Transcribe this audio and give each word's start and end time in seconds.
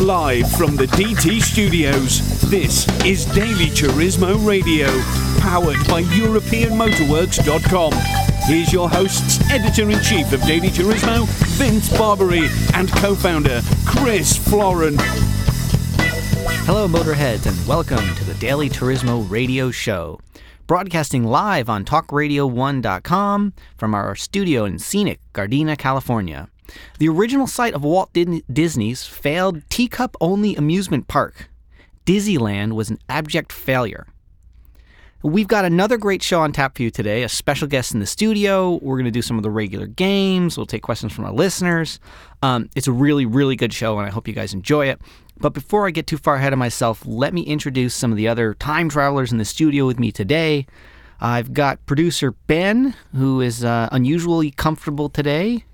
Live 0.00 0.50
from 0.52 0.76
the 0.76 0.86
DT 0.86 1.42
studios, 1.42 2.20
this 2.42 2.86
is 3.04 3.24
Daily 3.26 3.66
Turismo 3.66 4.46
Radio, 4.46 4.86
powered 5.40 5.76
by 5.88 6.04
EuropeanMotorworks.com. 6.04 7.92
Here's 8.44 8.72
your 8.72 8.88
hosts, 8.88 9.40
editor 9.50 9.90
in 9.90 10.00
chief 10.00 10.32
of 10.32 10.40
Daily 10.42 10.68
Turismo, 10.68 11.26
Vince 11.58 11.88
Barbary, 11.98 12.48
and 12.74 12.88
co 12.92 13.16
founder, 13.16 13.60
Chris 13.86 14.36
Florin. 14.36 14.94
Hello, 16.64 16.86
Motorheads, 16.86 17.46
and 17.46 17.66
welcome 17.66 18.14
to 18.14 18.24
the 18.24 18.34
Daily 18.34 18.70
Turismo 18.70 19.28
Radio 19.28 19.72
Show. 19.72 20.20
Broadcasting 20.68 21.24
live 21.24 21.68
on 21.68 21.84
TalkRadio1.com 21.84 23.52
from 23.76 23.94
our 23.94 24.14
studio 24.14 24.64
in 24.64 24.78
scenic 24.78 25.18
Gardena, 25.32 25.76
California. 25.76 26.48
The 26.98 27.08
original 27.08 27.46
site 27.46 27.74
of 27.74 27.84
Walt 27.84 28.12
Disney's 28.12 29.04
failed 29.04 29.62
teacup 29.70 30.16
only 30.20 30.56
amusement 30.56 31.08
park. 31.08 31.48
Disneyland 32.06 32.72
was 32.72 32.90
an 32.90 32.98
abject 33.08 33.52
failure. 33.52 34.06
We've 35.22 35.48
got 35.48 35.64
another 35.64 35.96
great 35.96 36.22
show 36.22 36.40
on 36.42 36.52
tap 36.52 36.76
for 36.76 36.84
you 36.84 36.90
today. 36.92 37.24
A 37.24 37.28
special 37.28 37.66
guest 37.66 37.92
in 37.92 37.98
the 37.98 38.06
studio. 38.06 38.78
We're 38.80 38.94
going 38.94 39.04
to 39.04 39.10
do 39.10 39.20
some 39.20 39.36
of 39.36 39.42
the 39.42 39.50
regular 39.50 39.88
games. 39.88 40.56
We'll 40.56 40.64
take 40.64 40.82
questions 40.82 41.12
from 41.12 41.24
our 41.24 41.32
listeners. 41.32 41.98
Um, 42.40 42.70
it's 42.76 42.86
a 42.86 42.92
really, 42.92 43.26
really 43.26 43.56
good 43.56 43.72
show, 43.72 43.98
and 43.98 44.06
I 44.06 44.10
hope 44.10 44.28
you 44.28 44.34
guys 44.34 44.54
enjoy 44.54 44.86
it. 44.86 45.00
But 45.36 45.54
before 45.54 45.88
I 45.88 45.90
get 45.90 46.06
too 46.06 46.18
far 46.18 46.36
ahead 46.36 46.52
of 46.52 46.58
myself, 46.60 47.04
let 47.04 47.34
me 47.34 47.42
introduce 47.42 47.96
some 47.96 48.12
of 48.12 48.16
the 48.16 48.28
other 48.28 48.54
time 48.54 48.88
travelers 48.88 49.32
in 49.32 49.38
the 49.38 49.44
studio 49.44 49.86
with 49.86 49.98
me 49.98 50.12
today. 50.12 50.66
I've 51.20 51.52
got 51.52 51.84
producer 51.84 52.30
Ben, 52.46 52.94
who 53.12 53.40
is 53.40 53.64
uh, 53.64 53.88
unusually 53.90 54.52
comfortable 54.52 55.08
today. 55.08 55.64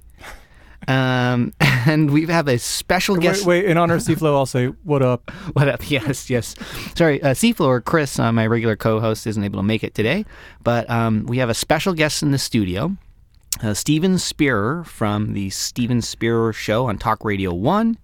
Um, 0.89 1.53
and 1.61 2.11
we 2.11 2.27
have 2.27 2.49
a 2.49 2.59
special 2.59 3.17
guest. 3.17 3.47
Wait, 3.47 3.65
wait, 3.65 3.71
in 3.71 3.77
honor 3.77 3.95
of 3.95 4.01
Seaflow, 4.05 4.35
I'll 4.35 4.47
say, 4.47 4.67
what 4.67 5.03
up? 5.03 5.31
what 5.53 5.69
up? 5.69 5.91
Yes, 5.91 6.31
yes. 6.31 6.55
Sorry, 6.97 7.23
uh, 7.23 7.35
Seaflow 7.35 7.67
or 7.67 7.81
Chris, 7.81 8.19
uh, 8.19 8.33
my 8.33 8.47
regular 8.47 8.77
co 8.77 9.01
host, 9.01 9.27
isn't 9.27 9.43
able 9.43 9.59
to 9.59 9.65
make 9.65 9.85
it 9.85 9.95
today. 9.95 10.25
But 10.62 10.89
um, 10.91 11.27
we 11.27 11.39
have 11.39 11.51
a 11.51 11.55
special 11.55 11.95
guest 11.95 12.23
in 12.23 12.31
the 12.31 12.39
studio, 12.39 12.97
uh, 13.62 13.75
Steven 13.75 14.15
Spierer 14.19 14.85
from 14.85 15.33
the 15.33 15.51
Steven 15.51 16.01
Spierer 16.01 16.53
Show 16.53 16.87
on 16.89 16.99
Talk 16.99 17.25
Radio 17.25 17.53
1. 17.53 17.99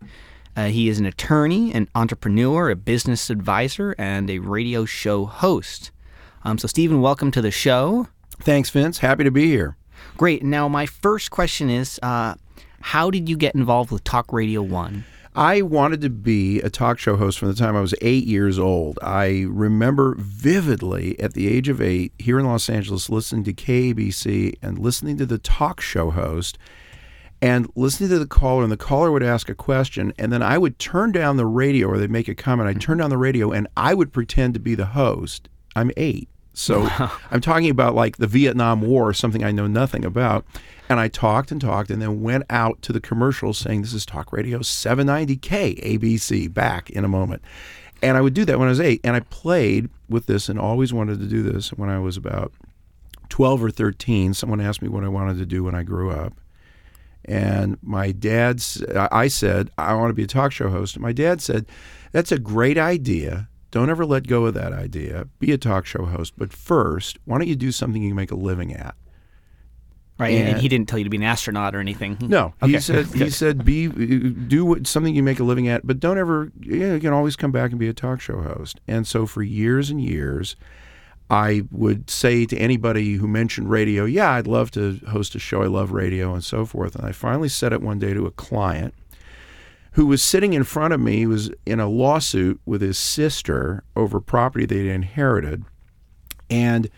Uh, 0.56 0.66
he 0.66 0.88
is 0.88 0.98
an 0.98 1.06
attorney, 1.06 1.72
an 1.72 1.88
entrepreneur, 1.94 2.70
a 2.70 2.76
business 2.76 3.30
advisor, 3.30 3.94
and 3.98 4.28
a 4.28 4.40
radio 4.40 4.84
show 4.84 5.24
host. 5.24 5.90
Um, 6.42 6.58
so, 6.58 6.66
Steven, 6.66 7.00
welcome 7.00 7.30
to 7.30 7.40
the 7.40 7.50
show. 7.50 8.08
Thanks, 8.40 8.70
Vince. 8.70 8.98
Happy 8.98 9.24
to 9.24 9.30
be 9.30 9.46
here. 9.46 9.76
Great. 10.16 10.42
Now, 10.42 10.68
my 10.68 10.86
first 10.86 11.30
question 11.30 11.70
is 11.70 12.00
uh, 12.02 12.34
how 12.80 13.10
did 13.10 13.28
you 13.28 13.36
get 13.36 13.54
involved 13.54 13.90
with 13.90 14.04
Talk 14.04 14.32
Radio 14.32 14.62
1? 14.62 15.04
I 15.36 15.62
wanted 15.62 16.00
to 16.00 16.10
be 16.10 16.60
a 16.60 16.68
talk 16.68 16.98
show 16.98 17.16
host 17.16 17.38
from 17.38 17.48
the 17.48 17.54
time 17.54 17.76
I 17.76 17.80
was 17.80 17.94
eight 18.00 18.26
years 18.26 18.58
old. 18.58 18.98
I 19.00 19.46
remember 19.48 20.16
vividly 20.18 21.18
at 21.20 21.34
the 21.34 21.48
age 21.48 21.68
of 21.68 21.80
eight 21.80 22.12
here 22.18 22.38
in 22.40 22.46
Los 22.46 22.68
Angeles 22.68 23.08
listening 23.08 23.44
to 23.44 23.52
KABC 23.52 24.54
and 24.60 24.78
listening 24.78 25.16
to 25.18 25.26
the 25.26 25.38
talk 25.38 25.80
show 25.80 26.10
host 26.10 26.58
and 27.40 27.70
listening 27.76 28.10
to 28.10 28.18
the 28.18 28.26
caller, 28.26 28.64
and 28.64 28.72
the 28.72 28.76
caller 28.76 29.12
would 29.12 29.22
ask 29.22 29.48
a 29.48 29.54
question, 29.54 30.12
and 30.18 30.32
then 30.32 30.42
I 30.42 30.58
would 30.58 30.78
turn 30.78 31.12
down 31.12 31.36
the 31.36 31.46
radio 31.46 31.88
or 31.88 31.96
they'd 31.96 32.10
make 32.10 32.28
a 32.28 32.34
comment. 32.34 32.68
I'd 32.68 32.80
turn 32.80 32.98
down 32.98 33.10
the 33.10 33.16
radio 33.16 33.52
and 33.52 33.68
I 33.76 33.94
would 33.94 34.12
pretend 34.12 34.54
to 34.54 34.60
be 34.60 34.74
the 34.74 34.86
host. 34.86 35.48
I'm 35.76 35.92
eight. 35.96 36.28
So 36.54 36.88
I'm 37.30 37.40
talking 37.40 37.70
about 37.70 37.94
like 37.94 38.16
the 38.16 38.26
Vietnam 38.26 38.82
War, 38.82 39.14
something 39.14 39.44
I 39.44 39.52
know 39.52 39.68
nothing 39.68 40.04
about. 40.04 40.44
And 40.90 40.98
I 40.98 41.06
talked 41.06 41.52
and 41.52 41.60
talked 41.60 41.88
and 41.88 42.02
then 42.02 42.20
went 42.20 42.42
out 42.50 42.82
to 42.82 42.92
the 42.92 43.00
commercials 43.00 43.58
saying, 43.58 43.82
This 43.82 43.94
is 43.94 44.04
Talk 44.04 44.32
Radio 44.32 44.58
790K 44.58 45.80
ABC, 45.84 46.52
back 46.52 46.90
in 46.90 47.04
a 47.04 47.08
moment. 47.08 47.42
And 48.02 48.16
I 48.16 48.20
would 48.20 48.34
do 48.34 48.44
that 48.46 48.58
when 48.58 48.66
I 48.66 48.70
was 48.70 48.80
eight. 48.80 49.00
And 49.04 49.14
I 49.14 49.20
played 49.20 49.88
with 50.08 50.26
this 50.26 50.48
and 50.48 50.58
always 50.58 50.92
wanted 50.92 51.20
to 51.20 51.26
do 51.26 51.44
this 51.44 51.72
when 51.72 51.88
I 51.88 52.00
was 52.00 52.16
about 52.16 52.52
12 53.28 53.62
or 53.62 53.70
13. 53.70 54.34
Someone 54.34 54.60
asked 54.60 54.82
me 54.82 54.88
what 54.88 55.04
I 55.04 55.08
wanted 55.08 55.38
to 55.38 55.46
do 55.46 55.62
when 55.62 55.76
I 55.76 55.84
grew 55.84 56.10
up. 56.10 56.32
And 57.24 57.78
my 57.82 58.10
dad's, 58.10 58.82
I 58.92 59.28
said, 59.28 59.70
I 59.78 59.94
want 59.94 60.10
to 60.10 60.14
be 60.14 60.24
a 60.24 60.26
talk 60.26 60.50
show 60.50 60.70
host. 60.70 60.96
And 60.96 61.02
my 61.02 61.12
dad 61.12 61.40
said, 61.40 61.66
That's 62.10 62.32
a 62.32 62.38
great 62.40 62.78
idea. 62.78 63.48
Don't 63.70 63.90
ever 63.90 64.04
let 64.04 64.26
go 64.26 64.46
of 64.46 64.54
that 64.54 64.72
idea. 64.72 65.28
Be 65.38 65.52
a 65.52 65.58
talk 65.58 65.86
show 65.86 66.06
host. 66.06 66.32
But 66.36 66.52
first, 66.52 67.16
why 67.26 67.38
don't 67.38 67.46
you 67.46 67.54
do 67.54 67.70
something 67.70 68.02
you 68.02 68.08
can 68.08 68.16
make 68.16 68.32
a 68.32 68.34
living 68.34 68.74
at? 68.74 68.96
Right, 70.20 70.34
and, 70.34 70.48
and, 70.50 70.60
he 70.60 70.68
didn't 70.68 70.86
tell 70.86 70.98
you 70.98 71.04
to 71.04 71.10
be 71.10 71.16
an 71.16 71.22
astronaut 71.22 71.74
or 71.74 71.80
anything. 71.80 72.18
No, 72.20 72.52
okay. 72.62 72.72
he 72.72 72.80
said 72.80 73.06
he 73.06 73.30
said 73.30 73.64
be 73.64 73.88
do 73.88 74.66
what, 74.66 74.86
something 74.86 75.14
you 75.14 75.22
make 75.22 75.40
a 75.40 75.44
living 75.44 75.66
at, 75.66 75.86
but 75.86 75.98
don't 75.98 76.18
ever. 76.18 76.52
Yeah, 76.60 76.92
you 76.92 77.00
can 77.00 77.14
always 77.14 77.36
come 77.36 77.52
back 77.52 77.70
and 77.70 77.80
be 77.80 77.88
a 77.88 77.94
talk 77.94 78.20
show 78.20 78.42
host. 78.42 78.80
And 78.86 79.06
so 79.06 79.24
for 79.24 79.42
years 79.42 79.88
and 79.88 79.98
years, 79.98 80.56
I 81.30 81.62
would 81.70 82.10
say 82.10 82.44
to 82.44 82.56
anybody 82.58 83.14
who 83.14 83.26
mentioned 83.26 83.70
radio, 83.70 84.04
"Yeah, 84.04 84.32
I'd 84.32 84.46
love 84.46 84.70
to 84.72 85.00
host 85.08 85.34
a 85.34 85.38
show. 85.38 85.62
I 85.62 85.68
love 85.68 85.90
radio 85.90 86.34
and 86.34 86.44
so 86.44 86.66
forth." 86.66 86.96
And 86.96 87.06
I 87.06 87.12
finally 87.12 87.48
said 87.48 87.72
it 87.72 87.80
one 87.80 87.98
day 87.98 88.12
to 88.12 88.26
a 88.26 88.30
client 88.30 88.92
who 89.92 90.06
was 90.06 90.22
sitting 90.22 90.52
in 90.52 90.64
front 90.64 90.92
of 90.92 91.00
me. 91.00 91.16
He 91.16 91.26
was 91.26 91.50
in 91.64 91.80
a 91.80 91.88
lawsuit 91.88 92.60
with 92.66 92.82
his 92.82 92.98
sister 92.98 93.84
over 93.96 94.20
property 94.20 94.66
they'd 94.66 94.86
inherited, 94.86 95.64
and 96.50 96.90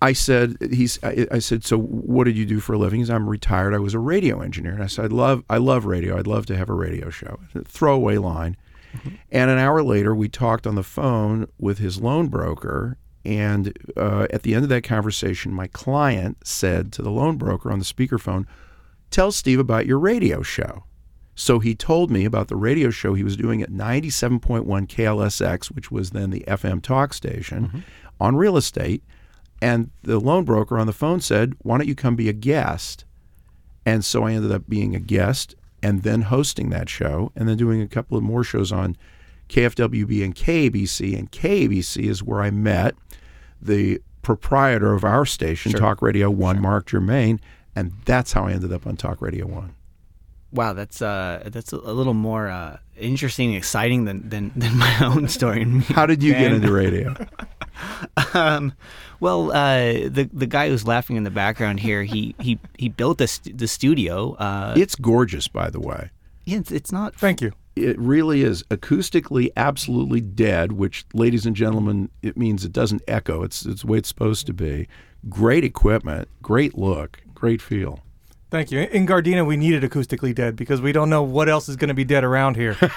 I 0.00 0.12
said, 0.12 0.56
he's, 0.60 1.02
I, 1.02 1.26
I, 1.30 1.38
said, 1.40 1.64
so 1.64 1.76
what 1.76 2.24
did 2.24 2.36
you 2.36 2.46
do 2.46 2.60
for 2.60 2.74
a 2.74 2.78
living? 2.78 3.00
He 3.00 3.06
said, 3.06 3.16
I'm 3.16 3.28
retired. 3.28 3.74
I 3.74 3.78
was 3.78 3.94
a 3.94 3.98
radio 3.98 4.40
engineer. 4.40 4.72
And 4.72 4.82
I 4.82 4.86
said, 4.86 5.06
I 5.06 5.08
love, 5.08 5.42
I 5.50 5.58
love 5.58 5.86
radio. 5.86 6.16
I'd 6.16 6.26
love 6.26 6.46
to 6.46 6.56
have 6.56 6.68
a 6.68 6.74
radio 6.74 7.10
show. 7.10 7.40
A 7.54 7.64
throwaway 7.64 8.16
line. 8.18 8.56
Mm-hmm. 8.94 9.08
And 9.32 9.50
an 9.50 9.58
hour 9.58 9.82
later, 9.82 10.14
we 10.14 10.28
talked 10.28 10.66
on 10.66 10.76
the 10.76 10.84
phone 10.84 11.48
with 11.58 11.78
his 11.78 12.00
loan 12.00 12.28
broker. 12.28 12.96
And 13.24 13.76
uh, 13.96 14.28
at 14.30 14.42
the 14.42 14.54
end 14.54 14.62
of 14.62 14.68
that 14.68 14.84
conversation, 14.84 15.52
my 15.52 15.66
client 15.66 16.38
said 16.46 16.92
to 16.92 17.02
the 17.02 17.10
loan 17.10 17.36
broker 17.36 17.72
on 17.72 17.80
the 17.80 17.84
speakerphone, 17.84 18.46
Tell 19.10 19.32
Steve 19.32 19.58
about 19.58 19.86
your 19.86 19.98
radio 19.98 20.42
show. 20.42 20.84
So 21.34 21.58
he 21.58 21.74
told 21.74 22.10
me 22.10 22.24
about 22.24 22.48
the 22.48 22.56
radio 22.56 22.90
show 22.90 23.14
he 23.14 23.24
was 23.24 23.36
doing 23.36 23.62
at 23.62 23.70
97.1 23.70 24.64
KLSX, 24.64 25.66
which 25.66 25.90
was 25.90 26.10
then 26.10 26.30
the 26.30 26.44
FM 26.46 26.82
talk 26.82 27.14
station, 27.14 27.66
mm-hmm. 27.66 27.78
on 28.20 28.36
real 28.36 28.56
estate 28.56 29.02
and 29.60 29.90
the 30.02 30.18
loan 30.18 30.44
broker 30.44 30.78
on 30.78 30.86
the 30.86 30.92
phone 30.92 31.20
said, 31.20 31.54
Why 31.62 31.78
don't 31.78 31.88
you 31.88 31.94
come 31.94 32.16
be 32.16 32.28
a 32.28 32.34
guest? 32.34 33.04
And 33.84 34.04
so 34.04 34.24
I 34.24 34.32
ended 34.32 34.52
up 34.52 34.68
being 34.68 34.94
a 34.94 35.00
guest 35.00 35.54
and 35.82 36.02
then 36.02 36.22
hosting 36.22 36.70
that 36.70 36.88
show 36.88 37.32
and 37.34 37.48
then 37.48 37.56
doing 37.56 37.80
a 37.80 37.88
couple 37.88 38.16
of 38.16 38.22
more 38.22 38.44
shows 38.44 38.70
on 38.70 38.96
KFWB 39.48 40.22
and 40.22 40.34
KABC. 40.34 41.18
And 41.18 41.30
KABC 41.32 42.04
is 42.04 42.22
where 42.22 42.42
I 42.42 42.50
met 42.50 42.94
the 43.60 44.00
proprietor 44.22 44.92
of 44.92 45.04
our 45.04 45.24
station, 45.24 45.70
sure. 45.70 45.80
Talk 45.80 46.02
Radio 46.02 46.30
1, 46.30 46.56
sure. 46.56 46.62
Mark 46.62 46.86
Germain. 46.86 47.40
And 47.74 47.92
that's 48.04 48.32
how 48.32 48.46
I 48.46 48.52
ended 48.52 48.72
up 48.72 48.86
on 48.86 48.96
Talk 48.96 49.22
Radio 49.22 49.46
1. 49.46 49.74
Wow, 50.52 50.72
that's 50.72 51.02
uh, 51.02 51.42
that's 51.46 51.72
a 51.72 51.76
little 51.76 52.14
more 52.14 52.48
uh, 52.48 52.78
interesting, 52.96 53.48
and 53.48 53.56
exciting 53.56 54.04
than, 54.06 54.28
than, 54.28 54.52
than 54.56 54.76
my 54.76 55.04
own 55.04 55.28
story. 55.28 55.64
How 55.88 56.06
did 56.06 56.22
you 56.22 56.32
get 56.32 56.52
into 56.52 56.72
radio? 56.72 57.14
um, 58.34 58.72
well, 59.20 59.52
uh, 59.52 60.08
the 60.08 60.28
the 60.32 60.46
guy 60.46 60.68
who's 60.68 60.86
laughing 60.86 61.16
in 61.16 61.24
the 61.24 61.30
background 61.30 61.80
here, 61.80 62.02
he 62.02 62.34
he 62.38 62.58
he 62.78 62.88
built 62.88 63.18
the 63.18 63.52
the 63.54 63.68
studio. 63.68 64.34
Uh, 64.34 64.74
it's 64.76 64.94
gorgeous, 64.94 65.48
by 65.48 65.68
the 65.70 65.80
way. 65.80 66.10
Yeah, 66.44 66.58
it's, 66.58 66.72
it's 66.72 66.92
not. 66.92 67.14
Thank 67.14 67.42
you. 67.42 67.52
It 67.76 67.98
really 67.98 68.42
is 68.42 68.64
acoustically 68.64 69.50
absolutely 69.56 70.20
dead, 70.20 70.72
which, 70.72 71.04
ladies 71.14 71.46
and 71.46 71.54
gentlemen, 71.54 72.10
it 72.22 72.36
means 72.36 72.64
it 72.64 72.72
doesn't 72.72 73.02
echo. 73.06 73.42
It's 73.42 73.66
it's 73.66 73.82
the 73.82 73.86
way 73.86 73.98
it's 73.98 74.08
supposed 74.08 74.46
to 74.46 74.54
be. 74.54 74.88
Great 75.28 75.62
equipment, 75.64 76.28
great 76.40 76.78
look, 76.78 77.20
great 77.34 77.60
feel. 77.60 78.00
Thank 78.50 78.70
you. 78.70 78.80
In 78.80 79.06
Gardena, 79.06 79.46
we 79.46 79.58
needed 79.58 79.82
acoustically 79.82 80.34
dead 80.34 80.56
because 80.56 80.80
we 80.80 80.92
don't 80.92 81.10
know 81.10 81.22
what 81.22 81.50
else 81.50 81.68
is 81.68 81.76
going 81.76 81.88
to 81.88 81.94
be 81.94 82.04
dead 82.04 82.24
around 82.24 82.56
here. 82.56 82.76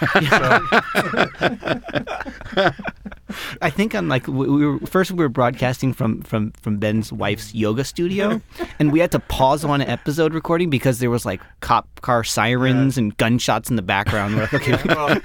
I 3.62 3.70
think 3.70 3.94
I'm 3.94 4.08
like 4.08 4.28
we 4.28 4.66
were 4.66 4.80
first 4.80 5.12
we 5.12 5.18
were 5.18 5.30
broadcasting 5.30 5.92
from 5.94 6.22
from 6.22 6.52
from 6.54 6.78
Ben's 6.78 7.12
wife's 7.12 7.54
yoga 7.54 7.84
studio, 7.84 8.42
and 8.80 8.94
we 8.94 9.00
had 9.00 9.12
to 9.12 9.20
pause 9.20 9.66
one 9.66 9.82
episode 9.82 10.34
recording 10.34 10.70
because 10.70 11.00
there 11.00 11.10
was 11.10 11.26
like 11.26 11.42
cop 11.60 12.00
car 12.00 12.24
sirens 12.24 12.96
yeah. 12.96 13.04
and 13.04 13.18
gunshots 13.18 13.70
in 13.70 13.76
the 13.76 13.82
background. 13.82 14.36
We're 14.36 14.42
like, 14.44 14.54
okay. 14.54 14.78
well, 14.86 15.08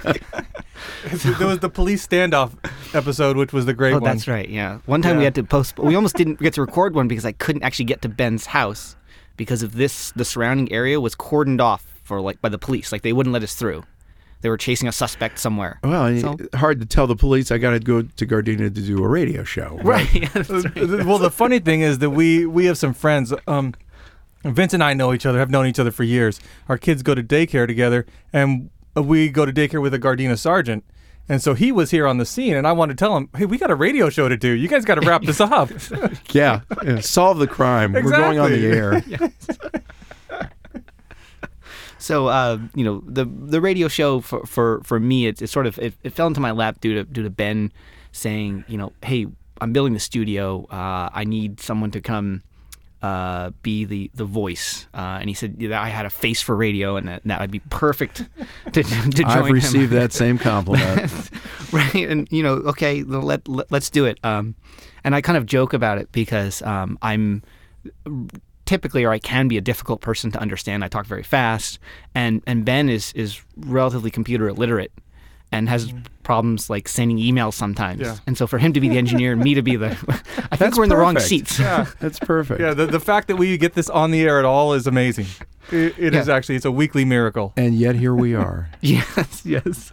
there 1.39 1.47
was 1.47 1.59
the 1.59 1.69
police 1.69 2.05
standoff 2.05 2.51
episode, 2.93 3.37
which 3.37 3.53
was 3.53 3.65
the 3.65 3.73
great 3.73 3.93
oh, 3.93 3.99
one. 3.99 4.03
that's 4.03 4.27
right. 4.27 4.49
Yeah, 4.49 4.79
one 4.87 5.01
time 5.01 5.13
yeah. 5.13 5.19
we 5.19 5.23
had 5.23 5.35
to 5.35 5.43
post. 5.43 5.79
We 5.79 5.95
almost 5.95 6.15
didn't 6.15 6.39
get 6.39 6.53
to 6.55 6.61
record 6.61 6.95
one 6.95 7.07
because 7.07 7.25
I 7.25 7.31
couldn't 7.31 7.63
actually 7.63 7.85
get 7.85 8.01
to 8.01 8.09
Ben's 8.09 8.45
house 8.45 8.96
because 9.37 9.63
of 9.63 9.73
this. 9.73 10.11
The 10.11 10.25
surrounding 10.25 10.71
area 10.71 10.99
was 10.99 11.15
cordoned 11.15 11.61
off 11.61 11.85
for 12.03 12.19
like 12.19 12.41
by 12.41 12.49
the 12.49 12.57
police. 12.57 12.91
Like 12.91 13.03
they 13.03 13.13
wouldn't 13.13 13.33
let 13.33 13.43
us 13.43 13.55
through 13.55 13.83
they 14.41 14.49
were 14.49 14.57
chasing 14.57 14.87
a 14.87 14.91
suspect 14.91 15.39
somewhere. 15.39 15.79
Well, 15.83 16.19
so, 16.19 16.37
hard 16.53 16.79
to 16.79 16.85
tell 16.85 17.07
the 17.07 17.15
police 17.15 17.51
I 17.51 17.57
got 17.57 17.71
to 17.71 17.79
go 17.79 18.03
to 18.03 18.25
Gardena 18.25 18.73
to 18.73 18.81
do 18.81 19.03
a 19.03 19.07
radio 19.07 19.43
show. 19.43 19.79
Right. 19.87 20.35
right. 20.35 20.49
right. 20.49 21.05
well, 21.05 21.17
the 21.17 21.31
funny 21.31 21.59
thing 21.59 21.81
is 21.81 21.99
that 21.99 22.09
we 22.09 22.45
we 22.45 22.65
have 22.65 22.77
some 22.77 22.93
friends. 22.93 23.33
Um, 23.47 23.73
Vince 24.43 24.73
and 24.73 24.83
I 24.83 24.93
know 24.93 25.13
each 25.13 25.25
other, 25.25 25.39
have 25.39 25.49
known 25.49 25.65
each 25.65 25.79
other 25.79 25.91
for 25.91 26.03
years. 26.03 26.41
Our 26.67 26.77
kids 26.77 27.03
go 27.03 27.15
to 27.15 27.23
daycare 27.23 27.67
together, 27.67 28.05
and 28.33 28.69
uh, 28.95 29.03
we 29.03 29.29
go 29.29 29.45
to 29.45 29.53
daycare 29.53 29.81
with 29.81 29.93
a 29.93 29.99
Gardena 29.99 30.37
sergeant. 30.37 30.83
And 31.29 31.41
so 31.41 31.53
he 31.53 31.71
was 31.73 31.91
here 31.91 32.07
on 32.07 32.17
the 32.19 32.25
scene, 32.25 32.55
and 32.55 32.65
I 32.65 32.71
wanted 32.71 32.97
to 32.97 33.03
tell 33.03 33.17
him, 33.17 33.29
"Hey, 33.35 33.45
we 33.45 33.57
got 33.57 33.69
a 33.69 33.75
radio 33.75 34.09
show 34.09 34.29
to 34.29 34.37
do. 34.37 34.49
You 34.51 34.67
guys 34.69 34.85
got 34.85 34.95
to 34.95 35.01
wrap 35.07 35.23
this 35.23 35.41
up." 35.41 35.69
Yeah, 36.31 36.61
yeah, 36.83 36.99
solve 37.01 37.39
the 37.39 37.47
crime. 37.47 37.91
We're 37.93 38.03
going 38.11 38.39
on 38.39 38.51
the 38.51 38.65
Exactly. 38.65 39.17
air. 39.17 39.33
So 41.99 42.27
uh, 42.27 42.59
you 42.75 42.83
know 42.85 43.01
the 43.05 43.25
the 43.25 43.59
radio 43.59 43.87
show 43.87 44.21
for 44.21 44.45
for, 44.45 44.81
for 44.83 44.99
me 44.99 45.25
it, 45.27 45.41
it 45.41 45.47
sort 45.47 45.65
of 45.65 45.77
it, 45.79 45.95
it 46.03 46.13
fell 46.13 46.27
into 46.27 46.39
my 46.39 46.51
lap 46.51 46.79
due 46.79 46.93
to 46.93 47.03
due 47.03 47.23
to 47.23 47.29
Ben 47.29 47.71
saying 48.11 48.63
you 48.67 48.77
know 48.77 48.93
hey 49.03 49.25
I'm 49.59 49.73
building 49.73 49.93
the 49.93 49.99
studio 49.99 50.65
uh, 50.69 51.09
I 51.11 51.23
need 51.25 51.59
someone 51.59 51.89
to 51.91 51.99
come 51.99 52.43
uh, 53.01 53.51
be 53.61 53.85
the 53.85 54.09
the 54.15 54.25
voice 54.25 54.87
uh, 54.93 55.17
and 55.19 55.29
he 55.29 55.33
said 55.33 55.59
that 55.59 55.71
I 55.73 55.89
had 55.89 56.05
a 56.05 56.09
face 56.09 56.41
for 56.41 56.55
radio 56.55 56.95
and 56.95 57.07
that, 57.07 57.21
that 57.25 57.39
would 57.39 57.51
be 57.51 57.59
perfect 57.69 58.17
to, 58.73 58.83
to 58.83 59.09
join 59.11 59.25
I've 59.25 59.45
him. 59.45 59.53
received 59.53 59.91
that 59.91 60.13
same 60.23 60.37
compliment. 60.37 61.29
right 61.71 61.95
and 61.95 62.27
you 62.31 62.41
know 62.43 62.53
okay 62.53 63.03
let, 63.03 63.47
let 63.47 63.71
let's 63.71 63.89
do 63.89 64.05
it 64.05 64.17
um 64.23 64.55
and 65.03 65.13
i 65.15 65.21
kind 65.21 65.37
of 65.37 65.45
joke 65.45 65.73
about 65.73 65.97
it 65.97 66.11
because 66.11 66.61
um 66.63 66.97
i'm 67.01 67.43
typically 68.65 69.03
or 69.03 69.11
i 69.11 69.19
can 69.19 69.47
be 69.47 69.57
a 69.57 69.61
difficult 69.61 70.01
person 70.01 70.31
to 70.31 70.39
understand 70.39 70.83
i 70.83 70.87
talk 70.87 71.05
very 71.05 71.23
fast 71.23 71.79
and 72.15 72.41
and 72.47 72.65
ben 72.65 72.89
is 72.89 73.13
is 73.13 73.41
relatively 73.57 74.09
computer 74.09 74.47
illiterate 74.47 74.91
and 75.51 75.69
has 75.69 75.93
problems 76.23 76.69
like 76.69 76.87
sending 76.89 77.17
emails 77.17 77.53
sometimes 77.53 78.01
Yeah. 78.01 78.17
and 78.27 78.37
so 78.37 78.47
for 78.47 78.57
him 78.57 78.73
to 78.73 78.81
be 78.81 78.89
the 78.89 78.97
engineer 78.97 79.31
and 79.31 79.41
me 79.41 79.53
to 79.53 79.61
be 79.61 79.77
the 79.77 79.91
i 80.11 80.55
think 80.55 80.59
That's 80.59 80.77
we're 80.77 80.83
in 80.83 80.89
the 80.89 80.97
wrong 80.97 81.17
seats 81.19 81.57
yeah, 81.57 81.85
That's 81.99 82.19
perfect. 82.19 82.59
yeah. 82.59 82.73
The, 82.73 82.85
the 82.85 82.99
fact 82.99 83.27
that 83.29 83.37
we 83.37 83.57
get 83.57 83.73
this 83.73 83.89
on 83.89 84.11
the 84.11 84.21
air 84.23 84.37
at 84.39 84.45
all 84.45 84.73
is 84.73 84.87
amazing. 84.87 85.27
It, 85.71 85.95
it 85.97 86.13
is 86.15 86.27
Yeah. 86.27 86.35
actually 86.35 86.55
it's 86.57 86.65
a 86.65 86.71
weekly 86.71 87.05
miracle. 87.05 87.53
And 87.57 87.75
yet 87.75 87.95
here 87.95 88.13
we 88.15 88.35
are. 88.35 88.69
Yes, 88.81 89.45
yes. 89.45 89.91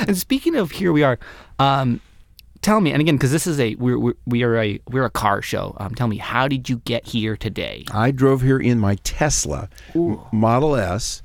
and 0.00 0.16
speaking 0.16 0.56
of 0.56 0.70
here 0.72 0.92
we 0.92 1.02
are, 1.02 1.18
um, 1.58 2.00
tell 2.62 2.80
me, 2.80 2.92
and 2.92 3.00
again, 3.00 3.16
because 3.16 3.30
this 3.32 3.46
is 3.46 3.58
a 3.60 3.74
we're, 3.76 3.98
we're 3.98 4.14
we 4.26 4.42
are 4.42 4.56
a 4.58 4.80
we're 4.90 5.04
a 5.04 5.10
car 5.10 5.40
show. 5.42 5.74
Um, 5.78 5.94
tell 5.94 6.08
me, 6.08 6.16
how 6.18 6.48
did 6.48 6.68
you 6.68 6.78
get 6.84 7.06
here 7.06 7.36
today? 7.36 7.84
I 7.92 8.10
drove 8.10 8.40
here 8.42 8.58
in 8.58 8.78
my 8.78 8.96
Tesla 9.04 9.68
M- 9.94 10.18
Model 10.32 10.74
S. 10.76 11.22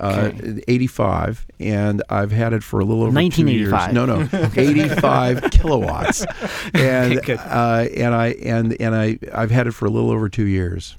Uh, 0.00 0.32
85 0.66 1.46
and 1.60 2.02
I've 2.08 2.32
had 2.32 2.54
it 2.54 2.62
for 2.62 2.80
a 2.80 2.84
little 2.86 3.02
over 3.02 3.12
two 3.28 3.46
years. 3.46 3.70
1985. 3.70 3.92
No, 3.92 4.06
no, 4.06 4.50
85 4.56 5.50
kilowatts, 5.50 6.24
and 6.72 7.18
Okay, 7.18 7.34
uh, 7.34 7.86
and 7.94 8.14
I 8.14 8.28
and 8.42 8.80
and 8.80 8.94
I 8.94 9.18
I've 9.34 9.50
had 9.50 9.66
it 9.66 9.72
for 9.72 9.84
a 9.84 9.90
little 9.90 10.10
over 10.10 10.30
two 10.30 10.46
years. 10.46 10.96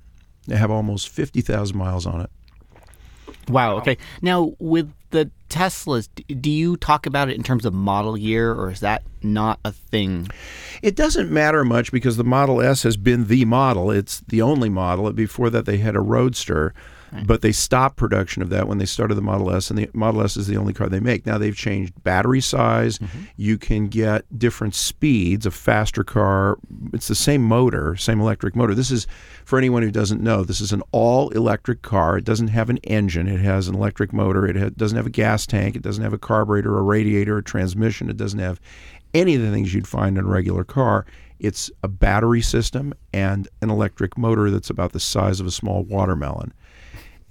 I 0.52 0.56
have 0.56 0.70
almost 0.70 1.10
50,000 1.10 1.76
miles 1.76 2.06
on 2.06 2.22
it. 2.22 2.30
Wow. 3.48 3.78
Okay. 3.78 3.98
Now 4.22 4.54
with 4.60 4.92
the 5.10 5.30
Teslas, 5.50 6.08
do 6.40 6.50
you 6.50 6.78
talk 6.78 7.06
about 7.06 7.30
it 7.30 7.36
in 7.36 7.44
terms 7.44 7.66
of 7.66 7.74
model 7.74 8.18
year, 8.18 8.54
or 8.54 8.72
is 8.72 8.80
that 8.80 9.04
not 9.22 9.60
a 9.66 9.72
thing? 9.72 10.30
It 10.82 10.96
doesn't 10.96 11.30
matter 11.30 11.66
much 11.66 11.92
because 11.92 12.18
the 12.18 12.24
Model 12.24 12.62
S 12.62 12.84
has 12.84 12.98
been 12.98 13.28
the 13.28 13.46
model. 13.46 13.92
It's 13.92 14.22
the 14.22 14.42
only 14.42 14.70
model. 14.70 15.12
Before 15.12 15.50
that, 15.50 15.66
they 15.66 15.78
had 15.78 15.96
a 15.96 16.00
Roadster, 16.00 16.74
but 17.26 17.42
they 17.42 17.52
stopped 17.52 17.98
production 17.98 18.42
of 18.42 18.50
that 18.50 18.68
when 18.68 18.78
they 18.78 18.86
started 18.86 19.16
the 19.16 19.22
Model 19.22 19.52
S, 19.52 19.70
and 19.70 19.78
the 19.78 19.90
Model 19.94 20.22
S 20.22 20.38
is 20.38 20.48
the 20.48 20.58
only 20.58 20.74
car 20.74 20.88
they 20.88 21.00
make. 21.00 21.26
Now 21.26 21.38
they've 21.38 21.56
changed 21.56 21.94
battery 22.04 22.42
size. 22.42 22.98
Mm-hmm. 23.00 23.20
You 23.38 23.58
can 23.58 23.88
get 23.88 24.40
different 24.40 24.76
speeds, 24.76 25.46
a 25.46 25.52
faster 25.52 26.04
car. 26.04 26.58
It's 26.94 27.08
the 27.08 27.16
same 27.16 27.44
motor, 27.44 27.96
same 27.96 28.22
electric 28.22 28.56
motor. 28.56 28.74
This 28.74 28.92
is, 28.92 29.08
for 29.46 29.58
anyone 29.58 29.84
who 29.84 29.92
doesn't 29.92 30.22
know, 30.22 30.44
this 30.44 30.62
is 30.62 30.72
an 30.72 30.84
all 30.92 31.30
electric 31.30 31.82
car. 31.82 32.18
It 32.18 32.24
doesn't 32.24 32.50
have 32.50 32.70
an 32.70 32.78
engine, 32.78 33.28
it 33.28 33.40
has 33.40 33.68
an 33.68 33.76
electric 33.76 34.14
motor. 34.14 34.46
It 34.48 34.56
ha- 34.56 34.70
doesn't 34.76 34.98
have 34.98 35.08
a 35.08 35.12
gas 35.12 35.46
tank, 35.46 35.76
it 35.76 35.82
doesn't 35.82 36.04
have 36.04 36.14
a 36.14 36.18
carburetor, 36.18 36.78
a 36.78 36.82
radiator, 36.82 37.38
a 37.38 37.44
transmission. 37.44 38.10
It 38.10 38.18
doesn't 38.18 38.40
have 38.40 38.62
any 39.14 39.36
of 39.36 39.42
the 39.42 39.52
things 39.52 39.74
you'd 39.74 39.88
find 39.88 40.18
in 40.18 40.24
a 40.24 40.28
regular 40.28 40.64
car. 40.64 41.06
It's 41.40 41.72
a 41.82 41.88
battery 41.88 42.42
system 42.42 42.94
and 43.14 43.48
an 43.62 43.72
electric 43.72 44.18
motor 44.18 44.52
that's 44.52 44.70
about 44.70 44.92
the 44.92 45.00
size 45.00 45.40
of 45.40 45.48
a 45.48 45.52
small 45.52 45.84
watermelon. 45.84 46.54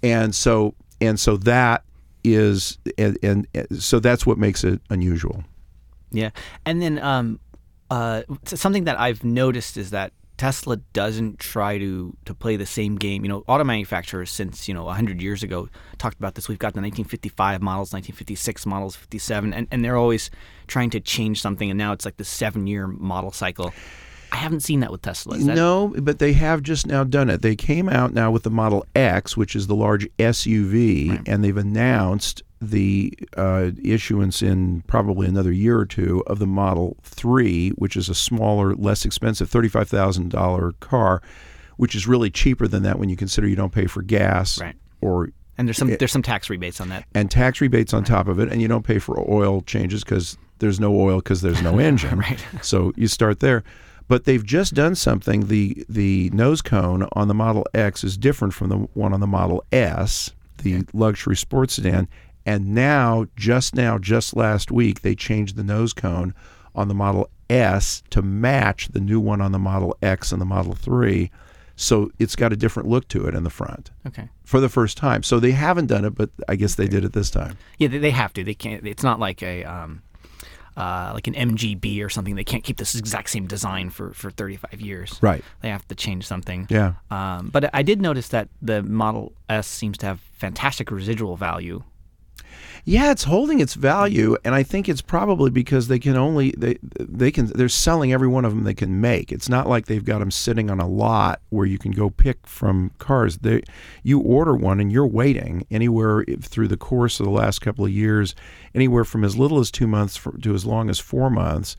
And 0.02 0.35
so 0.35 0.75
and 1.00 1.19
so 1.19 1.37
that 1.38 1.85
is 2.25 2.79
and, 2.99 3.19
and 3.23 3.47
so 3.79 4.00
that's 4.00 4.26
what 4.26 4.38
makes 4.38 4.64
it 4.64 4.81
unusual. 4.91 5.44
Yeah. 6.11 6.31
And 6.67 6.82
then 6.82 6.99
um, 6.99 7.41
uh, 7.91 8.23
something 8.44 8.85
that 8.85 8.99
I've 8.99 9.25
noticed 9.25 9.76
is 9.76 9.91
that 9.91 10.12
Tesla 10.41 10.76
doesn't 10.94 11.38
try 11.38 11.76
to 11.76 12.17
to 12.25 12.35
play 12.35 12.56
the 12.56 12.64
same 12.64 12.97
game. 12.97 13.25
You 13.25 13.29
know, 13.29 13.44
auto 13.47 13.62
manufacturers 13.62 14.31
since 14.31 14.69
you 14.69 14.73
know 14.73 14.85
100 14.85 15.20
years 15.20 15.43
ago 15.43 15.69
talked 15.99 16.17
about 16.17 16.35
this. 16.35 16.49
We've 16.49 16.58
got 16.58 16.73
the 16.73 16.81
1955 16.81 17.61
models, 17.61 17.93
1956 17.93 18.64
models, 18.64 18.97
57, 18.97 19.52
and, 19.52 19.69
and 19.70 19.85
they're 19.85 19.99
always 19.99 20.31
trying 20.67 20.88
to 20.91 21.00
change 21.00 21.43
something. 21.43 21.69
And 21.70 21.76
now 21.76 21.93
it's 21.93 22.06
like 22.06 22.17
the 22.17 22.25
seven 22.25 22.67
year 22.67 22.87
model 22.87 23.32
cycle. 23.32 23.75
I 24.32 24.37
haven't 24.37 24.61
seen 24.61 24.81
that 24.81 24.91
with 24.93 25.03
Tesla. 25.03 25.37
That, 25.38 25.55
no, 25.56 25.94
but 25.99 26.19
they 26.19 26.32
have 26.35 26.62
just 26.62 26.87
now 26.87 27.05
done 27.05 27.29
it. 27.31 27.43
They 27.43 27.56
came 27.56 27.88
out 27.88 28.12
now 28.15 28.31
with 28.31 28.43
the 28.44 28.50
Model 28.50 28.87
X, 28.94 29.37
which 29.37 29.56
is 29.56 29.67
the 29.67 29.75
large 29.75 30.06
SUV, 30.19 31.23
and 31.27 31.43
they've 31.44 31.56
announced 31.56 32.43
the 32.62 33.12
uh, 33.37 33.71
issuance 33.82 34.43
in 34.43 34.82
probably 34.87 35.27
another 35.27 35.50
year 35.53 35.79
or 35.79 35.87
two 35.87 36.23
of 36.27 36.38
the 36.38 36.47
Model 36.47 36.97
3, 37.03 37.71
which 37.71 37.97
is 37.97 38.09
a 38.11 38.15
smaller, 38.15 38.75
less 38.75 39.05
expensive 39.06 39.50
$35,000 39.50 40.79
car, 40.81 41.23
which 41.76 41.94
is 41.94 42.06
really 42.06 42.31
cheaper 42.31 42.69
than 42.69 42.83
that 42.83 42.99
when 42.99 43.09
you 43.09 43.17
consider 43.17 43.47
you 43.49 43.56
don't 43.56 43.73
pay 43.73 43.87
for 43.87 44.03
gas 44.03 44.61
Right. 44.61 44.76
or 45.00 45.31
And 45.56 45.67
there's 45.67 45.79
some 45.79 45.88
there's 45.97 46.12
some 46.12 46.23
tax 46.23 46.50
rebates 46.50 46.81
on 46.81 46.88
that. 46.91 47.05
and 47.15 47.31
tax 47.31 47.61
rebates 47.61 47.93
on 47.94 48.05
top 48.05 48.29
of 48.29 48.38
it, 48.38 48.50
and 48.53 48.61
you 48.61 48.69
don't 48.69 48.85
pay 48.85 48.99
for 48.99 49.19
oil 49.31 49.62
changes 49.62 50.05
because 50.05 50.37
there's 50.59 50.79
no 50.79 50.94
oil 50.94 51.17
because 51.19 51.41
there's 51.41 51.62
no 51.62 51.79
engine. 51.88 52.19
Right. 52.19 52.44
So 52.62 52.93
you 52.97 53.09
start 53.09 53.41
there. 53.41 53.65
But 54.11 54.25
they've 54.25 54.45
just 54.45 54.75
done 54.75 54.97
something. 54.97 55.47
The 55.47 55.87
the 55.89 56.31
nose 56.31 56.62
cone 56.62 57.07
on 57.12 57.29
the 57.29 57.35
Model 57.35 57.65
X 57.73 58.03
is 58.03 58.17
different 58.19 58.53
from 58.53 58.69
the 58.69 58.77
one 58.95 59.12
on 59.12 59.21
the 59.21 59.27
Model 59.29 59.62
S, 59.71 60.33
the 60.59 60.85
luxury 60.93 61.37
sports 61.37 61.75
sedan. 61.75 62.09
And 62.45 62.75
now, 62.75 63.27
just 63.37 63.73
now, 63.77 63.99
just 63.99 64.35
last 64.35 64.73
week, 64.73 65.03
they 65.03 65.15
changed 65.15 65.55
the 65.55 65.62
nose 65.62 65.93
cone 65.93 66.35
on 66.75 66.89
the 66.89 66.95
Model 66.95 67.31
S 67.49 68.03
to 68.11 68.21
match 68.21 68.89
the 68.89 68.99
new 68.99 69.21
one 69.21 69.41
on 69.41 69.53
the 69.53 69.61
Model 69.61 69.97
X 70.03 70.33
and 70.33 70.41
the 70.41 70.45
Model 70.47 70.75
3. 70.75 71.31
So 71.77 72.11
it's 72.19 72.35
got 72.35 72.52
a 72.52 72.57
different 72.57 72.88
look 72.88 73.07
to 73.09 73.26
it 73.26 73.35
in 73.37 73.45
the 73.45 73.49
front 73.50 73.93
Okay. 74.07 74.29
for 74.45 74.59
the 74.59 74.69
first 74.69 74.97
time. 74.97 75.23
So 75.23 75.38
they 75.38 75.52
haven't 75.52 75.87
done 75.87 76.05
it, 76.05 76.17
but 76.17 76.31
I 76.49 76.57
guess 76.57 76.75
they 76.75 76.88
did 76.88 77.05
it 77.05 77.12
this 77.12 77.31
time. 77.31 77.57
Yeah, 77.79 77.87
they, 77.87 77.99
they 77.99 78.11
have 78.11 78.33
to. 78.33 78.43
They 78.43 78.55
can't. 78.55 78.85
It's 78.87 79.05
not 79.05 79.21
like 79.21 79.40
a 79.43 79.62
um, 79.64 80.02
uh, 80.77 81.12
like 81.15 81.27
an 81.27 81.35
MGB 81.35 82.05
or 82.05 82.09
something. 82.09 82.35
They 82.35 82.45
can't 82.45 82.65
keep 82.65 82.77
this 82.77 82.95
exact 82.95 83.31
same 83.31 83.47
design 83.47 83.91
for 83.91 84.12
for 84.12 84.31
35 84.31 84.81
years. 84.81 85.19
Right. 85.21 85.45
They 85.62 85.69
have 85.69 85.87
to 85.89 85.95
change 85.95 86.27
something. 86.27 86.67
Yeah. 86.71 86.95
Um, 87.11 87.50
but 87.53 87.71
I 87.75 87.83
did 87.83 88.00
notice 88.00 88.29
that 88.29 88.49
the 88.62 88.83
Model 88.83 89.33
S 89.49 89.67
seems 89.67 89.99
to 89.99 90.07
have 90.07 90.21
fantastic 90.33 90.91
residual 90.91 91.37
value. 91.37 91.83
Yeah, 92.84 93.10
it's 93.10 93.25
holding 93.25 93.60
its 93.60 93.75
value, 93.75 94.37
and 94.44 94.54
I 94.54 94.62
think 94.62 94.88
it's 94.88 95.02
probably 95.02 95.50
because 95.50 95.88
they 95.88 95.99
can 95.99 96.16
only 96.16 96.52
they 96.56 96.78
they 96.99 97.30
can 97.30 97.46
they're 97.46 97.68
selling 97.68 98.12
every 98.12 98.28
one 98.28 98.44
of 98.44 98.52
them 98.54 98.64
they 98.64 98.75
can 98.75 99.00
make. 99.00 99.30
It's 99.32 99.49
not 99.49 99.68
like 99.68 99.87
they've 99.87 100.04
got 100.04 100.20
them 100.20 100.30
sitting 100.30 100.70
on 100.70 100.80
a 100.80 100.88
lot 100.88 101.40
where 101.50 101.66
you 101.66 101.78
can 101.78 101.92
go 101.92 102.10
pick 102.10 102.46
from 102.46 102.90
cars. 102.99 103.38
They 103.38 103.62
you 104.02 104.20
order 104.20 104.54
one 104.54 104.80
and 104.80 104.90
you're 104.90 105.06
waiting 105.06 105.66
anywhere 105.70 106.25
if- 106.26 106.44
through 106.44 106.68
the 106.68 106.76
course 106.76 107.20
of 107.20 107.26
the 107.26 107.32
last 107.32 107.60
couple 107.60 107.84
of 107.84 107.90
years, 107.90 108.34
anywhere 108.75 109.04
from 109.04 109.25
as 109.25 109.37
little 109.37 109.58
as 109.60 109.70
two 109.70 109.87
months 109.87 110.16
for, 110.16 110.37
to 110.38 110.54
as 110.54 110.64
long 110.64 110.88
as 110.90 110.99
four 110.99 111.30
months. 111.30 111.76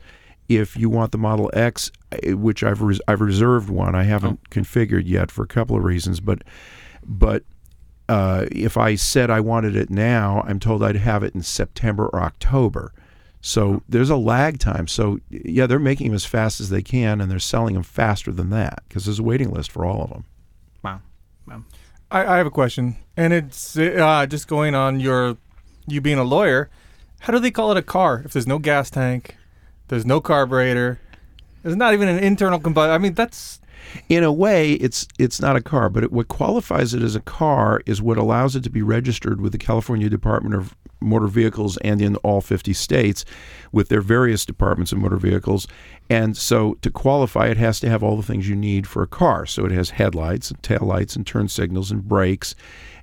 If 0.48 0.76
you 0.76 0.90
want 0.90 1.12
the 1.12 1.18
Model 1.18 1.50
X, 1.54 1.90
eh, 2.22 2.32
which 2.32 2.62
I've 2.62 2.82
res- 2.82 3.00
I've 3.08 3.20
reserved 3.20 3.70
one, 3.70 3.94
I 3.94 4.02
haven't 4.04 4.50
configured 4.50 5.04
yet 5.06 5.30
for 5.30 5.42
a 5.42 5.48
couple 5.48 5.76
of 5.76 5.84
reasons, 5.84 6.20
but 6.20 6.42
but 7.04 7.42
uh, 8.08 8.46
if 8.50 8.76
I 8.76 8.94
said 8.94 9.30
I 9.30 9.40
wanted 9.40 9.76
it 9.76 9.90
now, 9.90 10.44
I'm 10.46 10.60
told 10.60 10.82
I'd 10.82 10.96
have 10.96 11.22
it 11.22 11.34
in 11.34 11.42
September 11.42 12.08
or 12.08 12.20
October. 12.20 12.92
So 13.40 13.82
there's 13.88 14.10
a 14.10 14.16
lag 14.16 14.58
time. 14.58 14.86
So 14.86 15.18
yeah, 15.30 15.66
they're 15.66 15.78
making 15.78 16.08
them 16.08 16.14
as 16.14 16.24
fast 16.24 16.60
as 16.60 16.70
they 16.70 16.82
can, 16.82 17.20
and 17.20 17.30
they're 17.30 17.38
selling 17.38 17.74
them 17.74 17.82
faster 17.82 18.30
than 18.30 18.50
that 18.50 18.82
because 18.88 19.04
there's 19.04 19.18
a 19.18 19.22
waiting 19.22 19.50
list 19.50 19.72
for 19.72 19.84
all 19.84 20.02
of 20.02 20.10
them. 20.10 20.24
Wow. 20.82 21.00
Wow. 21.46 21.64
I, 22.10 22.34
I 22.34 22.36
have 22.36 22.46
a 22.46 22.50
question, 22.50 22.96
and 23.16 23.32
it's 23.32 23.76
uh, 23.76 24.26
just 24.26 24.46
going 24.46 24.74
on 24.74 25.00
your 25.00 25.38
you 25.86 26.00
being 26.00 26.18
a 26.18 26.24
lawyer. 26.24 26.70
How 27.20 27.32
do 27.32 27.38
they 27.38 27.50
call 27.50 27.70
it 27.72 27.78
a 27.78 27.82
car 27.82 28.22
if 28.24 28.32
there's 28.32 28.46
no 28.46 28.58
gas 28.58 28.90
tank, 28.90 29.36
there's 29.88 30.04
no 30.04 30.20
carburetor, 30.20 31.00
there's 31.62 31.76
not 31.76 31.94
even 31.94 32.08
an 32.08 32.18
internal 32.18 32.60
combustion? 32.60 32.92
I 32.92 32.98
mean, 32.98 33.14
that's 33.14 33.60
In 34.08 34.24
a 34.24 34.32
way, 34.32 34.72
it's 34.74 35.06
it's 35.18 35.40
not 35.40 35.56
a 35.56 35.60
car, 35.60 35.88
but 35.88 36.04
it, 36.04 36.12
what 36.12 36.28
qualifies 36.28 36.94
it 36.94 37.02
as 37.02 37.16
a 37.16 37.20
car 37.20 37.82
is 37.86 38.02
what 38.02 38.18
allows 38.18 38.56
it 38.56 38.62
to 38.64 38.70
be 38.70 38.82
registered 38.82 39.40
with 39.40 39.52
the 39.52 39.58
California 39.58 40.08
Department 40.08 40.54
of 40.54 40.74
Motor 41.00 41.26
Vehicles 41.26 41.76
and 41.78 42.00
in 42.00 42.16
all 42.16 42.40
50 42.40 42.72
states 42.72 43.24
with 43.72 43.88
their 43.88 44.00
various 44.00 44.46
departments 44.46 44.92
of 44.92 44.98
motor 44.98 45.16
vehicles. 45.16 45.66
And 46.08 46.36
so 46.36 46.74
to 46.82 46.90
qualify, 46.90 47.48
it 47.48 47.56
has 47.56 47.80
to 47.80 47.88
have 47.88 48.02
all 48.02 48.16
the 48.16 48.22
things 48.22 48.48
you 48.48 48.56
need 48.56 48.86
for 48.86 49.02
a 49.02 49.06
car. 49.06 49.46
So 49.46 49.64
it 49.64 49.72
has 49.72 49.90
headlights 49.90 50.50
and 50.50 50.62
taillights 50.62 51.16
and 51.16 51.26
turn 51.26 51.48
signals 51.48 51.90
and 51.90 52.06
brakes 52.06 52.54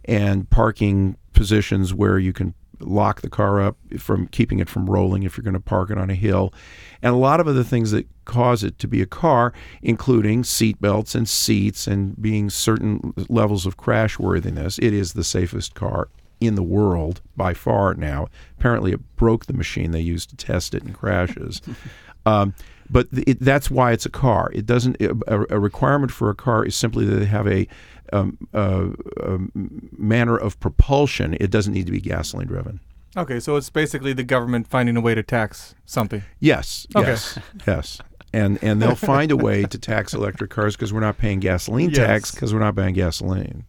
and 0.06 0.50
parking 0.50 1.18
positions 1.34 1.94
where 1.94 2.18
you 2.18 2.34
can 2.34 2.54
lock 2.80 3.22
the 3.22 3.30
car 3.30 3.62
up 3.62 3.78
from 3.98 4.28
keeping 4.28 4.60
it 4.60 4.70
from 4.70 4.90
rolling 4.90 5.24
if 5.24 5.38
you're 5.38 5.44
going 5.44 5.54
to 5.54 5.60
park 5.60 5.90
it 5.90 5.98
on 5.98 6.10
a 6.10 6.16
hill, 6.16 6.54
and 7.02 7.14
a 7.14 7.18
lot 7.18 7.40
of 7.40 7.48
other 7.48 7.64
things 7.64 7.92
that 7.92 8.08
cause 8.26 8.64
it 8.64 8.78
to 8.80 8.88
be 8.88 9.02
a 9.02 9.06
car, 9.06 9.54
including 9.82 10.44
seat 10.44 10.80
belts 10.80 11.16
and 11.16 11.28
seats 11.28 11.88
and 11.88 12.22
being 12.22 12.50
certain 12.50 13.14
levels 13.28 13.66
of 13.66 13.78
crash 13.78 14.20
worthiness. 14.20 14.78
It 14.80 14.94
is 14.94 15.14
the 15.14 15.24
safest 15.24 15.74
car 15.74 16.10
in 16.40 16.56
the 16.56 16.64
world 16.64 17.22
by 17.36 17.54
far 17.54 17.94
now. 17.96 18.28
Apparently, 18.58 18.92
it 18.92 19.16
broke 19.16 19.46
the 19.46 19.54
machine 19.54 19.92
they 19.92 20.00
used 20.00 20.30
to 20.30 20.36
test 20.36 20.74
it 20.74 20.84
in 20.84 20.94
crashes. 20.94 21.62
um, 22.26 22.54
but 22.90 23.08
it, 23.12 23.40
that's 23.40 23.70
why 23.70 23.92
it's 23.92 24.06
a 24.06 24.10
car. 24.10 24.50
It 24.54 24.66
doesn't. 24.66 25.00
A, 25.02 25.46
a, 25.50 25.60
requirement 25.60 26.12
for 26.12 26.30
a 26.30 26.36
car 26.36 26.66
is 26.66 26.76
simply 26.76 27.06
that 27.06 27.16
they 27.18 27.26
have 27.26 27.48
a, 27.48 27.68
um, 28.14 28.38
a, 28.54 28.90
a 29.18 29.40
manner 29.54 30.38
of 30.38 30.60
propulsion. 30.60 31.36
It 31.40 31.52
doesn't 31.52 31.74
need 31.74 31.86
to 31.86 31.92
be 31.92 32.02
gasoline 32.02 32.48
driven. 32.48 32.80
Okay, 33.18 33.40
so 33.40 33.56
it's 33.56 33.70
basically 33.70 34.14
the 34.14 34.24
government 34.24 34.68
finding 34.68 34.96
a 34.96 35.02
way 35.02 35.16
to 35.16 35.24
tax 35.24 35.76
something. 35.86 36.24
Yes. 36.40 36.86
Okay. 36.96 37.10
Yes. 37.10 37.40
yes. 37.66 38.00
And 38.32 38.64
and 38.64 38.82
they'll 38.82 38.96
find 39.14 39.32
a 39.32 39.38
way 39.38 39.64
to 39.64 39.78
tax 39.78 40.14
electric 40.14 40.52
cars 40.52 40.76
because 40.76 40.94
we're 40.94 41.00
not 41.00 41.18
paying 41.18 41.40
gasoline 41.40 41.92
tax 41.92 42.32
because 42.32 42.54
we're 42.54 42.60
not 42.60 42.76
buying 42.76 42.94
gasoline. 42.94 43.66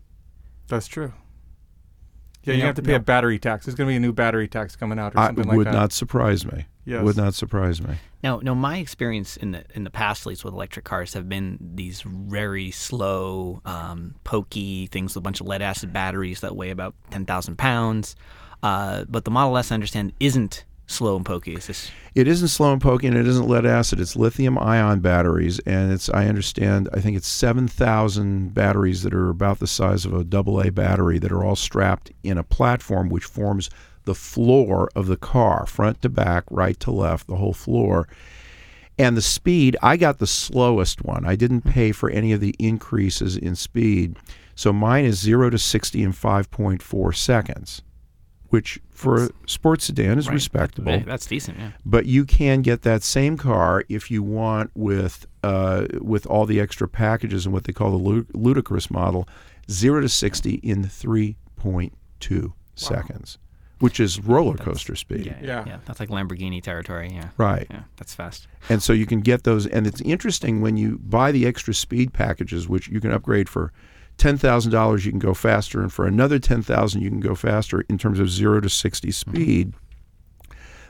That's 0.68 0.86
true. 0.86 1.12
Yeah, 2.44 2.54
you 2.54 2.60
Yep, 2.60 2.66
have 2.66 2.74
to 2.76 2.82
pay 2.82 2.94
a 2.94 3.00
battery 3.00 3.38
tax. 3.38 3.66
There's 3.66 3.74
going 3.74 3.86
to 3.88 3.92
be 3.92 3.96
a 3.96 4.00
new 4.00 4.12
battery 4.12 4.48
tax 4.48 4.74
coming 4.76 4.98
out 4.98 5.14
or 5.14 5.18
I 5.20 5.26
something 5.26 5.46
would 5.48 5.58
like 5.66 5.72
that. 5.72 5.78
not 5.78 5.92
surprise 5.92 6.46
me. 6.46 6.66
Yes. 6.86 7.04
Would 7.04 7.16
not 7.18 7.34
surprise 7.34 7.80
me. 7.82 7.96
Now, 8.22 8.40
no, 8.42 8.54
my 8.54 8.78
experience 8.78 9.36
in 9.36 9.52
the 9.52 9.64
in 9.74 9.84
the 9.84 9.90
past, 9.90 10.22
at 10.22 10.26
least 10.30 10.44
with 10.44 10.54
electric 10.54 10.84
cars, 10.86 11.12
have 11.14 11.28
been 11.28 11.58
these 11.60 12.00
very 12.02 12.70
slow, 12.70 13.60
um, 13.64 14.14
pokey 14.24 14.86
things 14.86 15.12
with 15.14 15.18
a 15.18 15.22
bunch 15.22 15.40
of 15.40 15.46
lead 15.46 15.60
acid 15.62 15.92
batteries 15.92 16.40
that 16.40 16.56
weigh 16.56 16.70
about 16.70 16.94
ten 17.10 17.26
thousand 17.26 17.56
pounds. 17.58 18.16
Uh, 18.62 19.04
but 19.08 19.24
the 19.24 19.30
Model 19.30 19.56
S, 19.56 19.70
I 19.70 19.74
understand, 19.74 20.12
isn't 20.20 20.64
slow 20.90 21.16
and 21.16 21.24
pokey. 21.24 21.54
It's 21.54 21.66
just 21.66 21.90
It 22.14 22.28
isn't 22.28 22.48
slow 22.48 22.72
and 22.72 22.80
pokey, 22.80 23.06
and 23.06 23.16
it 23.16 23.26
isn't 23.26 23.48
lead 23.48 23.66
acid. 23.66 24.00
It's 24.00 24.16
lithium 24.16 24.58
ion 24.58 25.00
batteries, 25.00 25.58
and 25.60 25.92
it's 25.92 26.08
I 26.10 26.26
understand 26.26 26.88
I 26.92 27.00
think 27.00 27.16
it's 27.16 27.28
seven 27.28 27.68
thousand 27.68 28.54
batteries 28.54 29.02
that 29.02 29.14
are 29.14 29.30
about 29.30 29.58
the 29.58 29.66
size 29.66 30.04
of 30.04 30.12
a 30.12 30.24
double 30.24 30.60
A 30.60 30.70
battery 30.70 31.18
that 31.18 31.32
are 31.32 31.44
all 31.44 31.56
strapped 31.56 32.12
in 32.22 32.38
a 32.38 32.44
platform 32.44 33.08
which 33.08 33.24
forms 33.24 33.70
the 34.04 34.14
floor 34.14 34.88
of 34.96 35.06
the 35.06 35.16
car, 35.16 35.66
front 35.66 36.02
to 36.02 36.08
back, 36.08 36.44
right 36.50 36.78
to 36.80 36.90
left, 36.90 37.26
the 37.26 37.36
whole 37.36 37.52
floor. 37.52 38.08
And 38.98 39.16
the 39.16 39.22
speed, 39.22 39.76
I 39.82 39.96
got 39.96 40.18
the 40.18 40.26
slowest 40.26 41.04
one. 41.04 41.24
I 41.24 41.34
didn't 41.36 41.62
pay 41.62 41.92
for 41.92 42.10
any 42.10 42.32
of 42.32 42.40
the 42.40 42.54
increases 42.58 43.36
in 43.36 43.54
speed. 43.54 44.16
So 44.54 44.74
mine 44.74 45.06
is 45.06 45.18
0 45.20 45.50
to 45.50 45.58
60 45.58 46.02
in 46.02 46.12
5.4 46.12 47.16
seconds, 47.16 47.80
which 48.50 48.78
for 48.90 49.24
a 49.24 49.30
sports 49.46 49.86
sedan 49.86 50.18
is 50.18 50.26
right, 50.28 50.34
respectable 50.34 51.00
That's 51.06 51.26
decent. 51.26 51.58
Yeah. 51.58 51.70
but 51.86 52.06
you 52.06 52.24
can 52.24 52.62
get 52.62 52.82
that 52.82 53.02
same 53.02 53.36
car 53.36 53.84
if 53.88 54.10
you 54.10 54.22
want 54.22 54.70
with 54.74 55.26
uh, 55.42 55.86
with 56.00 56.26
all 56.26 56.46
the 56.46 56.60
extra 56.60 56.86
packages 56.86 57.46
and 57.46 57.52
what 57.52 57.64
they 57.64 57.72
call 57.72 57.90
the 57.92 57.96
lu- 57.96 58.26
ludicrous 58.34 58.90
model, 58.90 59.26
zero 59.70 60.00
to 60.02 60.08
sixty 60.08 60.54
in 60.56 60.84
three 60.84 61.36
point 61.56 61.92
two 62.18 62.52
seconds, 62.74 63.38
which 63.78 63.98
is 64.00 64.20
roller 64.20 64.56
coaster 64.56 64.94
speed. 64.96 65.26
Yeah, 65.26 65.38
Yeah. 65.42 65.64
yeah, 65.66 65.78
That's 65.86 66.00
like 66.00 66.08
Lamborghini 66.10 66.62
territory. 66.62 67.10
Yeah. 67.14 67.28
Right. 67.38 67.66
Yeah, 67.70 67.82
that's 67.96 68.14
fast. 68.14 68.46
And 68.68 68.82
so 68.82 68.92
you 68.92 69.06
can 69.06 69.20
get 69.20 69.44
those, 69.44 69.66
and 69.66 69.86
it's 69.86 70.00
interesting 70.02 70.60
when 70.60 70.76
you 70.76 70.98
buy 70.98 71.30
the 71.32 71.46
extra 71.46 71.72
speed 71.72 72.12
packages, 72.12 72.68
which 72.68 72.88
you 72.88 73.00
can 73.00 73.12
upgrade 73.12 73.48
for 73.48 73.72
ten 74.20 74.36
thousand 74.36 74.70
dollars, 74.70 75.06
you 75.06 75.10
can 75.10 75.18
go 75.18 75.34
faster, 75.34 75.80
and 75.80 75.92
for 75.92 76.06
another 76.06 76.38
ten 76.38 76.62
thousand, 76.62 77.00
you 77.00 77.08
can 77.08 77.20
go 77.20 77.34
faster 77.34 77.80
in 77.88 77.98
terms 77.98 78.20
of 78.20 78.30
zero 78.30 78.60
to 78.60 78.68
sixty 78.68 79.10
speed. 79.10 79.72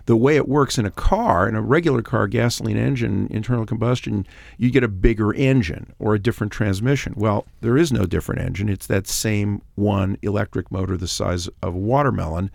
The 0.06 0.16
way 0.16 0.34
it 0.34 0.48
works 0.48 0.78
in 0.78 0.86
a 0.86 0.90
car, 0.90 1.48
in 1.48 1.54
a 1.54 1.62
regular 1.62 2.02
car, 2.02 2.26
gasoline 2.26 2.76
engine, 2.76 3.28
internal 3.30 3.64
combustion, 3.64 4.26
you 4.58 4.70
get 4.70 4.82
a 4.82 4.88
bigger 4.88 5.32
engine 5.32 5.92
or 6.00 6.14
a 6.14 6.18
different 6.18 6.52
transmission. 6.52 7.14
Well, 7.16 7.46
there 7.60 7.76
is 7.76 7.92
no 7.92 8.04
different 8.04 8.40
engine. 8.40 8.68
It's 8.68 8.88
that 8.88 9.06
same 9.06 9.62
one 9.76 10.16
electric 10.22 10.72
motor 10.72 10.96
the 10.96 11.06
size 11.06 11.46
of 11.62 11.74
a 11.74 11.78
watermelon. 11.78 12.50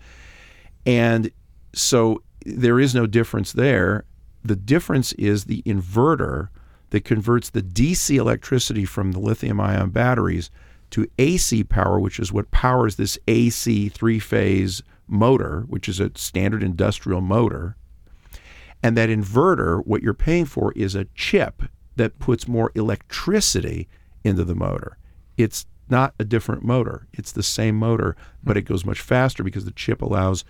And 0.84 1.30
so 1.72 2.22
there 2.44 2.78
is 2.78 2.94
no 2.94 3.06
difference 3.06 3.52
there. 3.52 4.04
The 4.44 4.56
difference 4.56 5.12
is 5.14 5.44
the 5.44 5.62
inverter 5.62 6.48
that 6.90 7.04
converts 7.04 7.48
the 7.48 7.62
DC 7.62 8.16
electricity 8.16 8.84
from 8.84 9.12
the 9.12 9.20
lithium 9.20 9.60
ion 9.60 9.90
batteries 9.90 10.50
to 10.90 11.08
AC 11.18 11.64
power, 11.64 11.98
which 11.98 12.18
is 12.18 12.32
what 12.32 12.50
powers 12.50 12.96
this 12.96 13.18
AC 13.28 13.88
three 13.88 14.18
phase 14.18 14.82
motor, 15.06 15.64
which 15.68 15.88
is 15.88 16.00
a 16.00 16.10
standard 16.14 16.62
industrial 16.62 17.20
motor. 17.20 17.76
And 18.82 18.96
that 18.96 19.08
inverter, 19.08 19.84
what 19.86 20.02
you're 20.02 20.14
paying 20.14 20.44
for 20.44 20.72
is 20.72 20.94
a 20.94 21.06
chip 21.14 21.62
that 21.96 22.18
puts 22.18 22.46
more 22.46 22.70
electricity 22.74 23.88
into 24.22 24.44
the 24.44 24.54
motor. 24.54 24.98
It's 25.36 25.66
not 25.88 26.14
a 26.18 26.24
different 26.24 26.64
motor, 26.64 27.06
it's 27.12 27.32
the 27.32 27.42
same 27.42 27.76
motor, 27.76 28.16
but 28.42 28.56
it 28.56 28.62
goes 28.62 28.84
much 28.84 29.00
faster 29.00 29.44
because 29.44 29.64
the 29.64 29.70
chip 29.70 30.02
allows 30.02 30.44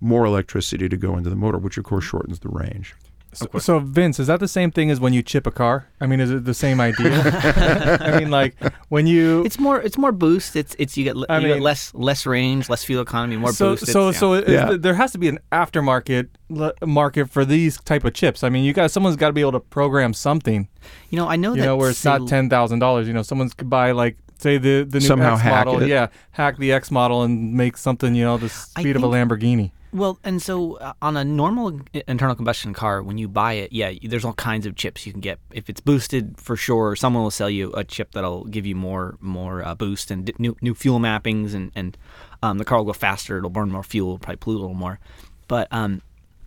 more 0.00 0.26
electricity 0.26 0.88
to 0.88 0.96
go 0.96 1.16
into 1.16 1.30
the 1.30 1.36
motor, 1.36 1.58
which 1.58 1.78
of 1.78 1.84
course 1.84 2.04
shortens 2.04 2.40
the 2.40 2.48
range. 2.48 2.94
So, 3.34 3.46
so 3.58 3.78
Vince, 3.78 4.20
is 4.20 4.26
that 4.26 4.40
the 4.40 4.48
same 4.48 4.70
thing 4.70 4.90
as 4.90 5.00
when 5.00 5.14
you 5.14 5.22
chip 5.22 5.46
a 5.46 5.50
car? 5.50 5.88
I 6.02 6.06
mean, 6.06 6.20
is 6.20 6.30
it 6.30 6.44
the 6.44 6.52
same 6.52 6.80
idea? 6.82 7.10
I 8.00 8.18
mean, 8.18 8.30
like 8.30 8.54
when 8.90 9.06
you 9.06 9.42
It's 9.44 9.58
more. 9.58 9.80
It's 9.80 9.96
more 9.96 10.12
boost. 10.12 10.54
It's 10.54 10.76
it's 10.78 10.96
you 10.98 11.04
get 11.04 11.16
you 11.16 11.24
I 11.30 11.40
get 11.40 11.54
mean- 11.54 11.62
less 11.62 11.94
less 11.94 12.26
range, 12.26 12.68
less 12.68 12.84
fuel 12.84 13.00
economy, 13.02 13.36
more 13.38 13.52
so 13.52 13.70
boost. 13.70 13.86
so 13.86 14.08
It's- 14.08 14.20
so 14.20 14.34
yeah. 14.34 14.40
is 14.40 14.48
Yeah. 14.52 14.64
th- 14.68 14.80
there 14.82 14.94
has 14.94 15.12
to 15.12 15.18
be 15.18 15.28
an 15.28 15.38
aftermarket 15.50 16.28
le- 16.50 16.74
market 16.84 17.30
for 17.30 17.44
these 17.44 17.80
type 17.80 18.04
of 18.04 18.12
chips. 18.12 18.44
I 18.44 18.50
mean, 18.50 18.64
you 18.64 18.72
got 18.74 18.90
someone's 18.90 19.16
got 19.16 19.28
to 19.28 19.32
be 19.32 19.40
able 19.40 19.52
to 19.52 19.60
program 19.60 20.12
something. 20.12 20.68
you 21.08 21.16
know, 21.16 21.26
I 21.28 21.36
know 21.36 21.54
You 21.54 21.60
that 21.60 21.66
know, 21.66 21.76
where 21.76 21.90
it's 21.90 21.98
say- 22.00 22.10
not 22.18 22.28
ten 22.28 22.50
thousand 22.50 22.80
dollars. 22.80 23.06
You 23.08 23.14
know, 23.14 23.22
someone's 23.22 23.54
could 23.54 23.70
buy 23.70 23.92
like 23.92 24.18
say 24.38 24.58
the 24.58 24.84
the 24.84 24.98
new 24.98 25.06
Somehow 25.06 25.34
X 25.34 25.42
hack 25.42 25.66
model. 25.66 25.82
it. 25.82 25.88
Yeah, 25.88 26.08
hack 26.32 26.58
the 26.58 26.70
X 26.72 26.90
model 26.90 27.22
and 27.22 27.54
make 27.54 27.76
something 27.78 28.14
you 28.14 28.24
know 28.24 28.36
the 28.36 28.46
I 28.76 28.82
speed 28.82 28.96
of 28.96 29.02
a 29.04 29.06
Lamborghini. 29.08 29.70
Well, 29.94 30.18
and 30.24 30.40
so 30.40 30.76
uh, 30.76 30.94
on 31.02 31.18
a 31.18 31.24
normal 31.24 31.78
internal 32.08 32.34
combustion 32.34 32.72
car, 32.72 33.02
when 33.02 33.18
you 33.18 33.28
buy 33.28 33.54
it, 33.54 33.72
yeah, 33.72 33.92
there's 34.02 34.24
all 34.24 34.32
kinds 34.32 34.64
of 34.64 34.74
chips 34.74 35.04
you 35.04 35.12
can 35.12 35.20
get. 35.20 35.38
If 35.52 35.68
it's 35.68 35.82
boosted, 35.82 36.40
for 36.40 36.56
sure, 36.56 36.96
someone 36.96 37.22
will 37.22 37.30
sell 37.30 37.50
you 37.50 37.72
a 37.74 37.84
chip 37.84 38.12
that'll 38.12 38.44
give 38.46 38.64
you 38.64 38.74
more 38.74 39.18
more 39.20 39.62
uh, 39.62 39.74
boost 39.74 40.10
and 40.10 40.24
d- 40.24 40.34
new 40.38 40.56
new 40.62 40.74
fuel 40.74 40.98
mappings, 40.98 41.52
and 41.52 41.72
and 41.74 41.98
um, 42.42 42.56
the 42.56 42.64
car 42.64 42.78
will 42.78 42.86
go 42.86 42.94
faster. 42.94 43.36
It'll 43.36 43.50
burn 43.50 43.70
more 43.70 43.82
fuel, 43.82 44.18
probably 44.18 44.36
pollute 44.36 44.58
a 44.58 44.62
little 44.62 44.74
more. 44.74 44.98
But 45.46 45.68
um, 45.70 46.00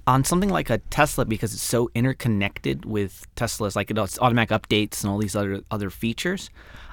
on 0.07 0.23
something 0.23 0.49
like 0.49 0.71
a 0.71 0.79
Tesla, 0.79 1.25
because 1.25 1.53
it's 1.53 1.61
so 1.61 1.91
interconnected 1.93 2.85
with 2.85 3.27
Tesla's, 3.35 3.75
like 3.75 3.91
it's 3.91 4.19
automatic 4.19 4.49
updates 4.49 5.03
and 5.03 5.11
all 5.11 5.19
these 5.19 5.35
other 5.35 5.61
other 5.69 5.91
features. 5.91 6.49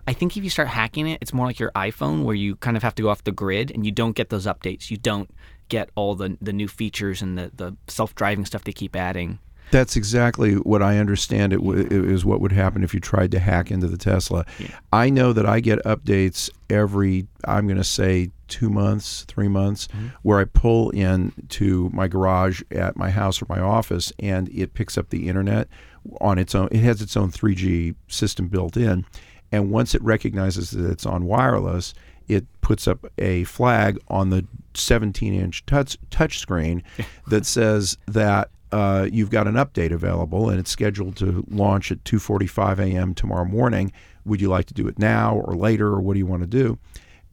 I 0.07 0.13
think 0.13 0.37
if 0.37 0.43
you 0.43 0.51
start 0.51 0.69
hacking 0.69 1.09
it, 1.09 1.19
it's 1.23 1.33
more 1.33 1.47
like 1.47 1.61
your 1.61 1.71
iPhone, 1.73 2.25
where 2.25 2.35
you 2.35 2.57
kind 2.57 2.77
of 2.77 2.83
have 2.83 2.95
to 2.97 3.03
go 3.03 3.09
off 3.09 3.25
the 3.25 3.33
grid 3.33 3.71
and 3.71 3.87
you 3.87 3.93
don't 3.93 4.17
get 4.17 4.31
those 4.31 4.47
updates. 4.47 4.91
You 4.91 4.97
don't 4.97 5.31
get 5.73 5.89
all 5.95 6.15
the 6.15 6.37
the 6.41 6.53
new 6.53 6.69
features 6.69 7.23
and 7.23 7.39
the, 7.39 7.51
the 7.57 7.75
self 7.89 8.15
driving 8.15 8.45
stuff 8.45 8.63
they 8.65 8.73
keep 8.73 8.95
adding. 8.95 9.39
That's 9.71 9.97
exactly 9.97 10.57
what 10.57 10.83
I 10.83 10.99
understand. 10.99 11.55
It 11.55 11.57
w- 11.57 11.89
is 11.91 12.27
what 12.27 12.43
would 12.43 12.53
happen 12.53 12.85
if 12.85 12.93
you 12.93 13.01
tried 13.01 13.31
to 13.31 13.39
hack 13.39 13.71
into 13.71 13.87
the 13.87 13.97
Tesla. 13.97 14.45
I 14.93 15.09
know 15.09 15.33
that 15.33 15.47
I 15.47 15.61
get 15.61 15.83
updates 15.85 16.51
every. 16.69 17.27
I'm 17.47 17.67
going 17.67 17.79
to 17.79 17.85
say 17.85 18.31
two 18.49 18.69
months, 18.69 19.25
three 19.29 19.49
months, 19.49 19.89
mm-hmm. 19.89 20.09
where 20.21 20.41
I 20.41 20.45
pull 20.45 20.91
in 20.91 21.33
to 21.49 21.89
my 21.95 22.07
garage 22.07 22.61
at 22.71 22.99
my 22.99 23.09
house 23.09 23.41
or 23.41 23.47
my 23.49 23.61
office, 23.61 24.13
and 24.19 24.51
it 24.51 24.75
picks 24.75 24.99
up 24.99 25.09
the 25.09 25.27
internet 25.27 25.69
on 26.21 26.39
its 26.39 26.55
own. 26.55 26.69
It 26.71 26.81
has 26.81 27.01
its 27.01 27.17
own 27.17 27.31
3G 27.31 27.95
system 28.09 28.49
built 28.49 28.77
in, 28.77 29.07
and 29.51 29.71
once 29.71 29.95
it 29.95 30.03
recognizes 30.03 30.73
that 30.73 30.91
it's 30.91 31.07
on 31.07 31.25
wireless, 31.25 31.95
it 32.29 32.45
puts 32.61 32.87
up 32.87 33.07
a 33.17 33.45
flag 33.45 33.99
on 34.09 34.29
the 34.29 34.47
17-inch 34.75 35.67
touch 35.67 35.97
touch 36.11 36.39
screen 36.39 36.83
that 37.27 37.47
says 37.47 37.97
that 38.07 38.51
uh, 38.73 39.07
you've 39.13 39.31
got 39.31 39.47
an 39.47 39.55
update 39.55 39.93
available 39.93 40.49
and 40.49 40.59
it's 40.59 40.71
scheduled 40.71 41.17
to 41.17 41.45
launch 41.49 41.93
at 41.93 42.03
2:45 42.05 42.79
a.m. 42.79 43.15
tomorrow 43.15 43.45
morning. 43.45 43.93
Would 44.25 44.41
you 44.41 44.49
like 44.49 44.67
to 44.67 44.75
do 44.75 44.89
it 44.89 44.99
now 44.99 45.37
or 45.37 45.55
later, 45.55 45.89
or 45.89 46.01
what 46.01 46.15
do 46.15 46.19
you 46.19 46.27
want 46.27 46.43
to 46.43 46.49
do? 46.49 46.79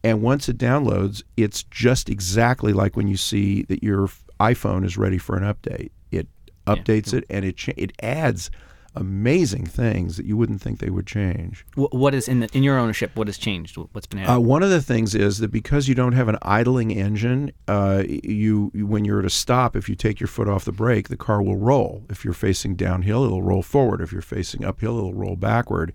And 0.03 0.22
once 0.22 0.50
it 0.50 0.58
downloads, 0.58 1.24
it's 1.38 1.63
just 1.63 2.10
exactly 2.10 2.74
like 2.74 2.96
when 2.96 3.08
you 3.08 3.17
see 3.17 3.63
that 3.63 3.84
your 3.84 4.10
iPhone 4.39 4.86
is 4.86 4.98
ready 4.98 5.17
for 5.17 5.38
an 5.38 5.43
update. 5.43 5.91
It 6.12 6.27
updates 6.67 7.13
it 7.13 7.25
and 7.29 7.46
it 7.46 7.58
cha- 7.58 7.74
it 7.77 7.91
adds 8.01 8.50
amazing 8.96 9.65
things 9.65 10.17
that 10.17 10.25
you 10.25 10.36
wouldn't 10.38 10.62
think 10.62 10.79
they 10.79 10.89
would 10.89 11.08
change. 11.08 11.65
What 11.75 12.13
is 12.13 12.27
in 12.27 12.39
the, 12.41 12.50
in 12.53 12.63
your 12.63 12.77
ownership? 12.77 13.12
What 13.15 13.27
has 13.27 13.38
changed? 13.38 13.77
What's 13.77 14.08
been 14.08 14.19
added? 14.19 14.34
Uh, 14.36 14.39
one 14.39 14.63
of 14.63 14.69
the 14.69 14.81
things 14.81 15.15
is 15.15 15.39
that 15.39 15.50
because 15.51 15.88
you 15.88 15.96
don't 15.96 16.13
have 16.13 16.27
an 16.27 16.38
idling 16.41 16.91
engine, 16.91 17.51
uh, 17.67 18.03
you 18.08 18.72
you- 18.74 18.88
when 18.88 19.05
you're 19.05 19.19
at 19.19 19.25
a 19.25 19.29
stop, 19.29 19.75
if 19.75 19.88
you 19.89 19.96
take 19.96 20.19
your 20.19 20.27
foot 20.27 20.48
off 20.48 20.65
the 20.65 20.72
brake, 20.72 21.10
the 21.10 21.17
car 21.17 21.41
will 21.41 21.58
roll. 21.58 22.03
If 22.10 22.24
you're 22.25 22.34
facing 22.34 22.75
downhill, 22.75 23.24
it'll 23.24 23.43
roll 23.43 23.62
forward. 23.63 24.01
If 24.01 24.12
you're 24.12 24.22
facing 24.22 24.63
uphill, 24.65 24.98
it'll 24.98 25.13
roll 25.13 25.36
backward. 25.36 25.93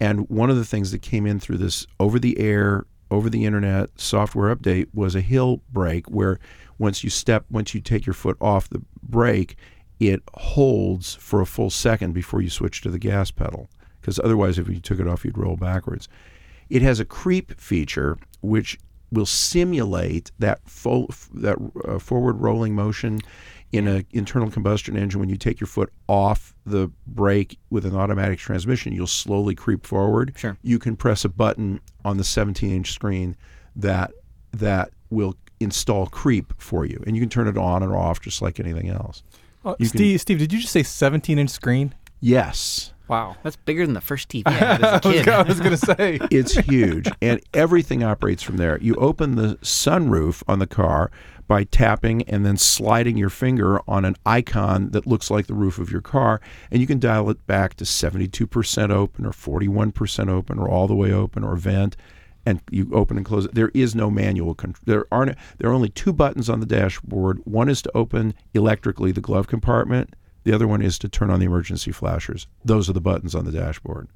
And 0.00 0.28
one 0.30 0.48
of 0.50 0.56
the 0.56 0.64
things 0.64 0.92
that 0.92 1.02
came 1.02 1.26
in 1.26 1.40
through 1.40 1.58
this 1.58 1.86
over 1.98 2.18
the 2.18 2.38
air, 2.38 2.86
over 3.10 3.28
the 3.28 3.44
internet 3.44 3.90
software 3.96 4.54
update 4.54 4.86
was 4.94 5.14
a 5.14 5.20
hill 5.20 5.60
brake 5.72 6.06
where 6.08 6.38
once 6.78 7.04
you 7.04 7.10
step, 7.10 7.44
once 7.50 7.74
you 7.74 7.80
take 7.80 8.06
your 8.06 8.14
foot 8.14 8.36
off 8.40 8.70
the 8.70 8.80
brake, 9.02 9.56
it 10.00 10.22
holds 10.34 11.14
for 11.14 11.40
a 11.40 11.46
full 11.46 11.70
second 11.70 12.14
before 12.14 12.40
you 12.40 12.50
switch 12.50 12.80
to 12.80 12.90
the 12.90 12.98
gas 12.98 13.30
pedal. 13.30 13.68
Because 14.00 14.18
otherwise, 14.18 14.58
if 14.58 14.68
you 14.68 14.80
took 14.80 14.98
it 14.98 15.06
off, 15.06 15.24
you'd 15.24 15.38
roll 15.38 15.56
backwards. 15.56 16.08
It 16.70 16.80
has 16.80 16.98
a 16.98 17.04
creep 17.04 17.60
feature, 17.60 18.16
which 18.40 18.78
will 19.12 19.26
simulate 19.26 20.32
that 20.38 20.66
full, 20.66 21.12
that 21.34 21.58
uh, 21.86 21.98
forward 21.98 22.40
rolling 22.40 22.74
motion 22.74 23.20
in 23.72 23.86
an 23.86 24.06
internal 24.12 24.50
combustion 24.50 24.96
engine. 24.96 25.20
When 25.20 25.28
you 25.28 25.36
take 25.36 25.60
your 25.60 25.66
foot 25.66 25.92
off 26.08 26.54
the 26.64 26.90
brake 27.06 27.58
with 27.68 27.84
an 27.84 27.94
automatic 27.94 28.38
transmission, 28.38 28.94
you'll 28.94 29.06
slowly 29.06 29.54
creep 29.54 29.84
forward. 29.84 30.32
Sure. 30.36 30.56
You 30.62 30.78
can 30.78 30.96
press 30.96 31.26
a 31.26 31.28
button 31.28 31.80
on 32.04 32.16
the 32.16 32.22
17-inch 32.22 32.90
screen 32.90 33.36
that 33.76 34.12
that 34.52 34.90
will 35.10 35.36
install 35.60 36.06
creep 36.06 36.54
for 36.56 36.86
you, 36.86 37.02
and 37.06 37.14
you 37.14 37.22
can 37.22 37.28
turn 37.28 37.46
it 37.46 37.58
on 37.58 37.82
and 37.82 37.92
off 37.92 38.20
just 38.20 38.40
like 38.40 38.58
anything 38.58 38.88
else. 38.88 39.22
Oh, 39.64 39.70
You 39.78 39.88
can- 39.88 39.98
Steve, 39.98 40.20
Steve, 40.20 40.38
did 40.38 40.52
you 40.52 40.60
just 40.60 40.72
say 40.72 40.82
17 40.82 41.38
inch 41.38 41.50
screen? 41.50 41.94
Yes. 42.20 42.92
Wow. 43.08 43.36
That's 43.42 43.56
bigger 43.56 43.84
than 43.84 43.94
the 43.94 44.00
first 44.00 44.28
TV 44.28 44.42
I 44.46 44.50
had 44.52 44.84
as 44.84 44.84
a 44.84 44.86
I 45.04 45.08
was, 45.08 45.16
kid. 45.16 45.26
go- 45.26 45.32
I 45.32 45.42
was 45.42 45.60
gonna 45.60 45.76
say. 45.76 46.18
it's 46.30 46.54
huge 46.56 47.08
and 47.20 47.40
everything 47.54 48.02
operates 48.04 48.42
from 48.42 48.56
there 48.56 48.78
you 48.80 48.94
open 48.96 49.34
the 49.34 49.56
sunroof 49.62 50.42
on 50.46 50.60
the 50.60 50.66
car 50.66 51.10
by 51.48 51.64
tapping 51.64 52.22
and 52.28 52.46
then 52.46 52.56
sliding 52.56 53.16
your 53.16 53.28
finger 53.30 53.80
on 53.88 54.04
an 54.04 54.14
icon 54.24 54.90
that 54.90 55.08
looks 55.08 55.28
like 55.30 55.48
the 55.48 55.54
roof 55.54 55.78
of 55.80 55.90
your 55.90 56.00
car 56.00 56.40
and 56.70 56.80
you 56.80 56.86
can 56.86 57.00
dial 57.00 57.28
it 57.30 57.44
back 57.48 57.74
to 57.74 57.84
72% 57.84 58.90
open 58.90 59.26
or 59.26 59.30
41% 59.32 60.28
open 60.28 60.58
or 60.60 60.68
all 60.68 60.86
the 60.86 60.94
way 60.94 61.10
open 61.12 61.42
or 61.42 61.56
vent 61.56 61.96
and 62.46 62.60
you 62.70 62.88
open 62.92 63.16
and 63.16 63.26
close 63.26 63.44
it 63.44 63.54
there 63.54 63.70
is 63.74 63.94
no 63.94 64.10
manual 64.10 64.54
control 64.54 64.82
there 64.86 65.06
aren't 65.12 65.36
there 65.58 65.70
are 65.70 65.74
only 65.74 65.88
two 65.88 66.12
buttons 66.12 66.48
on 66.48 66.60
the 66.60 66.66
dashboard 66.66 67.40
one 67.44 67.68
is 67.68 67.82
to 67.82 67.90
open 67.94 68.34
electrically 68.54 69.12
the 69.12 69.20
glove 69.20 69.46
compartment 69.46 70.14
the 70.44 70.52
other 70.52 70.66
one 70.66 70.80
is 70.80 70.98
to 70.98 71.08
turn 71.08 71.30
on 71.30 71.38
the 71.38 71.46
emergency 71.46 71.92
flashers 71.92 72.46
those 72.64 72.88
are 72.88 72.94
the 72.94 73.00
buttons 73.00 73.34
on 73.34 73.44
the 73.44 73.52
dashboard 73.52 74.08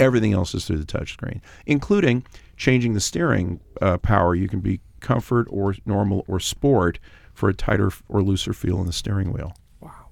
Everything 0.00 0.32
else 0.32 0.54
is 0.54 0.64
through 0.64 0.78
the 0.78 0.86
touchscreen, 0.86 1.42
including 1.66 2.24
changing 2.56 2.94
the 2.94 3.00
steering 3.00 3.60
uh, 3.82 3.98
power. 3.98 4.34
You 4.34 4.48
can 4.48 4.60
be 4.60 4.80
comfort 5.00 5.46
or 5.50 5.74
normal 5.84 6.24
or 6.26 6.40
sport 6.40 6.98
for 7.34 7.50
a 7.50 7.54
tighter 7.54 7.90
or 8.08 8.22
looser 8.22 8.54
feel 8.54 8.80
in 8.80 8.86
the 8.86 8.94
steering 8.94 9.30
wheel. 9.30 9.54
Wow, 9.78 10.08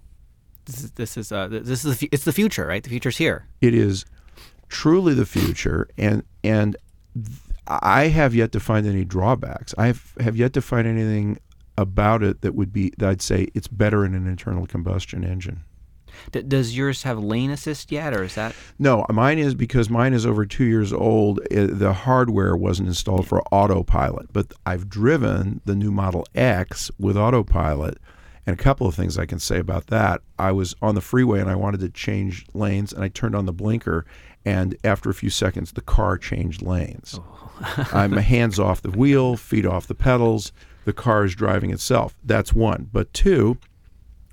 this 0.67 0.85
is 0.85 0.91
this 0.91 1.17
is 1.17 1.33
uh, 1.33 1.49
this 1.49 1.87
is 1.87 2.01
the, 2.01 2.09
it's 2.13 2.25
the 2.25 2.35
future, 2.35 2.67
right? 2.67 2.83
The 2.83 2.91
future's 2.91 3.17
here. 3.17 3.49
It 3.63 3.73
is 3.73 4.05
truly 4.69 5.15
the 5.15 5.25
future, 5.25 5.89
and 5.97 6.23
and 6.45 6.77
I 7.69 8.09
have 8.09 8.35
yet 8.35 8.53
to 8.53 8.61
find 8.61 8.87
any 8.87 9.05
drawbacks. 9.05 9.75
I 9.77 9.89
have, 9.89 10.15
have 10.21 10.37
yet 10.37 10.53
to 10.55 10.63
find 10.63 10.87
anything 10.87 11.39
about 11.77 12.23
it 12.23 12.41
that 12.41 12.55
would 12.55 12.73
be 12.73 12.93
that 12.99 13.09
I'd 13.09 13.23
say 13.23 13.49
it's 13.55 13.69
better 13.69 14.05
in 14.05 14.15
an 14.15 14.27
internal 14.27 14.67
combustion 14.67 15.23
engine. 15.23 15.65
D- 16.33 16.43
does 16.43 16.77
yours 16.77 17.05
have 17.05 17.19
lane 17.19 17.51
assist 17.51 17.93
yet, 17.93 18.15
or 18.15 18.25
is 18.25 18.35
that? 18.35 18.55
No, 18.79 19.05
mine 19.11 19.39
is 19.39 19.55
because 19.55 19.89
mine 19.89 20.15
is 20.15 20.27
over 20.27 20.45
two 20.47 20.65
years 20.65 20.93
old. 20.93 21.41
i 21.53 21.67
the 21.67 21.93
hardware 21.93 22.57
wasn't 22.57 22.89
installed 22.89 23.29
for 23.29 23.43
autopilot, 23.53 24.33
but 24.33 24.53
I've 24.67 24.89
driven 24.89 25.61
the 25.65 25.77
new 25.77 25.93
Model 25.93 26.27
X 26.35 26.91
with 26.99 27.17
autopilot. 27.17 27.99
And 28.47 28.59
a 28.59 28.63
couple 28.63 28.87
of 28.87 28.95
things 28.95 29.19
I 29.19 29.27
can 29.27 29.39
say 29.39 29.59
about 29.59 29.89
that. 29.89 30.23
I 30.39 30.53
was 30.53 30.75
on 30.81 30.95
the 30.95 31.03
freeway 31.03 31.39
and 31.39 31.51
I 31.51 31.55
wanted 31.55 31.81
to 31.81 31.91
change 31.91 32.47
lanes, 32.55 32.95
and 32.95 33.05
I 33.05 33.09
turned 33.09 33.37
on 33.37 33.45
the 33.45 33.53
blinker, 33.53 34.07
and 34.45 34.75
after 34.83 35.11
a 35.11 35.15
few 35.15 35.29
seconds, 35.29 35.73
the 35.73 35.83
car 35.83 36.17
changed 36.17 36.63
lanes. 36.63 37.21
Oh, 37.23 37.48
I'm 37.93 38.13
hands 38.13 38.59
off 38.59 38.83
the 38.83 38.91
wheel, 38.91 39.37
feet 39.37 39.67
off 39.67 39.87
the 39.87 39.95
pedals. 39.95 40.53
The 40.85 40.93
car 40.93 41.25
is 41.25 41.35
driving 41.35 41.71
itself. 41.71 42.17
That's 42.25 42.53
one. 42.53 42.89
But 42.93 43.13
two, 43.13 43.59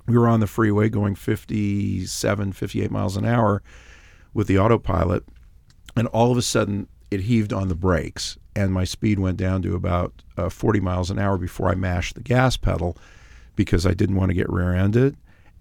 we 0.07 0.17
were 0.17 0.27
on 0.27 0.39
the 0.39 0.47
freeway 0.47 0.89
going 0.89 1.15
57, 1.15 2.53
58 2.53 2.91
miles 2.91 3.17
an 3.17 3.25
hour 3.25 3.61
with 4.33 4.47
the 4.47 4.59
autopilot, 4.59 5.23
and 5.95 6.07
all 6.07 6.31
of 6.31 6.37
a 6.37 6.41
sudden 6.41 6.87
it 7.09 7.21
heaved 7.21 7.53
on 7.53 7.67
the 7.67 7.75
brakes, 7.75 8.37
and 8.55 8.71
my 8.71 8.83
speed 8.83 9.19
went 9.19 9.37
down 9.37 9.61
to 9.63 9.75
about 9.75 10.21
uh, 10.37 10.49
40 10.49 10.79
miles 10.79 11.09
an 11.09 11.19
hour 11.19 11.37
before 11.37 11.69
I 11.69 11.75
mashed 11.75 12.15
the 12.15 12.21
gas 12.21 12.57
pedal 12.57 12.97
because 13.55 13.85
I 13.85 13.93
didn't 13.93 14.15
want 14.15 14.29
to 14.29 14.35
get 14.35 14.49
rear-ended. 14.49 15.15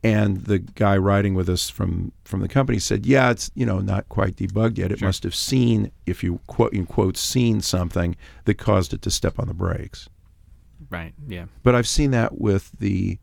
And 0.05 0.45
the 0.45 0.59
guy 0.59 0.99
riding 0.99 1.35
with 1.35 1.49
us 1.49 1.71
from 1.71 2.13
from 2.25 2.41
the 2.41 2.49
company 2.49 2.79
said, 2.79 3.07
"Yeah, 3.07 3.31
it's 3.31 3.51
you 3.55 3.65
know 3.65 3.81
not 3.81 4.09
quite 4.11 4.37
debugged 4.37 4.77
yet. 4.77 4.93
It 4.93 5.01
must 5.01 5.23
have 5.23 5.35
seen, 5.35 5.91
if 6.05 6.23
you 6.23 6.41
quote 6.47 6.75
in 6.75 6.85
quotes, 6.85 7.21
seen 7.21 7.63
something 7.63 8.15
that 8.45 8.59
caused 8.59 8.93
it 8.93 9.01
to 9.03 9.11
step 9.11 9.39
on 9.39 9.49
the 9.49 9.55
brakes." 9.55 10.11
Right. 10.91 11.15
Yeah. 11.27 11.47
But 11.63 11.75
I've 11.75 11.89
seen 11.89 12.11
that 12.11 12.39
with 12.39 12.71
the 12.79 13.19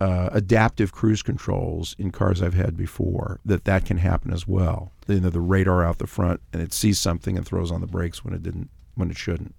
uh, 0.00 0.30
adaptive 0.32 0.92
cruise 0.92 1.22
controls 1.22 1.94
in 1.98 2.10
cars 2.10 2.40
I've 2.40 2.54
had 2.54 2.76
before. 2.76 3.40
That 3.44 3.64
that 3.64 3.84
can 3.84 3.98
happen 3.98 4.32
as 4.32 4.46
well. 4.46 4.92
You 5.08 5.20
know, 5.20 5.30
the 5.30 5.40
radar 5.40 5.84
out 5.84 5.98
the 5.98 6.06
front 6.06 6.40
and 6.52 6.62
it 6.62 6.72
sees 6.72 6.98
something 6.98 7.36
and 7.36 7.46
throws 7.46 7.70
on 7.70 7.80
the 7.80 7.86
brakes 7.86 8.24
when 8.24 8.34
it 8.34 8.42
didn't, 8.42 8.70
when 8.94 9.10
it 9.10 9.16
shouldn't. 9.16 9.54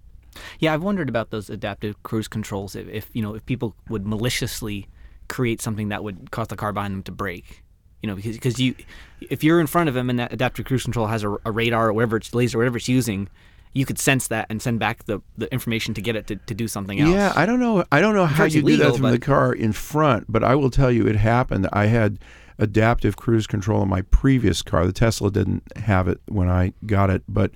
Yeah, 0.58 0.74
I've 0.74 0.82
wondered 0.82 1.08
about 1.08 1.30
those 1.30 1.48
adaptive 1.48 2.02
cruise 2.02 2.28
controls. 2.28 2.74
If, 2.74 2.88
if 2.88 3.10
you 3.12 3.22
know, 3.22 3.34
if 3.34 3.46
people 3.46 3.74
would 3.88 4.06
maliciously 4.06 4.88
create 5.28 5.60
something 5.60 5.88
that 5.88 6.04
would 6.04 6.30
cause 6.30 6.48
the 6.48 6.56
car 6.56 6.72
behind 6.72 6.94
them 6.94 7.02
to 7.04 7.12
break. 7.12 7.62
You 8.02 8.08
know, 8.08 8.16
because 8.16 8.36
because 8.36 8.60
you, 8.60 8.74
if 9.20 9.42
you're 9.42 9.60
in 9.60 9.66
front 9.66 9.88
of 9.88 9.94
them 9.94 10.10
and 10.10 10.18
that 10.18 10.32
adaptive 10.32 10.66
cruise 10.66 10.84
control 10.84 11.06
has 11.06 11.24
a, 11.24 11.36
a 11.44 11.50
radar 11.50 11.88
or 11.88 11.92
whatever 11.92 12.18
it's 12.18 12.34
laser, 12.34 12.58
whatever 12.58 12.76
it's 12.76 12.88
using, 12.88 13.30
you 13.72 13.84
could 13.86 13.98
sense 13.98 14.28
that 14.28 14.46
and 14.50 14.62
send 14.62 14.78
back 14.78 15.04
the, 15.04 15.20
the 15.36 15.50
information 15.52 15.94
to 15.94 16.02
get 16.02 16.14
it 16.14 16.26
to, 16.28 16.36
to 16.36 16.54
do 16.54 16.68
something 16.68 17.00
else. 17.00 17.10
Yeah, 17.10 17.32
I 17.34 17.46
don't 17.46 17.60
know. 17.60 17.84
I 17.90 18.00
don't 18.00 18.14
know 18.14 18.26
how 18.26 18.44
you 18.44 18.62
do 18.62 18.76
that 18.76 18.84
illegal, 18.84 18.96
from 18.98 19.10
the 19.10 19.18
car 19.18 19.52
in 19.52 19.72
front, 19.72 20.26
but 20.28 20.44
I 20.44 20.54
will 20.54 20.70
tell 20.70 20.90
you 20.90 21.06
it 21.06 21.16
happened. 21.16 21.68
I 21.72 21.86
had 21.86 22.18
adaptive 22.58 23.16
cruise 23.16 23.46
control 23.46 23.82
in 23.82 23.88
my 23.88 24.02
previous 24.02 24.62
car. 24.62 24.86
The 24.86 24.92
Tesla 24.92 25.30
didn't 25.30 25.64
have 25.76 26.06
it 26.06 26.20
when 26.26 26.48
I 26.48 26.72
got 26.86 27.10
it, 27.10 27.22
but 27.26 27.50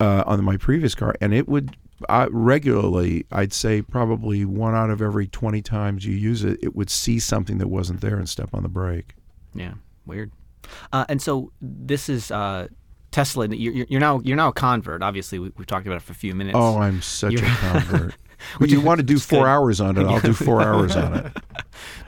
uh, 0.00 0.22
on 0.26 0.44
my 0.44 0.56
previous 0.56 0.94
car, 0.94 1.14
and 1.20 1.32
it 1.32 1.48
would 1.48 1.76
I, 2.08 2.26
regularly. 2.30 3.26
I'd 3.32 3.52
say 3.52 3.82
probably 3.82 4.44
one 4.44 4.74
out 4.74 4.90
of 4.90 5.00
every 5.02 5.26
twenty 5.26 5.62
times 5.62 6.04
you 6.04 6.14
use 6.14 6.44
it, 6.44 6.58
it 6.62 6.74
would 6.76 6.90
see 6.90 7.18
something 7.18 7.58
that 7.58 7.68
wasn't 7.68 8.00
there 8.00 8.16
and 8.16 8.28
step 8.28 8.50
on 8.52 8.62
the 8.62 8.68
brake. 8.68 9.14
Yeah, 9.54 9.74
weird. 10.06 10.30
Uh, 10.92 11.04
and 11.08 11.20
so 11.22 11.50
this 11.60 12.08
is 12.08 12.30
uh, 12.30 12.68
Tesla. 13.10 13.48
You're, 13.48 13.86
you're 13.88 14.00
now 14.00 14.20
you're 14.24 14.36
now 14.36 14.48
a 14.48 14.52
convert. 14.52 15.02
Obviously, 15.02 15.38
we, 15.38 15.50
we've 15.56 15.66
talked 15.66 15.86
about 15.86 15.96
it 15.96 16.02
for 16.02 16.12
a 16.12 16.16
few 16.16 16.34
minutes. 16.34 16.56
Oh, 16.58 16.78
I'm 16.78 17.00
such 17.02 17.34
a 17.34 17.36
You're- 17.36 17.48
convert. 17.58 18.14
When 18.58 18.70
you 18.70 18.80
want 18.80 18.98
to 19.00 19.02
do 19.04 19.18
four 19.18 19.40
good. 19.40 19.48
hours 19.48 19.80
on 19.80 19.98
it, 19.98 20.04
I'll 20.04 20.20
do 20.20 20.32
four 20.32 20.62
hours 20.62 20.94
on 20.94 21.12
it. 21.14 21.32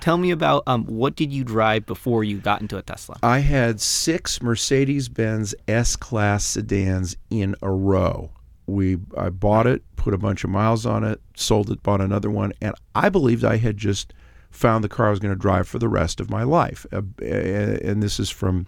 Tell 0.01 0.17
me 0.17 0.31
about 0.31 0.63
um, 0.69 0.85
what 0.85 1.17
did 1.17 1.33
you 1.33 1.43
drive 1.43 1.87
before 1.87 2.23
you 2.23 2.39
got 2.39 2.61
into 2.61 2.77
a 2.79 2.83
Tesla? 2.83 3.17
I 3.21 3.41
had 3.41 3.81
six 3.81 4.41
Mercedes 4.41 5.09
Benz 5.09 5.57
S 5.67 5.97
Class 5.97 6.45
sedans 6.45 7.17
in 7.31 7.57
a 7.63 7.71
row. 7.73 8.31
We 8.71 8.99
I 9.17 9.31
bought 9.31 9.67
it, 9.67 9.83
put 9.97 10.15
a 10.15 10.19
bunch 10.19 10.45
of 10.45 10.51
miles 10.51 10.87
on 10.87 11.05
it, 11.05 11.21
sold 11.35 11.71
it, 11.71 11.83
bought 11.83 12.01
another 12.01 12.31
one, 12.31 12.53
and 12.61 12.75
I 12.95 13.09
believed 13.09 13.45
I 13.45 13.57
had 13.57 13.77
just 13.77 14.13
found 14.51 14.83
the 14.83 14.89
car 14.89 15.09
I 15.09 15.11
was 15.11 15.21
going 15.21 15.35
to 15.35 15.41
drive 15.41 15.69
for 15.69 15.79
the 15.79 15.89
rest 15.89 16.21
of 16.21 16.31
my 16.31 16.43
life. 16.43 16.85
Uh, 16.93 17.03
and 17.23 18.03
this 18.03 18.19
is 18.19 18.31
from 18.31 18.67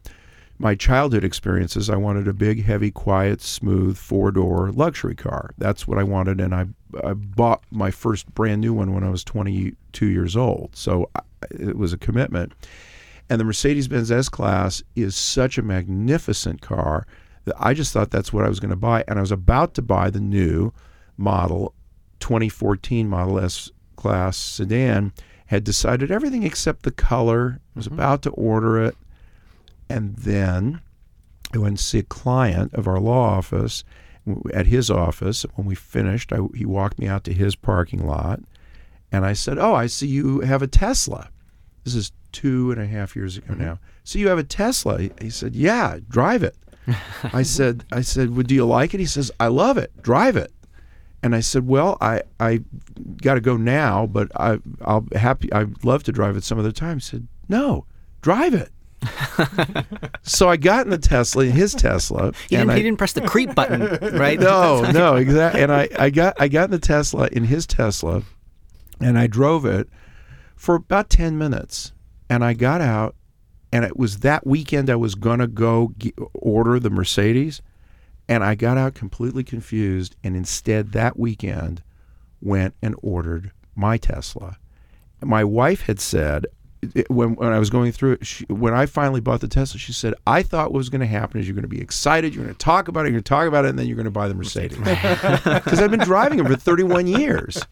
my 0.59 0.75
childhood 0.77 1.25
experiences. 1.25 1.91
I 1.91 1.97
wanted 1.97 2.29
a 2.29 2.33
big, 2.33 2.65
heavy, 2.65 2.91
quiet, 2.91 3.41
smooth 3.41 3.97
four 3.97 4.31
door 4.31 4.71
luxury 4.71 5.17
car. 5.17 5.55
That's 5.59 5.89
what 5.89 5.99
I 5.99 6.05
wanted, 6.05 6.41
and 6.41 6.55
I 6.55 6.67
I 7.03 7.15
bought 7.15 7.65
my 7.71 7.91
first 7.91 8.33
brand 8.35 8.61
new 8.61 8.75
one 8.75 8.93
when 8.93 9.03
I 9.03 9.11
was 9.11 9.25
22 9.25 10.07
years 10.07 10.37
old. 10.37 10.77
So 10.77 11.11
I, 11.17 11.21
it 11.51 11.77
was 11.77 11.93
a 11.93 11.99
commitment. 11.99 12.53
And 13.31 13.41
the 13.41 13.45
Mercedes 13.45 13.89
Benz 13.89 14.11
S 14.11 14.29
Class 14.29 14.83
is 14.95 15.17
such 15.17 15.57
a 15.57 15.63
magnificent 15.63 16.61
car 16.61 17.07
I 17.59 17.75
just 17.75 17.93
thought 17.93 18.11
that's 18.11 18.33
what 18.33 18.45
I 18.45 18.49
was 18.49 18.61
going 18.61 18.71
to 18.71 18.77
buy. 18.77 19.05
And 19.09 19.19
I 19.19 19.23
was 19.23 19.33
about 19.33 19.75
to 19.75 19.83
buy 19.83 20.11
the 20.11 20.21
new 20.21 20.73
model 21.17 21.75
2014 22.21 23.09
Model 23.09 23.39
S 23.39 23.71
Class 23.97 24.37
sedan, 24.37 25.13
had 25.47 25.65
decided 25.65 26.11
everything 26.11 26.45
except 26.45 26.83
the 26.83 26.91
color, 26.91 27.61
was 27.75 27.87
mm-hmm. 27.87 27.95
about 27.95 28.23
to 28.23 28.31
order 28.31 28.83
it. 28.83 28.97
And 29.89 30.17
then 30.17 30.81
I 31.55 31.59
went 31.59 31.79
to 31.79 31.85
see 31.85 31.99
a 31.99 32.05
client 32.05 32.73
of 32.75 32.89
our 32.89 32.99
law 32.99 33.37
office 33.37 33.85
at 34.55 34.67
his 34.67 34.91
office. 34.91 35.45
When 35.55 35.67
we 35.67 35.75
finished, 35.75 36.33
I, 36.33 36.39
he 36.55 36.65
walked 36.65 36.99
me 36.99 37.07
out 37.07 37.25
to 37.25 37.35
his 37.35 37.55
parking 37.55 38.07
lot. 38.07 38.41
And 39.11 39.27
I 39.27 39.35
said, 39.35 39.59
Oh, 39.59 39.75
I 39.75 39.87
see 39.87 40.07
you 40.07 40.41
have 40.41 40.63
a 40.63 40.67
Tesla. 40.67 41.29
This 41.85 41.95
is 41.95 42.13
two 42.31 42.73
and 42.73 42.81
a 42.81 42.87
half 42.87 43.15
years 43.15 43.37
ago 43.37 43.53
mm-hmm. 43.53 43.63
now. 43.63 43.79
So 44.05 44.19
you 44.19 44.29
have 44.29 44.39
a 44.39 44.45
Tesla? 44.45 45.11
He 45.21 45.29
said, 45.31 45.55
Yeah, 45.55 45.99
drive 46.09 46.43
it. 46.43 46.57
I 47.33 47.43
said, 47.43 47.85
I 47.93 48.01
said, 48.01 48.35
well, 48.35 48.43
do 48.43 48.55
you 48.55 48.67
like 48.67 48.95
it? 48.95 49.01
He 49.01 49.07
says, 49.07 49.31
I 49.39 49.49
love 49.49 49.79
it. 49.79 49.91
Drive 50.03 50.37
it. 50.37 50.53
And 51.23 51.35
I 51.37 51.41
said, 51.41 51.67
well, 51.69 51.97
I, 52.01 52.23
I 52.41 52.61
got 53.23 53.35
to 53.35 53.41
go 53.41 53.57
now, 53.57 54.07
but 54.07 54.29
I, 54.37 54.59
I'll 54.85 55.07
happy. 55.15 55.53
I'd 55.53 55.85
love 55.85 56.03
to 56.05 56.13
drive 56.13 56.37
it 56.37 56.43
some 56.43 56.59
other 56.59 56.73
time. 56.73 56.97
He 56.97 57.03
said, 57.03 57.29
no, 57.49 57.87
drive 58.23 58.55
it. 58.55 58.71
so 60.23 60.49
I 60.49 60.57
got 60.57 60.87
in 60.87 60.91
the 60.91 60.99
Tesla, 60.99 61.45
his 61.45 61.75
Tesla, 61.75 62.33
He 62.49 62.57
and 62.57 62.63
didn't, 62.63 62.71
I, 62.71 62.77
he 62.77 62.83
didn't 62.83 62.99
press 62.99 63.13
the 63.13 63.21
creep 63.23 63.55
button, 63.55 63.81
right? 64.17 64.39
no, 64.39 64.83
no, 64.93 65.17
exactly. 65.17 65.61
And 65.63 65.73
I, 65.73 65.89
I 65.99 66.11
got 66.11 66.41
I 66.41 66.49
got 66.49 66.65
in 66.67 66.71
the 66.71 66.79
Tesla 66.79 67.29
in 67.33 67.45
his 67.45 67.67
Tesla, 67.67 68.23
And 69.01 69.19
I 69.19 69.27
drove 69.27 69.65
it 69.65 69.89
for 70.57 70.77
about 70.77 71.11
10 71.11 71.37
minutes. 71.37 71.93
And 72.31 72.45
I 72.45 72.55
got 72.55 72.81
out, 72.81 73.15
and 73.73 73.85
it 73.85 73.97
was 73.97 74.19
that 74.19 74.47
weekend 74.47 74.91
I 74.91 74.97
was 74.97 75.15
going 75.15 75.39
to 75.41 75.47
go 75.47 75.93
g- 75.99 76.13
order 76.35 76.79
the 76.79 76.91
Mercedes. 76.91 77.63
And 78.29 78.45
I 78.45 78.55
got 78.55 78.79
out 78.79 78.95
completely 78.95 79.43
confused. 79.43 80.15
And 80.23 80.37
instead, 80.37 80.93
that 80.93 81.19
weekend, 81.19 81.83
went 82.41 82.75
and 82.83 82.95
ordered 83.03 83.51
my 83.75 83.97
Tesla. 83.97 84.59
My 85.21 85.43
wife 85.45 85.83
had 85.83 85.99
said, 86.01 86.47
it- 86.95 87.11
when, 87.11 87.35
when 87.35 87.53
I 87.53 87.59
was 87.59 87.69
going 87.71 87.93
through 87.93 88.13
it, 88.13 88.27
she, 88.27 88.45
when 88.47 88.75
I 88.75 88.87
finally 88.87 89.21
bought 89.21 89.41
the 89.41 89.49
Tesla, 89.49 89.79
she 89.79 89.93
said, 89.93 90.15
I 90.27 90.43
thought 90.43 90.73
what 90.73 90.79
was 90.79 90.89
going 90.89 91.01
to 91.01 91.07
happen 91.07 91.41
is 91.41 91.47
you're 91.49 91.55
going 91.55 91.63
to 91.63 91.69
be 91.69 91.81
excited, 91.81 92.35
you're 92.35 92.45
going 92.45 92.55
to 92.55 92.59
talk 92.59 92.89
about 92.89 93.01
it, 93.01 93.09
you're 93.09 93.13
going 93.15 93.25
to 93.25 93.29
talk 93.29 93.47
about 93.49 93.65
it, 93.65 93.69
and 93.71 93.79
then 93.79 93.87
you're 93.87 93.97
going 93.97 94.05
to 94.05 94.11
buy 94.11 94.29
the 94.29 94.35
Mercedes. 94.35 94.79
Because 94.79 95.81
I've 95.81 95.91
been 95.91 96.01
driving 96.01 96.39
them 96.39 96.47
for 96.47 96.57
31 96.57 97.07
years. 97.07 97.63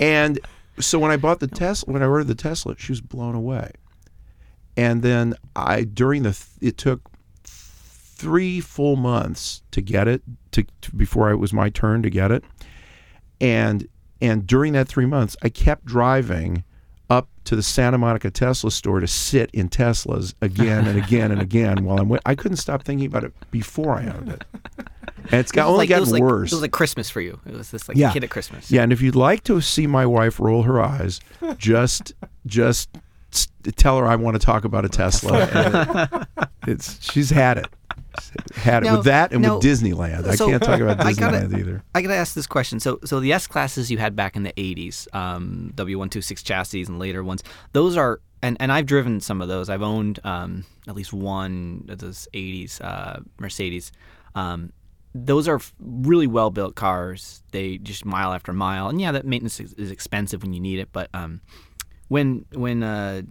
And 0.00 0.38
so 0.80 0.98
when 0.98 1.10
I 1.10 1.16
bought 1.16 1.40
the 1.40 1.46
Tesla, 1.46 1.92
when 1.92 2.02
I 2.02 2.06
ordered 2.06 2.24
the 2.28 2.34
Tesla, 2.34 2.74
she 2.78 2.92
was 2.92 3.00
blown 3.00 3.34
away. 3.34 3.70
And 4.76 5.02
then 5.02 5.34
I, 5.54 5.84
during 5.84 6.22
the, 6.24 6.38
it 6.60 6.76
took 6.78 7.08
three 7.44 8.60
full 8.60 8.96
months 8.96 9.62
to 9.72 9.80
get 9.80 10.08
it 10.08 10.22
to, 10.52 10.64
to 10.82 10.94
before 10.96 11.30
it 11.30 11.36
was 11.36 11.52
my 11.52 11.68
turn 11.70 12.02
to 12.02 12.10
get 12.10 12.30
it. 12.30 12.44
And 13.40 13.88
and 14.20 14.46
during 14.46 14.72
that 14.74 14.88
three 14.88 15.06
months, 15.06 15.36
I 15.42 15.48
kept 15.48 15.84
driving 15.84 16.64
up 17.10 17.28
to 17.44 17.54
the 17.56 17.62
Santa 17.62 17.98
Monica 17.98 18.30
Tesla 18.30 18.70
store 18.70 19.00
to 19.00 19.06
sit 19.06 19.50
in 19.52 19.68
Teslas 19.68 20.32
again 20.40 20.86
and 20.86 20.96
again 20.98 21.30
and 21.30 21.42
again 21.42 21.84
while 21.84 21.98
I'm. 21.98 22.08
Wait- 22.08 22.22
I 22.24 22.34
couldn't 22.34 22.56
stop 22.56 22.84
thinking 22.84 23.06
about 23.06 23.24
it 23.24 23.32
before 23.50 23.92
I 23.96 24.06
owned 24.06 24.30
it, 24.30 24.44
and 24.78 25.34
it's 25.34 25.52
got 25.52 25.66
It 25.66 25.72
only 25.72 25.78
like, 25.78 25.90
it 25.90 25.98
gotten 25.98 26.12
like, 26.12 26.22
worse. 26.22 26.52
It 26.52 26.54
was 26.54 26.62
like 26.62 26.70
Christmas 26.70 27.10
for 27.10 27.20
you. 27.20 27.38
It 27.44 27.52
was 27.52 27.70
this 27.70 27.86
like 27.88 27.98
Yeah. 27.98 28.12
kid 28.12 28.24
at 28.24 28.30
Christmas. 28.30 28.70
Yeah, 28.70 28.82
and 28.82 28.92
if 28.92 29.02
you'd 29.02 29.16
like 29.16 29.44
to 29.44 29.60
see 29.60 29.86
my 29.86 30.06
wife 30.06 30.40
roll 30.40 30.62
her 30.62 30.80
eyes, 30.80 31.20
just 31.58 32.14
just 32.46 32.88
tell 33.76 33.98
her 33.98 34.06
I 34.06 34.16
want 34.16 34.34
to 34.40 34.44
talk 34.44 34.64
about 34.64 34.84
a 34.84 34.88
Tesla. 34.88 36.26
And 36.66 36.72
it's 36.72 37.12
she's 37.12 37.28
had 37.28 37.58
it, 37.58 37.66
She's 38.18 38.56
had 38.62 38.82
it 38.84 38.86
Now- 38.86 38.96
with 38.96 39.04
that 39.04 39.32
and 39.32 39.42
now- 39.42 39.56
with 39.56 39.64
Disneyland. 39.64 40.26
I 40.26 40.34
so 40.34 40.48
can't 40.48 40.62
talk 40.62 40.80
about 40.80 40.98
I 41.04 41.12
gotta- 41.12 41.38
Disneyland 41.38 41.58
either. 41.58 41.82
I 41.94 42.00
gotta 42.00 42.14
ask 42.16 42.34
this 42.34 42.46
question. 42.46 42.80
So, 42.80 42.98
so 43.04 43.20
the 43.20 43.32
S 43.32 43.46
classes 43.46 43.90
you 43.90 43.98
had 43.98 44.16
back 44.16 44.34
in 44.36 44.44
the 44.44 44.52
'80s, 44.54 45.12
um, 45.14 45.72
W126 45.76 46.42
chassis 46.42 46.82
and 46.84 46.98
later 46.98 47.22
ones, 47.22 47.42
those 47.72 47.96
are, 47.98 48.20
and, 48.42 48.56
and 48.60 48.72
I've 48.72 48.86
driven 48.86 49.20
some 49.20 49.42
of 49.42 49.48
those. 49.48 49.68
I've 49.68 49.82
owned 49.82 50.20
um, 50.24 50.64
at 50.88 50.94
least 50.94 51.12
one 51.12 51.84
of 51.90 51.98
those 51.98 52.26
'80s 52.32 52.80
uh, 52.82 53.20
Mercedes. 53.38 53.92
Um, 54.34 54.72
those 55.14 55.46
are 55.46 55.60
really 55.78 56.26
well 56.26 56.50
built 56.50 56.74
cars. 56.76 57.42
They 57.52 57.76
just 57.78 58.04
mile 58.06 58.32
after 58.32 58.52
mile, 58.54 58.88
and 58.88 59.00
yeah, 59.00 59.12
that 59.12 59.26
maintenance 59.26 59.60
is, 59.60 59.72
is 59.74 59.90
expensive 59.90 60.42
when 60.42 60.52
you 60.54 60.60
need 60.60 60.78
it. 60.78 60.88
But 60.92 61.08
um, 61.14 61.40
when 62.14 62.44
when 62.54 62.84
uh, 62.84 63.22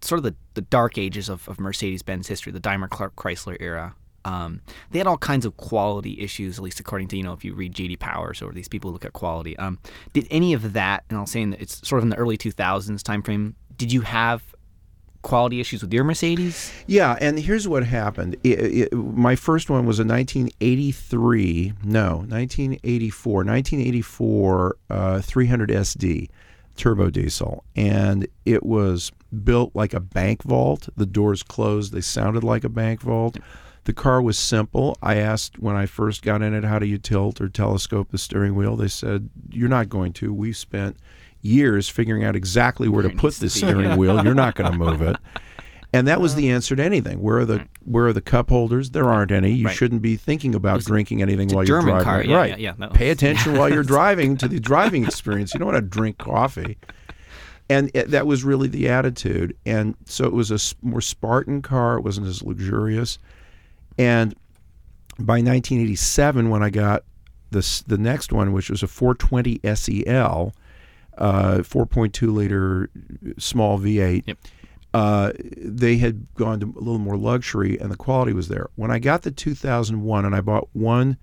sort 0.00 0.18
of 0.18 0.22
the, 0.22 0.34
the 0.54 0.62
dark 0.62 0.96
ages 0.96 1.28
of, 1.28 1.46
of 1.46 1.60
Mercedes 1.60 2.02
Benz 2.02 2.26
history, 2.26 2.52
the 2.52 2.60
Daimler 2.60 2.88
Chrysler 2.88 3.54
era. 3.60 3.94
Um, 4.24 4.62
they 4.90 4.98
had 4.98 5.06
all 5.06 5.18
kinds 5.18 5.44
of 5.44 5.58
quality 5.58 6.18
issues, 6.18 6.56
at 6.56 6.64
least 6.64 6.80
according 6.80 7.08
to 7.08 7.18
you 7.18 7.22
know 7.22 7.34
if 7.34 7.44
you 7.44 7.52
read 7.52 7.74
JD 7.74 7.98
Powers 7.98 8.40
or 8.40 8.52
these 8.52 8.66
people 8.68 8.88
who 8.88 8.94
look 8.94 9.04
at 9.04 9.12
quality. 9.12 9.54
Um, 9.58 9.78
did 10.14 10.26
any 10.30 10.54
of 10.54 10.72
that, 10.72 11.04
and 11.10 11.18
I'll 11.18 11.26
say 11.26 11.42
in 11.42 11.50
the, 11.50 11.60
it's 11.60 11.86
sort 11.86 11.98
of 11.98 12.04
in 12.04 12.08
the 12.08 12.16
early 12.16 12.38
2000s 12.38 13.02
timeframe, 13.02 13.52
did 13.76 13.92
you 13.92 14.00
have 14.00 14.42
quality 15.20 15.60
issues 15.60 15.82
with 15.82 15.92
your 15.92 16.04
Mercedes? 16.04 16.72
Yeah, 16.86 17.18
and 17.20 17.38
here's 17.38 17.68
what 17.68 17.84
happened. 17.84 18.36
It, 18.42 18.88
it, 18.90 18.94
my 18.94 19.36
first 19.36 19.68
one 19.68 19.84
was 19.84 19.98
a 19.98 20.04
1983, 20.04 21.74
no, 21.84 22.24
1984, 22.28 23.44
1984 23.44 24.76
uh, 24.88 25.20
300 25.20 25.68
SD 25.68 26.30
turbo 26.76 27.10
diesel, 27.10 27.64
and 27.76 28.26
it 28.44 28.64
was 28.64 29.12
built 29.44 29.74
like 29.74 29.94
a 29.94 30.00
bank 30.00 30.42
vault. 30.42 30.88
The 30.96 31.06
doors 31.06 31.42
closed; 31.42 31.92
they 31.92 32.00
sounded 32.00 32.44
like 32.44 32.64
a 32.64 32.68
bank 32.68 33.00
vault. 33.00 33.38
The 33.84 33.92
car 33.92 34.22
was 34.22 34.38
simple. 34.38 34.96
I 35.02 35.16
asked 35.16 35.58
when 35.58 35.76
I 35.76 35.86
first 35.86 36.22
got 36.22 36.42
in 36.42 36.54
it, 36.54 36.64
"How 36.64 36.78
do 36.78 36.86
you 36.86 36.98
tilt 36.98 37.40
or 37.40 37.48
telescope 37.48 38.10
the 38.10 38.18
steering 38.18 38.54
wheel?" 38.54 38.76
They 38.76 38.88
said, 38.88 39.28
"You're 39.50 39.68
not 39.68 39.88
going 39.88 40.12
to. 40.14 40.32
We 40.32 40.52
spent." 40.52 40.96
Years 41.46 41.90
figuring 41.90 42.24
out 42.24 42.34
exactly 42.34 42.88
where 42.88 43.02
to 43.02 43.10
put 43.10 43.34
the 43.34 43.50
steering 43.50 43.96
wheel. 43.98 44.24
You're 44.24 44.32
not 44.32 44.54
going 44.54 44.72
to 44.72 44.78
move 44.78 45.02
it. 45.02 45.16
And 45.94 46.08
that 46.08 46.20
was 46.20 46.34
the 46.34 46.50
answer 46.50 46.74
to 46.74 46.82
anything. 46.82 47.22
Where 47.22 47.38
are 47.38 47.44
the 47.44 47.68
where 47.84 48.06
are 48.06 48.12
the 48.12 48.20
cup 48.20 48.48
holders? 48.50 48.90
There 48.90 49.08
aren't 49.08 49.30
any. 49.30 49.52
You 49.52 49.66
Right. 49.66 49.76
shouldn't 49.76 50.02
be 50.02 50.16
thinking 50.16 50.54
about 50.54 50.80
drinking 50.84 51.22
anything 51.22 51.48
while 51.50 51.64
you're 51.64 51.80
driving. 51.80 52.04
car. 52.04 52.24
Yeah, 52.24 52.36
right. 52.36 52.58
yeah, 52.58 52.74
yeah, 52.78 52.88
Pay 52.88 53.10
attention 53.10 53.56
while 53.56 53.72
you're 53.72 53.84
driving 53.84 54.36
to 54.38 54.48
the 54.48 54.58
driving 54.58 55.04
experience. 55.10 55.54
You 55.54 55.60
don't 55.60 55.72
want 55.72 55.76
to 55.76 55.88
drink 55.88 56.18
coffee. 56.18 56.78
And 57.70 57.90
it, 57.94 58.10
that 58.10 58.26
was 58.26 58.44
really 58.44 58.68
the 58.68 58.88
attitude. 58.88 59.56
And 59.64 59.94
so 60.04 60.24
it 60.26 60.32
was 60.32 60.50
a 60.50 60.58
more 60.84 61.00
Spartan 61.00 61.62
car. 61.62 61.96
It 61.96 62.02
wasn't 62.02 62.26
as 62.26 62.42
luxurious. 62.42 63.18
And 63.96 64.34
by 65.18 65.34
1987, 65.40 66.50
when 66.50 66.62
I 66.62 66.70
got 66.70 67.04
this 67.52 67.82
the 67.82 67.98
next 67.98 68.32
one, 68.32 68.52
which 68.52 68.68
was 68.68 68.82
a 68.82 68.88
420 68.88 69.60
SEL, 69.74 70.52
uh, 71.16 71.58
4.2 71.58 72.34
liter 72.34 72.90
small 73.38 73.78
V8 73.78 74.24
Yep. 74.26 74.38
Uh, 74.94 75.32
they 75.56 75.96
had 75.96 76.32
gone 76.34 76.60
to 76.60 76.66
a 76.66 76.78
little 76.78 76.98
more 76.98 77.16
luxury 77.16 77.76
and 77.78 77.90
the 77.90 77.96
quality 77.96 78.32
was 78.32 78.46
there. 78.46 78.68
When 78.76 78.92
I 78.92 79.00
got 79.00 79.22
the 79.22 79.32
2001 79.32 80.24
and 80.24 80.34
I 80.34 80.40
bought 80.40 80.68
one 80.72 81.18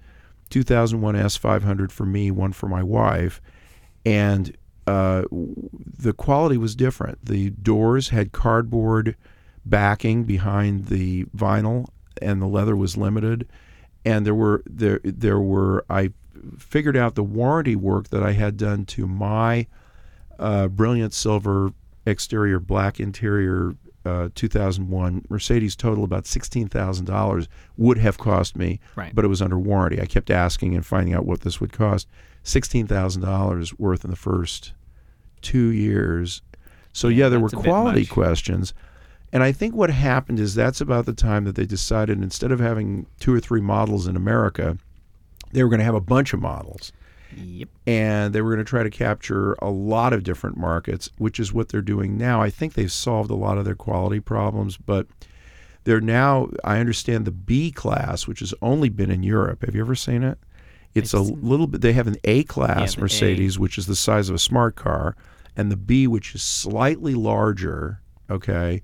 2001 0.50 1.16
S500 1.16 1.90
for 1.90 2.06
me, 2.06 2.30
one 2.30 2.52
for 2.52 2.68
my 2.68 2.84
wife, 2.84 3.42
and 4.06 4.56
uh, 4.86 5.24
the 5.32 6.12
quality 6.12 6.58
was 6.58 6.76
different. 6.76 7.24
The 7.24 7.52
doors 7.52 8.10
had 8.10 8.34
cardboard 8.34 9.16
backing 9.66 10.26
behind 10.26 10.88
the 10.88 11.24
vinyl, 11.36 11.88
and 12.22 12.42
the 12.42 12.48
leather 12.48 12.76
was 12.76 12.98
limited. 12.98 13.48
And 14.04 14.26
there 14.26 14.36
were 14.36 14.64
there 14.66 15.00
there 15.06 15.40
were 15.40 15.86
I 15.90 16.12
figured 16.58 16.98
out 16.98 17.16
the 17.16 17.24
warranty 17.24 17.78
work 17.78 18.10
that 18.10 18.24
I 18.24 18.34
had 18.34 18.58
done 18.58 18.86
to 18.88 19.08
my 19.08 19.68
uh, 20.40 20.68
brilliant 20.68 21.14
silver 21.14 21.72
exterior, 22.06 22.60
black 22.60 23.00
interior, 23.00 23.76
uh, 24.06 24.30
2001 24.34 25.26
Mercedes 25.30 25.76
total 25.76 26.04
about 26.04 26.26
sixteen 26.26 26.68
thousand 26.68 27.06
dollars 27.06 27.48
would 27.78 27.98
have 28.00 28.18
cost 28.18 28.56
me, 28.56 28.80
Right. 28.96 29.14
but 29.14 29.24
it 29.26 29.28
was 29.28 29.42
under 29.42 29.60
warranty. 29.60 30.02
I 30.02 30.06
kept 30.06 30.32
asking 30.32 30.74
and 30.76 30.86
finding 30.86 31.14
out 31.14 31.26
what 31.26 31.42
this 31.42 31.62
would 31.62 31.72
cost. 31.72 32.08
Sixteen 32.44 32.88
thousand 32.88 33.22
dollars 33.22 33.78
worth 33.78 34.04
in 34.04 34.10
the 34.10 34.16
first 34.18 34.74
two 35.42 35.70
years. 35.70 36.42
So 36.94 37.08
yeah, 37.08 37.30
there 37.30 37.40
were 37.40 37.50
that's 37.50 37.54
a 37.62 37.64
bit 37.64 37.70
quality 37.70 38.06
questions. 38.06 38.74
And 39.34 39.44
I 39.44 39.52
think 39.54 39.74
what 39.76 39.90
happened 39.90 40.40
is 40.40 40.56
that's 40.56 40.82
about 40.82 41.06
the 41.06 41.14
time 41.14 41.46
that 41.46 41.56
they 41.56 41.66
decided 41.66 42.22
instead 42.22 42.52
of 42.52 42.60
having 42.60 43.06
two 43.20 43.34
or 43.34 43.40
three 43.40 43.62
models 43.62 44.06
in 44.08 44.16
America, 44.18 44.78
they 45.54 45.64
were 45.64 45.70
going 45.70 45.80
to 45.80 45.86
have 45.86 45.96
a 45.96 46.02
bunch 46.02 46.34
of 46.34 46.42
models 46.42 46.92
Yep. 47.36 47.70
and 47.88 48.34
they 48.34 48.42
were 48.42 48.50
going 48.54 48.64
to 48.66 48.70
try 48.70 48.84
to 48.84 48.90
capture 48.90 49.54
a 49.62 49.70
lot 49.70 50.14
of 50.14 50.24
different 50.24 50.58
markets, 50.58 51.10
which 51.18 51.40
is 51.40 51.52
what 51.54 51.70
they're 51.70 51.82
doing 51.82 52.18
now. 52.18 52.42
I 52.42 52.50
think 52.50 52.74
they've 52.74 52.92
solved 52.92 53.30
a 53.32 53.36
lot 53.36 53.58
of 53.58 53.66
their 53.66 53.76
quality 53.76 54.20
problems, 54.20 54.78
but 54.78 55.08
they're 55.84 56.02
now, 56.02 56.50
I 56.64 56.78
understand 56.80 57.26
the 57.26 57.32
B 57.32 57.72
class, 57.72 58.28
which 58.28 58.40
has 58.42 58.54
only 58.62 58.90
been 58.90 59.10
in 59.12 59.24
Europe. 59.24 59.66
Have 59.66 59.74
you 59.76 59.82
ever 59.82 59.96
seen 59.96 60.24
it? 60.24 60.38
It's 60.94 61.14
a 61.14 61.22
little 61.22 61.68
bit, 61.68 61.82
they 61.82 61.94
have 61.94 62.08
an 62.08 62.18
A 62.26 62.44
class 62.44 62.98
A. 62.98 63.00
Mercedes, 63.02 63.58
which 63.58 63.78
is 63.78 63.86
the 63.88 63.96
size 63.96 64.28
of 64.30 64.36
a 64.36 64.40
smart 64.40 64.76
car, 64.76 65.16
and 65.56 65.72
the 65.72 65.78
B, 65.78 66.06
which 66.06 66.36
is 66.36 66.44
slightly 66.44 67.16
larger, 67.16 68.02
okay? 68.30 68.82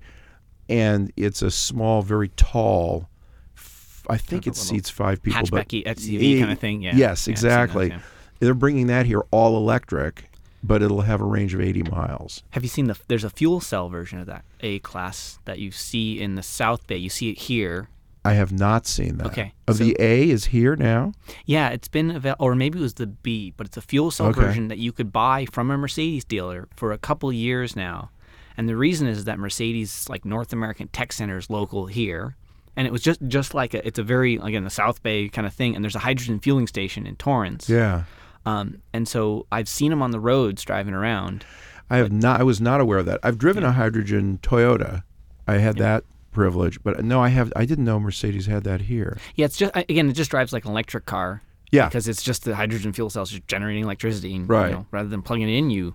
And 0.70 1.12
it's 1.16 1.42
a 1.42 1.50
small, 1.50 2.02
very 2.02 2.28
tall, 2.30 3.08
f- 3.56 4.04
I 4.08 4.16
think 4.16 4.46
it 4.46 4.56
seats 4.56 4.88
five 4.90 5.22
people. 5.22 5.42
but 5.50 5.68
Hatchbacky 5.68 5.84
SUV 5.86 6.40
kind 6.40 6.52
of 6.52 6.58
thing. 6.58 6.82
Yeah. 6.82 6.92
Yes, 6.94 7.26
Yeah, 7.26 7.32
exactly. 7.32 7.88
yeah. 7.88 8.00
They're 8.40 8.54
bringing 8.54 8.86
that 8.88 9.06
here 9.06 9.22
all 9.30 9.56
electric, 9.56 10.30
but 10.62 10.82
it'll 10.82 11.02
have 11.02 11.20
a 11.20 11.24
range 11.24 11.54
of 11.54 11.60
80 11.60 11.84
miles. 11.84 12.42
Have 12.50 12.62
you 12.62 12.68
seen 12.68 12.86
the? 12.86 12.98
There's 13.08 13.24
a 13.24 13.30
fuel 13.30 13.60
cell 13.60 13.88
version 13.88 14.18
of 14.20 14.26
that 14.26 14.44
A 14.60 14.78
class 14.80 15.38
that 15.44 15.58
you 15.58 15.70
see 15.70 16.20
in 16.20 16.34
the 16.36 16.42
South 16.42 16.86
Bay. 16.86 16.96
You 16.96 17.08
see 17.10 17.30
it 17.30 17.38
here. 17.38 17.88
I 18.24 18.32
have 18.34 18.52
not 18.52 18.86
seen 18.86 19.16
that. 19.18 19.28
Okay, 19.28 19.54
Uh, 19.66 19.72
so- 19.72 19.84
the 19.84 19.96
A 20.00 20.28
is 20.28 20.46
here 20.46 20.76
now. 20.76 21.12
Yeah, 21.46 21.68
it's 21.68 21.88
been 21.88 22.10
available, 22.10 22.44
or 22.44 22.54
maybe 22.54 22.78
it 22.78 22.82
was 22.82 22.94
the 22.94 23.06
B, 23.06 23.54
but 23.56 23.66
it's 23.66 23.76
a 23.76 23.80
fuel 23.80 24.10
cell 24.10 24.26
Okay. 24.26 24.40
version 24.40 24.68
that 24.68 24.78
you 24.78 24.92
could 24.92 25.12
buy 25.12 25.46
from 25.50 25.70
a 25.70 25.78
Mercedes 25.78 26.24
dealer 26.24 26.68
for 26.76 26.92
a 26.92 26.98
couple 26.98 27.32
years 27.32 27.74
now. 27.76 28.10
And 28.56 28.68
the 28.68 28.76
reason 28.76 29.06
is 29.06 29.24
that 29.24 29.38
Mercedes, 29.38 30.08
like 30.10 30.24
North 30.24 30.52
American 30.52 30.88
Tech 30.88 31.12
Center, 31.12 31.38
is 31.38 31.48
local 31.48 31.86
here, 31.86 32.36
and 32.76 32.86
it 32.88 32.92
was 32.92 33.02
just 33.02 33.20
just 33.28 33.54
like 33.54 33.72
a, 33.72 33.86
it's 33.86 34.00
a 34.00 34.02
very 34.02 34.34
again 34.36 34.64
the 34.64 34.68
South 34.70 35.00
Bay 35.02 35.28
kind 35.28 35.46
of 35.46 35.54
thing. 35.54 35.74
And 35.76 35.84
there's 35.84 35.94
a 35.94 36.00
hydrogen 36.00 36.40
fueling 36.40 36.66
station 36.66 37.06
in 37.06 37.14
Torrance. 37.16 37.68
Yeah. 37.68 38.02
Um, 38.48 38.82
and 38.92 39.06
so 39.06 39.46
I've 39.52 39.68
seen 39.68 39.90
them 39.90 40.02
on 40.02 40.10
the 40.10 40.20
roads 40.20 40.62
driving 40.64 40.94
around. 40.94 41.44
I 41.90 41.98
have 41.98 42.12
not. 42.12 42.40
I 42.40 42.44
was 42.44 42.60
not 42.60 42.80
aware 42.80 42.98
of 42.98 43.06
that. 43.06 43.20
I've 43.22 43.38
driven 43.38 43.64
a 43.64 43.72
hydrogen 43.72 44.38
Toyota. 44.42 45.02
I 45.46 45.58
had 45.58 45.76
that 45.78 46.04
privilege, 46.32 46.82
but 46.82 47.02
no, 47.04 47.20
I 47.22 47.28
have. 47.28 47.52
I 47.56 47.64
didn't 47.64 47.84
know 47.84 47.98
Mercedes 47.98 48.46
had 48.46 48.64
that 48.64 48.82
here. 48.82 49.18
Yeah, 49.34 49.46
it's 49.46 49.56
just 49.56 49.74
again, 49.74 50.08
it 50.08 50.12
just 50.12 50.30
drives 50.30 50.52
like 50.52 50.64
an 50.64 50.70
electric 50.70 51.06
car. 51.06 51.42
Yeah. 51.70 51.86
because 51.86 52.08
it's 52.08 52.22
just 52.22 52.44
the 52.44 52.54
hydrogen 52.56 52.94
fuel 52.94 53.10
cells 53.10 53.30
just 53.30 53.46
generating 53.46 53.84
electricity, 53.84 54.34
and, 54.34 54.48
Right. 54.48 54.70
You 54.70 54.76
know, 54.76 54.86
rather 54.90 55.08
than 55.10 55.20
plugging 55.20 55.50
it 55.50 55.58
in, 55.58 55.68
you 55.68 55.94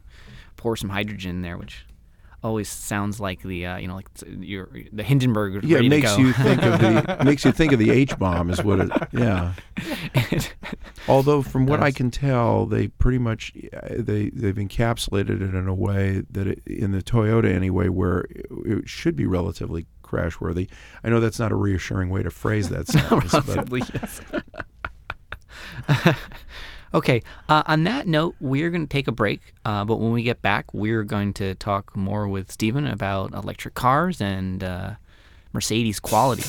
pour 0.56 0.76
some 0.78 0.90
hydrogen 0.90 1.32
in 1.32 1.42
there, 1.42 1.58
which 1.58 1.86
always 2.44 2.70
sounds 2.70 3.20
like 3.20 3.42
the 3.42 3.66
uh, 3.66 3.78
you 3.78 3.88
know 3.88 3.96
like 3.96 4.10
your 4.26 4.70
the 4.92 5.04
Hindenburg. 5.04 5.64
Yeah, 5.64 5.80
it 5.80 5.90
makes 5.90 6.18
you 6.18 6.34
think 6.34 6.62
of 6.62 6.80
the 6.80 7.24
makes 7.24 7.46
you 7.46 7.52
think 7.52 7.72
of 7.72 7.80
the 7.80 7.92
H 7.92 8.18
bomb 8.18 8.50
is 8.50 8.64
what 8.64 8.80
it. 8.82 8.92
Yeah. 9.12 9.54
Although 11.08 11.42
from 11.42 11.66
what 11.66 11.82
I 11.82 11.92
can 11.92 12.12
tell, 12.12 12.66
they 12.66 12.88
pretty 12.88 13.18
much 13.18 13.54
uh, 13.74 13.80
they 13.98 14.30
they've 14.30 14.56
encapsulated 14.56 15.42
it 15.42 15.56
in 15.56 15.68
a 15.68 15.74
way 15.74 16.24
that 16.30 16.48
it, 16.48 16.62
in 16.66 16.92
the 16.92 17.02
Toyota 17.02 17.54
anyway, 17.54 17.88
where 17.88 18.22
it, 18.30 18.46
it 18.66 18.90
should 18.90 19.16
be 19.16 19.26
relatively 19.26 19.88
crash 20.02 20.40
worthy. 20.40 20.70
I 21.04 21.10
know 21.10 21.20
that's 21.20 21.40
not 21.40 21.52
a 21.52 21.56
reassuring 21.56 22.10
way 22.10 22.24
to 22.24 22.30
phrase 22.30 22.70
that 22.70 22.88
sentence, 22.90 23.32
but. 23.48 24.48
Okay. 26.94 27.22
Uh, 27.50 27.64
on 27.66 27.84
that 27.84 28.08
note, 28.08 28.36
we're 28.40 28.70
going 28.70 28.86
to 28.86 28.92
take 28.92 29.08
a 29.08 29.12
break. 29.12 29.54
Uh, 29.66 29.86
but 29.86 29.98
when 29.98 30.12
we 30.12 30.24
get 30.24 30.42
back, 30.42 30.74
we're 30.74 31.04
going 31.04 31.34
to 31.34 31.56
talk 31.56 31.96
more 31.96 32.28
with 32.28 32.52
Stephen 32.52 32.88
about 32.88 33.34
electric 33.34 33.74
cars 33.74 34.22
and 34.22 34.64
uh, 34.64 34.94
Mercedes 35.52 36.00
quality. 36.00 36.44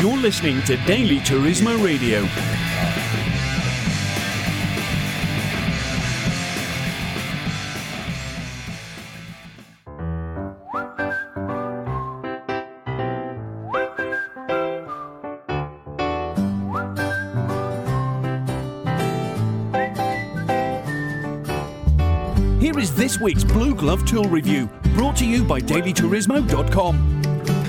You're 0.00 0.16
listening 0.16 0.62
to 0.62 0.76
Daily 0.86 1.18
Turismo 1.18 1.82
Radio. 1.84 2.67
Is 22.88 22.94
this 22.94 23.20
week's 23.20 23.44
Blue 23.44 23.74
Glove 23.74 24.06
Tool 24.06 24.24
Review, 24.24 24.68
brought 24.94 25.16
to 25.16 25.26
you 25.26 25.44
by 25.44 25.60
DailyTurismo.com. 25.60 27.22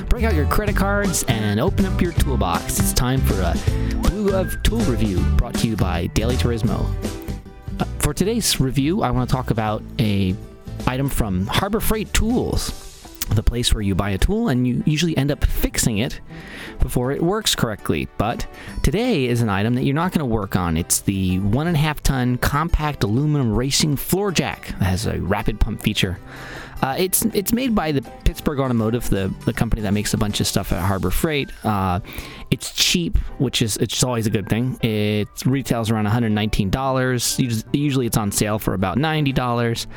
Break 0.07 0.23
out 0.23 0.33
your 0.33 0.47
credit 0.47 0.75
cards 0.75 1.23
and 1.27 1.59
open 1.59 1.85
up 1.85 2.01
your 2.01 2.13
toolbox. 2.13 2.79
It's 2.79 2.93
time 2.93 3.21
for 3.21 3.39
a 3.41 3.53
Blue 4.01 4.29
Glove 4.29 4.55
Tool 4.63 4.79
Review 4.81 5.19
brought 5.37 5.55
to 5.55 5.67
you 5.67 5.75
by 5.75 6.07
Daily 6.07 6.35
Turismo. 6.35 6.85
Uh, 7.79 7.85
for 7.99 8.13
today's 8.13 8.59
review, 8.59 9.01
I 9.01 9.11
want 9.11 9.29
to 9.29 9.35
talk 9.35 9.51
about 9.51 9.83
a 9.99 10.35
item 10.87 11.09
from 11.09 11.47
Harbor 11.47 11.79
Freight 11.79 12.11
Tools, 12.13 12.88
the 13.35 13.43
place 13.43 13.73
where 13.73 13.81
you 13.81 13.95
buy 13.95 14.11
a 14.11 14.17
tool 14.17 14.49
and 14.49 14.67
you 14.67 14.83
usually 14.85 15.15
end 15.17 15.31
up 15.31 15.43
fixing 15.45 15.97
it 15.97 16.19
before 16.79 17.11
it 17.11 17.21
works 17.21 17.55
correctly. 17.55 18.07
But 18.17 18.47
today 18.83 19.25
is 19.27 19.41
an 19.41 19.49
item 19.49 19.75
that 19.75 19.83
you're 19.83 19.95
not 19.95 20.11
going 20.11 20.19
to 20.19 20.25
work 20.25 20.55
on. 20.55 20.77
It's 20.77 21.01
the 21.01 21.39
one 21.39 21.67
and 21.67 21.75
a 21.75 21.79
half 21.79 22.01
ton 22.03 22.37
compact 22.37 23.03
aluminum 23.03 23.53
racing 23.55 23.95
floor 23.95 24.31
jack 24.31 24.67
that 24.79 24.85
has 24.85 25.05
a 25.05 25.19
rapid 25.19 25.59
pump 25.59 25.81
feature. 25.81 26.19
Uh, 26.81 26.95
it's 26.97 27.25
it's 27.25 27.51
made 27.51 27.75
by 27.75 27.91
the 27.91 28.01
Pittsburgh 28.23 28.59
Automotive, 28.59 29.09
the, 29.09 29.33
the 29.45 29.53
company 29.53 29.81
that 29.81 29.93
makes 29.93 30.13
a 30.13 30.17
bunch 30.17 30.39
of 30.39 30.47
stuff 30.47 30.71
at 30.71 30.81
Harbor 30.81 31.11
Freight. 31.11 31.49
Uh, 31.65 31.99
it's 32.51 32.71
cheap, 32.73 33.17
which 33.37 33.61
is 33.61 33.77
it's 33.77 34.03
always 34.03 34.27
a 34.27 34.29
good 34.29 34.47
thing. 34.47 34.77
It 34.81 35.27
retails 35.45 35.91
around 35.91 36.07
$119. 36.07 37.73
Usually 37.73 38.05
it's 38.05 38.17
on 38.17 38.31
sale 38.31 38.59
for 38.59 38.73
about 38.73 38.97
$90. 38.97 39.87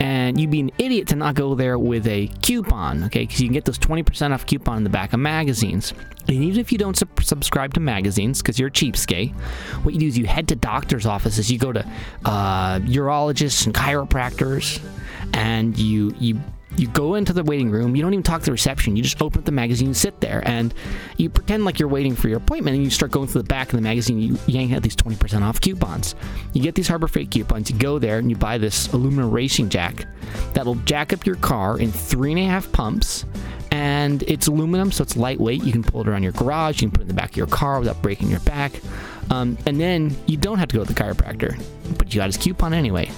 And 0.00 0.40
you'd 0.40 0.50
be 0.50 0.60
an 0.60 0.72
idiot 0.78 1.08
to 1.08 1.16
not 1.16 1.34
go 1.36 1.54
there 1.54 1.78
with 1.78 2.06
a 2.08 2.26
coupon, 2.42 3.04
okay? 3.04 3.20
Because 3.20 3.40
you 3.40 3.46
can 3.46 3.54
get 3.54 3.64
those 3.64 3.78
20% 3.78 4.32
off 4.32 4.44
coupon 4.44 4.78
in 4.78 4.84
the 4.84 4.90
back 4.90 5.12
of 5.12 5.20
magazines. 5.20 5.94
And 6.26 6.42
even 6.42 6.58
if 6.58 6.72
you 6.72 6.78
don't 6.78 6.96
sub- 6.96 7.22
subscribe 7.22 7.74
to 7.74 7.80
magazines, 7.80 8.42
because 8.42 8.58
you're 8.58 8.68
a 8.68 8.72
cheapskate, 8.72 9.32
what 9.84 9.94
you 9.94 10.00
do 10.00 10.06
is 10.06 10.18
you 10.18 10.26
head 10.26 10.48
to 10.48 10.56
doctor's 10.56 11.06
offices. 11.06 11.50
You 11.50 11.58
go 11.58 11.72
to 11.72 11.86
uh, 12.24 12.80
urologists 12.80 13.66
and 13.66 13.74
chiropractors, 13.74 14.80
and 15.34 15.76
you 15.76 16.14
you 16.18 16.40
you 16.76 16.88
go 16.88 17.14
into 17.14 17.32
the 17.32 17.44
waiting 17.44 17.70
room. 17.70 17.94
You 17.94 18.02
don't 18.02 18.12
even 18.14 18.24
talk 18.24 18.40
to 18.40 18.46
the 18.46 18.52
reception. 18.52 18.96
You 18.96 19.02
just 19.02 19.22
open 19.22 19.38
up 19.38 19.44
the 19.44 19.52
magazine, 19.52 19.94
sit 19.94 20.20
there, 20.20 20.42
and 20.44 20.74
you 21.16 21.30
pretend 21.30 21.64
like 21.64 21.78
you're 21.78 21.88
waiting 21.88 22.16
for 22.16 22.28
your 22.28 22.38
appointment. 22.38 22.74
And 22.74 22.84
you 22.84 22.90
start 22.90 23.12
going 23.12 23.28
through 23.28 23.42
the 23.42 23.48
back 23.48 23.68
of 23.68 23.76
the 23.76 23.82
magazine. 23.82 24.18
You 24.18 24.38
yank 24.46 24.72
out 24.72 24.82
these 24.82 24.96
20% 24.96 25.42
off 25.42 25.60
coupons. 25.60 26.16
You 26.52 26.62
get 26.62 26.74
these 26.74 26.88
Harbor 26.88 27.06
Freight 27.06 27.30
coupons. 27.30 27.70
You 27.70 27.78
go 27.78 28.00
there 28.00 28.18
and 28.18 28.28
you 28.28 28.36
buy 28.36 28.58
this 28.58 28.92
aluminum 28.92 29.30
racing 29.30 29.68
jack 29.68 30.06
that'll 30.52 30.74
jack 30.76 31.12
up 31.12 31.24
your 31.24 31.36
car 31.36 31.78
in 31.78 31.92
three 31.92 32.32
and 32.32 32.40
a 32.40 32.44
half 32.44 32.70
pumps. 32.72 33.24
And 33.70 34.22
it's 34.24 34.46
aluminum, 34.46 34.90
so 34.90 35.02
it's 35.02 35.16
lightweight. 35.16 35.62
You 35.62 35.72
can 35.72 35.82
pull 35.82 36.00
it 36.00 36.08
around 36.08 36.22
your 36.22 36.32
garage. 36.32 36.80
You 36.82 36.88
can 36.88 36.92
put 36.92 37.00
it 37.00 37.02
in 37.02 37.08
the 37.08 37.14
back 37.14 37.30
of 37.30 37.36
your 37.36 37.46
car 37.46 37.78
without 37.78 38.02
breaking 38.02 38.30
your 38.30 38.40
back. 38.40 38.72
Um, 39.30 39.58
and 39.66 39.80
then 39.80 40.16
you 40.26 40.36
don't 40.36 40.58
have 40.58 40.68
to 40.68 40.76
go 40.76 40.84
to 40.84 40.92
the 40.92 41.00
chiropractor, 41.00 41.60
but 41.98 42.12
you 42.12 42.20
got 42.20 42.26
his 42.26 42.36
coupon 42.36 42.74
anyway. 42.74 43.10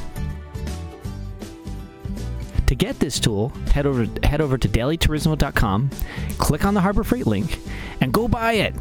To 2.66 2.74
get 2.74 2.98
this 2.98 3.20
tool, 3.20 3.50
head 3.72 3.86
over 3.86 4.06
head 4.24 4.40
over 4.40 4.58
to 4.58 4.68
dailyturismo.com, 4.68 5.90
click 6.38 6.64
on 6.64 6.74
the 6.74 6.80
Harbor 6.80 7.04
Freight 7.04 7.26
link, 7.26 7.60
and 8.00 8.12
go 8.12 8.26
buy 8.26 8.54
it. 8.54 8.74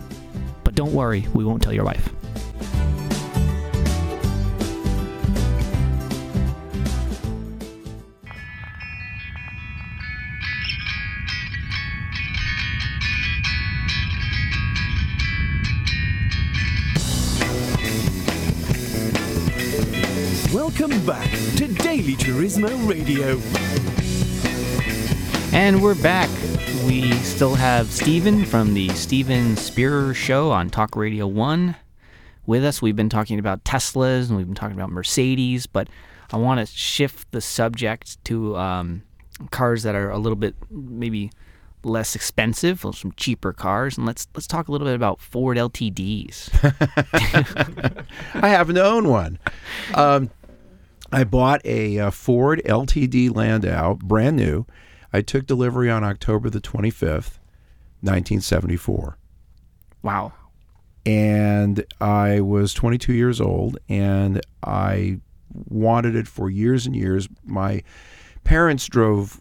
But 0.63 0.73
don't 0.75 0.93
worry, 0.93 1.27
we 1.33 1.45
won't 1.45 1.61
tell 1.61 1.73
your 1.73 1.85
wife. 1.85 2.09
Welcome 20.65 21.06
back 21.06 21.30
to 21.58 21.67
Daily 21.67 22.15
Turismo 22.15 22.89
Radio. 22.89 23.39
And 25.56 25.80
we're 25.80 25.93
back. 25.93 26.28
We 26.88 27.12
still 27.17 27.54
have 27.54 27.91
Steven 27.91 28.45
from 28.45 28.73
the 28.73 28.89
Steven 28.89 29.56
Spierer 29.58 30.15
Show 30.15 30.49
on 30.49 30.71
Talk 30.71 30.95
Radio 30.95 31.28
1 31.28 31.75
with 32.47 32.65
us. 32.65 32.82
We've 32.82 32.95
been 32.95 33.12
talking 33.12 33.38
about 33.38 33.63
Teslas 33.63 34.30
and 34.30 34.38
we've 34.38 34.47
been 34.47 34.56
talking 34.56 34.75
about 34.75 34.89
Mercedes, 34.89 35.67
but 35.67 35.88
I 36.34 36.38
want 36.38 36.67
to 36.67 36.75
shift 36.75 37.32
the 37.32 37.41
subject 37.41 38.21
to 38.25 38.58
um, 38.58 39.04
cars 39.51 39.84
that 39.84 39.93
are 39.93 40.10
a 40.10 40.17
little 40.17 40.36
bit 40.36 40.56
maybe 40.71 41.30
less 41.84 42.15
expensive, 42.15 42.80
some 42.80 43.13
cheaper 43.15 43.54
cars, 43.54 43.99
and 43.99 44.08
let's 44.08 44.28
let's 44.34 44.47
talk 44.47 44.67
a 44.67 44.71
little 44.71 44.88
bit 44.88 44.95
about 44.95 45.21
Ford 45.21 45.58
LTDs. 45.58 46.49
I 48.34 48.49
happen 48.49 48.73
to 48.73 48.84
own 48.84 49.08
one. 49.08 49.38
Um, 49.93 50.32
I 51.11 51.23
bought 51.23 51.61
a, 51.65 51.99
uh 51.99 52.11
Ford 52.11 52.61
LTD 52.65 53.35
Landau, 53.35 53.95
brand 53.95 54.35
new. 54.37 54.65
I 55.13 55.21
took 55.21 55.45
delivery 55.45 55.89
on 55.89 56.03
October 56.03 56.49
the 56.49 56.59
25th, 56.61 57.39
1974. 58.01 59.17
wow. 60.01 60.33
And 61.07 61.85
I 62.01 62.39
was 62.41 62.73
22 62.73 63.13
years 63.13 63.39
old, 63.39 63.77
and 63.87 64.41
I 64.63 65.19
wanted 65.69 66.15
it 66.15 66.27
for 66.27 66.49
years 66.49 66.87
and 66.87 66.95
years. 66.95 67.29
My 67.43 67.83
parents 68.43 68.87
drove 68.87 69.39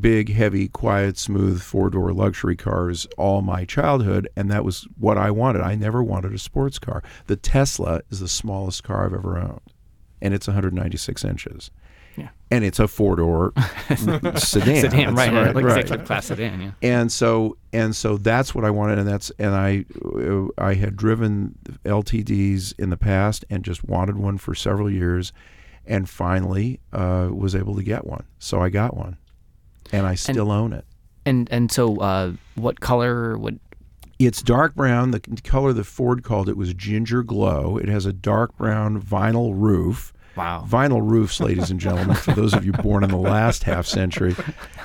big, 0.00 0.28
heavy, 0.30 0.68
quiet, 0.68 1.16
smooth 1.16 1.62
four 1.62 1.88
door 1.88 2.12
luxury 2.12 2.56
cars 2.56 3.06
all 3.16 3.40
my 3.40 3.64
childhood, 3.64 4.28
and 4.36 4.50
that 4.50 4.64
was 4.66 4.86
what 4.98 5.16
I 5.16 5.30
wanted. 5.30 5.62
I 5.62 5.76
never 5.76 6.02
wanted 6.02 6.34
a 6.34 6.38
sports 6.38 6.78
car. 6.78 7.02
The 7.26 7.36
Tesla 7.36 8.02
is 8.10 8.20
the 8.20 8.28
smallest 8.28 8.84
car 8.84 9.06
I've 9.06 9.14
ever 9.14 9.38
owned, 9.38 9.72
and 10.20 10.34
it's 10.34 10.46
196 10.46 11.24
inches. 11.24 11.70
Yeah. 12.16 12.28
And 12.50 12.64
it's 12.64 12.80
a 12.80 12.88
four 12.88 13.14
door 13.14 13.52
sedan. 13.96 14.36
Sedan, 14.36 15.14
right, 15.14 15.32
right, 15.32 15.54
like 15.54 15.64
executive 15.64 16.06
class 16.06 16.26
sedan, 16.26 16.60
yeah. 16.60 16.70
and 16.82 17.12
so 17.12 17.56
and 17.72 17.94
so 17.94 18.16
that's 18.16 18.54
what 18.56 18.64
I 18.64 18.70
wanted, 18.70 18.98
and 18.98 19.06
that's 19.06 19.30
and 19.38 19.54
I 19.54 19.84
I 20.58 20.74
had 20.74 20.96
driven 20.96 21.56
LTDs 21.84 22.74
in 22.76 22.90
the 22.90 22.96
past 22.96 23.44
and 23.50 23.64
just 23.64 23.84
wanted 23.84 24.16
one 24.16 24.36
for 24.36 24.52
several 24.54 24.90
years, 24.90 25.32
and 25.86 26.08
finally 26.08 26.80
uh, 26.92 27.28
was 27.30 27.54
able 27.54 27.76
to 27.76 27.84
get 27.84 28.04
one. 28.04 28.24
So 28.40 28.60
I 28.60 28.68
got 28.68 28.96
one, 28.96 29.16
and 29.92 30.04
I 30.04 30.16
still 30.16 30.50
own 30.50 30.72
it. 30.72 30.86
And 31.24 31.48
and 31.52 31.70
so 31.70 31.98
uh, 31.98 32.32
what 32.56 32.80
color 32.80 33.38
would 33.38 33.60
It's 34.18 34.42
dark 34.42 34.74
brown. 34.74 35.12
The 35.12 35.20
color 35.44 35.72
that 35.72 35.84
Ford 35.84 36.24
called 36.24 36.48
it 36.48 36.56
was 36.56 36.74
ginger 36.74 37.22
glow. 37.22 37.76
It 37.78 37.88
has 37.88 38.04
a 38.04 38.12
dark 38.12 38.56
brown 38.56 39.00
vinyl 39.00 39.52
roof. 39.54 40.12
wow. 40.36 40.64
Vinyl 40.68 41.08
roofs, 41.08 41.40
ladies 41.40 41.70
and 41.70 41.78
gentlemen, 41.78 42.16
for 42.16 42.32
those 42.32 42.52
of 42.52 42.64
you 42.64 42.72
born 42.72 43.04
in 43.04 43.10
the 43.10 43.16
last 43.16 43.62
half 43.62 43.86
century, 43.86 44.34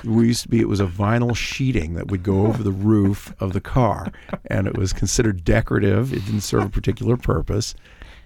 we 0.04 0.28
used 0.28 0.42
to 0.42 0.48
be, 0.48 0.60
it 0.60 0.68
was 0.68 0.78
a 0.78 0.86
vinyl 0.86 1.36
sheeting 1.36 1.94
that 1.94 2.12
would 2.12 2.22
go 2.22 2.46
over 2.46 2.62
the 2.62 2.70
roof 2.72 3.34
of 3.40 3.52
the 3.54 3.60
car, 3.60 4.12
and 4.46 4.68
it 4.68 4.78
was 4.78 4.92
considered 4.92 5.44
decorative. 5.44 6.12
It 6.12 6.24
didn't 6.26 6.42
serve 6.42 6.64
a 6.64 6.70
particular 6.70 7.16
purpose. 7.16 7.74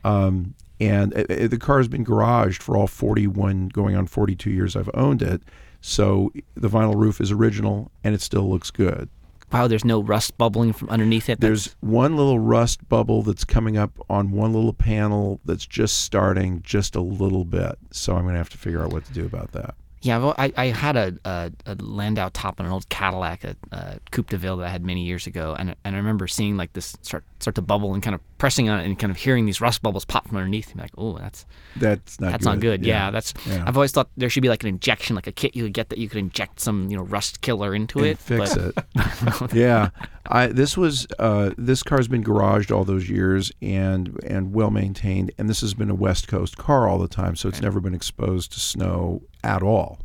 Um, 0.04 0.54
and 0.80 1.14
uh, 1.16 1.24
uh, 1.30 1.48
the 1.48 1.58
car 1.58 1.78
has 1.78 1.88
been 1.88 2.04
garaged 2.04 2.62
for 2.62 2.76
all 2.76 2.86
41, 2.86 3.68
going 3.68 3.96
on 3.96 4.06
42 4.06 4.50
years 4.50 4.76
I've 4.76 4.90
owned 4.94 5.22
it. 5.22 5.42
So 5.80 6.32
the 6.54 6.68
vinyl 6.68 6.96
roof 6.96 7.20
is 7.20 7.30
original, 7.30 7.90
and 8.04 8.14
it 8.14 8.20
still 8.20 8.48
looks 8.48 8.70
good. 8.70 9.08
Wow, 9.52 9.66
there's 9.66 9.84
no 9.84 10.02
rust 10.02 10.36
bubbling 10.36 10.72
from 10.72 10.90
underneath 10.90 11.28
it. 11.28 11.40
There's 11.40 11.74
one 11.80 12.16
little 12.16 12.38
rust 12.38 12.88
bubble 12.88 13.22
that's 13.22 13.44
coming 13.44 13.76
up 13.76 13.92
on 14.10 14.30
one 14.30 14.52
little 14.52 14.74
panel 14.74 15.40
that's 15.44 15.66
just 15.66 16.02
starting 16.02 16.60
just 16.62 16.94
a 16.94 17.00
little 17.00 17.44
bit. 17.44 17.78
So 17.90 18.16
I'm 18.16 18.22
going 18.22 18.34
to 18.34 18.38
have 18.38 18.50
to 18.50 18.58
figure 18.58 18.82
out 18.82 18.92
what 18.92 19.04
to 19.06 19.12
do 19.12 19.24
about 19.24 19.52
that. 19.52 19.74
Yeah, 20.00 20.18
well, 20.18 20.34
I, 20.38 20.52
I 20.56 20.66
had 20.66 20.96
a, 20.96 21.18
a, 21.24 21.52
a 21.66 21.74
Landau 21.74 22.30
top 22.32 22.60
on 22.60 22.66
an 22.66 22.72
old 22.72 22.88
Cadillac, 22.88 23.42
a, 23.42 23.56
a 23.72 23.76
uh, 23.76 23.94
Coupe 24.12 24.28
de 24.28 24.36
Ville 24.36 24.58
that 24.58 24.66
I 24.66 24.70
had 24.70 24.84
many 24.84 25.04
years 25.04 25.26
ago, 25.26 25.56
and 25.58 25.74
and 25.84 25.96
I 25.96 25.98
remember 25.98 26.28
seeing 26.28 26.56
like 26.56 26.72
this 26.72 26.96
start 27.02 27.24
start 27.40 27.54
to 27.54 27.62
bubble 27.62 27.94
and 27.94 28.02
kind 28.02 28.14
of 28.14 28.20
pressing 28.38 28.68
on 28.68 28.80
it 28.80 28.86
and 28.86 28.98
kind 28.98 29.10
of 29.10 29.16
hearing 29.16 29.46
these 29.46 29.60
rust 29.60 29.80
bubbles 29.82 30.04
pop 30.04 30.26
from 30.28 30.36
underneath. 30.36 30.70
And 30.72 30.80
like, 30.80 30.90
oh, 30.98 31.16
that's 31.18 31.46
That's 31.76 32.20
not 32.20 32.32
that's 32.32 32.44
good. 32.44 32.50
not 32.50 32.60
good. 32.60 32.84
Yeah, 32.86 33.10
that's. 33.10 33.32
Yeah. 33.46 33.64
I've 33.66 33.76
always 33.76 33.92
thought 33.92 34.08
there 34.16 34.28
should 34.30 34.42
be 34.42 34.48
like 34.48 34.62
an 34.62 34.68
injection, 34.68 35.14
like 35.16 35.26
a 35.26 35.32
kit 35.32 35.54
you 35.54 35.64
could 35.64 35.72
get 35.74 35.88
that 35.90 35.98
you 35.98 36.08
could 36.08 36.18
inject 36.18 36.60
some 36.60 36.90
you 36.90 36.96
know 36.96 37.02
rust 37.04 37.40
killer 37.40 37.74
into 37.74 37.98
and 37.98 38.08
it. 38.08 38.18
fix 38.18 38.54
but- 38.56 38.74
it. 38.96 39.52
yeah, 39.54 39.90
I 40.26 40.48
this 40.48 40.76
was 40.76 41.06
uh, 41.18 41.50
this 41.56 41.82
car's 41.82 42.08
been 42.08 42.24
garaged 42.24 42.74
all 42.74 42.84
those 42.84 43.08
years 43.08 43.52
and 43.62 44.18
and 44.24 44.52
well 44.52 44.70
maintained, 44.70 45.30
and 45.38 45.48
this 45.48 45.60
has 45.60 45.74
been 45.74 45.90
a 45.90 45.94
West 45.94 46.28
Coast 46.28 46.56
car 46.58 46.88
all 46.88 46.98
the 46.98 47.08
time, 47.08 47.36
so 47.36 47.48
it's 47.48 47.62
never 47.62 47.80
been 47.80 47.94
exposed 47.94 48.52
to 48.52 48.60
snow 48.60 49.22
at 49.44 49.62
all. 49.62 50.00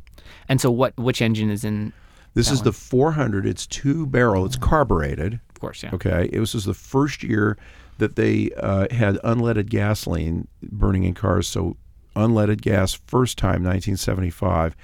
And 0.49 0.59
so, 0.61 0.69
what? 0.71 0.95
Which 0.97 1.21
engine 1.21 1.49
is 1.49 1.63
in? 1.63 1.93
This 2.35 2.49
is 2.49 2.63
the 2.63 2.73
400. 2.73 3.45
It's 3.45 3.67
two 3.67 4.07
barrel. 4.07 4.43
It's 4.45 4.55
carbureted. 4.57 5.39
Course, 5.63 5.83
yeah. 5.83 5.91
Okay, 5.93 6.29
it 6.33 6.41
was 6.41 6.53
is 6.55 6.65
the 6.65 6.73
first 6.73 7.23
year 7.23 7.57
that 7.97 8.17
they 8.17 8.51
uh, 8.57 8.87
had 8.91 9.15
unleaded 9.23 9.69
gasoline 9.69 10.45
burning 10.61 11.05
in 11.05 11.13
cars. 11.13 11.47
So 11.47 11.77
unleaded 12.17 12.59
gas, 12.59 12.93
first 12.93 13.37
time, 13.37 13.63
1975, 13.63 14.75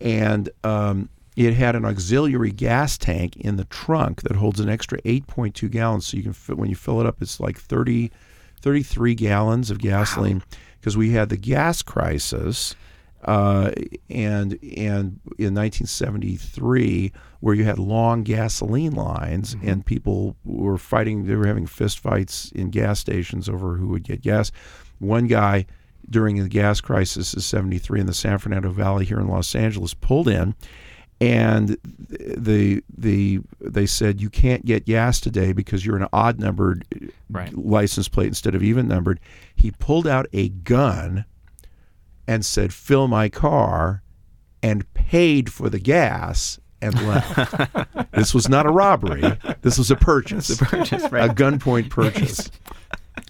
and 0.00 0.48
um, 0.64 1.08
it 1.36 1.54
had 1.54 1.76
an 1.76 1.84
auxiliary 1.84 2.50
gas 2.50 2.98
tank 2.98 3.36
in 3.36 3.54
the 3.54 3.66
trunk 3.66 4.22
that 4.22 4.34
holds 4.34 4.58
an 4.58 4.68
extra 4.68 5.00
8.2 5.02 5.70
gallons. 5.70 6.08
So 6.08 6.16
you 6.16 6.24
can 6.24 6.32
fit, 6.32 6.58
when 6.58 6.70
you 6.70 6.74
fill 6.74 7.00
it 7.00 7.06
up, 7.06 7.22
it's 7.22 7.38
like 7.38 7.56
30, 7.56 8.10
33 8.60 9.14
gallons 9.14 9.70
of 9.70 9.78
gasoline 9.78 10.42
because 10.80 10.96
we 10.96 11.10
had 11.10 11.28
the 11.28 11.36
gas 11.36 11.82
crisis. 11.82 12.74
Uh, 13.24 13.70
and 14.10 14.58
and 14.76 15.20
in 15.38 15.54
1973, 15.54 17.12
where 17.46 17.54
you 17.54 17.62
had 17.62 17.78
long 17.78 18.24
gasoline 18.24 18.90
lines 18.90 19.54
mm-hmm. 19.54 19.68
and 19.68 19.86
people 19.86 20.34
were 20.44 20.76
fighting, 20.76 21.26
they 21.26 21.36
were 21.36 21.46
having 21.46 21.64
fist 21.64 22.00
fights 22.00 22.50
in 22.56 22.70
gas 22.70 22.98
stations 22.98 23.48
over 23.48 23.76
who 23.76 23.86
would 23.86 24.02
get 24.02 24.20
gas. 24.20 24.50
One 24.98 25.28
guy 25.28 25.66
during 26.10 26.42
the 26.42 26.48
gas 26.48 26.80
crisis 26.80 27.34
of 27.34 27.44
73 27.44 28.00
in 28.00 28.06
the 28.06 28.14
San 28.14 28.38
Fernando 28.38 28.70
Valley 28.70 29.04
here 29.04 29.20
in 29.20 29.28
Los 29.28 29.54
Angeles 29.54 29.94
pulled 29.94 30.26
in 30.26 30.56
and 31.20 31.78
the 32.08 32.82
the 32.98 33.38
they 33.60 33.86
said 33.86 34.20
you 34.20 34.28
can't 34.28 34.64
get 34.66 34.84
gas 34.84 35.20
today 35.20 35.52
because 35.52 35.86
you're 35.86 35.96
an 35.96 36.08
odd 36.12 36.40
numbered 36.40 36.84
Right. 37.30 37.56
license 37.56 38.08
plate 38.08 38.26
instead 38.26 38.56
of 38.56 38.62
even 38.64 38.88
numbered. 38.88 39.20
He 39.54 39.70
pulled 39.70 40.08
out 40.08 40.26
a 40.32 40.48
gun 40.48 41.24
and 42.26 42.44
said, 42.44 42.74
"Fill 42.74 43.06
my 43.06 43.28
car," 43.28 44.02
and 44.64 44.92
paid 44.94 45.52
for 45.52 45.70
the 45.70 45.78
gas 45.78 46.58
and 46.82 46.94
left. 47.06 48.10
this 48.12 48.34
was 48.34 48.48
not 48.48 48.66
a 48.66 48.70
robbery. 48.70 49.22
This 49.62 49.78
was 49.78 49.90
a 49.90 49.96
purchase, 49.96 50.50
a, 50.60 50.64
purchase, 50.64 51.10
right. 51.10 51.30
gunpoint 51.34 51.90
purchase. 51.90 52.50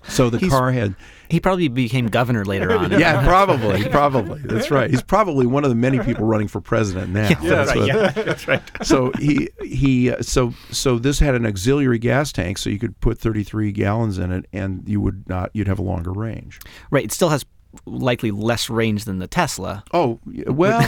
So 0.08 0.30
the 0.30 0.38
He's- 0.38 0.52
car 0.52 0.70
had, 0.70 0.94
He 1.28 1.40
probably 1.40 1.66
became 1.66 2.06
governor 2.06 2.44
later 2.44 2.72
on. 2.72 2.92
yeah, 2.92 3.24
probably, 3.24 3.88
probably. 3.88 4.40
That's 4.40 4.70
right. 4.70 4.88
He's 4.88 5.02
probably 5.02 5.46
one 5.46 5.64
of 5.64 5.70
the 5.70 5.74
many 5.76 5.98
people 5.98 6.24
running 6.24 6.46
for 6.46 6.60
president 6.60 7.10
now. 7.12 7.28
That's 7.42 7.74
what- 7.74 8.14
that's 8.14 8.46
right. 8.48 8.62
so 8.82 9.10
he 9.18 9.48
he 9.64 10.12
uh, 10.12 10.22
so 10.22 10.54
so 10.70 10.98
this 11.00 11.18
had 11.18 11.34
an 11.34 11.44
auxiliary 11.44 11.98
gas 11.98 12.30
tank, 12.32 12.58
so 12.58 12.70
you 12.70 12.78
could 12.78 12.98
put 13.00 13.18
33 13.18 13.72
gallons 13.72 14.18
in 14.18 14.30
it, 14.30 14.46
and 14.52 14.88
you 14.88 15.00
would 15.00 15.28
not 15.28 15.50
you'd 15.54 15.68
have 15.68 15.80
a 15.80 15.84
longer 15.84 16.12
range. 16.12 16.60
Right. 16.90 17.04
It 17.04 17.10
still 17.12 17.30
has 17.30 17.44
likely 17.84 18.30
less 18.30 18.70
range 18.70 19.04
than 19.04 19.18
the 19.18 19.26
Tesla. 19.26 19.84
Oh 19.92 20.18
well, 20.24 20.80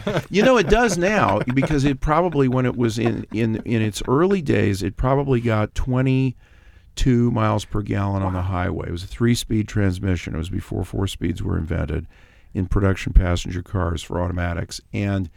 you 0.30 0.42
know 0.42 0.56
it 0.56 0.68
does 0.68 0.96
now 0.98 1.40
because 1.54 1.84
it 1.84 2.00
probably 2.00 2.48
when 2.48 2.66
it 2.66 2.76
was 2.76 2.98
in 2.98 3.26
in 3.32 3.56
in 3.64 3.82
its 3.82 4.02
early 4.08 4.42
days, 4.42 4.82
it 4.82 4.96
probably 4.96 5.40
got 5.40 5.74
22 5.74 7.30
miles 7.30 7.64
per 7.64 7.82
gallon 7.82 8.22
on 8.22 8.32
the 8.32 8.42
highway. 8.42 8.88
It 8.88 8.92
was 8.92 9.04
a 9.04 9.06
three-speed 9.08 9.68
transmission. 9.68 10.34
It 10.34 10.38
was 10.38 10.50
before 10.50 10.84
four 10.84 11.06
speeds 11.06 11.42
were 11.42 11.58
invented 11.58 12.06
in 12.54 12.66
production 12.66 13.12
passenger 13.12 13.62
cars 13.62 14.02
for 14.02 14.20
automatics, 14.20 14.80
and 14.92 15.28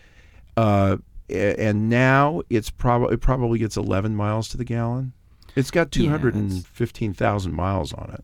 uh, 0.58 0.98
and 1.30 1.90
now 1.90 2.42
it's 2.50 2.70
probably 2.70 3.14
it 3.14 3.22
probably 3.22 3.60
gets 3.60 3.78
11 3.78 4.16
miles 4.16 4.48
to 4.50 4.58
the 4.58 4.64
gallon. 4.66 5.14
It's 5.56 5.72
got 5.72 5.96
Yeah, 5.96 6.12
that's- 6.12 6.22
215,000 6.22 7.54
miles 7.54 7.92
on 7.94 8.12
it. 8.14 8.24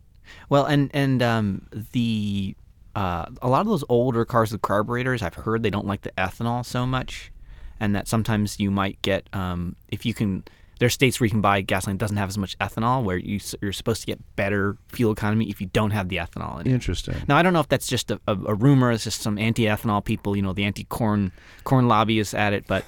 Well, 0.49 0.65
and 0.65 0.89
and 0.93 1.21
um, 1.21 1.67
the 1.91 2.55
uh, 2.95 3.25
a 3.41 3.47
lot 3.49 3.61
of 3.61 3.67
those 3.67 3.83
older 3.89 4.25
cars 4.25 4.51
with 4.51 4.61
carburetors, 4.61 5.21
I've 5.21 5.35
heard 5.35 5.63
they 5.63 5.69
don't 5.69 5.87
like 5.87 6.01
the 6.01 6.11
ethanol 6.17 6.65
so 6.65 6.85
much, 6.85 7.31
and 7.79 7.95
that 7.95 8.07
sometimes 8.07 8.59
you 8.59 8.71
might 8.71 9.01
get 9.01 9.27
um, 9.33 9.75
if 9.89 10.05
you 10.05 10.13
can. 10.13 10.43
There's 10.77 10.93
states 10.93 11.21
where 11.21 11.25
you 11.25 11.31
can 11.31 11.39
buy 11.39 11.61
gasoline 11.61 11.95
that 11.95 12.03
doesn't 12.03 12.17
have 12.17 12.27
as 12.27 12.37
much 12.37 12.57
ethanol, 12.59 13.01
where 13.01 13.15
you, 13.15 13.39
you're 13.61 13.71
supposed 13.71 14.01
to 14.01 14.07
get 14.07 14.19
better 14.35 14.75
fuel 14.89 15.13
economy 15.13 15.49
if 15.49 15.61
you 15.61 15.67
don't 15.67 15.91
have 15.91 16.09
the 16.09 16.17
ethanol 16.17 16.59
in 16.59 16.67
it. 16.67 16.73
Interesting. 16.73 17.15
Now 17.29 17.37
I 17.37 17.43
don't 17.43 17.53
know 17.53 17.61
if 17.61 17.69
that's 17.69 17.87
just 17.87 18.11
a, 18.11 18.19
a, 18.27 18.33
a 18.33 18.53
rumor. 18.53 18.91
It's 18.91 19.05
just 19.05 19.21
some 19.21 19.37
anti-ethanol 19.37 20.03
people, 20.03 20.35
you 20.35 20.41
know, 20.41 20.51
the 20.51 20.65
anti-corn 20.65 21.31
corn 21.63 21.87
lobbyists 21.87 22.33
at 22.33 22.51
it. 22.51 22.67
But 22.67 22.83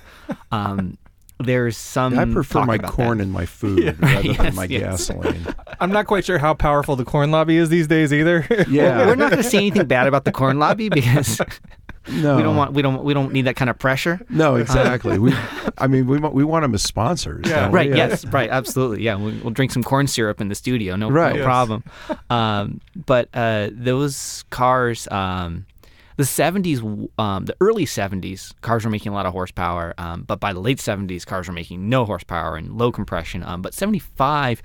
um, 0.52 0.98
there's 1.39 1.78
some. 1.78 2.17
I 2.17 2.26
prefer 2.26 2.60
talk 2.60 2.67
my 2.67 2.76
about 2.76 2.91
corn 2.91 3.17
that. 3.19 3.26
in 3.26 3.32
my 3.32 3.45
food 3.60 4.02
rather 4.02 4.34
than 4.34 4.56
my 4.56 4.65
yes. 4.65 5.08
gasoline. 5.10 5.45
I'm 5.80 5.91
not 5.91 6.08
quite 6.08 6.26
sure 6.26 6.38
how 6.39 6.54
powerful 6.54 6.95
the 6.95 7.06
corn 7.06 7.30
lobby 7.32 7.58
is 7.58 7.69
these 7.69 7.88
days 7.88 8.12
either. 8.13 8.45
Yeah. 8.69 9.06
We're 9.06 9.15
not 9.15 9.32
going 9.32 9.43
to 9.43 9.50
say 9.50 9.58
anything 9.60 9.86
bad 9.88 10.08
about 10.08 10.26
the 10.26 10.32
corn 10.32 10.60
lobby 10.60 10.89
because 10.89 11.39
No, 12.10 12.36
we 12.38 12.41
don't 12.43 12.56
want 12.56 12.73
we 12.73 12.82
don't 12.82 13.04
we 13.04 13.13
don't 13.13 13.32
need 13.34 13.43
that 13.45 13.56
kind 13.56 13.69
of 13.69 13.78
pressure. 13.78 14.19
No, 14.30 14.56
exactly. 14.56 15.19
we, 15.19 15.34
I 15.78 15.88
mean, 15.88 16.08
we 16.08 16.17
want- 16.19 16.34
we 16.34 16.43
want 16.43 16.63
them 16.63 16.73
as 16.73 16.82
sponsors. 16.84 17.45
Yeah. 17.47 17.62
don't 17.62 17.71
we? 17.71 17.76
Right. 17.78 17.95
Yes. 17.95 18.26
Right. 18.26 18.50
Absolutely. 18.50 19.04
Yeah. 19.04 19.15
We, 19.17 19.34
we'll 19.39 19.52
drink 19.54 19.71
some 19.71 19.84
corn 19.84 20.08
syrup 20.08 20.41
in 20.41 20.47
the 20.50 20.56
studio. 20.56 20.95
No, 20.95 21.10
Right. 21.12 21.34
no 21.34 21.38
Yes. 21.39 21.45
problem. 21.45 21.84
Um, 22.30 22.82
but 23.06 23.30
uh, 23.34 23.69
those 23.71 24.43
cars, 24.50 25.08
um, 25.12 25.65
the 26.17 26.23
'70s, 26.23 27.10
um, 27.17 27.45
the 27.45 27.56
early 27.62 27.86
'70s, 27.86 28.53
cars 28.62 28.84
were 28.84 28.91
making 28.91 29.12
a 29.12 29.15
lot 29.15 29.25
of 29.25 29.34
horsepower. 29.34 29.93
Um, 29.97 30.23
but 30.23 30.39
by 30.39 30.51
the 30.51 30.60
late 30.60 30.80
'70s, 30.80 31.25
cars 31.25 31.47
were 31.47 31.53
making 31.53 31.88
no 31.88 32.06
horsepower 32.06 32.58
and 32.58 32.77
low 32.77 32.91
compression. 32.91 33.43
Um, 33.43 33.62
but 33.62 33.73
'75 33.73 34.62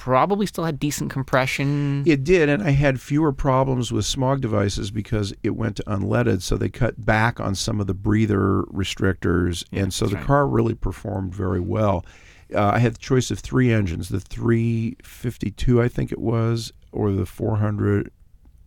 probably 0.00 0.46
still 0.46 0.64
had 0.64 0.80
decent 0.80 1.10
compression. 1.10 2.02
It 2.06 2.24
did, 2.24 2.48
and 2.48 2.62
I 2.62 2.70
had 2.70 3.02
fewer 3.02 3.32
problems 3.32 3.92
with 3.92 4.06
smog 4.06 4.40
devices 4.40 4.90
because 4.90 5.34
it 5.42 5.50
went 5.50 5.76
to 5.76 5.82
unleaded, 5.84 6.40
so 6.40 6.56
they 6.56 6.70
cut 6.70 7.04
back 7.04 7.38
on 7.38 7.54
some 7.54 7.80
of 7.80 7.86
the 7.86 7.92
breather 7.92 8.62
restrictors, 8.72 9.62
and 9.72 9.92
so 9.92 10.06
the 10.06 10.16
right. 10.16 10.24
car 10.24 10.48
really 10.48 10.74
performed 10.74 11.34
very 11.34 11.60
well. 11.60 12.06
Uh, 12.54 12.70
I 12.70 12.78
had 12.78 12.94
the 12.94 12.98
choice 12.98 13.30
of 13.30 13.40
three 13.40 13.70
engines: 13.72 14.08
the 14.08 14.20
352, 14.20 15.82
I 15.82 15.88
think 15.88 16.10
it 16.10 16.18
was, 16.18 16.72
or 16.92 17.12
the 17.12 17.26
400, 17.26 18.10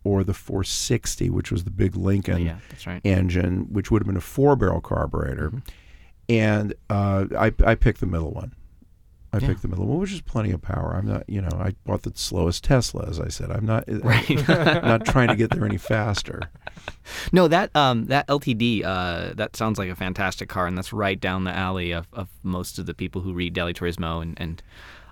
or 0.04 0.22
the 0.22 0.34
460, 0.34 1.30
which 1.30 1.50
was 1.50 1.64
the 1.64 1.70
big 1.70 1.96
Lincoln 1.96 2.44
yeah, 2.46 2.58
right. 2.86 3.00
engine, 3.04 3.66
which 3.72 3.90
would 3.90 4.02
have 4.02 4.06
been 4.06 4.16
a 4.16 4.20
four-barrel 4.20 4.80
carburetor. 4.82 5.48
Mm-hmm. 5.50 5.58
And 6.28 6.74
uh, 6.88 7.26
I, 7.38 7.52
I 7.64 7.74
picked 7.74 8.00
the 8.00 8.06
middle 8.06 8.30
one. 8.32 8.54
I 9.32 9.38
Yeah. 9.38 9.48
picked 9.48 9.62
the 9.62 9.68
middle 9.68 9.86
one, 9.86 9.98
which 9.98 10.12
is 10.12 10.20
plenty 10.20 10.52
of 10.52 10.62
power. 10.62 10.94
I'm 10.96 11.06
not, 11.06 11.28
you 11.28 11.40
know, 11.42 11.50
I 11.58 11.74
bought 11.84 12.02
the 12.02 12.12
slowest 12.14 12.62
Tesla, 12.64 13.06
as 13.08 13.18
I 13.18 13.28
said. 13.28 13.50
I'm 13.50 13.66
not, 13.66 13.84
Right. 13.88 14.48
I'm 14.48 14.84
not 14.88 15.04
trying 15.04 15.28
to 15.28 15.36
get 15.36 15.50
there 15.50 15.64
any 15.66 15.76
faster. 15.76 16.40
No, 17.32 17.48
that 17.48 17.74
um 17.74 18.06
that 18.06 18.26
LTD 18.28 18.84
uh 18.84 19.32
that 19.34 19.56
sounds 19.56 19.78
like 19.78 19.88
a 19.90 19.96
fantastic 19.96 20.48
car, 20.48 20.66
and 20.66 20.76
that's 20.78 20.92
right 20.92 21.18
down 21.20 21.44
the 21.44 21.50
alley 21.56 21.90
of, 21.92 22.06
of 22.12 22.28
most 22.42 22.78
of 22.78 22.86
the 22.86 22.94
people 22.94 23.22
who 23.22 23.32
read 23.32 23.54
Daily 23.54 23.72
Turismo, 23.74 24.22
and 24.22 24.38
and 24.40 24.62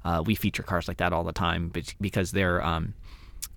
uh, 0.04 0.22
we 0.24 0.34
feature 0.34 0.62
cars 0.62 0.86
like 0.88 0.96
that 0.98 1.12
all 1.12 1.24
the 1.24 1.32
time, 1.32 1.72
because 2.00 2.30
they're 2.32 2.62
um 2.64 2.94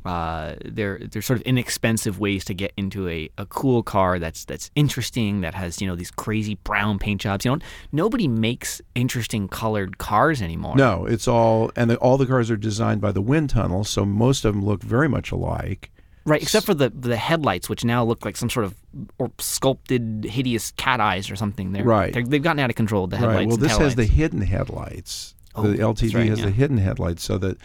uh 0.06 0.56
they're 0.64 1.00
they're 1.00 1.22
sort 1.22 1.40
of 1.40 1.46
inexpensive 1.46 2.20
ways 2.20 2.46
to 2.46 2.54
get 2.54 2.72
into 2.78 3.08
a, 3.10 3.30
a 3.38 3.46
cool 3.46 3.84
car 3.84 4.20
that's 4.20 4.46
that's 4.46 4.72
interesting 4.76 5.42
that 5.42 5.54
has 5.54 5.82
you 5.82 5.88
know 5.88 5.96
these 5.96 6.12
crazy 6.12 6.56
brown 6.56 7.00
paint 7.00 7.22
jobs. 7.22 7.46
You 7.46 7.52
know, 7.52 7.60
nobody 7.92 8.28
makes 8.28 8.82
interesting 8.94 9.48
colored 9.48 9.98
cars 9.98 10.42
anymore. 10.42 10.76
No, 10.76 11.06
it's 11.06 11.28
all, 11.28 11.72
and 11.76 11.90
the, 11.90 11.98
all 11.98 12.18
the 12.18 12.26
cars 12.26 12.52
are 12.52 12.58
designed 12.58 13.02
by 13.02 13.12
the 13.12 13.22
wind 13.22 13.50
tunnel, 13.50 13.84
so 13.84 14.06
most 14.06 14.46
of 14.46 14.54
them 14.54 14.66
look 14.66 14.84
very 14.84 15.08
much 15.08 15.32
alike. 15.32 15.92
Right, 16.26 16.42
except 16.42 16.66
for 16.66 16.74
the 16.74 16.90
the 16.90 17.18
headlights, 17.18 17.70
which 17.70 17.86
now 17.86 18.04
look 18.04 18.26
like 18.26 18.36
some 18.36 18.50
sort 18.50 18.66
of 18.66 18.76
or 19.20 19.32
sculpted, 19.38 20.26
hideous 20.28 20.72
cat 20.72 21.00
eyes 21.00 21.30
or 21.30 21.36
something. 21.36 21.72
They're, 21.72 21.84
Right. 21.84 22.14
They're, 22.14 22.24
they've 22.24 22.42
gotten 22.42 22.60
out 22.60 22.72
of 22.72 22.76
control. 22.76 23.06
The 23.06 23.18
headlights. 23.18 23.38
Right. 23.38 23.48
Well, 23.48 23.58
this 23.58 23.78
has 23.78 23.96
the 23.96 24.06
hidden 24.06 24.42
headlights. 24.42 25.36
Oh, 25.54 25.68
the 25.68 25.78
LTD 25.78 26.16
right, 26.16 26.30
has 26.30 26.40
yeah. 26.40 26.46
the 26.46 26.52
hidden 26.52 26.78
headlights, 26.78 27.24
so 27.24 27.38
that. 27.38 27.58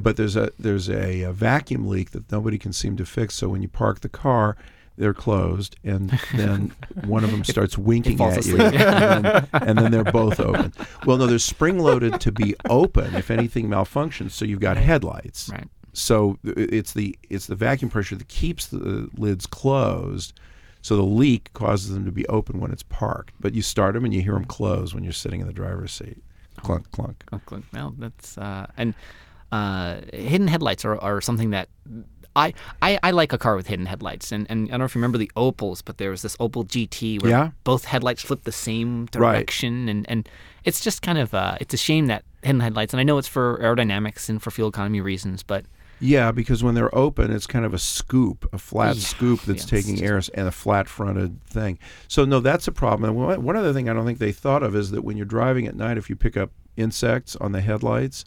But 0.00 0.16
there's 0.16 0.36
a 0.36 0.50
there's 0.58 0.88
a, 0.88 1.24
uh 1.24 1.32
vacuum 1.32 1.86
leak 1.88 2.10
that 2.10 2.30
nobody 2.30 2.58
can 2.58 2.72
seem 2.72 2.96
to 2.96 3.06
fix. 3.06 3.34
So 3.34 3.48
when 3.48 3.62
you 3.62 3.68
park 3.68 4.00
the 4.00 4.08
car, 4.08 4.56
they're 4.96 5.14
closed, 5.14 5.76
and 5.84 6.18
then 6.34 6.72
one 7.04 7.22
of 7.24 7.30
them 7.30 7.44
starts 7.44 7.76
winking 7.76 8.20
at 8.20 8.46
you, 8.46 8.58
and, 8.60 8.74
then, 9.24 9.48
and 9.52 9.78
then 9.78 9.90
they're 9.92 10.04
both 10.04 10.40
open. 10.40 10.72
Well, 11.04 11.18
no, 11.18 11.26
they're 11.26 11.38
spring 11.38 11.78
loaded 11.78 12.20
to 12.22 12.32
be 12.32 12.54
open 12.68 13.14
if 13.14 13.30
anything 13.30 13.68
malfunctions. 13.68 14.30
So 14.30 14.44
you've 14.44 14.60
got 14.60 14.76
headlights. 14.76 15.50
Right. 15.50 15.68
So 15.92 16.38
it's 16.44 16.92
the 16.92 17.18
it's 17.28 17.46
the 17.46 17.54
vacuum 17.56 17.90
pressure 17.90 18.16
that 18.16 18.28
keeps 18.28 18.66
the 18.66 19.08
lids 19.16 19.46
closed. 19.46 20.38
So 20.82 20.94
the 20.96 21.02
leak 21.02 21.52
causes 21.52 21.92
them 21.92 22.04
to 22.04 22.12
be 22.12 22.26
open 22.28 22.60
when 22.60 22.70
it's 22.70 22.84
parked, 22.84 23.34
but 23.40 23.54
you 23.54 23.62
start 23.62 23.94
them 23.94 24.04
and 24.04 24.14
you 24.14 24.22
hear 24.22 24.34
them 24.34 24.44
close 24.44 24.94
when 24.94 25.02
you're 25.02 25.12
sitting 25.12 25.40
in 25.40 25.46
the 25.46 25.52
driver's 25.52 25.90
seat. 25.92 26.22
Clunk 26.62 26.90
clunk. 26.92 27.24
Clunk, 27.26 27.48
cl- 27.48 27.62
Well, 27.72 27.94
that's 27.98 28.38
uh, 28.38 28.66
and 28.76 28.94
uh, 29.56 30.00
hidden 30.12 30.48
headlights 30.48 30.84
are, 30.84 30.98
are 31.08 31.20
something 31.20 31.50
that 31.50 31.68
I, 32.34 32.52
I 32.82 32.98
I 33.02 33.10
like 33.12 33.32
a 33.32 33.38
car 33.38 33.56
with 33.56 33.66
hidden 33.66 33.86
headlights, 33.86 34.30
and, 34.32 34.46
and 34.50 34.68
I 34.68 34.70
don't 34.72 34.80
know 34.80 34.84
if 34.84 34.94
you 34.94 35.00
remember 35.00 35.18
the 35.18 35.30
Opels, 35.36 35.82
but 35.84 35.96
there 35.96 36.10
was 36.10 36.20
this 36.22 36.36
Opel 36.36 36.64
GT 36.66 37.20
where 37.22 37.30
Yeah. 37.30 37.50
both 37.64 37.84
headlights 37.86 38.22
flip 38.22 38.42
the 38.44 38.52
same 38.52 38.90
Right. 39.04 39.10
direction, 39.12 39.88
and, 39.88 40.04
and 40.10 40.28
it's 40.64 40.80
just 40.86 41.00
kind 41.02 41.18
of 41.18 41.32
uh, 41.32 41.56
it's 41.62 41.72
a 41.72 41.78
shame 41.78 42.06
that 42.12 42.24
hidden 42.42 42.60
headlights, 42.60 42.92
and 42.92 43.00
I 43.00 43.04
know 43.04 43.16
it's 43.18 43.28
for 43.28 43.58
aerodynamics 43.62 44.28
and 44.28 44.42
for 44.42 44.50
fuel 44.50 44.68
economy 44.68 45.00
reasons, 45.00 45.42
but 45.42 45.64
Yeah, 45.98 46.30
because 46.30 46.62
when 46.62 46.74
they're 46.74 46.94
open, 46.94 47.32
it's 47.32 47.46
kind 47.46 47.64
of 47.64 47.72
a 47.72 47.78
scoop, 47.78 48.46
a 48.52 48.58
flat 48.58 48.96
Yeah, 48.96 49.02
scoop 49.12 49.40
that's 49.46 49.64
yeah, 49.64 49.78
taking 49.80 50.04
air 50.04 50.20
and 50.34 50.46
a 50.46 50.52
flat 50.52 50.88
fronted 50.88 51.42
thing. 51.46 51.78
So, 52.06 52.26
no, 52.26 52.40
that's 52.40 52.68
a 52.68 52.72
problem. 52.72 53.08
And 53.08 53.16
one 53.18 53.42
one 53.42 53.56
other 53.56 53.72
thing 53.72 53.88
I 53.88 53.94
don't 53.94 54.04
think 54.04 54.18
they 54.18 54.32
thought 54.32 54.62
of 54.62 54.76
is 54.76 54.90
that 54.90 55.02
when 55.06 55.16
you're 55.16 55.24
driving 55.38 55.66
at 55.66 55.74
night, 55.74 55.96
if 55.96 56.10
you 56.10 56.16
pick 56.16 56.36
up 56.36 56.50
insects 56.76 57.34
on 57.36 57.52
the 57.52 57.62
headlights 57.62 58.26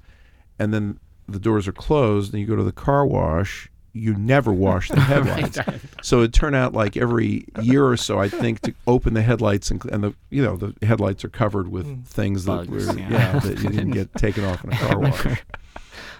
and 0.57 0.73
then 0.73 0.97
the 1.32 1.39
doors 1.39 1.67
are 1.67 1.71
closed 1.73 2.34
and 2.34 2.41
you 2.41 2.47
go 2.47 2.55
to 2.55 2.63
the 2.63 2.71
car 2.71 3.05
wash, 3.05 3.69
you 3.93 4.13
never 4.13 4.51
wash 4.53 4.89
the 4.89 4.99
headlights. 4.99 5.57
So 6.01 6.21
it 6.21 6.34
turned 6.34 6.55
out 6.55 6.73
like 6.73 6.95
every 6.95 7.45
year 7.61 7.86
or 7.88 7.97
so, 7.97 8.19
I 8.19 8.30
think, 8.30 8.61
to 8.61 8.73
open 8.88 9.13
the 9.13 9.21
headlights 9.21 9.71
and, 9.71 9.84
and 9.86 10.03
the 10.03 10.13
you 10.30 10.43
know 10.43 10.55
the 10.57 10.73
headlights 10.86 11.25
are 11.25 11.30
covered 11.30 11.69
with 11.69 12.05
things 12.05 12.45
that 12.45 12.67
Bugs, 12.67 12.88
were 12.88 12.99
yeah. 12.99 13.09
yeah 13.09 13.39
that 13.39 13.59
you 13.59 13.69
didn't 13.69 13.91
get 13.99 14.13
taken 14.15 14.45
off 14.45 14.63
in 14.63 14.73
a 14.73 14.75
car 14.77 14.99
wash. 14.99 15.43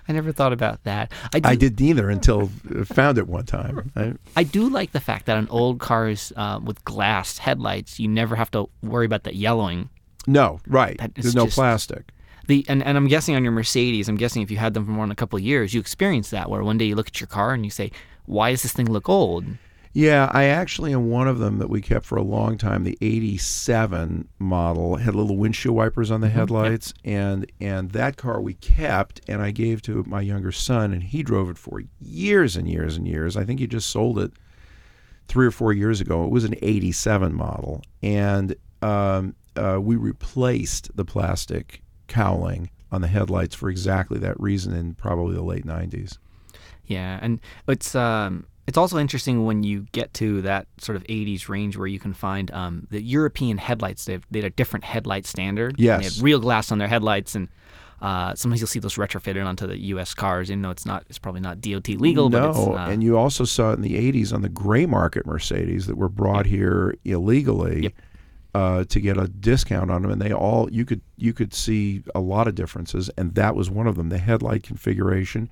I 0.08 0.12
never 0.12 0.32
thought 0.32 0.54
about 0.54 0.84
that. 0.86 1.12
I 1.36 1.40
do, 1.40 1.50
I 1.50 1.56
did 1.56 1.80
neither 1.80 2.10
until 2.10 2.48
found 2.86 3.20
it 3.20 3.28
one 3.28 3.46
time. 3.46 3.92
I, 3.96 4.14
I 4.36 4.44
do 4.44 4.68
like 4.68 4.92
the 4.92 5.00
fact 5.00 5.28
that 5.28 5.38
on 5.38 5.48
old 5.50 5.80
cars 5.80 6.34
uh, 6.36 6.60
with 6.64 6.84
glass 6.84 7.38
headlights, 7.38 8.00
you 8.00 8.08
never 8.08 8.36
have 8.36 8.50
to 8.52 8.70
worry 8.82 9.06
about 9.06 9.24
that 9.26 9.36
yellowing. 9.36 9.90
No, 10.26 10.62
right. 10.68 10.98
That 10.98 11.14
There's 11.14 11.36
no 11.36 11.46
just- 11.46 11.56
plastic. 11.56 12.12
The 12.50 12.66
and, 12.68 12.82
and 12.82 12.98
I'm 12.98 13.08
guessing 13.08 13.36
on 13.36 13.44
your 13.44 13.52
Mercedes, 13.52 14.10
I'm 14.10 14.18
guessing 14.18 14.42
if 14.42 14.50
you 14.50 14.58
had 14.58 14.74
them 14.74 14.84
for 14.84 14.90
more 14.90 15.06
than 15.06 15.12
a 15.12 15.16
couple 15.16 15.38
of 15.38 15.44
years, 15.44 15.72
you 15.76 15.80
experienced 15.80 16.32
that 16.32 16.50
where 16.50 16.64
one 16.64 16.80
day 16.80 16.86
you 16.86 16.96
look 16.96 17.08
at 17.08 17.22
your 17.22 17.28
car 17.28 17.54
and 17.54 17.64
you 17.64 17.70
say, 17.70 17.92
"Why 18.26 18.50
does 18.50 18.64
this 18.64 18.74
thing 18.74 18.92
look 18.92 19.08
old?" 19.08 19.46
Yeah, 19.94 20.32
I 20.34 20.46
actually 20.46 20.92
in 20.92 21.12
one 21.12 21.28
of 21.28 21.38
them 21.38 21.60
that 21.60 21.70
we 21.70 21.80
kept 21.80 22.08
for 22.08 22.16
a 22.16 22.24
long 22.24 22.58
time, 22.58 22.86
the 22.86 22.98
'87 23.02 24.30
model 24.40 24.96
had 24.96 25.14
little 25.14 25.38
windshield 25.38 25.76
wipers 25.76 26.10
on 26.10 26.22
the 26.22 26.30
headlights, 26.30 26.92
and 27.06 27.46
and 27.62 27.92
that 27.92 28.18
car 28.18 28.42
we 28.42 28.56
kept, 28.56 29.22
and 29.28 29.44
I 29.44 29.52
gave 29.52 29.84
to 29.84 30.04
my 30.08 30.22
younger 30.22 30.52
son, 30.52 30.92
and 30.92 31.04
he 31.04 31.22
drove 31.22 31.52
it 31.52 31.58
for 31.60 31.84
years 32.00 32.56
and 32.56 32.68
years 32.68 32.98
and 32.98 33.08
years. 33.08 33.38
I 33.38 33.46
think 33.46 33.60
he 33.60 33.68
just 33.68 33.92
sold 33.92 34.18
it 34.18 34.32
three 35.28 35.46
or 35.46 35.52
four 35.52 35.72
years 35.72 36.02
ago. 36.02 36.24
It 36.24 36.32
was 36.32 36.46
an 36.46 36.56
'87 36.64 37.32
model, 37.32 37.84
and 38.02 38.56
um, 38.82 39.36
uh, 39.56 39.78
we 39.80 39.98
replaced 39.98 40.90
the 40.98 41.06
plastic 41.06 41.84
cowling 42.10 42.70
on 42.92 43.02
the 43.02 43.08
headlights 43.08 43.56
for 43.56 43.70
exactly 43.70 44.20
that 44.20 44.40
reason 44.40 44.74
in 44.76 44.96
probably 44.96 45.36
the 45.36 45.44
late 45.44 45.66
'90s. 45.66 46.18
Yeah, 46.86 47.20
and 47.22 47.40
it's 47.68 47.96
um 47.96 48.46
it's 48.70 48.78
also 48.78 49.00
interesting 49.00 49.46
when 49.46 49.64
you 49.64 49.88
get 49.94 50.14
to 50.16 50.44
that 50.44 50.68
sort 50.78 50.96
of 50.96 51.04
80s 51.06 51.50
range 51.50 51.76
where 51.76 51.88
you 51.88 51.98
can 51.98 52.14
find 52.14 52.52
um, 52.52 52.86
the 52.92 53.02
European 53.02 53.58
headlights. 53.58 54.06
They 54.06 54.14
have, 54.14 54.28
they 54.30 54.40
had 54.40 54.46
a 54.46 54.56
different 54.56 54.86
headlight 54.86 55.26
standard. 55.26 55.72
and 55.72 55.80
Yes. 55.80 56.00
They 56.00 56.16
had 56.16 56.24
real 56.24 56.40
glass 56.40 56.72
on 56.72 56.78
their 56.78 56.88
headlights, 56.88 57.34
and 57.34 57.48
uh, 58.00 58.36
sometimes 58.36 58.62
you'll 58.62 58.68
see 58.68 58.80
those 58.80 58.94
retrofitted 58.94 59.44
onto 59.44 59.66
the 59.66 59.76
U.S. 59.88 60.14
cars. 60.14 60.52
Even 60.52 60.62
though 60.62 60.70
it's 60.70 60.86
not, 60.86 61.04
it's 61.10 61.18
probably 61.18 61.42
not 61.42 61.62
DOT 61.62 61.88
legal. 61.90 62.30
no, 62.30 62.40
but 62.40 62.50
it's, 62.52 62.60
uh, 62.60 62.92
and 62.92 63.04
you 63.04 63.18
also 63.18 63.44
saw 63.44 63.72
it 63.72 63.74
in 63.74 63.82
the 63.82 63.96
'80s 64.12 64.32
on 64.32 64.44
the 64.44 64.50
gray 64.50 64.86
market 64.86 65.26
Mercedes 65.26 65.88
that 65.88 65.98
were 65.98 66.08
brought 66.08 66.46
here 66.46 66.94
illegally 67.06 67.84
Yep. 67.84 67.94
Uh, 68.56 68.84
to 68.86 69.00
get 69.00 69.18
a 69.18 69.28
discount 69.28 69.92
on 69.92 70.02
them, 70.02 70.12
and 70.12 70.22
they 70.22 70.34
all 70.34 70.70
you 70.72 70.86
could 70.86 71.02
you 71.18 71.34
could 71.34 71.54
see 71.54 72.04
a 72.16 72.20
lot 72.20 72.48
of 72.48 72.56
differences, 72.56 73.10
and 73.18 73.36
that 73.36 73.56
was 73.56 73.70
one 73.70 73.88
of 73.88 73.96
them: 73.96 74.10
the 74.10 74.18
headlight 74.18 74.64
configuration, 74.64 75.50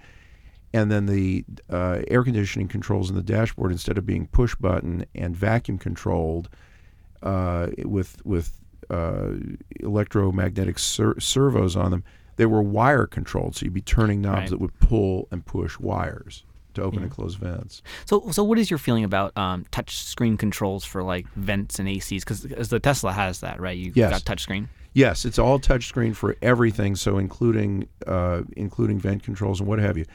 and 0.74 0.92
then 0.92 1.06
the 1.06 1.46
uh, 1.70 2.02
air 2.08 2.24
conditioning 2.24 2.68
controls 2.68 3.10
in 3.10 3.16
the 3.16 3.22
dashboard 3.24 3.72
instead 3.72 3.98
of 3.98 4.06
being 4.06 4.28
push 4.28 4.56
button 4.56 5.06
and 5.14 5.36
vacuum 5.36 5.78
controlled 5.78 6.50
uh, 7.22 7.68
with 7.86 8.26
with 8.26 8.60
uh, 8.90 9.30
electromagnetic 9.80 10.80
ser- 10.80 11.20
servos 11.20 11.76
on 11.76 11.92
them. 11.92 12.04
They 12.38 12.46
were 12.46 12.62
wire 12.62 13.08
controlled, 13.08 13.56
so 13.56 13.66
you'd 13.66 13.74
be 13.74 13.82
turning 13.82 14.22
knobs 14.22 14.38
Right. 14.38 14.50
that 14.52 14.62
would 14.62 14.80
pull 14.80 15.28
and 15.32 15.44
push 15.46 15.80
wires 15.80 16.44
to 16.78 16.84
open 16.84 17.00
Yeah. 17.00 17.04
and 17.04 17.12
close 17.12 17.36
vents. 17.36 17.82
So, 18.06 18.32
so 18.32 18.44
what 18.44 18.58
is 18.58 18.72
your 18.72 18.78
feeling 18.80 19.04
about 19.04 19.38
um, 19.38 19.66
touch 19.70 19.98
screen 19.98 20.38
controls 20.38 20.84
for 20.86 21.04
like 21.04 21.28
vents 21.36 21.78
and 21.78 21.88
ACs? 21.88 22.22
Because 22.22 22.42
the 22.70 22.80
Tesla 22.80 23.12
has 23.12 23.42
that, 23.42 23.60
right? 23.60 23.78
You 23.78 23.92
Yes. 23.94 24.12
got 24.12 24.26
touch 24.26 24.42
screen. 24.42 24.70
Yes, 24.94 25.26
it's 25.26 25.38
all 25.38 25.60
touch 25.60 25.86
screen 25.88 26.14
for 26.16 26.36
everything, 26.42 26.96
so 26.96 27.18
including 27.20 27.88
uh, 28.08 28.42
including 28.56 28.98
vent 29.00 29.22
controls 29.24 29.60
and 29.60 29.70
what 29.70 29.78
have 29.78 29.98
you. 29.98 30.06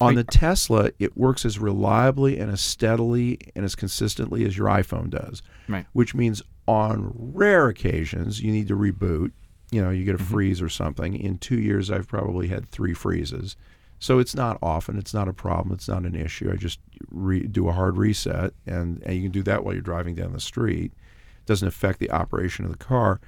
On 0.00 0.14
the 0.14 0.22
Tesla, 0.24 0.92
it 1.00 1.16
works 1.18 1.44
as 1.44 1.58
reliably 1.58 2.38
and 2.38 2.52
as 2.52 2.60
steadily 2.60 3.36
and 3.56 3.64
as 3.64 3.74
consistently 3.74 4.44
as 4.46 4.56
your 4.56 4.68
iPhone 4.68 5.10
does. 5.10 5.42
Right. 5.68 5.84
Which 5.92 6.14
means 6.14 6.40
on 6.68 7.12
rare 7.34 7.66
occasions 7.68 8.40
you 8.40 8.52
need 8.52 8.68
to 8.68 8.76
reboot. 8.76 9.32
You 9.72 9.82
know, 9.82 9.90
you 9.90 10.04
get 10.04 10.14
a 10.14 10.18
freeze 10.18 10.62
or 10.62 10.68
something. 10.68 11.14
In 11.16 11.36
two 11.36 11.58
years, 11.60 11.90
I've 11.90 12.06
probably 12.08 12.46
had 12.48 12.68
three 12.68 12.94
freezes. 12.94 13.56
So 13.98 14.18
it's 14.18 14.34
not 14.34 14.58
often. 14.62 14.96
It's 14.96 15.12
not 15.12 15.28
a 15.28 15.32
problem. 15.32 15.74
It's 15.74 15.88
not 15.88 16.04
an 16.04 16.14
issue. 16.14 16.50
I 16.52 16.56
just 16.56 16.78
re- 17.10 17.46
do 17.46 17.68
a 17.68 17.72
hard 17.72 17.96
reset, 17.96 18.52
and, 18.66 19.02
and 19.04 19.16
you 19.16 19.22
can 19.22 19.32
do 19.32 19.42
that 19.42 19.64
while 19.64 19.74
you're 19.74 19.82
driving 19.82 20.14
down 20.14 20.32
the 20.32 20.40
street. 20.40 20.92
It 20.92 21.46
doesn't 21.46 21.66
affect 21.66 21.98
the 21.98 22.10
operation 22.10 22.64
of 22.64 22.70
the 22.70 22.78
car 22.78 23.20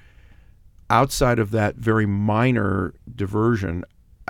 outside 0.91 1.39
of 1.39 1.51
that 1.51 1.77
very 1.77 2.05
minor 2.05 2.93
diversion, 3.15 3.83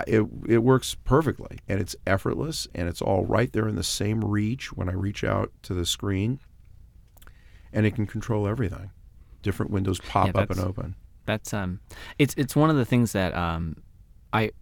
it 0.06 0.24
it 0.48 0.58
works 0.58 0.96
perfectly 1.04 1.58
and 1.68 1.80
it's 1.80 1.94
effortless 2.06 2.66
and 2.74 2.88
it's 2.88 3.02
all 3.02 3.26
right 3.26 3.52
there 3.52 3.68
in 3.68 3.74
the 3.74 3.82
same 3.82 4.24
reach 4.24 4.72
when 4.72 4.88
I 4.88 4.92
reach 4.92 5.22
out 5.22 5.52
to 5.64 5.74
the 5.74 5.84
screen, 5.84 6.40
and 7.72 7.84
it 7.84 7.94
can 7.94 8.06
control 8.06 8.46
everything. 8.46 8.90
Different 9.42 9.70
windows 9.72 10.00
pop 10.00 10.34
Yeah, 10.34 10.42
up 10.42 10.50
and 10.50 10.60
open. 10.60 10.94
That's 11.26 11.52
um, 11.52 11.80
it's 12.18 12.34
it's 12.38 12.56
one 12.56 12.70
of 12.70 12.76
the 12.76 12.84
things 12.84 13.12
that 13.12 13.34
um, 13.34 13.76
I, 14.32 14.52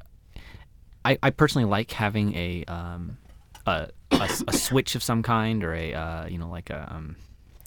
I 1.04 1.18
I 1.22 1.30
personally 1.30 1.68
like 1.68 1.90
having 1.92 2.34
a 2.34 2.64
um, 2.66 3.16
a, 3.66 3.88
a, 4.12 4.28
a 4.48 4.52
switch 4.52 4.94
of 4.94 5.02
some 5.02 5.22
kind 5.22 5.62
or 5.64 5.74
a 5.74 5.94
uh, 5.94 6.26
you 6.26 6.38
know 6.38 6.48
like 6.50 6.70
a 6.70 6.92
um, 6.94 7.16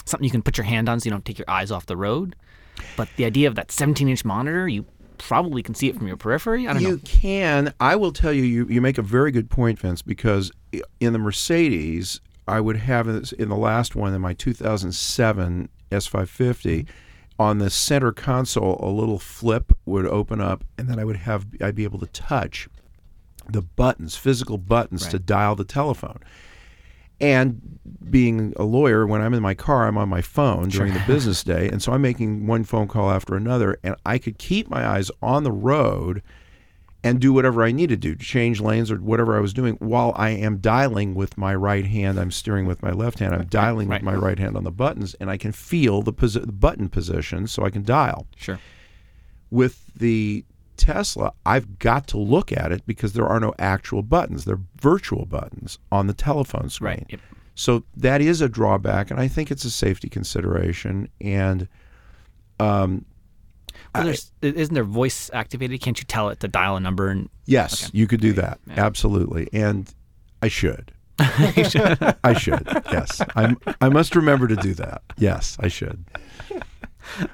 something 0.05 0.25
you 0.25 0.31
can 0.31 0.41
put 0.41 0.57
your 0.57 0.65
hand 0.65 0.89
on 0.89 0.99
so 0.99 1.05
you 1.05 1.11
don't 1.11 1.25
take 1.25 1.37
your 1.37 1.49
eyes 1.49 1.71
off 1.71 1.85
the 1.85 1.97
road. 1.97 2.35
But 2.97 3.07
the 3.17 3.25
idea 3.25 3.47
of 3.47 3.55
that 3.55 3.71
17 3.71 4.07
inch 4.09 4.25
monitor, 4.25 4.67
you 4.67 4.85
probably 5.19 5.61
can 5.63 5.75
see 5.75 5.87
it 5.89 5.95
from 5.95 6.07
your 6.07 6.17
periphery. 6.17 6.67
I 6.67 6.73
don't 6.73 6.81
You 6.81 6.91
know. 6.93 6.99
can. 7.05 7.73
I 7.79 7.95
will 7.95 8.11
tell 8.11 8.33
you, 8.33 8.43
you. 8.43 8.65
You 8.67 8.81
make 8.81 8.97
a 8.97 9.03
very 9.03 9.31
good 9.31 9.49
point, 9.49 9.79
Vince, 9.79 10.01
because 10.01 10.51
in 10.99 11.13
the 11.13 11.19
Mercedes, 11.19 12.19
I 12.47 12.59
would 12.59 12.77
have 12.77 13.07
in 13.07 13.49
the 13.49 13.55
last 13.55 13.95
one 13.95 14.13
in 14.13 14.21
my 14.21 14.33
2007 14.33 15.69
S550, 15.91 16.87
on 17.39 17.59
the 17.59 17.69
center 17.69 18.11
console, 18.11 18.79
a 18.83 18.89
little 18.89 19.19
flip 19.19 19.71
would 19.85 20.05
open 20.05 20.41
up, 20.41 20.63
and 20.77 20.89
then 20.89 20.99
I 20.99 21.03
would 21.03 21.17
have 21.17 21.45
I'd 21.61 21.75
be 21.75 21.83
able 21.83 21.99
to 21.99 22.07
touch 22.07 22.67
the 23.49 23.61
buttons, 23.61 24.15
physical 24.15 24.57
buttons, 24.57 25.07
to 25.07 25.19
dial 25.19 25.55
the 25.55 25.63
telephone. 25.65 26.19
And 27.21 27.79
being 28.09 28.53
a 28.57 28.63
lawyer, 28.63 29.05
when 29.07 29.21
I'm 29.21 29.33
in 29.33 29.41
my 29.41 29.53
car, 29.53 29.87
I'm 29.87 29.97
on 29.97 30.09
my 30.09 30.21
phone 30.21 30.69
during 30.69 30.93
the 30.93 31.03
business 31.07 31.43
day. 31.43 31.69
And 31.69 31.81
so 31.81 31.93
I'm 31.93 32.01
making 32.01 32.47
one 32.47 32.63
phone 32.63 32.87
call 32.87 33.11
after 33.11 33.35
another. 33.35 33.77
And 33.83 33.95
I 34.05 34.17
could 34.17 34.37
keep 34.37 34.69
my 34.69 34.85
eyes 34.85 35.09
on 35.21 35.43
the 35.43 35.51
road 35.51 36.21
and 37.05 37.19
do 37.19 37.31
whatever 37.33 37.63
I 37.63 37.71
needed 37.71 38.01
to 38.01 38.09
do, 38.09 38.15
change 38.15 38.61
lanes 38.61 38.89
or 38.89 38.95
whatever 38.97 39.37
I 39.37 39.41
was 39.41 39.53
doing 39.53 39.75
while 39.75 40.13
I 40.15 40.29
am 40.29 40.57
dialing 40.57 41.15
with 41.15 41.37
my 41.37 41.53
right 41.53 41.85
hand. 41.85 42.17
I'm 42.19 42.31
steering 42.31 42.65
with 42.65 42.81
my 42.81 42.91
left 42.91 43.19
hand. 43.19 43.33
I'm 43.35 43.45
dialing 43.49 43.89
right. 43.89 44.01
with 44.01 44.05
my 44.05 44.15
right 44.15 44.39
hand 44.39 44.55
on 44.57 44.63
the 44.63 44.71
buttons. 44.71 45.13
And 45.15 45.29
I 45.29 45.37
can 45.37 45.51
feel 45.51 46.01
the, 46.01 46.13
posi- 46.13 46.45
the 46.45 46.51
button 46.53 46.89
position 46.89 47.47
so 47.47 47.63
I 47.63 47.69
can 47.69 47.83
dial 47.83 48.27
Sure. 48.35 48.59
with 49.51 49.85
the 49.95 50.45
Tesla, 50.83 51.31
I've 51.45 51.79
got 51.79 52.07
to 52.07 52.17
look 52.17 52.51
at 52.51 52.71
it 52.71 52.85
because 52.85 53.13
there 53.13 53.25
are 53.27 53.39
no 53.39 53.53
actual 53.57 54.01
buttons. 54.03 54.45
They're 54.45 54.59
virtual 54.81 55.25
buttons 55.25 55.79
on 55.91 56.07
the 56.07 56.13
telephone 56.13 56.69
screen. 56.69 56.89
Right. 56.89 57.05
Yep. 57.09 57.19
So 57.55 57.83
that 57.95 58.19
is 58.21 58.41
a 58.41 58.49
drawback, 58.49 59.09
and 59.11 59.19
I 59.19 59.27
think 59.27 59.49
it's 59.51 59.63
a 59.63 59.69
safety 59.71 60.09
consideration. 60.09 61.07
And 61.21 61.67
um, 62.59 63.05
Well, 63.95 64.03
there's, 64.05 64.31
isn't 64.41 64.73
there 64.73 64.83
voice 64.83 65.29
activated? 65.33 65.79
Can't 65.81 65.97
you 65.99 66.05
tell 66.05 66.29
it 66.29 66.39
to 66.41 66.47
dial 66.47 66.75
a 66.75 66.79
number 66.79 67.09
and 67.09 67.29
yes, 67.45 67.85
Okay. 67.89 67.97
you 67.97 68.07
could 68.07 68.21
do 68.21 68.31
Okay. 68.31 68.41
that 68.41 68.59
Yeah. 68.67 68.85
absolutely, 68.85 69.47
and 69.53 69.93
I 70.41 70.47
should. 70.47 70.91
I 71.19 72.33
should. 72.37 72.67
Yes, 72.91 73.21
I'm. 73.35 73.57
I 73.79 73.89
must 73.89 74.15
remember 74.15 74.47
to 74.47 74.55
do 74.55 74.73
that. 74.73 75.01
Yes, 75.17 75.55
I 75.59 75.67
should. 75.67 76.03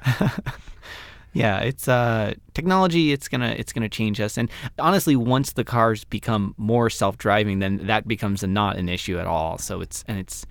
Yeah, 1.33 1.59
it's 1.59 1.87
uh 1.87 2.33
technology. 2.53 3.11
It's 3.11 3.27
gonna 3.27 3.55
it's 3.57 3.71
gonna 3.73 3.89
change 3.89 4.19
us. 4.19 4.37
And 4.37 4.49
honestly, 4.79 5.15
once 5.15 5.53
the 5.53 5.63
cars 5.63 6.03
become 6.03 6.55
more 6.57 6.89
self-driving, 6.89 7.59
then 7.59 7.85
that 7.87 8.07
becomes 8.07 8.41
a, 8.43 8.47
not 8.47 8.77
an 8.77 8.89
issue 8.89 9.19
at 9.19 9.27
all. 9.27 9.57
So 9.57 9.81
it's 9.81 10.03
and 10.07 10.17
it's 10.17 10.45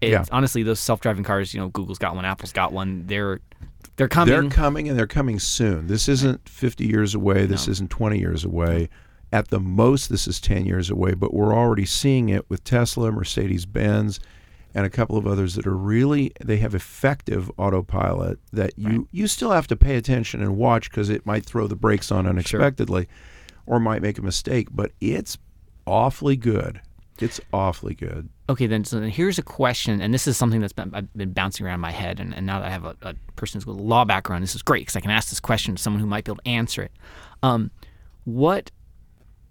it's 0.00 0.10
Yeah. 0.10 0.24
honestly 0.32 0.62
those 0.62 0.80
self-driving 0.80 1.24
cars. 1.24 1.52
You 1.52 1.60
know, 1.60 1.68
Google's 1.68 1.98
got 1.98 2.14
one, 2.16 2.24
Apple's 2.24 2.52
got 2.52 2.72
one. 2.72 3.04
They're 3.06 3.40
they're 3.96 4.08
coming. 4.08 4.32
They're 4.32 4.48
coming, 4.50 4.88
and 4.88 4.98
they're 4.98 5.06
coming 5.06 5.38
soon. 5.38 5.86
This 5.86 6.08
isn't 6.08 6.48
50 6.48 6.86
years 6.86 7.14
away. 7.14 7.44
This 7.44 7.66
No. 7.66 7.72
isn't 7.72 7.90
20 7.90 8.18
years 8.18 8.42
away. 8.42 8.88
At 9.32 9.48
the 9.48 9.60
most, 9.60 10.08
this 10.08 10.26
is 10.26 10.40
10 10.40 10.64
years 10.64 10.88
away. 10.88 11.12
But 11.12 11.34
we're 11.34 11.54
already 11.54 11.84
seeing 11.84 12.30
it 12.30 12.48
with 12.48 12.64
Tesla, 12.64 13.12
Mercedes 13.12 13.66
Benz, 13.66 14.18
and 14.74 14.86
a 14.86 14.90
couple 14.90 15.16
of 15.16 15.26
others 15.26 15.54
that 15.54 15.66
are 15.66 15.76
really 15.76 16.32
they 16.42 16.56
have 16.58 16.74
effective 16.74 17.50
autopilot 17.58 18.38
that 18.52 18.72
you 18.78 19.08
you 19.10 19.26
still 19.26 19.50
have 19.50 19.66
to 19.68 19.76
pay 19.76 19.96
attention 19.96 20.42
and 20.42 20.56
watch 20.56 20.90
because 20.90 21.10
it 21.10 21.26
might 21.26 21.44
throw 21.44 21.66
the 21.66 21.76
brakes 21.76 22.10
on 22.10 22.26
unexpectedly, 22.26 23.08
or 23.66 23.78
might 23.78 24.02
make 24.02 24.18
a 24.18 24.22
mistake. 24.22 24.68
But 24.70 24.92
it's 25.00 25.38
awfully 25.86 26.36
good. 26.36 26.80
It's 27.20 27.40
awfully 27.52 27.94
good. 27.94 28.28
Okay, 28.48 28.66
then 28.66 28.84
so 28.84 28.98
then 28.98 29.10
here's 29.10 29.38
a 29.38 29.42
question, 29.42 30.00
and 30.00 30.12
this 30.12 30.26
is 30.26 30.36
something 30.36 30.60
that's 30.60 30.72
been 30.72 30.90
I've 30.94 31.12
been 31.14 31.32
bouncing 31.32 31.66
around 31.66 31.80
my 31.80 31.92
head, 31.92 32.18
and, 32.18 32.34
and 32.34 32.46
now 32.46 32.60
that 32.60 32.66
I 32.66 32.70
have 32.70 32.84
a, 32.84 32.96
a 33.02 33.14
person 33.36 33.58
who's 33.58 33.66
with 33.66 33.78
a 33.78 33.82
law 33.82 34.04
background, 34.04 34.42
this 34.42 34.54
is 34.54 34.62
great 34.62 34.80
because 34.82 34.96
I 34.96 35.00
can 35.00 35.10
ask 35.10 35.28
this 35.28 35.40
question 35.40 35.76
to 35.76 35.82
someone 35.82 36.00
who 36.00 36.06
might 36.06 36.24
be 36.24 36.32
able 36.32 36.42
to 36.42 36.48
answer 36.48 36.82
it. 36.82 36.92
Um, 37.42 37.70
what 38.24 38.70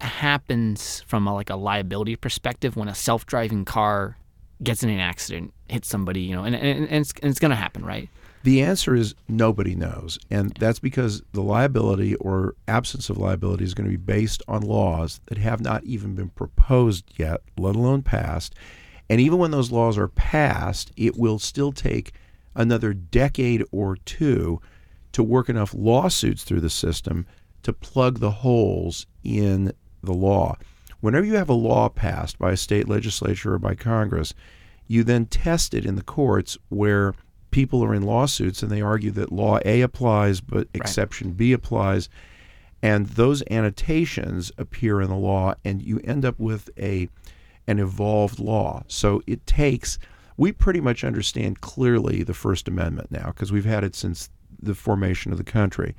happens 0.02 1.02
from 1.08 1.28
a, 1.28 1.34
like 1.34 1.50
a 1.50 1.56
liability 1.56 2.16
perspective 2.16 2.76
when 2.76 2.88
a 2.88 2.96
self-driving 2.96 3.66
car 3.66 4.18
gets 4.64 4.84
in 4.84 4.90
an 4.90 5.00
accident, 5.00 5.54
hits 5.70 5.88
somebody, 5.88 6.22
you 6.22 6.36
know, 6.36 6.44
and, 6.44 6.56
and, 6.56 6.88
and 6.88 7.02
it's, 7.02 7.14
it's 7.24 7.40
going 7.40 7.50
to 7.50 7.56
happen, 7.56 7.84
right? 7.84 8.10
The 8.44 8.62
answer 8.62 8.96
is 8.96 9.14
nobody 9.28 9.76
knows. 9.76 10.18
And 10.32 10.52
that's 10.60 10.80
because 10.80 11.22
the 11.32 11.44
liability 11.44 12.16
or 12.16 12.56
absence 12.68 13.10
of 13.10 13.18
liability 13.18 13.64
is 13.64 13.74
going 13.74 13.90
to 13.90 13.98
be 13.98 14.04
based 14.04 14.42
on 14.48 14.62
laws 14.64 15.22
that 15.28 15.38
have 15.38 15.62
not 15.62 15.84
even 15.84 16.16
been 16.16 16.30
proposed 16.30 17.06
yet, 17.18 17.42
let 17.58 17.76
alone 17.76 18.02
passed. 18.02 18.56
And 19.10 19.22
even 19.22 19.38
when 19.38 19.52
those 19.52 19.72
laws 19.72 19.98
are 19.98 20.08
passed, 20.08 20.92
it 20.96 21.18
will 21.18 21.38
still 21.38 21.72
take 21.72 22.14
another 22.56 22.94
decade 22.94 23.64
or 23.72 23.96
two 23.96 24.60
to 25.12 25.24
work 25.24 25.50
enough 25.50 25.74
lawsuits 25.74 26.44
through 26.44 26.62
the 26.62 26.70
system 26.70 27.28
to 27.64 27.74
plug 27.74 28.20
the 28.20 28.32
holes 28.32 29.06
in 29.24 29.72
the 30.02 30.14
law. 30.14 30.58
Whenever 31.02 31.26
you 31.26 31.36
have 31.36 31.50
a 31.50 31.54
law 31.54 31.90
passed 31.90 32.40
by 32.40 32.52
a 32.52 32.58
state 32.58 32.88
legislature 32.88 33.56
or 33.56 33.60
by 33.60 33.76
Congress, 33.76 34.34
you 34.88 35.04
then 35.04 35.26
test 35.26 35.74
it 35.74 35.86
in 35.86 35.96
the 35.96 36.04
courts 36.04 36.58
where 36.70 37.14
people 37.50 37.84
are 37.84 37.94
in 37.94 38.04
lawsuits 38.04 38.64
and 38.64 38.72
they 38.72 38.82
argue 38.82 39.12
that 39.12 39.32
law 39.32 39.60
A 39.66 39.82
applies 39.82 40.40
but 40.42 40.68
exception 40.74 41.32
B 41.32 41.52
applies 41.52 42.08
and 42.82 43.08
those 43.08 43.44
annotations 43.52 44.52
appear 44.58 45.02
in 45.02 45.10
the 45.10 45.16
law 45.16 45.54
and 45.64 45.82
you 45.82 46.00
end 46.04 46.26
up 46.26 46.40
with 46.40 46.70
a 46.78 47.10
an 47.68 47.80
evolved 47.80 48.40
law. 48.40 48.84
So 48.88 49.22
it 49.28 49.46
takes 49.46 50.00
we 50.38 50.52
pretty 50.52 50.82
much 50.82 51.04
understand 51.04 51.62
clearly 51.62 52.24
the 52.24 52.34
First 52.34 52.68
Amendment 52.68 53.12
now 53.12 53.28
because 53.28 53.52
we've 53.52 53.66
had 53.66 53.84
it 53.84 53.96
since 53.96 54.30
the 54.62 54.74
formation 54.74 55.32
of 55.32 55.38
the 55.38 55.44
country. 55.44 55.96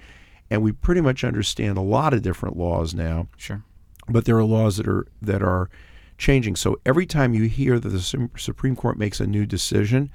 And 0.50 0.62
we 0.62 0.72
pretty 0.72 1.00
much 1.00 1.22
understand 1.24 1.78
a 1.78 1.82
lot 1.82 2.12
of 2.12 2.22
different 2.22 2.56
laws 2.56 2.94
now 2.94 3.28
Sure. 3.36 3.62
But 4.08 4.24
there 4.24 4.36
are 4.36 4.44
laws 4.44 4.76
that 4.76 4.88
are 4.88 5.06
that 5.20 5.42
are 5.42 5.70
changing. 6.18 6.56
So 6.56 6.78
every 6.86 7.06
time 7.06 7.34
you 7.34 7.44
hear 7.44 7.78
that 7.78 7.88
the 7.88 8.28
Supreme 8.36 8.76
Court 8.76 8.96
makes 8.96 9.20
a 9.20 9.26
new 9.26 9.44
decision, 9.44 10.10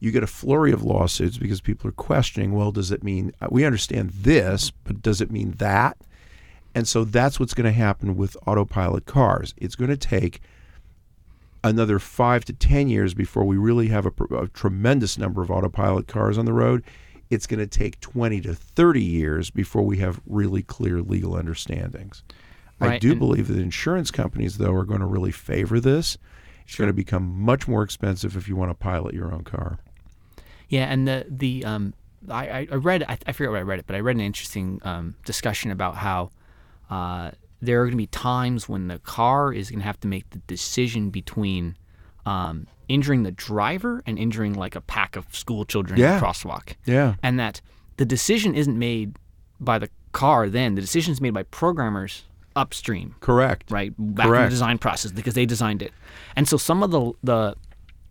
you 0.00 0.10
get 0.10 0.22
a 0.22 0.28
flurry 0.28 0.72
of 0.72 0.82
lawsuits 0.82 1.38
because 1.38 1.60
people 1.60 1.88
are 1.88 1.92
questioning. 1.92 2.52
Well, 2.52 2.72
does 2.72 2.90
it 2.90 3.02
mean 3.02 3.32
uh, 3.40 3.48
we 3.50 3.64
understand 3.64 4.10
this, 4.10 4.70
but 4.70 5.00
does 5.00 5.20
it 5.20 5.30
mean 5.30 5.52
that? 5.52 5.96
And 6.74 6.88
so 6.88 7.04
that's 7.04 7.38
what's 7.38 7.54
going 7.54 7.66
to 7.66 7.72
happen 7.72 8.16
with 8.16 8.36
autopilot 8.46 9.06
cars. 9.06 9.54
It's 9.56 9.76
going 9.76 9.90
to 9.90 9.96
take 9.96 10.40
another 11.62 11.98
five 11.98 12.44
to 12.46 12.52
ten 12.52 12.88
years 12.88 13.14
before 13.14 13.44
we 13.44 13.56
really 13.56 13.88
have 13.88 14.06
a, 14.06 14.12
a 14.34 14.48
tremendous 14.48 15.16
number 15.16 15.40
of 15.40 15.50
autopilot 15.50 16.08
cars 16.08 16.36
on 16.36 16.44
the 16.44 16.52
road. 16.52 16.82
It's 17.30 17.46
going 17.46 17.60
to 17.60 17.66
take 17.66 18.00
20 18.00 18.42
to 18.42 18.54
30 18.54 19.02
years 19.02 19.50
before 19.50 19.82
we 19.82 19.98
have 19.98 20.20
really 20.26 20.62
clear 20.62 21.00
legal 21.00 21.36
understandings. 21.36 22.22
I 22.92 22.98
do 22.98 23.10
and- 23.12 23.18
believe 23.18 23.48
that 23.48 23.58
insurance 23.58 24.10
companies, 24.10 24.58
though, 24.58 24.72
are 24.74 24.84
going 24.84 25.00
to 25.00 25.06
really 25.06 25.32
favor 25.32 25.80
this. 25.80 26.16
It's 26.66 26.76
going 26.76 26.88
to 26.88 26.94
become 26.94 27.40
much 27.40 27.68
more 27.68 27.82
expensive 27.82 28.36
if 28.36 28.48
you 28.48 28.56
want 28.56 28.70
to 28.70 28.74
pilot 28.74 29.14
your 29.14 29.32
own 29.32 29.44
car. 29.44 29.78
Yeah, 30.68 30.84
and 30.86 31.06
the 31.06 31.26
the 31.28 31.64
um, 31.64 31.92
I 32.30 32.66
I 32.70 32.74
read 32.76 33.02
I, 33.06 33.18
I 33.26 33.32
forget 33.32 33.50
where 33.50 33.60
I 33.60 33.64
read 33.64 33.78
it, 33.80 33.86
but 33.86 33.96
I 33.96 34.00
read 34.00 34.16
an 34.16 34.22
interesting 34.22 34.80
um, 34.82 35.14
discussion 35.26 35.70
about 35.70 35.96
how 35.96 36.30
uh, 36.90 37.32
there 37.60 37.80
are 37.82 37.84
going 37.84 37.92
to 37.92 37.96
be 37.98 38.06
times 38.06 38.66
when 38.68 38.88
the 38.88 38.98
car 39.00 39.52
is 39.52 39.70
going 39.70 39.80
to 39.80 39.84
have 39.86 40.00
to 40.00 40.08
make 40.08 40.28
the 40.30 40.38
decision 40.46 41.10
between 41.10 41.76
um, 42.24 42.66
injuring 42.88 43.24
the 43.24 43.30
driver 43.32 44.02
and 44.06 44.18
injuring 44.18 44.54
like 44.54 44.74
a 44.74 44.80
pack 44.80 45.16
of 45.16 45.26
school 45.34 45.64
children 45.66 46.00
in 46.00 46.06
a 46.06 46.18
crosswalk, 46.20 46.74
Yeah. 46.86 47.14
and 47.22 47.38
that 47.38 47.60
the 47.98 48.04
decision 48.06 48.54
isn't 48.54 48.78
made 48.78 49.16
by 49.60 49.78
the 49.78 49.90
car. 50.12 50.48
Then 50.48 50.74
the 50.76 50.80
decision 50.80 51.12
is 51.12 51.20
made 51.20 51.34
by 51.34 51.42
programmers 51.44 52.24
upstream 52.56 53.14
Correct. 53.20 53.70
right 53.70 53.92
back 53.98 54.26
in 54.26 54.30
Correct. 54.30 54.46
the 54.50 54.50
design 54.54 54.78
process 54.78 55.10
because 55.12 55.34
they 55.34 55.46
designed 55.46 55.82
it 55.82 55.92
and 56.36 56.48
so 56.48 56.56
some 56.56 56.82
of 56.82 56.90
the 56.90 57.12
the 57.22 57.54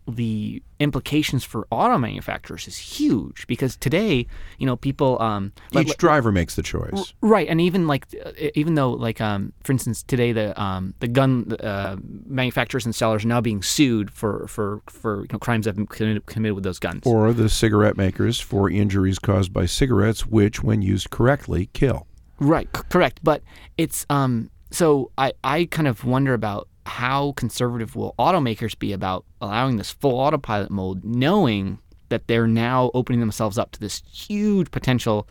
the 0.06 0.62
implications 0.82 1.46
for 1.46 1.66
auto 1.72 1.98
manufacturers 1.98 2.68
is 2.68 2.76
huge 2.78 3.48
because 3.48 3.78
today 3.78 4.28
you 4.58 4.66
know 4.66 4.76
people 4.76 5.18
um 5.22 5.54
like- 5.72 5.88
Each 5.88 5.96
driver 5.96 6.30
makes 6.30 6.56
the 6.56 6.62
choice. 6.62 7.14
right 7.22 7.48
and 7.48 7.62
even 7.62 7.88
like 7.88 8.06
even 8.54 8.76
though 8.76 8.92
like 8.92 9.22
um 9.22 9.54
for 9.64 9.72
instance 9.72 10.04
today 10.04 10.34
the 10.34 10.62
um 10.62 10.94
the 11.00 11.08
gun 11.08 11.56
uh, 11.62 11.96
manufacturers 12.26 12.84
and 12.86 12.94
sellers 12.94 13.24
are 13.24 13.30
now 13.30 13.40
being 13.40 13.64
sued 13.64 14.12
for 14.12 14.46
for 14.50 14.82
for 14.90 15.22
you 15.22 15.28
know 15.32 15.40
crimes 15.40 15.64
that 15.64 15.70
have 15.70 15.78
been 15.78 15.88
committed, 15.88 16.26
committed 16.26 16.56
with 16.56 16.66
those 16.66 16.80
guns 16.80 17.04
Or 17.06 17.32
the 17.32 17.48
cigarette 17.48 17.96
makers 17.96 18.42
for 18.42 18.70
injuries 18.70 19.20
caused 19.20 19.54
by 19.54 19.66
cigarettes, 19.68 20.26
which, 20.26 20.62
when 20.62 20.82
used 20.82 21.12
correctly, 21.12 21.70
kill. 21.72 22.08
Right, 22.40 22.68
c- 22.76 22.84
correct. 22.90 23.20
But 23.24 23.44
it's 23.78 24.06
um 24.10 24.50
so 24.72 25.12
I 25.18 25.34
I 25.44 25.66
kind 25.66 25.88
of 25.88 26.04
wonder 26.04 26.34
about 26.34 26.68
how 26.86 27.34
conservative 27.34 27.96
will 27.96 28.14
automakers 28.20 28.78
be 28.78 28.92
about 28.92 29.26
allowing 29.42 29.78
this 29.78 29.92
full 29.92 30.20
autopilot 30.20 30.70
mode 30.70 31.04
knowing 31.04 31.80
that 32.10 32.28
they're 32.28 32.48
now 32.48 32.92
opening 32.94 33.20
themselves 33.20 33.58
up 33.58 33.72
to 33.72 33.80
this 33.80 34.04
huge 34.12 34.70
potential 34.70 35.28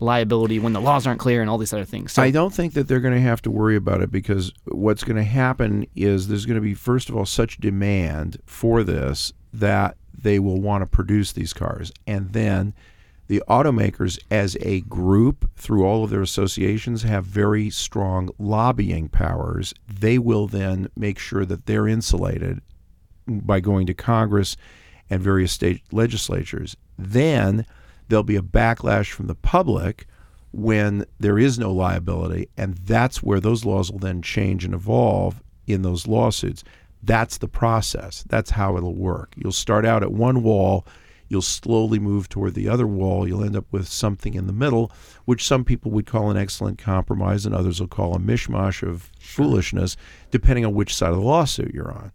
liability 0.00 0.58
when 0.58 0.72
the 0.72 0.80
laws 0.80 1.06
aren't 1.06 1.20
clear 1.20 1.40
and 1.40 1.48
all 1.48 1.58
these 1.58 1.72
other 1.72 1.84
things. 1.84 2.12
So 2.12 2.22
I 2.22 2.30
don't 2.30 2.52
think 2.52 2.74
that 2.74 2.88
they're 2.88 3.00
going 3.00 3.14
to 3.14 3.20
have 3.20 3.40
to 3.42 3.50
worry 3.50 3.76
about 3.76 4.02
it 4.02 4.10
because 4.10 4.52
what's 4.66 5.04
going 5.04 5.16
to 5.16 5.24
happen 5.24 5.86
is 5.94 6.28
there's 6.28 6.44
going 6.44 6.56
to 6.56 6.60
be, 6.60 6.74
first 6.74 7.08
of 7.08 7.16
all, 7.16 7.24
such 7.24 7.58
demand 7.58 8.38
for 8.44 8.82
this 8.82 9.32
that 9.54 9.96
they 10.12 10.38
will 10.38 10.60
want 10.60 10.82
to 10.82 10.86
produce 10.86 11.32
these 11.32 11.52
cars. 11.52 11.92
And 12.06 12.32
then 12.32 12.74
the 13.28 13.42
automakers, 13.48 14.18
as 14.30 14.56
a 14.60 14.82
group, 14.82 15.50
through 15.56 15.84
all 15.84 16.04
of 16.04 16.10
their 16.10 16.22
associations, 16.22 17.02
have 17.02 17.24
very 17.24 17.70
strong 17.70 18.30
lobbying 18.38 19.08
powers. 19.08 19.74
They 19.88 20.18
will 20.18 20.46
then 20.46 20.88
make 20.96 21.18
sure 21.18 21.44
that 21.44 21.66
they're 21.66 21.88
insulated 21.88 22.60
by 23.26 23.60
going 23.60 23.86
to 23.86 23.94
Congress 23.94 24.56
and 25.10 25.20
various 25.20 25.52
state 25.52 25.82
legislatures. 25.90 26.76
Then 26.98 27.66
there'll 28.08 28.22
be 28.22 28.36
a 28.36 28.42
backlash 28.42 29.10
from 29.10 29.26
the 29.26 29.34
public 29.34 30.06
when 30.52 31.04
there 31.18 31.38
is 31.38 31.58
no 31.58 31.72
liability, 31.72 32.48
and 32.56 32.76
that's 32.78 33.22
where 33.22 33.40
those 33.40 33.64
laws 33.64 33.90
will 33.90 33.98
then 33.98 34.22
change 34.22 34.64
and 34.64 34.72
evolve 34.72 35.42
in 35.66 35.82
those 35.82 36.06
lawsuits. 36.06 36.64
That's 37.02 37.38
the 37.38 37.48
process. 37.48 38.24
That's 38.28 38.50
how 38.50 38.76
it'll 38.76 38.94
work. 38.94 39.34
You'll 39.36 39.52
start 39.52 39.84
out 39.84 40.02
at 40.02 40.12
one 40.12 40.42
wall, 40.42 40.86
you'll 41.28 41.42
slowly 41.42 41.98
move 41.98 42.28
toward 42.28 42.54
the 42.54 42.68
other 42.68 42.86
wall, 42.86 43.26
you'll 43.26 43.44
end 43.44 43.56
up 43.56 43.66
with 43.70 43.88
something 43.88 44.34
in 44.34 44.46
the 44.46 44.52
middle, 44.52 44.90
which 45.24 45.44
some 45.46 45.64
people 45.64 45.90
would 45.90 46.06
call 46.06 46.30
an 46.30 46.36
excellent 46.36 46.78
compromise, 46.78 47.46
and 47.46 47.54
others 47.54 47.80
will 47.80 47.88
call 47.88 48.14
a 48.14 48.18
mishmash 48.18 48.82
of 48.86 49.10
foolishness, 49.18 49.96
depending 50.30 50.64
on 50.64 50.74
which 50.74 50.94
side 50.94 51.10
of 51.10 51.16
the 51.16 51.22
lawsuit 51.22 51.74
you're 51.74 51.90
on. 51.92 52.12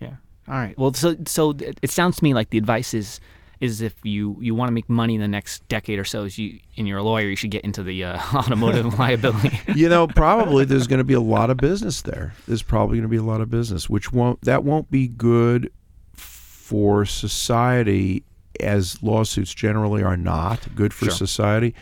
yeah. 0.00 0.16
All 0.48 0.54
right. 0.54 0.76
Well, 0.78 0.92
so 0.94 1.16
so 1.26 1.50
it 1.50 1.78
it 1.82 1.90
sounds 1.90 2.16
to 2.16 2.24
me 2.24 2.34
like 2.34 2.50
the 2.50 2.58
advice 2.58 2.92
is 2.94 3.20
is 3.60 3.82
if 3.82 3.94
you 4.04 4.36
you 4.40 4.54
want 4.54 4.68
to 4.68 4.72
make 4.72 4.88
money 4.88 5.14
in 5.14 5.20
the 5.20 5.28
next 5.28 5.66
decade 5.68 5.98
or 5.98 6.04
so, 6.04 6.24
is 6.24 6.38
you 6.38 6.58
and 6.76 6.88
you're 6.88 6.98
a 6.98 7.02
lawyer, 7.02 7.28
you 7.28 7.36
should 7.36 7.50
get 7.50 7.62
into 7.62 7.82
the 7.82 8.04
uh, 8.04 8.18
automotive 8.34 8.98
liability. 8.98 9.58
you 9.74 9.88
know, 9.88 10.06
probably 10.06 10.64
there's 10.64 10.86
going 10.86 10.98
to 10.98 11.04
be 11.04 11.14
a 11.14 11.20
lot 11.20 11.50
of 11.50 11.56
business 11.58 12.02
there. 12.02 12.34
There's 12.48 12.62
probably 12.62 12.96
going 12.96 13.02
to 13.02 13.08
be 13.08 13.18
a 13.18 13.22
lot 13.22 13.40
of 13.40 13.50
business, 13.50 13.88
which 13.88 14.12
won't 14.12 14.40
that 14.42 14.64
won't 14.64 14.90
be 14.90 15.08
good 15.08 15.70
for 16.14 17.04
society, 17.04 18.24
as 18.62 19.02
lawsuits 19.02 19.52
generally 19.54 20.02
are 20.02 20.16
not 20.16 20.74
good 20.74 20.92
for 20.94 21.06
Sure. 21.06 21.14
society. 21.14 21.74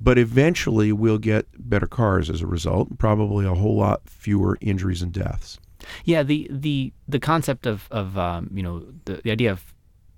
But 0.00 0.18
eventually, 0.18 0.92
we'll 0.92 1.18
get 1.18 1.46
better 1.56 1.86
cars 1.86 2.28
as 2.28 2.42
a 2.42 2.46
result, 2.46 2.98
probably 2.98 3.46
a 3.46 3.54
whole 3.54 3.76
lot 3.76 4.02
fewer 4.08 4.58
injuries 4.60 5.00
and 5.02 5.12
deaths. 5.12 5.58
Yeah, 6.04 6.22
the 6.22 6.48
the 6.50 6.92
the 7.08 7.20
concept 7.20 7.66
of 7.66 7.86
of 7.90 8.18
um, 8.18 8.50
you 8.52 8.62
know 8.62 8.84
the, 9.04 9.20
the 9.22 9.30
idea 9.30 9.52
of 9.52 9.72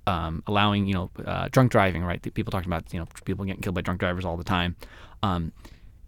um, 0.06 0.42
allowing 0.46 0.86
you 0.86 0.94
know 0.94 1.10
uh, 1.24 1.48
drunk 1.50 1.70
driving, 1.72 2.02
right? 2.04 2.22
The 2.22 2.30
people 2.30 2.50
talking 2.50 2.68
about 2.68 2.92
you 2.92 2.98
know 3.00 3.06
people 3.24 3.44
getting 3.44 3.60
killed 3.60 3.74
by 3.74 3.82
drunk 3.82 4.00
drivers 4.00 4.24
all 4.24 4.36
the 4.36 4.44
time. 4.44 4.76
Um, 5.22 5.52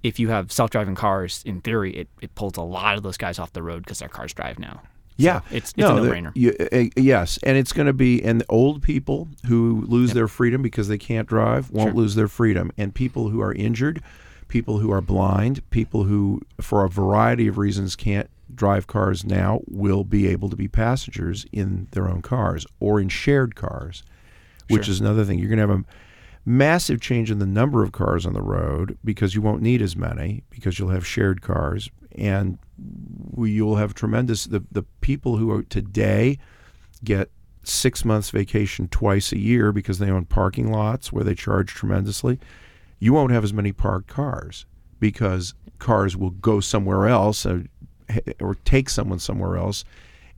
if 0.03 0.18
you 0.18 0.28
have 0.28 0.51
self-driving 0.53 0.94
cars, 0.94 1.42
in 1.44 1.61
theory, 1.61 1.94
it, 1.96 2.09
it 2.22 2.34
pulls 2.36 2.57
a 2.57 2.62
lot 2.62 2.96
of 2.96 3.03
those 3.03 3.16
guys 3.16 3.38
off 3.38 3.53
the 3.53 3.62
road 3.62 3.84
because 3.84 3.99
their 3.99 4.09
cars 4.09 4.32
drive 4.32 4.59
now. 4.59 4.80
Yeah, 5.18 5.40
it's, 5.50 5.70
it's 5.70 5.76
no, 5.76 5.96
a 5.98 6.00
no-brainer. 6.02 6.32
you- 6.34 6.54
uh, 6.72 6.84
yes, 6.96 7.38
and 7.42 7.58
it's 7.58 7.72
going 7.72 7.86
to 7.88 7.92
be 7.92 8.22
and 8.22 8.42
old 8.48 8.82
people 8.82 9.28
who 9.46 9.84
lose 9.88 10.12
their 10.14 10.28
freedom 10.28 10.62
because 10.62 10.88
they 10.88 10.98
can't 10.98 11.28
drive 11.28 11.70
won't 11.70 11.88
Sure. 11.90 11.96
lose 11.96 12.14
their 12.14 12.28
freedom, 12.28 12.70
and 12.78 12.94
people 12.94 13.28
who 13.30 13.40
are 13.40 13.52
injured, 13.52 14.00
people 14.46 14.78
who 14.78 14.90
are 14.92 15.00
blind, 15.00 15.68
people 15.70 16.04
who 16.04 16.40
for 16.60 16.84
a 16.84 16.88
variety 16.88 17.48
of 17.48 17.58
reasons 17.58 17.96
can't 17.96 18.30
drive 18.54 18.86
cars 18.86 19.24
now 19.24 19.60
will 19.66 20.04
be 20.04 20.26
able 20.28 20.48
to 20.48 20.56
be 20.56 20.68
passengers 20.68 21.44
in 21.52 21.88
their 21.90 22.08
own 22.08 22.22
cars 22.22 22.64
or 22.80 23.00
in 23.00 23.08
shared 23.08 23.54
cars, 23.56 24.02
which 24.70 24.84
Sure. 24.86 24.92
is 24.92 25.00
another 25.00 25.24
thing. 25.24 25.38
You're 25.38 25.48
going 25.54 25.58
to 25.58 25.66
have 25.68 25.80
a 25.80 25.84
massive 26.46 27.00
change 27.00 27.30
in 27.30 27.40
the 27.40 27.46
number 27.46 27.82
of 27.82 27.92
cars 27.92 28.24
on 28.24 28.32
the 28.32 28.40
road 28.40 28.96
because 29.04 29.34
you 29.34 29.42
won't 29.42 29.60
need 29.62 29.82
as 29.82 29.96
many 29.96 30.44
because 30.48 30.78
you'll 30.78 30.88
have 30.90 31.06
shared 31.06 31.42
cars 31.42 31.90
and 32.16 32.59
we, 33.30 33.50
you'll 33.50 33.76
have 33.76 33.94
tremendous 33.94 34.44
the, 34.44 34.62
the 34.70 34.84
people 35.00 35.36
who 35.36 35.50
are 35.50 35.62
today 35.62 36.38
get 37.04 37.30
six 37.64 38.04
months 38.04 38.30
vacation 38.30 38.88
twice 38.88 39.32
a 39.32 39.38
year 39.38 39.72
because 39.72 39.98
they 39.98 40.11
own 40.11 40.24
parking 40.24 40.72
lots 40.72 41.12
where 41.12 41.24
they 41.24 41.34
charge 41.34 41.68
tremendously. 41.74 42.38
You 42.98 43.12
won't 43.12 43.32
have 43.32 43.44
as 43.44 43.52
many 43.52 43.72
parked 43.72 44.09
cars 44.09 44.66
because 44.98 45.54
cars 45.78 46.16
will 46.16 46.30
go 46.30 46.61
somewhere 46.61 47.06
else 47.06 47.46
uh, 47.46 47.61
or, 48.09 48.22
or 48.40 48.54
take 48.64 48.88
someone 48.88 49.18
somewhere 49.18 49.56
else 49.56 49.84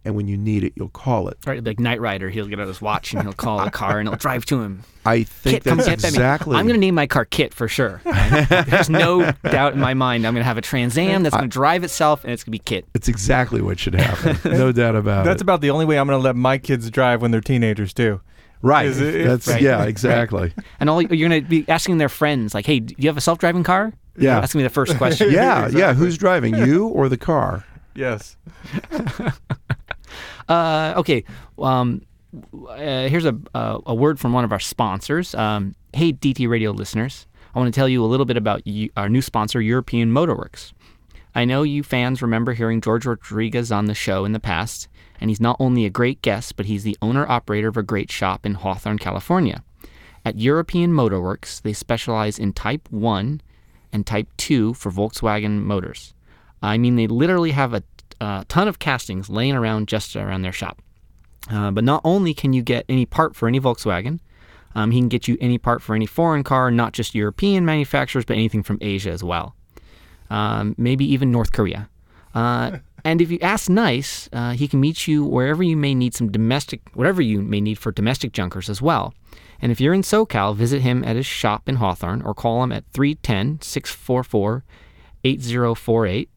and 0.04 0.14
when 0.16 0.26
you 0.28 0.36
need 0.36 0.64
it 0.64 0.72
you'll 0.76 0.88
call 0.88 1.28
it 1.28 1.36
Right, 1.46 1.62
like 1.62 1.78
Knight 1.80 2.00
Rider, 2.00 2.30
he'll 2.30 2.46
get 2.46 2.58
out 2.60 2.66
his 2.68 2.80
watch 2.80 3.12
and 3.12 3.22
he'll 3.22 3.32
call 3.32 3.60
a 3.60 3.70
car 3.70 3.98
and 3.98 4.08
it'll 4.08 4.18
drive 4.18 4.44
to 4.46 4.60
him. 4.62 4.82
i 5.04 5.22
think 5.24 5.62
KITT, 5.62 5.64
that's 5.76 5.86
get 5.88 6.04
exactly 6.04 6.56
I'm 6.56 6.66
going 6.66 6.74
to 6.74 6.80
name 6.80 6.94
my 6.94 7.06
car 7.06 7.24
KITT 7.24 7.52
for 7.54 7.68
sure. 7.68 8.00
There's 8.66 8.88
no 8.90 9.30
doubt 9.44 9.74
in 9.74 9.80
my 9.80 9.94
mind. 9.94 10.26
I'm 10.26 10.34
going 10.34 10.42
to 10.42 10.46
have 10.48 10.58
a 10.58 10.62
Trans 10.62 10.96
Am 10.98 11.22
that's 11.22 11.34
going 11.36 11.48
to 11.50 11.52
drive 11.52 11.84
itself, 11.84 12.24
and 12.24 12.32
it's 12.32 12.42
going 12.44 12.52
to 12.56 12.62
be 12.62 12.64
KITT. 12.64 12.84
it's 12.94 13.08
exactly 13.08 13.60
what 13.60 13.78
should 13.78 13.94
happen 13.94 14.38
no 14.58 14.72
doubt 14.80 14.96
about 14.96 15.24
That's 15.24 15.26
it 15.26 15.28
That's 15.30 15.42
about 15.42 15.60
the 15.60 15.70
only 15.70 15.84
way 15.84 15.98
I'm 15.98 16.06
going 16.06 16.18
to 16.18 16.22
let 16.24 16.36
my 16.36 16.58
kids 16.58 16.90
drive 16.90 17.22
when 17.22 17.30
they're 17.30 17.40
teenagers 17.40 17.92
too. 17.94 18.20
right 18.62 18.86
is 18.86 19.00
it- 19.00 19.26
that's 19.26 19.48
Right. 19.48 19.62
yeah 19.62 19.84
exactly 19.84 20.52
And 20.78 20.88
all 20.90 21.00
you're 21.02 21.28
going 21.28 21.42
to 21.42 21.48
be 21.48 21.64
asking 21.68 21.98
their 21.98 22.08
friends, 22.08 22.54
like, 22.54 22.66
"Hey, 22.66 22.80
do 22.80 22.94
you 22.98 23.08
have 23.08 23.16
a 23.16 23.20
self-driving 23.20 23.62
car?" 23.64 23.92
Yeah. 24.18 24.40
that's 24.40 24.52
going 24.52 24.62
to 24.64 24.64
be 24.64 24.68
the 24.68 24.74
first 24.74 24.96
question. 24.98 25.30
Yeah, 25.32 25.68
yeah. 25.68 25.94
Who's 25.94 26.18
driving, 26.18 26.54
you 26.54 26.88
or 26.88 27.08
the 27.08 27.16
car? 27.16 27.64
Yes. 27.94 28.36
Uh, 30.48 30.94
okay. 30.96 31.24
Um, 31.58 32.02
uh, 32.68 33.08
here's 33.08 33.24
a, 33.24 33.36
uh, 33.54 33.78
a 33.86 33.94
word 33.94 34.20
from 34.20 34.32
one 34.32 34.44
of 34.44 34.52
our 34.52 34.60
sponsors. 34.60 35.34
Um, 35.34 35.74
hey, 35.92 36.12
DT 36.12 36.48
Radio 36.48 36.70
listeners, 36.70 37.26
I 37.54 37.58
want 37.58 37.72
to 37.72 37.78
tell 37.78 37.88
you 37.88 38.04
a 38.04 38.06
little 38.06 38.26
bit 38.26 38.36
about 38.36 38.66
you, 38.66 38.90
our 38.96 39.08
new 39.08 39.22
sponsor, 39.22 39.60
European 39.60 40.12
Motorworks. 40.12 40.72
I 41.34 41.44
know 41.44 41.62
you 41.62 41.82
fans 41.82 42.22
remember 42.22 42.52
hearing 42.52 42.80
George 42.80 43.06
Rodriguez 43.06 43.70
on 43.70 43.86
the 43.86 43.94
show 43.94 44.24
in 44.24 44.32
the 44.32 44.40
past, 44.40 44.88
and 45.20 45.30
he's 45.30 45.40
not 45.40 45.56
only 45.60 45.84
a 45.84 45.90
great 45.90 46.22
guest, 46.22 46.56
but 46.56 46.66
he's 46.66 46.82
the 46.82 46.96
owner 47.00 47.28
operator 47.28 47.68
of 47.68 47.76
a 47.76 47.82
great 47.82 48.10
shop 48.10 48.44
in 48.44 48.54
Hawthorne, 48.54 48.98
California. 48.98 49.62
At 50.24 50.38
European 50.38 50.92
Motorworks, 50.92 51.62
they 51.62 51.72
specialize 51.72 52.38
in 52.38 52.52
Type 52.52 52.88
1 52.90 53.40
and 53.92 54.06
Type 54.06 54.28
2 54.36 54.74
for 54.74 54.90
Volkswagen 54.90 55.62
motors. 55.62 56.14
I 56.62 56.78
mean, 56.78 56.96
they 56.96 57.06
literally 57.06 57.52
have 57.52 57.74
a, 57.74 57.82
a 58.20 58.44
ton 58.48 58.68
of 58.68 58.78
castings 58.78 59.28
laying 59.28 59.54
around 59.54 59.88
just 59.88 60.16
around 60.16 60.42
their 60.42 60.52
shop. 60.52 60.80
Uh, 61.50 61.70
but 61.70 61.84
not 61.84 62.00
only 62.04 62.34
can 62.34 62.52
you 62.52 62.62
get 62.62 62.84
any 62.88 63.06
part 63.06 63.34
for 63.34 63.48
any 63.48 63.60
Volkswagen, 63.60 64.20
um, 64.74 64.90
he 64.90 65.00
can 65.00 65.08
get 65.08 65.26
you 65.26 65.36
any 65.40 65.58
part 65.58 65.82
for 65.82 65.94
any 65.94 66.06
foreign 66.06 66.44
car, 66.44 66.70
not 66.70 66.92
just 66.92 67.14
European 67.14 67.64
manufacturers, 67.64 68.24
but 68.24 68.34
anything 68.34 68.62
from 68.62 68.78
Asia 68.80 69.10
as 69.10 69.24
well. 69.24 69.54
Um, 70.28 70.74
maybe 70.78 71.04
even 71.12 71.32
North 71.32 71.52
Korea. 71.52 71.88
Uh, 72.34 72.78
and 73.04 73.20
if 73.20 73.30
you 73.30 73.38
ask 73.40 73.68
nice, 73.68 74.28
uh, 74.32 74.52
he 74.52 74.68
can 74.68 74.80
meet 74.80 75.08
you 75.08 75.24
wherever 75.24 75.62
you 75.62 75.76
may 75.76 75.94
need 75.94 76.14
some 76.14 76.30
domestic, 76.30 76.82
whatever 76.94 77.20
you 77.20 77.40
may 77.40 77.60
need 77.60 77.78
for 77.78 77.90
domestic 77.90 78.32
junkers 78.32 78.68
as 78.68 78.80
well. 78.80 79.12
And 79.62 79.72
if 79.72 79.80
you're 79.80 79.94
in 79.94 80.02
SoCal, 80.02 80.54
visit 80.54 80.82
him 80.82 81.04
at 81.04 81.16
his 81.16 81.26
shop 81.26 81.68
in 81.68 81.76
Hawthorne 81.76 82.22
or 82.22 82.34
call 82.34 82.62
him 82.62 82.72
at 82.72 82.84
310 82.92 83.60
644 83.60 84.64
8048 85.22 86.30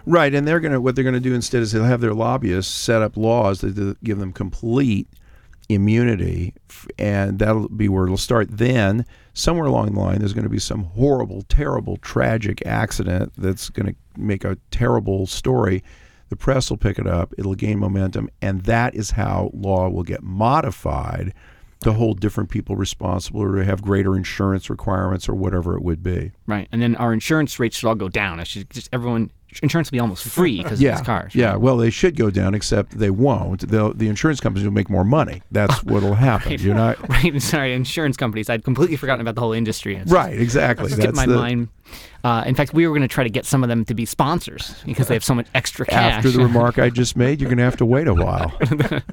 Right, 0.07 0.35
and 0.35 0.47
they're 0.47 0.61
gonna 0.61 0.81
what 0.81 0.95
they're 0.95 1.05
gonna 1.05 1.21
do 1.21 1.35
instead 1.35 1.63
is 1.63 1.73
they'll 1.73 1.85
have 1.85 2.01
their 2.01 2.15
lobbyists 2.15 2.73
set 2.73 3.03
up 3.03 3.17
laws 3.17 3.61
that 3.61 3.97
give 4.03 4.19
them 4.19 4.33
complete 4.33 5.09
immunity, 5.69 6.55
and 6.99 7.39
that'll 7.39 7.69
be 7.69 7.89
where 7.89 8.05
it'll 8.05 8.17
start. 8.17 8.49
Then 8.51 9.05
somewhere 9.35 9.67
along 9.67 9.93
the 9.93 10.01
line, 10.01 10.19
there's 10.19 10.33
going 10.33 10.45
to 10.45 10.51
be 10.51 10.59
some 10.59 10.85
horrible, 10.85 11.43
terrible, 11.43 11.99
tragic 11.99 12.65
accident 12.67 13.33
that's 13.37 13.69
going 13.69 13.87
to 13.87 13.95
make 14.21 14.45
a 14.45 14.57
terrible 14.71 15.27
story. 15.27 15.83
The 16.31 16.37
press 16.37 16.71
will 16.71 16.77
pick 16.77 16.99
it 16.99 17.07
up. 17.07 17.35
It'll 17.39 17.55
gain 17.55 17.79
momentum, 17.79 18.31
and 18.43 18.63
that 18.65 18.95
is 18.95 19.13
how 19.13 19.51
law 19.55 19.89
will 19.89 20.03
get 20.03 20.23
modified 20.23 21.35
to 21.81 21.93
hold 21.93 22.21
different 22.21 22.51
people 22.51 22.75
responsible 22.75 23.41
or 23.41 23.55
to 23.57 23.65
have 23.65 23.83
greater 23.83 24.17
insurance 24.17 24.69
requirements 24.69 25.29
or 25.29 25.35
whatever 25.35 25.77
it 25.77 25.83
would 25.83 26.03
be. 26.03 26.33
Right, 26.47 26.69
and 26.73 26.83
then 26.83 26.97
our 26.97 27.13
insurance 27.13 27.59
rates 27.61 27.79
should 27.79 27.89
all 27.89 27.95
go 27.95 28.09
down. 28.09 28.41
It 28.41 28.49
should 28.49 28.69
just 28.71 28.89
everyone 28.93 29.31
insurance 29.63 29.91
will 29.91 29.97
be 29.97 30.01
almost 30.01 30.27
free 30.27 30.63
because 30.63 30.81
yeah, 30.81 30.93
of 30.93 30.99
these 30.99 31.07
cars. 31.07 31.35
Yeah, 31.35 31.57
well, 31.57 31.77
they 31.77 31.91
should 31.91 32.17
go 32.17 32.31
down, 32.31 32.55
except 32.55 32.99
they 32.99 33.11
won't. 33.11 33.69
They'll, 33.69 33.93
the 33.93 34.09
insurance 34.09 34.41
companies 34.41 34.65
will 34.65 34.75
make 34.75 34.91
more 34.91 35.05
money. 35.05 35.43
That's 35.51 35.83
what'll 35.85 36.15
happen. 36.15 36.53
Right. 36.53 36.61
You're 36.61 36.75
not 36.75 37.09
right. 37.25 37.41
Sorry, 37.41 37.73
insurance 37.73 38.17
companies. 38.17 38.51
I'd 38.51 38.65
completely 38.65 38.97
forgotten 38.97 39.21
about 39.21 39.35
the 39.35 39.41
whole 39.41 39.53
industry. 39.53 39.97
It's 39.97 40.11
right. 40.11 40.39
Exactly. 40.39 40.89
Just, 40.89 41.01
That's 41.01 41.17
my 41.17 41.27
the, 41.27 41.35
mind. 41.35 41.69
Uh, 42.25 42.43
in 42.47 42.55
fact, 42.55 42.75
we 42.75 42.87
were 42.87 42.93
going 42.93 43.09
to 43.09 43.13
try 43.13 43.25
to 43.25 43.31
get 43.31 43.47
some 43.47 43.63
of 43.63 43.69
them 43.69 43.85
to 43.85 43.95
be 43.95 44.05
sponsors 44.05 44.75
because 44.85 45.09
they 45.09 45.15
have 45.15 45.25
so 45.25 45.35
much 45.35 45.47
extra 45.55 45.87
cash. 45.87 46.15
After 46.15 46.31
the 46.31 46.41
remark 46.41 46.79
I 46.79 46.91
just 46.91 47.17
made, 47.17 47.41
you're 47.41 47.49
going 47.49 47.59
to 47.59 47.65
have 47.65 47.77
to 47.77 47.87
wait 47.87 48.09
a 48.09 48.15
while. 48.15 48.53
that, 48.61 49.05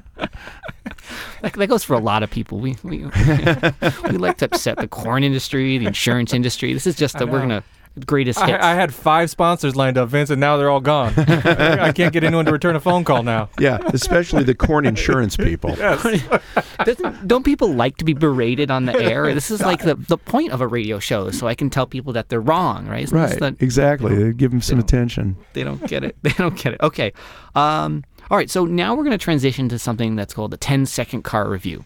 that 1.40 1.66
goes 1.68 1.84
for 1.84 1.94
a 1.94 2.00
lot 2.00 2.22
of 2.22 2.30
people. 2.30 2.58
We 2.58 2.76
we, 2.82 3.06
we 3.06 4.18
like 4.18 4.38
to 4.38 4.46
upset 4.46 4.78
the 4.78 4.88
corn 4.88 5.22
industry, 5.22 5.78
the 5.78 5.86
insurance 5.86 6.34
industry. 6.34 6.74
This 6.74 6.86
is 6.86 6.96
just 6.96 7.18
that 7.18 7.28
we're 7.28 7.38
going 7.38 7.50
to 7.50 7.62
greatest 8.04 8.38
hits. 8.40 8.52
I, 8.62 8.72
I 8.72 8.74
had 8.74 8.92
five 8.92 9.30
sponsors 9.30 9.74
lined 9.76 9.96
up, 9.96 10.08
Vince, 10.10 10.30
and 10.30 10.40
now 10.40 10.56
they're 10.56 10.68
all 10.70 10.80
gone. 10.80 11.14
I 11.16 11.92
can't 11.92 12.12
get 12.12 12.24
anyone 12.24 12.44
to 12.46 12.52
return 12.52 12.76
a 12.76 12.80
phone 12.80 13.04
call 13.04 13.22
now. 13.22 13.48
Yeah, 13.58 13.78
especially 13.92 14.44
the 14.44 14.54
corn 14.54 14.84
insurance 14.86 15.36
people. 15.36 15.74
Doesn't, 16.84 17.26
don't 17.26 17.44
people 17.44 17.68
like 17.72 17.96
to 17.98 18.04
be 18.04 18.12
berated 18.12 18.70
on 18.70 18.84
the 18.84 18.94
air? 18.96 19.32
This 19.34 19.50
is 19.50 19.60
like 19.60 19.82
the, 19.82 19.94
the 19.94 20.18
point 20.18 20.52
of 20.52 20.60
a 20.60 20.66
radio 20.66 20.98
show, 20.98 21.30
so 21.30 21.46
I 21.46 21.54
can 21.54 21.70
tell 21.70 21.86
people 21.86 22.12
that 22.14 22.28
they're 22.28 22.40
wrong, 22.40 22.86
right? 22.86 23.04
Isn't 23.04 23.16
Right, 23.16 23.38
the- 23.38 23.56
exactly. 23.60 24.32
Give 24.34 24.50
them 24.50 24.60
some 24.60 24.78
don't- 24.78 24.84
attention. 24.90 25.36
they 25.54 25.64
don't 25.64 25.84
get 25.86 26.04
it. 26.04 26.16
They 26.22 26.30
don't 26.32 26.56
get 26.56 26.74
it. 26.74 26.80
Okay. 26.82 27.12
Um, 27.54 28.04
all 28.30 28.36
right. 28.36 28.50
So 28.50 28.64
now 28.66 28.94
we're 28.94 29.04
going 29.04 29.16
to 29.16 29.22
transition 29.24 29.68
to 29.70 29.78
something 29.78 30.16
that's 30.16 30.34
called 30.34 30.50
the 30.50 30.56
10 30.56 30.86
second 30.86 31.22
car 31.22 31.48
review. 31.48 31.84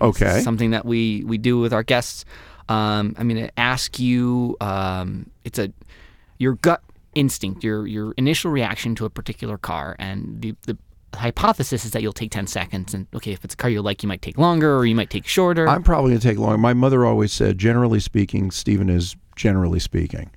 Okay. 0.00 0.40
Something 0.40 0.70
that 0.72 0.84
we, 0.84 1.22
we 1.24 1.38
do 1.38 1.58
with 1.60 1.72
our 1.72 1.82
guests. 1.82 2.24
Um, 2.68 3.14
I'm 3.18 3.28
going 3.28 3.46
to 3.46 3.60
ask 3.60 3.98
you. 3.98 4.56
Um, 4.60 5.30
it's 5.44 5.58
a 5.58 5.72
your 6.38 6.54
gut 6.54 6.82
instinct, 7.14 7.62
your 7.62 7.86
your 7.86 8.12
initial 8.16 8.50
reaction 8.50 8.94
to 8.96 9.04
a 9.04 9.10
particular 9.10 9.58
car, 9.58 9.96
and 9.98 10.40
the 10.40 10.54
the 10.62 10.76
hypothesis 11.16 11.84
is 11.84 11.92
that 11.92 12.02
you'll 12.02 12.12
take 12.12 12.30
10 12.30 12.46
seconds. 12.46 12.94
And 12.94 13.06
okay, 13.14 13.32
if 13.32 13.44
it's 13.44 13.54
a 13.54 13.56
car 13.56 13.70
you 13.70 13.82
like, 13.82 14.02
you 14.02 14.08
might 14.08 14.22
take 14.22 14.38
longer, 14.38 14.76
or 14.76 14.86
you 14.86 14.94
might 14.94 15.10
take 15.10 15.26
shorter. 15.26 15.68
I'm 15.68 15.82
probably 15.82 16.10
going 16.10 16.20
to 16.20 16.28
take 16.28 16.38
longer. 16.38 16.58
My 16.58 16.74
mother 16.74 17.04
always 17.04 17.32
said, 17.32 17.58
generally 17.58 18.00
speaking, 18.00 18.50
Stephen 18.50 18.88
is 18.88 19.16
generally 19.36 19.78
speaking. 19.78 20.30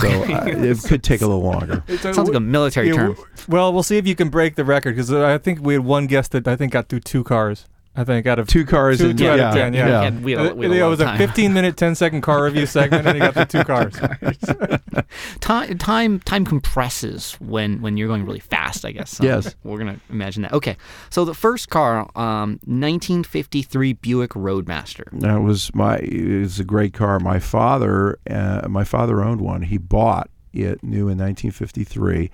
So 0.00 0.08
uh, 0.08 0.44
it 0.46 0.82
could 0.84 1.02
take 1.02 1.20
a 1.20 1.26
little 1.26 1.42
longer. 1.42 1.82
It 1.88 1.98
Sounds 1.98 2.16
like 2.16 2.34
a 2.34 2.40
military 2.40 2.88
Yeah, 2.88 2.94
term. 2.94 3.16
Well, 3.48 3.72
we'll 3.72 3.82
see 3.82 3.98
if 3.98 4.06
you 4.06 4.14
can 4.14 4.28
break 4.28 4.54
the 4.54 4.64
record 4.64 4.94
because 4.94 5.12
I 5.12 5.36
think 5.38 5.60
we 5.60 5.74
had 5.74 5.84
one 5.84 6.06
guest 6.06 6.30
that 6.32 6.46
I 6.46 6.54
think 6.54 6.72
got 6.72 6.88
through 6.88 7.00
two 7.00 7.24
cars. 7.24 7.66
I 8.00 8.04
think 8.04 8.26
out 8.26 8.38
of 8.38 8.46
Two 8.48 8.64
cars 8.64 8.98
Two- 8.98 9.10
and 9.10 9.18
two 9.18 9.28
out 9.28 9.38
yeah, 9.38 9.48
of 9.50 9.54
10, 9.54 9.74
yeah. 9.74 9.84
We 9.86 9.92
had- 9.92 10.24
we 10.24 10.32
had 10.32 10.56
we 10.56 10.66
had 10.68 10.76
it 10.76 10.88
was 10.88 11.00
a 11.00 11.16
15 11.18 11.52
minute, 11.52 11.76
10 11.76 11.94
second 11.94 12.22
car 12.22 12.44
review 12.44 12.64
segment, 12.66 13.06
and 13.06 13.14
he 13.14 13.20
got 13.20 13.34
the 13.34 13.44
two 13.44 13.62
cars. 13.64 13.94
time 15.40 15.76
time 15.78 16.20
time 16.20 16.44
compresses 16.44 17.34
when 17.40 17.80
when 17.82 17.96
you're 17.96 18.08
going 18.08 18.24
really 18.24 18.38
fast 18.40 18.84
i 18.84 18.92
guess 18.92 19.10
so 19.10 19.24
Yes. 19.24 19.54
we're 19.64 19.78
gonna 19.78 20.00
imagine 20.10 20.42
that 20.42 20.52
okay 20.52 20.76
so 21.10 21.24
the 21.24 21.34
first 21.34 21.68
car 21.70 22.00
um 22.16 22.58
1953 22.66 23.94
buick 23.94 24.34
roadmaster 24.34 25.04
That 25.12 25.42
was 25.42 25.74
my. 25.74 25.96
It's 26.02 26.58
a 26.58 26.64
great 26.64 26.92
car. 26.94 27.18
My 27.20 27.38
father, 27.38 28.18
uh, 28.28 28.66
my 28.68 28.84
father 28.84 29.22
owned 29.22 29.40
one. 29.40 29.62
He 29.62 29.78
bought 29.78 30.30
it 30.52 30.82
new 30.82 31.08
in 31.08 31.18
1953. 31.18 32.30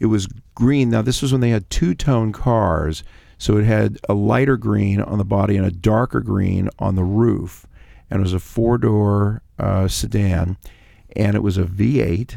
It 0.00 0.06
was 0.06 0.26
green. 0.54 0.90
Now 0.90 1.02
this 1.02 1.22
was 1.22 1.32
when 1.32 1.40
they 1.40 1.50
had 1.50 1.68
two-tone 1.70 2.32
cars, 2.32 3.02
so 3.38 3.56
it 3.56 3.64
had 3.64 3.98
a 4.08 4.14
lighter 4.14 4.56
green 4.56 5.00
on 5.00 5.18
the 5.18 5.24
body 5.24 5.56
and 5.56 5.66
a 5.66 5.70
darker 5.70 6.20
green 6.20 6.70
on 6.78 6.94
the 6.94 7.04
roof, 7.04 7.66
and 8.10 8.20
it 8.20 8.22
was 8.22 8.32
a 8.32 8.40
four-door 8.40 9.42
uh, 9.58 9.88
sedan, 9.88 10.56
and 11.14 11.34
it 11.34 11.42
was 11.42 11.58
a 11.58 11.64
V8, 11.64 12.36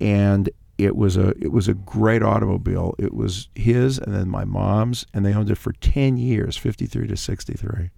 and 0.00 0.50
it 0.78 0.96
was 0.96 1.16
a 1.16 1.28
it 1.38 1.52
was 1.52 1.68
a 1.68 1.74
great 1.74 2.22
automobile. 2.22 2.94
It 2.98 3.14
was 3.14 3.48
his 3.54 3.98
and 3.98 4.14
then 4.14 4.28
my 4.28 4.44
mom's, 4.44 5.06
and 5.12 5.24
they 5.24 5.34
owned 5.34 5.50
it 5.50 5.58
for 5.58 5.72
10 5.72 6.16
years, 6.16 6.56
53 6.56 7.06
to 7.06 7.16
63. 7.16 7.90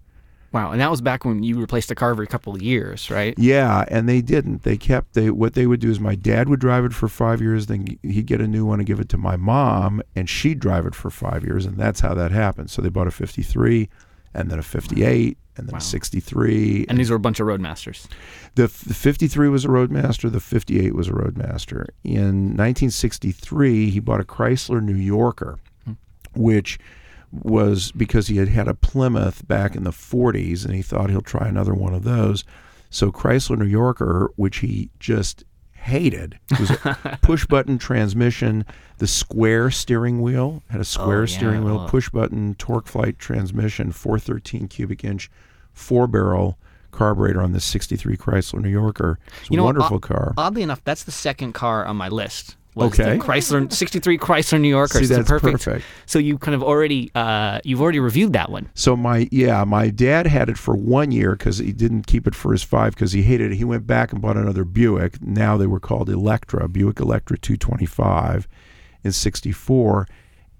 Wow 0.52 0.70
and 0.70 0.80
that 0.80 0.90
was 0.90 1.00
back 1.00 1.24
when 1.24 1.42
you 1.42 1.58
replaced 1.60 1.88
the 1.88 1.94
car 1.94 2.10
every 2.10 2.26
couple 2.26 2.54
of 2.54 2.62
years 2.62 3.10
right 3.10 3.34
Yeah, 3.38 3.84
and 3.88 4.08
they 4.08 4.20
didn't. 4.20 4.62
They 4.62 4.76
kept 4.76 5.14
they 5.14 5.30
what 5.30 5.54
they 5.54 5.66
would 5.66 5.80
do 5.80 5.90
is 5.90 5.98
my 6.00 6.14
dad 6.14 6.48
would 6.48 6.60
drive 6.60 6.84
it 6.84 6.94
for 6.94 7.08
five 7.08 7.40
years, 7.40 7.66
then 7.66 7.98
he'd 8.02 8.26
get 8.26 8.40
a 8.40 8.46
new 8.46 8.64
one 8.64 8.78
and 8.78 8.86
give 8.86 9.00
it 9.00 9.08
to 9.10 9.18
my 9.18 9.36
mom, 9.36 10.02
and 10.14 10.28
she'd 10.28 10.60
drive 10.60 10.86
it 10.86 10.94
for 10.94 11.10
five 11.10 11.44
years, 11.44 11.66
and 11.66 11.76
that's 11.76 12.00
how 12.00 12.14
that 12.14 12.30
happened. 12.30 12.70
So 12.70 12.82
they 12.82 12.88
bought 12.88 13.06
a 13.06 13.10
'53, 13.10 13.88
and 14.34 14.50
then 14.50 14.58
a 14.58 14.62
'58, 14.62 15.38
and 15.56 15.66
then 15.66 15.72
Wow. 15.72 15.78
a 15.78 15.80
'63. 15.80 16.86
and 16.88 16.98
these 16.98 17.10
were 17.10 17.16
a 17.16 17.20
bunch 17.20 17.40
of 17.40 17.46
roadmasters 17.46 18.06
The, 18.54 18.62
the 18.64 18.94
53 18.94 19.48
was 19.48 19.64
a 19.64 19.68
Roadmaster. 19.68 20.30
The 20.30 20.40
58 20.40 20.94
was 20.94 21.08
a 21.08 21.12
Roadmaster. 21.12 21.86
In 22.04 22.56
1963, 22.56 23.90
he 23.90 24.00
bought 24.00 24.20
a 24.20 24.24
Chrysler 24.24 24.82
New 24.82 24.94
Yorker, 24.96 25.58
hmm. 25.84 25.92
which 26.34 26.78
was 27.32 27.92
because 27.92 28.26
he 28.28 28.36
had 28.36 28.48
had 28.48 28.68
a 28.68 28.74
Plymouth 28.74 29.46
back 29.48 29.74
in 29.74 29.84
the 29.84 29.90
40s 29.90 30.64
and 30.64 30.74
he 30.74 30.82
thought 30.82 31.10
he'll 31.10 31.22
try 31.22 31.48
another 31.48 31.74
one 31.74 31.94
of 31.94 32.04
those. 32.04 32.44
So 32.90 33.10
Chrysler 33.10 33.58
New 33.58 33.64
Yorker, 33.64 34.30
which 34.36 34.58
he 34.58 34.90
just 35.00 35.44
hated, 35.72 36.38
was 36.60 36.70
a 36.70 37.18
push 37.22 37.46
button 37.46 37.78
transmission, 37.78 38.66
the 38.98 39.06
square 39.06 39.70
steering 39.70 40.20
wheel 40.20 40.62
had 40.68 40.78
a 40.78 40.80
oh, 40.80 40.84
square 40.84 41.24
yeah, 41.24 41.36
steering 41.36 41.64
wheel, 41.64 41.80
oh. 41.80 41.88
push 41.88 42.10
button 42.10 42.54
TorqueFlite 42.56 43.16
transmission, 43.18 43.92
413 43.92 44.68
cubic 44.68 45.02
inch, 45.02 45.30
four 45.72 46.06
barrel 46.06 46.58
carburetor 46.90 47.40
on 47.40 47.52
this 47.52 47.64
63 47.64 48.16
Chrysler 48.18 48.60
New 48.60 48.68
Yorker. 48.68 49.18
It's 49.40 49.48
a 49.48 49.52
You 49.52 49.56
know, 49.56 49.64
wonderful 49.64 49.96
o- 49.96 50.00
car. 50.00 50.34
oddly 50.36 50.62
enough 50.62 50.84
that's 50.84 51.04
the 51.04 51.10
second 51.10 51.54
car 51.54 51.86
on 51.86 51.96
my 51.96 52.08
list 52.10 52.56
was 52.74 52.98
Okay. 52.98 53.18
the 53.18 53.22
chrysler 53.24 53.70
63 53.70 54.16
chrysler 54.18 54.60
new 54.60 54.68
yorker 54.68 54.98
See, 55.00 55.06
the 55.06 55.16
that's 55.16 55.28
perfect, 55.28 55.64
perfect. 55.64 55.84
so 56.06 56.18
you 56.18 56.38
kind 56.38 56.54
of 56.54 56.62
already 56.62 57.10
uh 57.14 57.60
you've 57.64 57.82
already 57.82 58.00
reviewed 58.00 58.32
that 58.32 58.50
one 58.50 58.70
So 58.74 58.96
my 58.96 59.28
yeah, 59.30 59.64
my 59.64 59.90
dad 59.90 60.26
had 60.26 60.48
it 60.48 60.56
for 60.56 60.74
one 60.74 61.10
year 61.12 61.32
because 61.36 61.58
he 61.58 61.72
didn't 61.72 62.06
keep 62.06 62.26
it 62.26 62.34
for 62.34 62.52
his 62.52 62.62
five 62.62 62.94
because 62.94 63.12
he 63.12 63.22
hated 63.22 63.52
it. 63.52 63.56
He 63.56 63.64
went 63.64 63.86
back 63.86 64.12
and 64.12 64.22
bought 64.22 64.36
another 64.36 64.64
Buick. 64.64 65.20
Now 65.22 65.56
they 65.56 65.66
were 65.66 65.80
called 65.80 66.08
Electra, 66.08 66.68
Buick 66.68 66.98
Electra 67.00 67.36
225 67.38 68.48
in 69.04 69.12
64. 69.12 70.06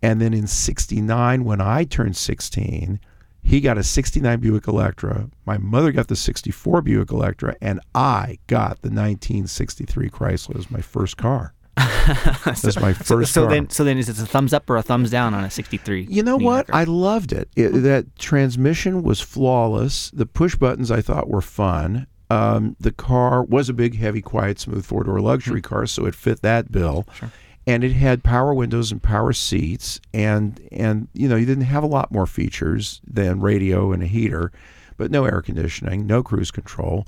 And 0.02 0.20
then 0.20 0.34
in 0.34 0.46
69, 0.48 1.44
when 1.44 1.60
I 1.60 1.84
turned 1.84 2.16
16, 2.16 2.98
he 3.42 3.60
got 3.60 3.78
a 3.78 3.82
69 3.82 4.40
Buick 4.40 4.66
Electra. 4.66 5.28
My 5.46 5.58
mother 5.58 5.92
got 5.92 6.08
the 6.08 6.16
64 6.16 6.82
Buick 6.82 7.10
Electra, 7.10 7.54
and 7.60 7.80
I 7.94 8.38
got 8.48 8.82
the 8.82 8.88
1963 8.90 10.10
Chrysler. 10.10 10.54
Was 10.56 10.70
my 10.70 10.80
first 10.80 11.16
car. 11.16 11.54
That 12.44 12.60
was 12.64 12.80
my 12.80 12.92
so, 12.92 13.04
first 13.04 13.32
so 13.32 13.42
car. 13.42 13.50
then 13.50 13.70
so 13.70 13.84
then 13.84 13.96
is 13.96 14.08
it 14.08 14.18
a 14.18 14.26
thumbs 14.26 14.52
up 14.52 14.68
or 14.68 14.76
a 14.76 14.82
thumbs 14.82 15.10
down 15.10 15.34
on 15.34 15.44
a 15.44 15.50
63 15.50 16.06
You 16.10 16.22
know 16.22 16.36
what? 16.36 16.66
I 16.72 16.84
loved 16.84 17.32
it. 17.32 17.48
it. 17.56 17.70
That 17.70 18.18
transmission 18.18 19.02
was 19.02 19.20
flawless. 19.20 20.10
The 20.10 20.26
push 20.26 20.56
buttons 20.56 20.90
I 20.90 21.00
thought 21.00 21.28
were 21.28 21.40
fun. 21.40 22.06
Um, 22.30 22.76
the 22.80 22.92
car 22.92 23.42
was 23.42 23.68
a 23.68 23.72
big, 23.74 23.96
heavy, 23.96 24.22
quiet, 24.22 24.58
smooth 24.58 24.84
four 24.84 25.04
door 25.04 25.20
luxury 25.20 25.60
car, 25.60 25.86
so 25.86 26.06
it 26.06 26.14
fit 26.14 26.42
that 26.42 26.72
bill. 26.72 27.06
Sure. 27.14 27.30
And 27.66 27.84
it 27.84 27.92
had 27.92 28.24
power 28.24 28.52
windows 28.52 28.90
and 28.90 29.00
power 29.02 29.32
seats, 29.32 30.00
and 30.12 30.60
and 30.72 31.08
you 31.12 31.28
know 31.28 31.36
you 31.36 31.46
didn't 31.46 31.64
have 31.64 31.84
a 31.84 31.86
lot 31.88 32.10
more 32.10 32.26
features 32.26 33.00
than 33.06 33.40
radio 33.40 33.92
and 33.92 34.02
a 34.02 34.06
heater, 34.06 34.50
but 34.96 35.10
no 35.12 35.24
air 35.24 35.40
conditioning, 35.40 36.06
no 36.06 36.22
cruise 36.24 36.50
control, 36.50 37.06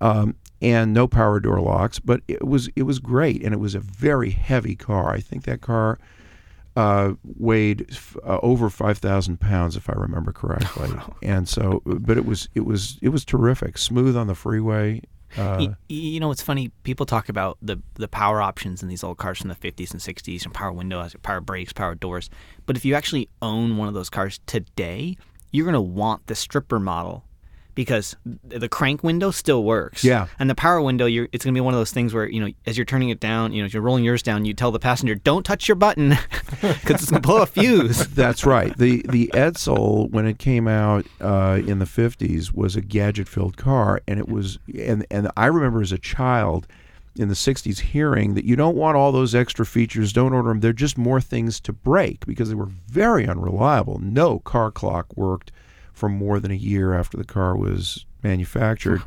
um, 0.00 0.34
and 0.62 0.94
no 0.94 1.06
power 1.06 1.40
door 1.40 1.60
locks. 1.60 1.98
But 1.98 2.22
it 2.28 2.46
was 2.46 2.68
it 2.76 2.84
was 2.84 2.98
great, 3.00 3.42
and 3.42 3.52
it 3.52 3.58
was 3.58 3.74
a 3.74 3.80
very 3.80 4.30
heavy 4.30 4.76
car. 4.76 5.12
I 5.12 5.20
think 5.20 5.44
that 5.44 5.60
car 5.60 5.98
uh, 6.76 7.12
weighed 7.36 7.86
f- 7.90 8.16
uh, 8.24 8.38
over 8.42 8.70
five 8.70 8.96
thousand 8.98 9.40
pounds, 9.40 9.76
if 9.76 9.90
I 9.90 9.94
remember 9.94 10.32
correctly. 10.32 10.90
And 11.22 11.48
so, 11.48 11.82
but 11.84 12.16
it 12.16 12.24
was 12.24 12.48
it 12.54 12.64
was 12.64 12.98
it 13.02 13.10
was 13.10 13.24
terrific, 13.24 13.76
smooth 13.76 14.16
on 14.16 14.26
the 14.28 14.34
freeway. 14.34 15.02
Uh, 15.36 15.56
Y- 15.60 15.76
you 15.88 16.20
know, 16.20 16.30
it's 16.30 16.42
funny. 16.42 16.68
People 16.82 17.06
talk 17.06 17.28
about 17.28 17.56
the 17.62 17.78
the 17.94 18.08
power 18.08 18.40
options 18.42 18.82
in 18.82 18.88
these 18.88 19.02
old 19.04 19.18
cars 19.18 19.38
from 19.38 19.48
the 19.48 19.54
50s 19.54 19.90
and 19.92 20.00
60s, 20.00 20.44
and 20.44 20.52
power 20.54 20.72
windows, 20.72 21.14
power 21.22 21.40
brakes, 21.40 21.72
power 21.72 21.94
doors. 21.94 22.28
But 22.66 22.76
if 22.76 22.84
you 22.84 22.94
actually 22.94 23.28
own 23.40 23.76
one 23.76 23.88
of 23.88 23.94
those 23.94 24.10
cars 24.10 24.40
today, 24.46 25.16
you're 25.50 25.64
going 25.64 25.74
to 25.74 25.80
want 25.80 26.26
the 26.26 26.34
stripper 26.34 26.78
model 26.80 27.24
because 27.74 28.16
the 28.44 28.68
crank 28.68 29.02
window 29.02 29.30
still 29.30 29.64
works. 29.64 30.04
Yeah. 30.04 30.26
And 30.38 30.50
the 30.50 30.54
power 30.54 30.80
window, 30.80 31.06
you're, 31.06 31.28
it's 31.32 31.44
going 31.44 31.54
to 31.54 31.56
be 31.56 31.62
one 31.62 31.74
of 31.74 31.80
those 31.80 31.92
things 31.92 32.12
where 32.12 32.28
you 32.28 32.40
know, 32.40 32.52
as 32.66 32.76
you're 32.76 32.84
turning 32.84 33.10
it 33.10 33.20
down, 33.20 33.52
you 33.52 33.62
know, 33.62 33.66
as 33.66 33.74
you're 33.74 33.82
rolling 33.82 34.04
yours 34.04 34.22
down, 34.22 34.44
you 34.44 34.54
tell 34.54 34.70
the 34.70 34.78
passenger, 34.78 35.14
"Don't 35.14 35.44
touch 35.44 35.68
your 35.68 35.74
button," 35.74 36.10
because 36.60 37.02
it's 37.02 37.10
going 37.10 37.22
to 37.22 37.26
blow 37.26 37.42
a 37.42 37.46
fuse. 37.46 38.06
That's 38.14 38.44
right. 38.44 38.76
The 38.76 39.04
the 39.08 39.30
Edsel 39.34 40.10
when 40.10 40.26
it 40.26 40.38
came 40.38 40.68
out 40.68 41.06
uh, 41.20 41.60
in 41.66 41.78
the 41.78 41.86
fifties 41.86 42.52
was 42.52 42.76
a 42.76 42.82
gadget 42.82 43.28
filled 43.28 43.56
car, 43.56 44.02
and 44.06 44.18
it 44.18 44.28
was 44.28 44.58
and 44.78 45.06
and 45.10 45.30
I 45.36 45.46
remember 45.46 45.80
as 45.80 45.92
a 45.92 45.98
child 45.98 46.66
in 47.16 47.28
the 47.28 47.34
'60s 47.34 47.80
hearing 47.80 48.34
that 48.34 48.44
you 48.44 48.56
don't 48.56 48.76
want 48.76 48.96
all 48.96 49.12
those 49.12 49.34
extra 49.34 49.64
features. 49.64 50.12
Don't 50.12 50.32
order 50.32 50.50
them. 50.50 50.60
They're 50.60 50.72
just 50.72 50.98
more 50.98 51.20
things 51.20 51.60
to 51.60 51.72
break 51.72 52.26
because 52.26 52.48
they 52.48 52.54
were 52.54 52.70
very 52.88 53.26
unreliable. 53.26 53.98
No 53.98 54.38
car 54.40 54.70
clock 54.70 55.16
worked 55.16 55.52
for 55.92 56.08
more 56.08 56.40
than 56.40 56.50
a 56.50 56.54
year 56.54 56.94
after 56.94 57.16
the 57.16 57.24
car 57.24 57.56
was 57.56 58.06
manufactured, 58.22 59.02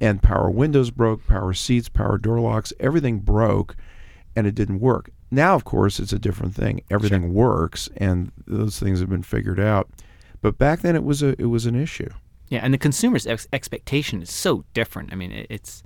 and 0.00 0.22
power 0.22 0.50
windows 0.50 0.90
broke, 0.90 1.26
power 1.26 1.52
seats, 1.52 1.88
power 1.88 2.18
door 2.18 2.40
locks, 2.40 2.72
everything 2.78 3.18
broke 3.20 3.76
and 4.36 4.46
it 4.46 4.54
didn't 4.54 4.80
work. 4.80 5.10
Now, 5.30 5.54
of 5.54 5.64
course, 5.64 5.98
it's 5.98 6.12
a 6.12 6.18
different 6.18 6.54
thing. 6.54 6.82
Everything 6.90 7.34
works, 7.34 7.88
and 7.96 8.30
those 8.46 8.78
things 8.78 9.00
have 9.00 9.10
been 9.10 9.22
figured 9.22 9.60
out. 9.60 9.90
But 10.40 10.56
back 10.56 10.80
then, 10.80 10.94
it 10.94 11.04
was 11.04 11.22
a 11.22 11.34
it 11.40 11.46
was 11.46 11.66
an 11.66 11.74
issue. 11.74 12.08
Yeah, 12.48 12.60
and 12.62 12.72
the 12.72 12.78
consumer's 12.78 13.26
ex- 13.26 13.48
expectation 13.52 14.22
is 14.22 14.30
so 14.30 14.64
different. 14.72 15.12
I 15.12 15.16
mean, 15.16 15.32
it, 15.32 15.46
it's 15.50 15.82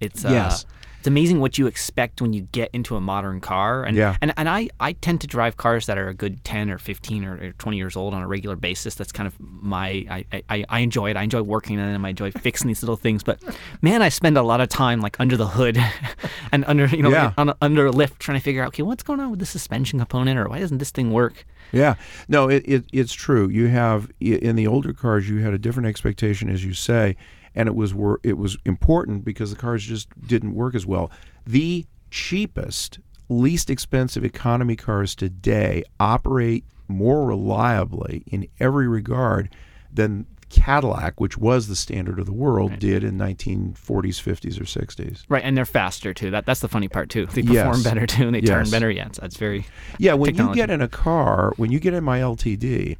It's 0.00 0.24
uh, 0.24 0.28
Yes. 0.28 0.66
It's 1.04 1.08
amazing 1.10 1.38
what 1.38 1.58
you 1.58 1.66
expect 1.66 2.22
when 2.22 2.32
you 2.32 2.48
get 2.52 2.70
into 2.72 2.96
a 2.96 3.00
modern 3.00 3.38
car, 3.42 3.84
and 3.84 3.94
Yeah. 3.94 4.16
and, 4.22 4.32
and 4.38 4.48
I, 4.48 4.70
I 4.80 4.94
tend 4.94 5.20
to 5.20 5.26
drive 5.26 5.58
cars 5.58 5.84
that 5.84 5.98
are 5.98 6.08
a 6.08 6.14
good 6.14 6.42
ten 6.44 6.70
or 6.70 6.78
fifteen 6.78 7.26
or, 7.26 7.34
or 7.34 7.52
twenty 7.58 7.76
years 7.76 7.94
old 7.94 8.14
on 8.14 8.22
a 8.22 8.26
regular 8.26 8.56
basis. 8.56 8.94
That's 8.94 9.12
kind 9.12 9.26
of 9.26 9.34
my 9.38 10.06
I, 10.32 10.42
I, 10.48 10.64
I 10.66 10.78
enjoy 10.78 11.10
it. 11.10 11.18
I 11.18 11.22
enjoy 11.22 11.42
working 11.42 11.78
on 11.78 11.92
them. 11.92 12.06
I 12.06 12.08
enjoy 12.08 12.30
fixing 12.30 12.68
these 12.68 12.82
little 12.82 12.96
things. 12.96 13.22
But 13.22 13.38
man, 13.82 14.00
I 14.00 14.08
spend 14.08 14.38
a 14.38 14.42
lot 14.42 14.62
of 14.62 14.70
time 14.70 15.02
like 15.02 15.20
under 15.20 15.36
the 15.36 15.46
hood 15.46 15.76
and 16.52 16.64
under 16.66 16.86
you 16.86 17.02
know 17.02 17.10
Yeah. 17.10 17.34
on 17.36 17.50
a, 17.50 17.56
under 17.60 17.84
a 17.84 17.90
lift 17.90 18.18
trying 18.18 18.38
to 18.38 18.42
figure 18.42 18.62
out 18.62 18.68
okay 18.68 18.82
what's 18.82 19.02
going 19.02 19.20
on 19.20 19.30
with 19.30 19.40
the 19.40 19.46
suspension 19.46 19.98
component 19.98 20.38
or 20.38 20.48
why 20.48 20.58
doesn't 20.58 20.78
this 20.78 20.90
thing 20.90 21.12
work? 21.12 21.44
Yeah, 21.70 21.96
no, 22.28 22.48
it, 22.48 22.62
it 22.66 22.84
it's 22.94 23.12
true. 23.12 23.50
You 23.50 23.66
have 23.66 24.10
in 24.20 24.56
the 24.56 24.66
older 24.66 24.94
cars, 24.94 25.28
you 25.28 25.40
had 25.40 25.52
a 25.52 25.58
different 25.58 25.86
expectation, 25.86 26.48
as 26.48 26.64
you 26.64 26.72
say, 26.72 27.16
and 27.54 27.68
it 27.68 27.74
was 27.74 27.94
wor- 27.94 28.20
it 28.22 28.36
was 28.38 28.56
important 28.64 29.24
because 29.24 29.50
the 29.50 29.56
cars 29.56 29.84
just 29.84 30.08
didn't 30.26 30.54
work 30.54 30.74
as 30.74 30.86
well. 30.86 31.10
The 31.46 31.86
cheapest, 32.10 32.98
least 33.28 33.70
expensive 33.70 34.24
economy 34.24 34.76
cars 34.76 35.14
today 35.14 35.84
operate 36.00 36.64
more 36.88 37.26
reliably 37.26 38.22
in 38.26 38.46
every 38.60 38.88
regard 38.88 39.48
than 39.92 40.26
Cadillac, 40.50 41.20
which 41.20 41.36
was 41.38 41.66
the 41.66 41.74
standard 41.74 42.18
of 42.20 42.26
the 42.26 42.32
world, 42.32 42.78
did 42.78 43.02
in 43.02 43.16
1940s, 43.18 43.74
50s, 44.22 44.60
or 44.60 44.64
60s. 44.64 45.24
Right, 45.28 45.42
and 45.42 45.56
they're 45.56 45.64
faster 45.64 46.14
too. 46.14 46.30
That 46.30 46.46
that's 46.46 46.60
the 46.60 46.68
funny 46.68 46.86
part 46.88 47.08
too. 47.08 47.26
They 47.26 47.42
perform 47.42 47.54
Yes. 47.76 47.82
better 47.84 48.06
too, 48.06 48.26
and 48.26 48.34
they 48.34 48.40
turn 48.40 48.70
better. 48.70 48.90
Yeah, 48.90 49.08
so 49.10 49.22
that's 49.22 49.36
very 49.36 49.66
Yeah, 49.98 50.14
when 50.14 50.36
you 50.36 50.54
get 50.54 50.70
in 50.70 50.80
a 50.80 50.88
car, 50.88 51.52
when 51.56 51.72
you 51.72 51.80
get 51.80 51.94
in 51.94 52.04
my 52.04 52.20
LTD 52.20 52.96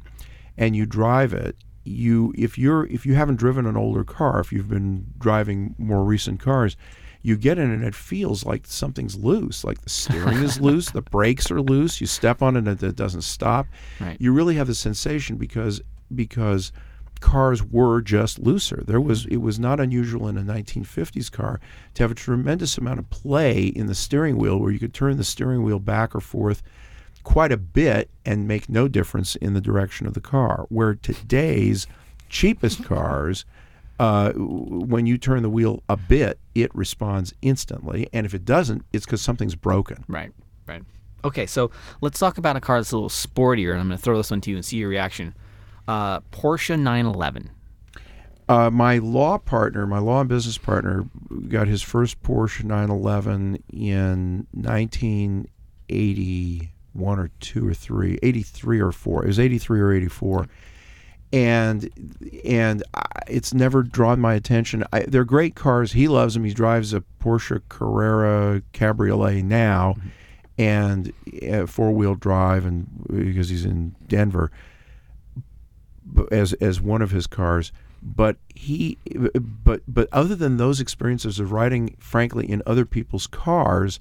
and 0.57 0.75
you 0.75 0.85
drive 0.85 1.33
it, 1.33 1.55
you 1.85 2.33
if 2.37 2.57
you're 2.57 2.85
if 2.87 3.05
you 3.05 3.15
haven't 3.15 3.37
driven 3.37 3.65
an 3.65 3.77
older 3.77 4.03
car, 4.03 4.39
if 4.39 4.51
you've 4.51 4.69
been 4.69 5.07
driving 5.17 5.75
more 5.77 6.03
recent 6.03 6.39
cars, 6.39 6.75
you 7.21 7.37
get 7.37 7.57
in 7.57 7.71
and 7.71 7.83
it 7.83 7.95
feels 7.95 8.45
like 8.45 8.65
something's 8.65 9.15
loose, 9.15 9.63
like 9.63 9.81
the 9.81 9.89
steering 9.89 10.37
is 10.37 10.59
loose, 10.61 10.91
the 10.91 11.01
brakes 11.01 11.49
are 11.49 11.61
loose, 11.61 12.01
you 12.01 12.07
step 12.07 12.41
on 12.41 12.55
it 12.55 12.67
and 12.67 12.83
it 12.83 12.95
doesn't 12.95 13.21
stop. 13.21 13.67
Right. 13.99 14.17
You 14.19 14.33
really 14.33 14.55
have 14.55 14.67
the 14.67 14.75
sensation 14.75 15.37
because 15.37 15.81
because 16.13 16.71
cars 17.21 17.63
were 17.63 18.01
just 18.01 18.39
looser. 18.39 18.83
There 18.85 19.01
was 19.01 19.25
it 19.25 19.37
was 19.37 19.59
not 19.59 19.79
unusual 19.79 20.27
in 20.27 20.37
a 20.37 20.41
1950s 20.41 21.31
car 21.31 21.59
to 21.93 22.03
have 22.03 22.11
a 22.11 22.15
tremendous 22.15 22.77
amount 22.77 22.99
of 22.99 23.09
play 23.09 23.63
in 23.63 23.87
the 23.87 23.95
steering 23.95 24.37
wheel 24.37 24.59
where 24.59 24.71
you 24.71 24.79
could 24.79 24.93
turn 24.93 25.17
the 25.17 25.23
steering 25.23 25.63
wheel 25.63 25.79
back 25.79 26.15
or 26.15 26.21
forth 26.21 26.61
quite 27.25 27.51
a 27.51 27.57
bit 27.57 28.09
and 28.23 28.47
make 28.47 28.69
no 28.69 28.87
difference 28.87 29.35
in 29.35 29.53
the 29.53 29.59
direction 29.59 30.07
of 30.07 30.13
the 30.13 30.21
car. 30.21 30.65
Where 30.69 30.95
today's 30.95 31.87
cheapest 32.29 32.83
cars, 32.85 33.43
uh, 33.99 34.31
when 34.35 35.05
you 35.05 35.17
turn 35.17 35.43
the 35.43 35.49
wheel 35.49 35.83
a 35.89 35.97
bit, 35.97 36.39
it 36.53 36.73
responds 36.73 37.33
instantly, 37.41 38.07
and 38.13 38.25
if 38.25 38.33
it 38.33 38.45
doesn't, 38.45 38.85
it's 38.93 39.05
because 39.05 39.21
something's 39.21 39.55
broken. 39.55 40.05
Right, 40.07 40.31
right. 40.67 40.83
Okay, 41.25 41.45
so 41.45 41.71
let's 42.01 42.19
talk 42.19 42.37
about 42.37 42.55
a 42.55 42.61
car 42.61 42.79
that's 42.79 42.91
a 42.91 42.95
little 42.95 43.09
sportier, 43.09 43.71
and 43.71 43.81
I'm 43.81 43.87
going 43.87 43.97
to 43.97 44.03
throw 44.03 44.15
this 44.15 44.31
one 44.31 44.41
to 44.41 44.51
you 44.51 44.55
and 44.55 44.63
see 44.63 44.77
your 44.77 44.89
reaction. 44.89 45.35
Uh, 45.87 46.19
Porsche 46.31 46.79
911. 46.79 47.49
Uh, 48.47 48.69
my 48.69 48.99
law 48.99 49.39
partner, 49.39 49.87
my 49.87 49.97
law 49.97 50.19
and 50.19 50.29
business 50.29 50.59
partner, 50.59 51.09
got 51.47 51.67
his 51.67 51.81
first 51.81 52.21
Porsche 52.21 52.63
911 52.63 53.63
in 53.73 54.45
1981 56.95 57.19
or 57.19 57.29
two 57.39 57.67
or 57.67 57.73
three, 57.73 58.19
83 58.23 58.79
or 58.79 58.91
four. 58.91 59.23
It 59.23 59.27
was 59.27 59.39
83 59.39 59.79
or 59.79 59.91
84, 59.93 60.47
and 61.33 61.89
and 62.43 62.83
I, 62.93 63.03
it's 63.27 63.53
never 63.53 63.83
drawn 63.83 64.19
my 64.19 64.33
attention. 64.33 64.83
I, 64.93 65.01
they're 65.01 65.25
great 65.25 65.55
cars. 65.55 65.93
He 65.93 66.07
loves 66.07 66.33
them. 66.33 66.43
He 66.43 66.53
drives 66.53 66.93
a 66.93 67.03
Porsche 67.19 67.61
Carrera 67.69 68.61
Cabriolet 68.73 69.43
now, 69.43 69.95
and 70.57 71.11
uh, 71.49 71.65
four 71.65 71.91
wheel 71.91 72.15
drive, 72.15 72.65
and 72.65 72.87
because 73.09 73.49
he's 73.49 73.65
in 73.65 73.95
Denver 74.07 74.51
as 76.31 76.53
as 76.53 76.79
one 76.81 77.01
of 77.01 77.11
his 77.11 77.27
cars. 77.27 77.71
But 78.01 78.37
he, 78.53 78.99
but 79.39 79.81
but 79.87 80.07
other 80.11 80.35
than 80.35 80.57
those 80.57 80.79
experiences 80.79 81.39
of 81.39 81.51
riding, 81.51 81.95
frankly, 81.99 82.49
in 82.49 82.61
other 82.65 82.85
people's 82.85 83.25
cars, 83.25 83.99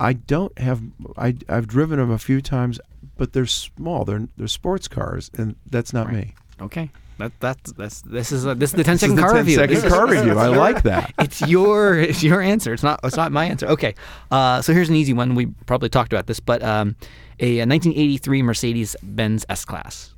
I 0.00 0.12
don't 0.14 0.56
have. 0.58 0.82
I 1.16 1.36
I've 1.48 1.66
driven 1.66 1.98
them 1.98 2.10
a 2.10 2.18
few 2.18 2.40
times, 2.40 2.80
but 3.16 3.32
they're 3.32 3.46
small. 3.46 4.04
They're 4.04 4.28
they're 4.36 4.46
sports 4.48 4.88
cars, 4.88 5.30
and 5.36 5.56
that's 5.68 5.92
not 5.92 6.12
me. 6.12 6.34
Okay, 6.60 6.90
that 7.18 7.32
that's 7.40 7.72
that's 7.72 8.00
this 8.02 8.32
is 8.32 8.46
a, 8.46 8.54
this 8.54 8.70
is 8.70 8.76
the 8.76 8.84
10 8.84 8.94
This 8.94 8.94
is 8.94 9.00
second 9.00 9.16
the 9.16 9.22
car 9.22 9.30
10 9.32 9.38
review. 9.38 9.54
second 9.56 9.74
This 9.74 9.84
is- 9.84 9.92
car 9.92 10.06
review. 10.10 10.38
I 10.38 10.46
like 10.48 10.82
that. 10.82 11.12
It's 11.18 11.40
your 11.42 11.96
it's 11.98 12.22
your 12.22 12.40
answer. 12.40 12.72
It's 12.72 12.82
not 12.82 13.00
it's 13.04 13.16
not 13.16 13.32
my 13.32 13.44
answer. 13.46 13.66
Okay, 13.68 13.94
uh, 14.30 14.62
so 14.62 14.72
here's 14.72 14.88
an 14.88 14.96
easy 14.96 15.12
one. 15.12 15.34
We 15.34 15.46
probably 15.66 15.88
talked 15.88 16.12
about 16.12 16.26
this, 16.26 16.40
but 16.40 16.62
um, 16.62 16.96
a, 17.40 17.58
1983 17.66 18.42
Mercedes 18.42 18.96
Benz 19.02 19.44
S 19.48 19.64
Class. 19.64 20.14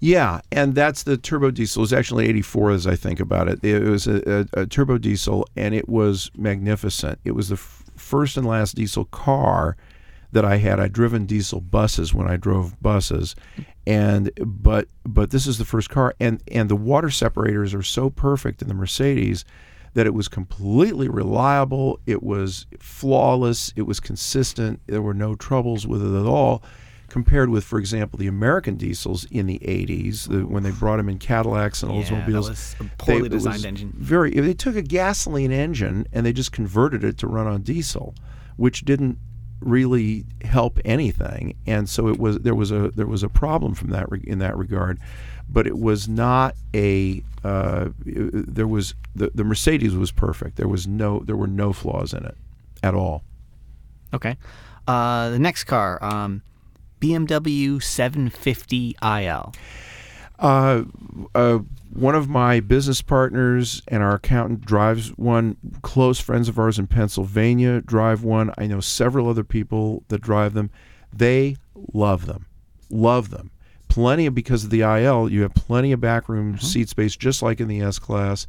Yeah, 0.00 0.40
and 0.52 0.74
that's 0.74 1.04
the 1.04 1.16
turbo 1.16 1.50
diesel. 1.50 1.80
It 1.80 1.84
was 1.84 1.92
actually 1.92 2.28
84 2.28 2.72
as 2.72 2.86
I 2.86 2.96
think 2.96 3.20
about 3.20 3.48
it. 3.48 3.64
It 3.64 3.84
was 3.84 4.06
a, 4.06 4.46
a, 4.54 4.62
a 4.62 4.66
turbo 4.66 4.98
diesel, 4.98 5.46
and 5.56 5.72
it 5.74 5.88
was 5.88 6.30
magnificent. 6.36 7.20
It 7.24 7.30
was 7.32 7.48
the 7.48 7.54
f- 7.54 7.83
first 8.14 8.36
and 8.36 8.46
last 8.46 8.76
diesel 8.76 9.06
car 9.06 9.76
that 10.30 10.44
I 10.44 10.58
had. 10.58 10.78
I'd 10.78 10.92
driven 10.92 11.26
diesel 11.26 11.60
buses 11.60 12.14
when 12.14 12.28
I 12.28 12.36
drove 12.36 12.80
buses, 12.80 13.34
and 13.88 14.30
but 14.38 14.86
but 15.04 15.32
this 15.32 15.48
is 15.48 15.58
the 15.58 15.64
first 15.64 15.90
car, 15.90 16.14
and 16.20 16.40
and 16.46 16.68
the 16.68 16.76
water 16.76 17.10
separators 17.10 17.74
are 17.74 17.82
so 17.82 18.10
perfect 18.10 18.62
in 18.62 18.68
the 18.68 18.74
Mercedes 18.74 19.44
that 19.94 20.06
it 20.06 20.14
was 20.14 20.28
completely 20.28 21.08
reliable. 21.08 21.98
It 22.06 22.22
was 22.22 22.66
flawless. 22.78 23.72
It 23.74 23.82
was 23.82 23.98
consistent. 23.98 24.78
There 24.86 25.02
were 25.02 25.12
no 25.12 25.34
troubles 25.34 25.84
with 25.84 26.00
it 26.00 26.16
at 26.16 26.24
all 26.24 26.62
compared 27.14 27.48
with, 27.48 27.62
for 27.62 27.78
example, 27.78 28.18
the 28.18 28.26
American 28.26 28.74
diesels 28.74 29.24
in 29.30 29.46
the 29.46 29.60
80s, 29.60 30.26
the, 30.28 30.44
when 30.44 30.64
they 30.64 30.72
brought 30.72 30.96
them 30.96 31.08
in 31.08 31.16
Cadillacs 31.16 31.80
and 31.84 31.94
Yeah, 31.94 32.02
Oldsmobiles. 32.02 32.48
was 32.48 32.76
a 32.80 32.82
they- 32.82 32.90
poorly 32.98 33.26
it 33.26 33.28
designed 33.28 33.64
engine. 33.64 33.92
Very. 33.96 34.32
They 34.32 34.52
took 34.52 34.74
a 34.74 34.82
gasoline 34.82 35.52
engine 35.52 36.08
and 36.12 36.26
they 36.26 36.32
just 36.32 36.50
converted 36.50 37.04
it 37.04 37.16
to 37.18 37.28
run 37.28 37.46
on 37.46 37.62
diesel, 37.62 38.16
which 38.56 38.84
didn't 38.84 39.16
really 39.60 40.24
help 40.42 40.80
anything. 40.84 41.54
And 41.68 41.88
so 41.88 42.08
it 42.08 42.18
was 42.18 42.40
there 42.40 42.56
was 42.56 42.72
a 42.72 42.90
there 42.90 43.06
was 43.06 43.22
a 43.22 43.28
problem 43.28 43.74
from 43.76 43.90
that 43.90 44.10
re- 44.10 44.24
in 44.26 44.40
that 44.40 44.56
regard, 44.58 44.98
but 45.48 45.68
it 45.68 45.78
was 45.78 46.08
not 46.08 46.56
a 46.74 47.22
uh, 47.44 47.90
there 48.04 48.66
was 48.66 48.96
the, 49.14 49.30
the 49.32 49.44
Mercedes 49.44 49.94
was 49.94 50.10
perfect. 50.10 50.56
There 50.56 50.66
was 50.66 50.88
no 50.88 51.20
there 51.20 51.36
were 51.36 51.46
no 51.46 51.72
flaws 51.72 52.12
in 52.12 52.24
it 52.24 52.36
at 52.82 52.94
all. 52.94 53.22
Okay, 54.12 54.36
uh, 54.88 55.30
the 55.30 55.38
next 55.38 55.64
car, 55.64 56.02
um, 56.02 56.42
BMW 57.04 57.82
750 57.82 58.96
IL. 59.02 59.52
Uh, 60.38 60.84
uh, 61.34 61.58
one 61.92 62.14
of 62.14 62.30
my 62.30 62.60
business 62.60 63.02
partners 63.02 63.82
and 63.88 64.02
our 64.02 64.14
accountant 64.14 64.64
drives 64.64 65.10
one. 65.10 65.56
Close 65.82 66.18
friends 66.18 66.48
of 66.48 66.58
ours 66.58 66.78
in 66.78 66.86
Pennsylvania 66.86 67.82
drive 67.82 68.24
one. 68.24 68.52
I 68.56 68.66
know 68.66 68.80
several 68.80 69.28
other 69.28 69.44
people 69.44 70.02
that 70.08 70.22
drive 70.22 70.54
them. 70.54 70.70
They 71.12 71.56
love 71.92 72.24
them, 72.24 72.46
love 72.88 73.28
them. 73.28 73.50
Plenty 73.88 74.24
of 74.26 74.34
because 74.34 74.64
of 74.64 74.70
the 74.70 74.80
IL, 74.80 75.28
you 75.28 75.42
have 75.42 75.54
plenty 75.54 75.92
of 75.92 76.00
backroom 76.00 76.58
seat 76.58 76.88
space, 76.88 77.14
just 77.14 77.42
like 77.42 77.60
in 77.60 77.68
the 77.68 77.82
S 77.82 77.98
class. 77.98 78.46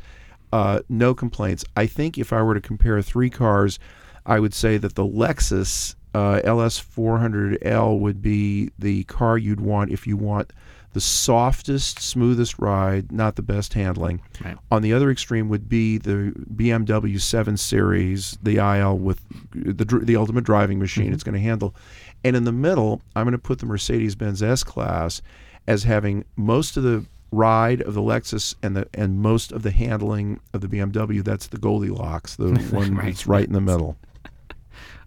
Uh, 0.53 0.80
no 0.88 1.14
complaints. 1.14 1.66
I 1.76 1.88
think 1.88 2.18
if 2.18 2.32
I 2.32 2.41
were 2.41 2.53
to 2.53 2.62
compare 2.62 3.01
three 3.01 3.30
cars, 3.30 3.80
I 4.26 4.39
would 4.39 4.53
say 4.53 4.78
that 4.78 4.95
the 4.95 5.06
Lexus 5.06 5.95
uh, 6.16 6.41
LS400L 6.45 7.99
would 7.99 8.22
be 8.22 8.70
the 8.80 9.03
car 9.05 9.38
you'd 9.38 9.59
want 9.61 9.91
if 9.91 10.07
you 10.07 10.18
want 10.18 10.51
the 10.93 11.01
softest, 11.01 11.99
smoothest 11.99 12.57
ride, 12.57 13.11
not 13.11 13.36
the 13.36 13.41
best 13.41 13.74
handling. 13.74 14.22
Right. 14.43 14.57
On 14.72 14.82
the 14.82 14.93
other 14.93 15.11
extreme 15.11 15.49
would 15.49 15.68
be 15.68 15.97
the 15.97 16.32
BMW 16.55 17.20
7 17.20 17.57
Series, 17.57 18.38
the 18.41 18.57
IL 18.57 18.97
with 18.97 19.20
the 19.53 19.84
the 19.84 20.16
ultimate 20.16 20.45
driving 20.45 20.80
machine. 20.80 21.11
It's 21.11 21.24
going 21.24 21.34
to 21.36 21.41
handle. 21.41 21.76
And 22.24 22.36
in 22.36 22.45
the 22.45 22.53
middle, 22.53 23.01
I'm 23.16 23.26
going 23.26 23.34
to 23.34 23.38
put 23.38 23.59
the 23.59 23.66
Mercedes-Benz 23.66 24.41
S-Class 24.41 25.22
as 25.68 25.84
having 25.84 26.24
most 26.38 26.78
of 26.78 26.84
the 26.84 27.05
ride 27.32 27.82
of 27.82 27.93
the 27.93 28.01
Lexus 28.01 28.55
and 28.63 28.78
the 28.78 28.88
and 28.93 29.20
most 29.20 29.51
of 29.51 29.63
the 29.63 29.72
handling 29.72 30.39
of 30.53 30.61
the 30.61 30.68
BMW. 30.70 31.22
That's 31.22 31.47
the 31.47 31.57
Goldilocks, 31.57 32.38
the 32.38 32.51
one 32.72 32.95
Right. 32.95 33.07
that's 33.07 33.28
right 33.28 33.45
in 33.45 33.51
the 33.53 33.59
middle. 33.59 33.97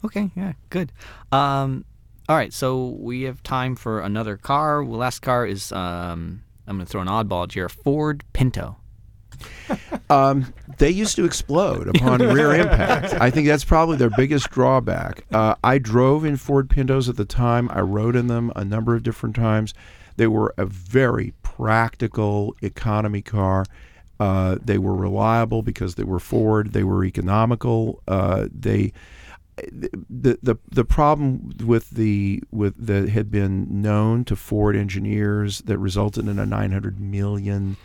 Okay, 0.04 0.30
yeah, 0.36 0.52
good. 0.70 0.92
Um, 1.32 1.84
all 2.28 2.36
right, 2.36 2.52
so 2.52 2.88
we 3.00 3.22
have 3.22 3.42
time 3.42 3.74
for 3.74 4.00
another 4.00 4.36
car. 4.36 4.84
The 4.84 4.90
last 4.90 5.20
car 5.20 5.46
is 5.46 5.72
um, 5.72 6.42
I'm 6.66 6.76
going 6.76 6.86
to 6.86 6.90
throw 6.90 7.00
an 7.00 7.08
oddball 7.08 7.44
at 7.44 7.54
you 7.54 7.62
here. 7.62 7.68
Ford 7.68 8.24
Pinto. 8.32 8.76
Um, 10.10 10.54
they 10.78 10.88
used 10.88 11.16
to 11.16 11.26
explode 11.26 11.86
upon 11.88 12.20
rear 12.34 12.54
impact. 12.54 13.12
I 13.20 13.30
think 13.30 13.46
that's 13.46 13.62
probably 13.64 13.98
their 13.98 14.08
biggest 14.08 14.48
drawback. 14.48 15.26
Uh, 15.30 15.54
I 15.62 15.76
drove 15.76 16.24
in 16.24 16.38
Ford 16.38 16.70
Pintos 16.70 17.10
at 17.10 17.18
the 17.18 17.26
time. 17.26 17.68
I 17.70 17.80
rode 17.80 18.16
in 18.16 18.26
them 18.28 18.50
a 18.56 18.64
number 18.64 18.94
of 18.94 19.02
different 19.02 19.36
times. 19.36 19.74
They 20.16 20.26
were 20.26 20.54
a 20.56 20.64
very 20.64 21.34
practical 21.42 22.56
economy 22.62 23.20
car. 23.20 23.66
Uh, 24.18 24.56
they 24.64 24.78
were 24.78 24.94
reliable 24.94 25.62
because 25.62 25.96
they 25.96 26.04
were 26.04 26.18
Ford. 26.18 26.72
They 26.72 26.84
were 26.84 27.04
economical. 27.04 28.02
Uh, 28.08 28.48
they 28.50 28.94
the 29.72 30.38
the 30.42 30.56
the 30.70 30.84
problem 30.84 31.52
with 31.64 31.90
the 31.90 32.42
with 32.50 32.74
that 32.78 33.08
had 33.08 33.30
been 33.30 33.82
known 33.82 34.24
to 34.24 34.36
Ford 34.36 34.76
engineers 34.76 35.60
that 35.62 35.78
resulted 35.78 36.28
in 36.28 36.38
a 36.38 36.46
900 36.46 37.00
million 37.00 37.76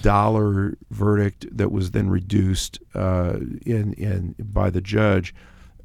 dollar 0.00 0.76
verdict 0.90 1.46
that 1.56 1.70
was 1.70 1.92
then 1.92 2.08
reduced 2.08 2.78
uh, 2.94 3.36
in 3.64 3.92
in 3.94 4.34
by 4.38 4.70
the 4.70 4.80
judge 4.80 5.34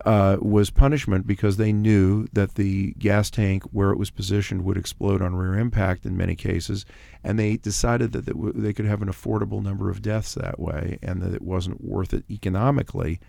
uh, 0.05 0.37
was 0.39 0.69
punishment 0.69 1.27
because 1.27 1.57
they 1.57 1.73
knew 1.73 2.25
that 2.31 2.55
the 2.55 2.93
gas 2.93 3.29
tank 3.29 3.63
where 3.71 3.91
it 3.91 3.97
was 3.97 4.09
positioned 4.09 4.63
would 4.63 4.77
explode 4.77 5.21
on 5.21 5.35
rear 5.35 5.57
impact 5.57 6.05
in 6.05 6.15
many 6.15 6.35
cases, 6.35 6.85
and 7.23 7.37
they 7.37 7.57
decided 7.57 8.13
that 8.13 8.25
w- 8.25 8.53
they 8.53 8.71
could 8.71 8.85
have 8.85 9.01
an 9.01 9.09
affordable 9.09 9.61
number 9.61 9.89
of 9.89 10.01
deaths 10.01 10.33
that 10.35 10.59
way, 10.59 10.97
and 11.01 11.21
that 11.21 11.33
it 11.33 11.41
wasn't 11.41 11.83
worth 11.83 12.13
it 12.13 12.23
economically 12.29 13.19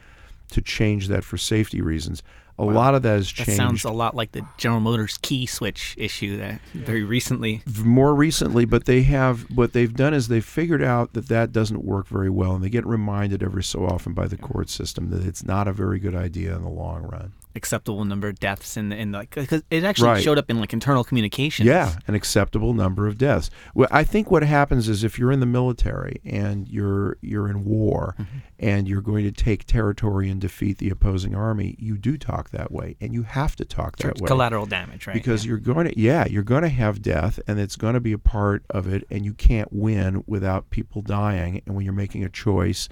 to 0.50 0.62
change 0.62 1.08
that 1.08 1.24
for 1.24 1.36
safety 1.36 1.80
reasons. 1.80 2.22
A 2.58 2.64
lot 2.64 2.94
of 2.94 3.02
that 3.04 3.12
has 3.12 3.30
changed. 3.30 3.52
That 3.52 3.56
sounds 3.56 3.84
a 3.84 3.90
lot 3.90 4.14
like 4.14 4.32
the 4.32 4.46
General 4.58 4.80
Motors 4.80 5.16
key 5.22 5.46
switch 5.46 5.94
issue 5.96 6.36
that 6.36 6.60
very 6.74 7.02
recently. 7.02 7.62
more 7.82 8.14
recently, 8.14 8.66
but 8.66 8.84
they 8.84 9.00
have 9.02 9.50
what 9.56 9.72
they've 9.72 9.94
done 9.94 10.12
is 10.12 10.28
they've 10.28 10.44
figured 10.44 10.82
out 10.82 11.14
that 11.14 11.28
that 11.28 11.52
doesn't 11.52 11.82
work 11.82 12.06
very 12.06 12.28
well, 12.28 12.54
and 12.54 12.62
they 12.62 12.68
get 12.68 12.84
reminded 12.84 13.42
every 13.42 13.62
so 13.64 13.86
often 13.86 14.12
by 14.12 14.26
the 14.26 14.36
court 14.36 14.68
system 14.68 15.08
that 15.08 15.24
it's 15.24 15.42
not 15.42 15.68
a 15.68 15.72
very 15.72 15.98
good 15.98 16.14
idea 16.14 16.54
in 16.54 16.62
the 16.62 16.68
long 16.68 17.02
run. 17.04 17.32
Acceptable 17.54 18.04
number 18.04 18.28
of 18.28 18.38
deaths 18.38 18.76
in 18.76 18.88
the 18.90 18.96
in 18.96 19.12
like 19.12 19.34
because 19.34 19.62
it 19.70 19.84
actually 19.84 20.08
Right. 20.08 20.22
showed 20.22 20.38
up 20.38 20.50
in 20.50 20.60
like 20.60 20.72
internal 20.72 21.04
communications. 21.04 21.66
Yeah, 21.66 21.94
an 22.06 22.14
acceptable 22.14 22.74
number 22.74 23.06
of 23.06 23.18
deaths. 23.18 23.50
Well, 23.74 23.88
I 23.90 24.04
think 24.04 24.30
what 24.30 24.42
happens 24.42 24.88
is 24.88 25.02
if 25.04 25.18
you're 25.18 25.32
in 25.32 25.40
the 25.40 25.46
military 25.46 26.20
and 26.24 26.68
you're 26.68 27.16
you're 27.20 27.48
in 27.48 27.64
war 27.64 28.14
Mm-hmm. 28.18 28.38
and 28.58 28.88
you're 28.88 29.00
going 29.02 29.24
to 29.24 29.32
take 29.32 29.64
territory 29.64 30.28
and 30.30 30.40
defeat 30.40 30.78
the 30.78 30.90
opposing 30.90 31.34
army, 31.34 31.76
you 31.78 31.96
do 31.98 32.16
talk 32.18 32.50
that 32.50 32.70
way, 32.70 32.96
and 33.00 33.12
you 33.14 33.22
have 33.22 33.56
to 33.56 33.64
talk 33.64 33.96
that 33.98 34.20
way. 34.20 34.26
collateral 34.26 34.66
damage, 34.66 35.06
right? 35.06 35.14
because 35.14 35.44
Yeah. 35.44 35.50
you're 35.50 35.58
going 35.58 35.86
to 35.88 35.98
yeah 35.98 36.26
you're 36.26 36.42
going 36.42 36.62
to 36.62 36.68
have 36.68 37.02
death 37.02 37.40
and 37.46 37.58
it's 37.58 37.76
going 37.76 37.94
to 37.94 38.00
be 38.00 38.12
a 38.12 38.18
part 38.18 38.64
of 38.70 38.86
it 38.92 39.04
and 39.10 39.24
you 39.24 39.32
can't 39.34 39.72
win 39.72 40.22
without 40.26 40.70
people 40.70 41.02
dying 41.02 41.62
and 41.66 41.74
when 41.74 41.84
you're 41.84 41.92
making 41.94 42.24
a 42.24 42.28
choice 42.28 42.88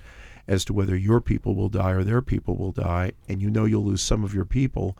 as 0.48 0.64
to 0.64 0.72
whether 0.72 0.96
your 0.96 1.20
people 1.20 1.54
will 1.54 1.68
die 1.68 1.92
or 1.92 2.02
their 2.02 2.22
people 2.22 2.56
will 2.56 2.72
die 2.72 3.12
and 3.28 3.40
you 3.40 3.50
know 3.50 3.64
you'll 3.64 3.84
lose 3.84 4.02
some 4.02 4.24
of 4.24 4.34
your 4.34 4.44
people 4.44 4.96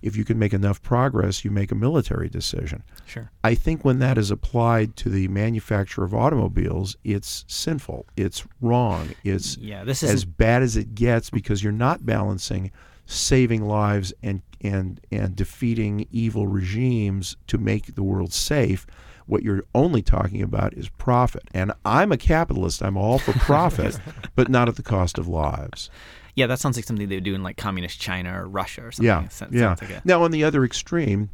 if 0.00 0.14
you 0.14 0.24
can 0.24 0.38
make 0.38 0.52
enough 0.52 0.80
progress 0.82 1.44
you 1.44 1.50
make 1.50 1.72
a 1.72 1.74
military 1.74 2.28
decision 2.28 2.82
sure. 3.06 3.30
i 3.42 3.54
think 3.54 3.84
when 3.84 3.98
that 3.98 4.18
is 4.18 4.30
applied 4.30 4.94
to 4.96 5.08
the 5.08 5.26
manufacture 5.28 6.04
of 6.04 6.14
automobiles 6.14 6.96
it's 7.04 7.44
sinful 7.48 8.04
it's 8.16 8.44
wrong 8.60 9.08
it's 9.24 9.56
Yeah, 9.56 9.84
this 9.84 10.02
as 10.02 10.24
bad 10.24 10.62
as 10.62 10.76
it 10.76 10.94
gets 10.94 11.30
because 11.30 11.62
you're 11.62 11.72
not 11.72 12.04
balancing 12.04 12.70
saving 13.06 13.64
lives 13.64 14.12
and 14.22 14.42
and 14.60 15.00
and 15.10 15.34
defeating 15.34 16.06
evil 16.10 16.46
regimes 16.46 17.36
to 17.46 17.56
make 17.58 17.94
the 17.94 18.02
world 18.02 18.32
safe. 18.32 18.86
What 19.28 19.42
you're 19.44 19.62
only 19.74 20.02
talking 20.02 20.42
about 20.42 20.74
is 20.74 20.88
profit. 20.88 21.42
And 21.54 21.70
I'm 21.84 22.10
a 22.12 22.16
capitalist. 22.16 22.82
I'm 22.82 22.96
all 22.96 23.18
for 23.18 23.32
profit, 23.34 23.98
but 24.34 24.48
not 24.48 24.68
at 24.68 24.74
the 24.76 24.82
cost 24.82 25.18
of 25.18 25.28
lives. 25.28 25.90
yeah. 26.34 26.46
That 26.46 26.58
sounds 26.58 26.76
like 26.76 26.84
something 26.84 27.08
they 27.08 27.16
would 27.16 27.24
do 27.24 27.34
in 27.34 27.42
like 27.44 27.56
communist 27.56 28.00
China 28.00 28.42
or 28.42 28.48
Russia 28.48 28.82
or 28.86 28.90
something. 28.92 29.06
Yeah, 29.06 29.28
sounds- 29.28 29.54
yeah. 29.54 29.60
sounds 29.74 29.82
like 29.82 29.90
a- 29.90 30.02
Now, 30.04 30.22
on 30.24 30.30
the 30.32 30.42
other 30.44 30.64
extreme, 30.64 31.30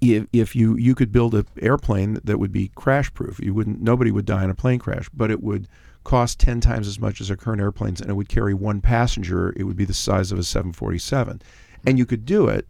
if, 0.00 0.26
if 0.32 0.54
you 0.54 0.76
you 0.76 0.94
could 0.94 1.10
build 1.12 1.34
an 1.34 1.46
airplane 1.62 2.20
that 2.24 2.38
would 2.38 2.52
be 2.52 2.70
crash 2.74 3.12
proof, 3.14 3.40
you 3.40 3.54
wouldn't 3.54 3.80
nobody 3.80 4.10
would 4.10 4.26
die 4.26 4.44
in 4.44 4.50
a 4.50 4.54
plane 4.54 4.78
crash, 4.78 5.08
but 5.14 5.30
it 5.30 5.42
would 5.42 5.66
cost 6.02 6.38
ten 6.38 6.60
times 6.60 6.86
as 6.86 7.00
much 7.00 7.22
as 7.22 7.30
our 7.30 7.36
current 7.36 7.62
airplanes, 7.62 8.02
and 8.02 8.10
it 8.10 8.14
would 8.14 8.28
carry 8.28 8.52
one 8.52 8.82
passenger. 8.82 9.54
It 9.56 9.64
would 9.64 9.76
be 9.78 9.86
the 9.86 9.94
size 9.94 10.30
of 10.30 10.38
a 10.38 10.42
747, 10.42 11.40
and 11.86 11.96
you 11.98 12.04
could 12.04 12.26
do 12.26 12.48
it, 12.48 12.66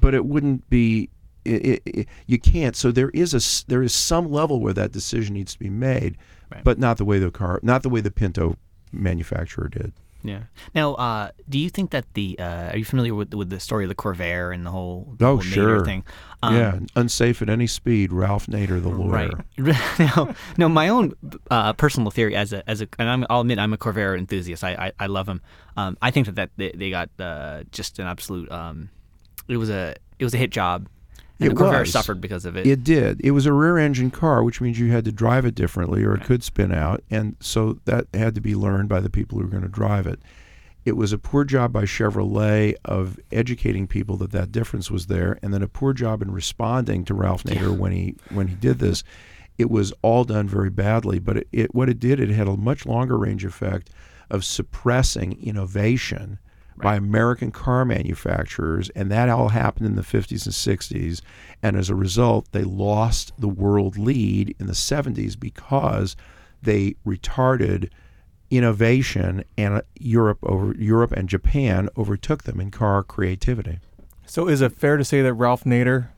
but 0.00 0.14
it 0.14 0.24
wouldn't 0.24 0.68
be. 0.70 1.08
It, 1.44 1.82
it, 1.84 2.08
you 2.26 2.38
can't. 2.38 2.76
So 2.76 2.92
there 2.92 3.10
is 3.10 3.34
a 3.34 3.40
there 3.68 3.82
is 3.82 3.92
some 3.94 4.30
level 4.30 4.60
where 4.60 4.72
that 4.74 4.92
decision 4.92 5.34
needs 5.34 5.52
to 5.54 5.58
be 5.58 5.70
made, 5.70 6.16
Right. 6.52 6.62
but 6.64 6.78
not 6.78 6.98
the 6.98 7.04
way 7.04 7.18
the 7.18 7.30
car, 7.30 7.58
not 7.62 7.82
the 7.82 7.88
way 7.88 8.00
the 8.00 8.10
Pinto 8.12 8.56
manufacturer 8.92 9.68
did. 9.68 9.92
Yeah. 10.24 10.42
Now, 10.72 10.94
uh, 10.94 11.30
do 11.48 11.58
you 11.58 11.68
think 11.68 11.90
that 11.90 12.04
the 12.14 12.38
uh, 12.38 12.70
are 12.70 12.76
you 12.76 12.84
familiar 12.84 13.12
with 13.12 13.34
with 13.34 13.50
the 13.50 13.58
story 13.58 13.84
of 13.84 13.88
the 13.88 13.96
Corvair 13.96 14.54
and 14.54 14.64
the 14.64 14.70
whole, 14.70 15.14
the 15.18 15.24
Oh, 15.26 15.28
whole 15.34 15.40
sure. 15.40 15.84
thing? 15.84 16.04
Um, 16.44 16.54
yeah, 16.54 16.78
unsafe 16.94 17.42
at 17.42 17.48
any 17.50 17.66
speed. 17.66 18.12
Ralph 18.12 18.46
Nader, 18.46 18.80
the 18.80 18.88
lawyer. 18.88 19.30
Right. 19.58 19.76
now, 19.98 20.32
no, 20.58 20.68
my 20.68 20.88
own 20.88 21.12
uh, 21.50 21.72
personal 21.72 22.12
theory 22.12 22.36
as 22.36 22.52
a 22.52 22.62
as 22.70 22.80
a, 22.82 22.88
and 23.00 23.08
I'm, 23.10 23.26
I'll 23.30 23.40
admit 23.40 23.58
I'm 23.58 23.72
a 23.72 23.78
Corvair 23.78 24.16
enthusiast. 24.16 24.62
I 24.62 24.74
I, 24.74 24.92
I 25.00 25.06
love 25.06 25.26
them. 25.26 25.40
Um, 25.76 25.98
I 26.00 26.12
think 26.12 26.26
that, 26.26 26.36
that 26.36 26.50
they, 26.56 26.70
they 26.70 26.90
got 26.90 27.10
uh, 27.18 27.64
just 27.72 27.98
an 27.98 28.06
absolute. 28.06 28.48
Um, 28.52 28.90
it 29.48 29.56
was 29.56 29.70
a 29.70 29.96
it 30.20 30.24
was 30.24 30.34
a 30.34 30.38
hit 30.38 30.50
job. 30.50 30.86
And 31.42 31.52
It 31.52 31.56
the 31.56 31.64
Corvair 31.64 31.80
was. 31.80 31.92
suffered 31.92 32.20
because 32.20 32.44
of 32.44 32.56
it. 32.56 32.66
It 32.66 32.84
did. 32.84 33.20
It 33.22 33.32
was 33.32 33.46
a 33.46 33.52
rear 33.52 33.78
engine 33.78 34.10
car, 34.10 34.42
which 34.42 34.60
means 34.60 34.78
you 34.78 34.90
had 34.92 35.04
to 35.04 35.12
drive 35.12 35.44
it 35.44 35.54
differently 35.54 36.04
or 36.04 36.14
it 36.14 36.24
could 36.24 36.42
spin 36.42 36.72
out. 36.72 37.02
And 37.10 37.36
so 37.40 37.78
that 37.84 38.06
had 38.14 38.34
to 38.34 38.40
be 38.40 38.54
learned 38.54 38.88
by 38.88 39.00
the 39.00 39.10
people 39.10 39.38
who 39.38 39.44
were 39.44 39.50
going 39.50 39.62
to 39.62 39.68
drive 39.68 40.06
it. 40.06 40.20
It 40.84 40.96
was 40.96 41.12
a 41.12 41.18
poor 41.18 41.44
job 41.44 41.72
by 41.72 41.84
Chevrolet 41.84 42.74
of 42.84 43.18
educating 43.30 43.86
people 43.86 44.16
that 44.16 44.32
that 44.32 44.50
difference 44.50 44.90
was 44.90 45.06
there, 45.06 45.38
and 45.40 45.54
then 45.54 45.62
a 45.62 45.68
poor 45.68 45.92
job 45.92 46.22
in 46.22 46.32
responding 46.32 47.04
to 47.04 47.14
Ralph 47.14 47.44
Nader 47.44 47.76
when 47.76 47.92
he 47.92 48.16
when 48.30 48.48
he 48.48 48.56
did 48.56 48.80
this. 48.80 49.04
It 49.58 49.70
was 49.70 49.92
all 50.02 50.24
done 50.24 50.48
very 50.48 50.70
badly, 50.70 51.20
but 51.20 51.36
it, 51.36 51.48
it 51.52 51.74
what 51.74 51.88
it 51.88 52.00
did 52.00 52.18
it 52.18 52.30
had 52.30 52.48
a 52.48 52.56
much 52.56 52.84
longer 52.84 53.16
range 53.16 53.44
effect 53.44 53.90
of 54.28 54.44
suppressing 54.44 55.40
innovation 55.40 56.38
by 56.76 56.96
American 56.96 57.50
car 57.50 57.84
manufacturers, 57.84 58.88
and 58.90 59.10
that 59.10 59.28
all 59.28 59.48
happened 59.50 59.86
in 59.86 59.96
the 59.96 60.02
50s 60.02 60.44
and 60.46 60.54
60s. 60.54 61.20
And 61.62 61.76
as 61.76 61.90
a 61.90 61.94
result, 61.94 62.48
they 62.52 62.64
lost 62.64 63.32
the 63.38 63.48
world 63.48 63.96
lead 63.98 64.54
in 64.58 64.66
the 64.66 64.72
70s 64.72 65.38
because 65.38 66.16
they 66.62 66.94
retarded 67.06 67.90
innovation, 68.50 69.42
and 69.56 69.82
Europe 69.98 70.38
over 70.42 70.74
Europe 70.74 71.12
and 71.12 71.28
Japan 71.28 71.88
overtook 71.96 72.42
them 72.44 72.60
in 72.60 72.70
car 72.70 73.02
creativity. 73.02 73.78
So 74.26 74.46
is 74.48 74.60
it 74.60 74.72
fair 74.72 74.96
to 74.96 75.04
say 75.04 75.22
that 75.22 75.34
Ralph 75.34 75.64
Nader 75.64 76.08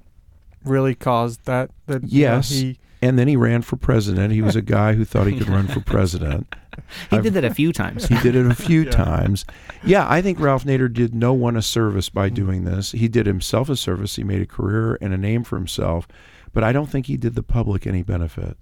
really 0.64 0.94
caused 0.94 1.44
that? 1.46 1.70
That 1.86 2.02
you 2.05 2.24
know, 2.26 2.34
Yes. 2.36 2.50
he 2.50 2.78
And 3.00 3.18
then 3.18 3.28
he 3.28 3.36
ran 3.36 3.62
for 3.62 3.76
president. 3.76 4.32
He 4.32 4.42
was 4.42 4.57
a 4.57 4.62
guy 4.62 4.94
who 4.94 5.05
thought 5.05 5.26
he 5.26 5.38
could 5.38 5.48
run 5.48 5.68
for 5.68 5.80
president. 5.80 6.55
he 7.11 7.16
I've- 7.16 7.22
did 7.22 7.35
that 7.35 7.45
a 7.45 7.53
few 7.55 7.72
times. 7.72 8.07
He 8.09 8.18
did 8.20 8.35
it 8.37 8.47
a 8.47 8.55
few 8.68 8.85
times. 8.85 9.45
Yeah, 9.85 10.07
I 10.09 10.22
think 10.22 10.41
Ralph 10.41 10.64
Nader 10.64 10.93
did 10.93 11.14
no 11.14 11.33
one 11.33 11.57
a 11.57 11.62
service 11.62 12.09
by 12.09 12.29
doing 12.29 12.64
this. 12.64 12.93
He 12.93 13.09
did 13.09 13.27
himself 13.27 13.68
a 13.68 13.77
service. 13.77 14.16
He 14.16 14.25
made 14.25 14.41
a 14.43 14.47
career 14.47 14.99
and 15.01 15.12
a 15.12 15.18
name 15.18 15.45
for 15.45 15.57
himself, 15.57 16.07
but 16.53 16.64
I 16.64 16.72
don't 16.72 16.91
think 16.91 17.07
he 17.07 17.16
did 17.16 17.35
the 17.35 17.43
public 17.43 17.87
any 17.87 18.03
benefit. 18.03 18.57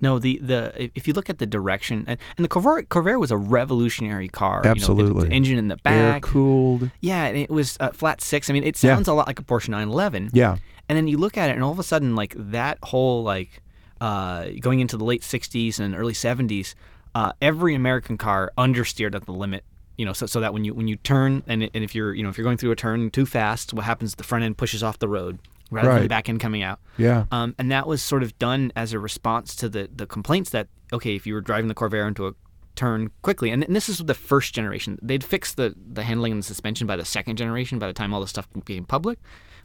No, 0.00 0.18
the 0.18 0.38
the 0.42 0.90
if 0.96 1.06
you 1.06 1.14
look 1.14 1.30
at 1.30 1.38
the 1.38 1.46
direction 1.46 2.04
and, 2.08 2.18
and 2.36 2.44
the 2.44 2.48
Corvair, 2.48 2.84
Corvair 2.88 3.20
was 3.20 3.30
a 3.30 3.36
revolutionary 3.36 4.26
car. 4.28 4.56
you 4.64 4.68
know, 4.70 4.74
the- 4.74 4.80
Absolutely. 4.80 5.28
the, 5.28 5.34
engine 5.34 5.58
in 5.58 5.68
the 5.68 5.76
back, 5.76 5.92
Air 5.94 6.12
back. 6.14 6.22
cooled. 6.22 6.90
Yeah, 7.00 7.24
and 7.26 7.36
it 7.36 7.50
was 7.50 7.76
uh, 7.78 7.90
flat 7.92 8.20
six. 8.20 8.50
I 8.50 8.52
mean, 8.52 8.64
it 8.64 8.82
Yeah. 8.82 8.94
sounds 8.96 9.06
a 9.06 9.12
lot 9.12 9.28
like 9.28 9.38
a 9.38 9.44
Porsche 9.44 9.68
911. 9.68 10.30
Yeah. 10.32 10.56
And 10.88 10.96
then 10.96 11.06
you 11.06 11.18
look 11.18 11.38
at 11.38 11.50
it, 11.50 11.52
and 11.52 11.62
all 11.62 11.70
of 11.70 11.78
a 11.78 11.84
sudden, 11.84 12.16
like 12.16 12.34
that 12.36 12.78
whole 12.82 13.22
like 13.22 13.62
uh, 14.00 14.46
going 14.60 14.80
into 14.80 14.96
the 14.96 15.04
late 15.04 15.22
'60s 15.22 15.78
and 15.78 15.94
early 15.94 16.12
'70s, 16.14 16.74
uh, 17.14 17.32
every 17.40 17.74
American 17.74 18.18
car 18.18 18.52
understeered 18.56 19.14
at 19.14 19.26
the 19.26 19.32
limit. 19.32 19.64
You 19.98 20.06
know, 20.06 20.14
so, 20.14 20.26
so 20.26 20.40
that 20.40 20.52
when 20.54 20.64
you 20.64 20.74
when 20.74 20.88
you 20.88 20.96
turn 20.96 21.42
and, 21.46 21.62
and 21.62 21.84
if 21.84 21.94
you're 21.94 22.14
you 22.14 22.22
know 22.22 22.30
if 22.30 22.38
you're 22.38 22.44
going 22.44 22.56
through 22.56 22.72
a 22.72 22.76
turn 22.76 23.10
too 23.10 23.26
fast, 23.26 23.74
what 23.74 23.84
happens? 23.84 24.14
The 24.14 24.24
front 24.24 24.42
end 24.42 24.56
pushes 24.56 24.82
off 24.82 24.98
the 24.98 25.08
road 25.08 25.38
rather 25.72 25.92
than 25.94 26.02
the 26.02 26.08
back 26.08 26.28
end 26.28 26.40
coming 26.40 26.62
out. 26.62 26.78
Yeah. 26.98 27.24
Um, 27.30 27.54
and 27.58 27.70
that 27.72 27.86
was 27.86 28.02
sort 28.02 28.22
of 28.22 28.38
done 28.38 28.72
as 28.76 28.92
a 28.92 28.98
response 28.98 29.56
to 29.56 29.68
the, 29.68 29.88
the 29.94 30.06
complaints 30.06 30.50
that, 30.50 30.68
okay, 30.92 31.16
if 31.16 31.26
you 31.26 31.34
were 31.34 31.40
driving 31.40 31.68
the 31.68 31.74
Corvair 31.74 32.06
into 32.06 32.26
a 32.26 32.34
turn 32.76 33.10
quickly, 33.22 33.50
and, 33.50 33.64
and 33.64 33.74
this 33.74 33.88
is 33.88 33.98
the 33.98 34.14
first 34.14 34.54
generation, 34.54 34.98
they'd 35.02 35.24
fixed 35.24 35.56
the, 35.56 35.74
the 35.76 36.02
handling 36.02 36.32
and 36.32 36.42
the 36.42 36.46
suspension 36.46 36.86
by 36.86 36.96
the 36.96 37.04
second 37.04 37.36
generation 37.36 37.78
by 37.78 37.86
the 37.86 37.92
time 37.92 38.12
all 38.12 38.20
this 38.20 38.30
stuff 38.30 38.48
became 38.52 38.84
public. 38.84 39.18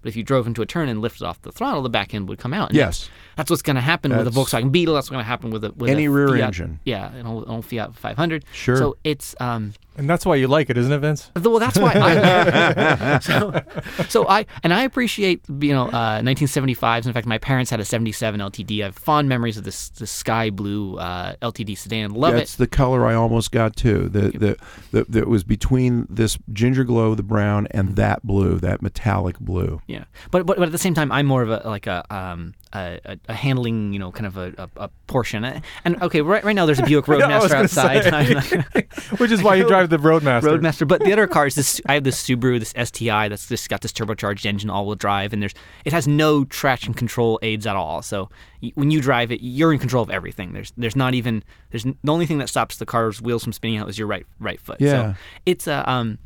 But 0.08 0.12
if 0.12 0.16
you 0.16 0.24
drove 0.24 0.48
into 0.48 0.62
a 0.62 0.66
turn 0.66 0.88
and 0.88 1.02
lifted 1.02 1.26
off 1.26 1.42
the 1.42 1.52
throttle, 1.52 1.82
the 1.82 1.90
back 1.90 2.14
end 2.14 2.30
would 2.30 2.40
come 2.40 2.54
out. 2.54 2.70
And 2.70 2.78
Yes. 2.78 3.10
That's 3.36 3.50
what's 3.50 3.62
going 3.62 3.76
to 3.76 3.82
happen 3.82 4.16
with 4.16 4.26
a 4.26 4.32
Volkswagen 4.32 4.72
Beetle. 4.72 4.94
That's 4.96 5.08
what's 5.08 5.10
going 5.12 5.20
to 5.20 5.28
happen 5.28 5.50
with 5.50 5.66
a 5.66 5.74
with 5.74 5.90
Any 5.90 6.06
a 6.06 6.10
rear 6.12 6.30
Fiat- 6.30 6.40
engine. 6.48 6.80
Yeah, 6.86 7.12
an 7.14 7.28
old, 7.28 7.44
old 7.50 7.66
Fiat 7.66 7.94
500. 7.94 8.46
Sure. 8.54 8.78
So 8.78 8.96
it's 9.04 9.36
um, 9.42 9.74
and 9.98 10.10
that's 10.10 10.26
why 10.26 10.36
you 10.36 10.48
like 10.48 10.70
it, 10.70 10.78
isn't 10.78 10.92
it, 10.92 11.00
Vince? 11.00 11.32
well, 11.42 11.60
that's 11.60 11.78
why. 11.78 11.94
I, 11.96 13.20
so, 13.22 13.62
so 14.08 14.28
I 14.28 14.46
and 14.64 14.74
I 14.74 14.84
appreciate 14.84 15.42
you 15.50 15.74
know 15.74 15.88
uh, 15.88 16.22
1975s. 16.22 17.08
In 17.08 17.14
fact, 17.14 17.28
my 17.28 17.38
parents 17.38 17.72
had 17.72 17.80
a 17.80 17.86
77 17.86 18.40
LTD. 18.40 18.82
I 18.82 18.86
have 18.86 18.96
fond 18.96 19.28
memories 19.28 19.58
of 19.58 19.64
this, 19.64 19.90
this 19.90 20.12
sky 20.12 20.50
blue 20.50 20.98
uh, 20.98 21.36
LTD 21.42 21.78
sedan. 21.78 22.12
Love 22.12 22.34
That's 22.34 22.42
it. 22.42 22.42
That's 22.44 22.56
the 22.56 22.68
color 22.68 23.06
I 23.08 23.16
almost 23.16 23.52
got 23.52 23.76
too. 23.76 24.08
The 24.10 24.30
the, 24.30 24.58
the 24.92 25.06
the 25.10 25.28
was 25.28 25.44
between 25.44 26.08
this 26.10 26.38
ginger 26.54 26.84
glow, 26.84 27.16
the 27.16 27.24
brown, 27.24 27.68
and 27.72 27.96
that 27.96 28.26
blue, 28.26 28.60
that 28.60 28.82
metallic 28.82 29.40
blue. 29.40 29.82
Yeah, 29.88 30.06
but, 30.32 30.46
but 30.46 30.58
but 30.58 30.68
at 30.68 30.72
the 30.72 30.78
same 30.78 30.94
time, 30.94 31.12
I'm 31.12 31.26
more 31.26 31.42
of 31.42 31.50
a 31.50 31.62
like 31.66 31.88
a 31.88 32.06
um 32.14 32.54
a, 32.74 33.00
a, 33.06 33.18
a 33.30 33.34
handling, 33.34 33.94
you 33.94 34.00
know, 34.00 34.12
kind 34.12 34.26
of 34.26 34.38
a, 34.38 34.70
a, 34.78 34.90
portion. 35.08 35.44
And 35.86 36.02
okay, 36.02 36.22
right, 36.22 36.44
right 36.44 36.56
now 36.56 36.66
there's 36.66 36.80
a 36.80 36.84
Buick 36.84 37.06
Roadmaster 37.08 37.56
outside. 37.56 38.04
say. 38.04 38.10
I'm 38.10 38.34
not 38.34 38.50
gonna- 38.50 38.66
Which 39.18 39.32
is 39.32 39.42
why 39.42 39.56
you 39.56 39.68
drive 39.68 39.90
the 39.90 39.98
Roadmaster. 39.98 40.44
Roadmaster. 40.48 40.88
But 40.88 41.02
the 41.02 41.14
other 41.14 41.28
car 41.28 41.48
is 41.48 41.56
this 41.56 41.82
I 41.86 41.94
have 41.96 42.04
this 42.04 42.22
Subaru, 42.22 42.60
this 42.60 42.74
STI 42.90 43.30
that's 43.30 43.48
just 43.48 43.70
got 43.70 43.82
this 43.82 43.92
turbocharged 43.94 44.46
engine, 44.46 44.70
all-wheel 44.70 44.96
drive, 44.96 45.34
and 45.34 45.42
there's 45.42 45.54
it 45.86 45.94
has 45.94 46.08
no 46.08 46.44
traction 46.46 46.94
control 46.94 47.40
aids 47.42 47.66
at 47.66 47.76
all. 47.76 48.02
So 48.02 48.30
when 48.74 48.92
you 48.92 49.02
drive 49.02 49.32
it, 49.32 49.42
you're 49.42 49.72
in 49.72 49.80
control 49.80 50.04
of 50.04 50.10
everything. 50.10 50.54
There's 50.54 50.74
there's 50.78 50.96
not 50.96 51.14
even 51.14 51.44
there's 51.72 51.84
the 51.84 51.96
only 52.08 52.26
thing 52.26 52.38
that 52.40 52.50
stops 52.50 52.78
the 52.78 52.86
car's 52.86 53.22
wheels 53.22 53.44
from 53.44 53.54
spinning 53.54 53.78
out 53.78 53.90
is 53.90 53.98
your 53.98 54.08
right 54.08 54.26
right 54.40 54.60
foot. 54.60 54.78
Yeah. 54.82 55.14
So 55.14 55.20
it's 55.46 55.68
a 55.68 55.90
um. 55.90 56.18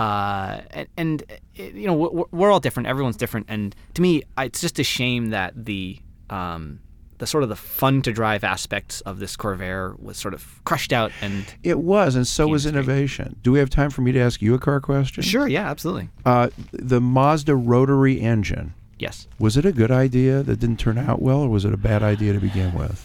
Uh, 0.00 0.62
and, 0.70 0.88
and 0.96 1.22
uh, 1.30 1.62
you 1.62 1.86
know 1.86 1.94
we're, 1.94 2.24
we're 2.30 2.50
all 2.50 2.60
different. 2.60 2.86
Everyone's 2.88 3.16
different, 3.18 3.46
and 3.48 3.74
to 3.94 4.00
me, 4.02 4.22
it's 4.38 4.60
just 4.60 4.78
a 4.78 4.84
shame 4.84 5.30
that 5.30 5.52
the 5.66 5.98
um, 6.30 6.80
the 7.18 7.26
sort 7.26 7.42
of 7.42 7.50
the 7.50 7.56
fun 7.56 8.00
to 8.02 8.12
drive 8.12 8.42
aspects 8.44 9.02
of 9.02 9.18
this 9.18 9.36
Corvair 9.36 9.98
was 10.00 10.16
sort 10.16 10.32
of 10.32 10.64
crushed 10.64 10.90
out. 10.92 11.12
And 11.20 11.44
It 11.62 11.80
was, 11.80 12.14
and 12.16 12.26
so 12.26 12.46
was 12.48 12.64
innovation. 12.64 13.36
Do 13.42 13.52
we 13.52 13.58
have 13.58 13.68
time 13.68 13.90
for 13.90 14.00
me 14.00 14.10
to 14.12 14.18
ask 14.18 14.40
you 14.40 14.54
a 14.54 14.58
car 14.58 14.80
question? 14.80 15.22
sure, 15.22 15.46
yeah, 15.46 15.68
absolutely, 15.70 16.08
Uh, 16.24 16.48
the 16.72 17.00
Mazda 17.00 17.54
rotary 17.54 18.20
engine. 18.20 18.72
yes. 18.98 19.28
Was 19.38 19.58
it 19.58 19.66
a 19.66 19.72
good 19.72 19.90
idea 19.90 20.42
that 20.42 20.60
didn't 20.60 20.78
turn 20.78 20.96
out 20.96 21.20
well, 21.20 21.40
or 21.42 21.50
was 21.50 21.66
it 21.66 21.74
a 21.74 21.82
bad 21.90 22.02
idea 22.02 22.32
to 22.32 22.40
begin 22.40 22.72
with? 22.74 22.98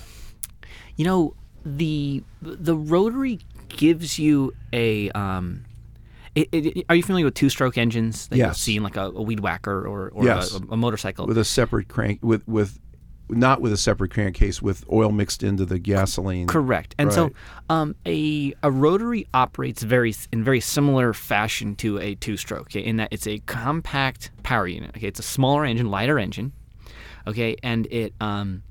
You 0.95 1.03
know, 1.03 1.33
the 1.65 2.23
the 2.41 2.77
rotary 2.77 3.39
gives 3.67 4.17
you 4.17 4.53
a 4.71 5.09
um 5.11 5.65
it, 6.35 6.49
it, 6.51 6.85
are 6.89 6.95
you 6.95 7.03
familiar 7.03 7.25
with 7.25 7.33
two-stroke 7.33 7.77
engines 7.77 8.27
that 8.27 8.37
Yes. 8.37 8.59
see 8.59 8.79
like 8.79 8.97
a, 8.97 9.05
a 9.05 9.21
weed 9.21 9.39
whacker 9.39 9.87
or, 9.87 10.09
or 10.09 10.25
Yes. 10.25 10.53
a, 10.53 10.57
a 10.71 10.77
motorcycle? 10.77 11.25
With 11.25 11.37
a 11.37 11.45
separate 11.45 11.87
crank, 11.87 12.19
with 12.21 12.45
with 12.47 12.79
not 13.27 13.59
with 13.59 13.73
a 13.73 13.77
separate 13.77 14.11
crankcase, 14.11 14.61
with 14.61 14.85
oil 14.91 15.11
mixed 15.11 15.41
into 15.41 15.65
the 15.65 15.79
gasoline. 15.79 16.45
Correct. 16.45 16.93
And 16.99 17.11
so 17.11 17.31
um, 17.69 17.95
a 18.05 18.53
a 18.61 18.69
rotary 18.69 19.27
operates 19.33 19.81
very 19.81 20.13
in 20.31 20.43
very 20.43 20.59
similar 20.59 21.11
fashion 21.13 21.75
to 21.77 21.97
a 21.99 22.15
two-stroke 22.15 22.67
okay, 22.67 22.81
in 22.81 22.97
that 22.97 23.09
it's 23.11 23.25
a 23.25 23.39
compact 23.39 24.29
power 24.43 24.67
unit. 24.67 24.91
Okay, 24.95 25.07
it's 25.07 25.19
a 25.19 25.23
smaller 25.23 25.65
engine, 25.65 25.89
lighter 25.89 26.19
engine. 26.19 26.51
Okay, 27.25 27.55
and 27.63 27.87
it 27.87 28.13
um 28.21 28.61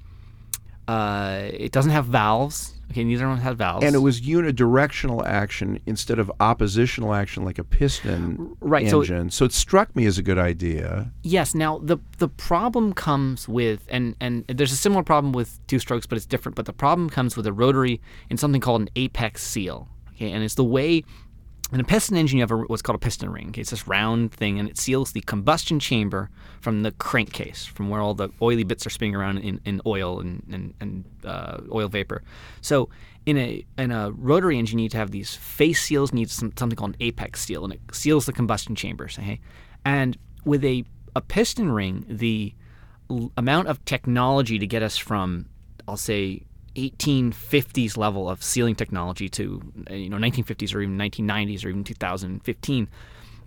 uh 0.86 1.48
it 1.50 1.72
doesn't 1.72 1.92
have 1.92 2.06
valves. 2.06 2.74
Okay, 2.94 3.02
neither 3.02 3.26
one 3.26 3.38
has 3.38 3.56
valves. 3.56 3.84
And 3.84 3.96
it 3.96 3.98
was 3.98 4.20
unidirectional 4.20 5.26
action 5.26 5.80
instead 5.84 6.20
of 6.20 6.30
oppositional 6.38 7.12
action 7.12 7.44
like 7.44 7.58
a 7.58 7.64
piston 7.64 8.56
Right, 8.60 8.88
so- 8.88 9.00
engine. 9.00 9.30
So, 9.30 9.44
it 9.44 9.52
struck 9.52 9.96
me 9.96 10.06
as 10.06 10.16
a 10.16 10.22
good 10.22 10.38
idea. 10.38 11.10
Yes. 11.24 11.56
Now 11.56 11.78
the 11.78 11.98
the 12.18 12.28
problem 12.28 12.92
comes 12.92 13.48
with 13.48 13.84
and 13.90 14.14
and 14.20 14.44
there's 14.46 14.70
a 14.70 14.76
similar 14.76 15.02
problem 15.02 15.32
with 15.32 15.58
two 15.66 15.80
strokes, 15.80 16.06
but 16.06 16.16
it's 16.16 16.26
different. 16.26 16.54
But 16.54 16.66
the 16.66 16.72
problem 16.72 17.10
comes 17.10 17.36
with 17.36 17.48
a 17.48 17.52
rotary 17.52 18.00
and 18.30 18.38
something 18.38 18.60
called 18.60 18.82
an 18.82 18.90
apex 18.94 19.42
seal. 19.42 19.88
Okay, 20.14 20.30
and 20.30 20.44
it's 20.44 20.54
the 20.54 20.62
way 20.62 21.02
in 21.72 21.80
a 21.80 21.84
piston 21.84 22.16
engine 22.16 22.38
you 22.38 22.42
have 22.42 22.50
a, 22.50 22.56
what's 22.56 22.82
called 22.82 22.96
a 22.96 22.98
piston 23.00 23.30
ring. 23.30 23.54
It's 23.56 23.70
this 23.70 23.88
round 23.88 24.32
thing, 24.32 24.58
and 24.58 24.68
it 24.68 24.78
seals 24.78 25.12
the 25.12 25.20
combustion 25.22 25.80
chamber 25.80 26.30
from 26.60 26.82
the 26.82 26.92
crankcase, 26.92 27.64
from 27.64 27.88
where 27.88 28.00
all 28.00 28.14
the 28.14 28.28
oily 28.40 28.64
bits 28.64 28.86
are 28.86 28.90
spinning 28.90 29.14
around 29.14 29.38
in, 29.38 29.60
in 29.64 29.80
oil 29.86 30.20
and 30.20 30.42
and, 30.52 30.74
and 30.80 31.04
uh, 31.24 31.58
oil 31.72 31.88
vapor. 31.88 32.22
So 32.60 32.90
in 33.26 33.38
a 33.38 33.64
in 33.78 33.90
a 33.90 34.10
rotary 34.12 34.58
engine, 34.58 34.78
you 34.78 34.84
need 34.84 34.90
to 34.92 34.98
have 34.98 35.10
these 35.10 35.34
face 35.34 35.82
seals. 35.82 36.12
Needs 36.12 36.32
some, 36.32 36.52
something 36.56 36.76
called 36.76 36.90
an 36.90 36.96
apex 37.00 37.40
seal, 37.40 37.64
and 37.64 37.72
it 37.72 37.80
seals 37.92 38.26
the 38.26 38.32
combustion 38.32 38.74
chambers. 38.74 39.18
Okay, 39.18 39.40
and 39.84 40.16
with 40.44 40.64
a 40.64 40.84
a 41.16 41.20
piston 41.20 41.72
ring, 41.72 42.04
the 42.08 42.54
l- 43.10 43.32
amount 43.36 43.68
of 43.68 43.84
technology 43.84 44.58
to 44.58 44.66
get 44.66 44.82
us 44.82 44.96
from, 44.96 45.46
I'll 45.88 45.96
say, 45.96 46.42
1850s 46.76 47.96
level 47.96 48.28
of 48.28 48.42
sealing 48.42 48.74
technology 48.74 49.28
to 49.28 49.62
uh, 49.90 49.94
you 49.94 50.08
know 50.08 50.16
1950s 50.16 50.74
or 50.74 50.80
even 50.80 50.98
1990s 50.98 51.64
or 51.64 51.68
even 51.68 51.84
2015 51.84 52.88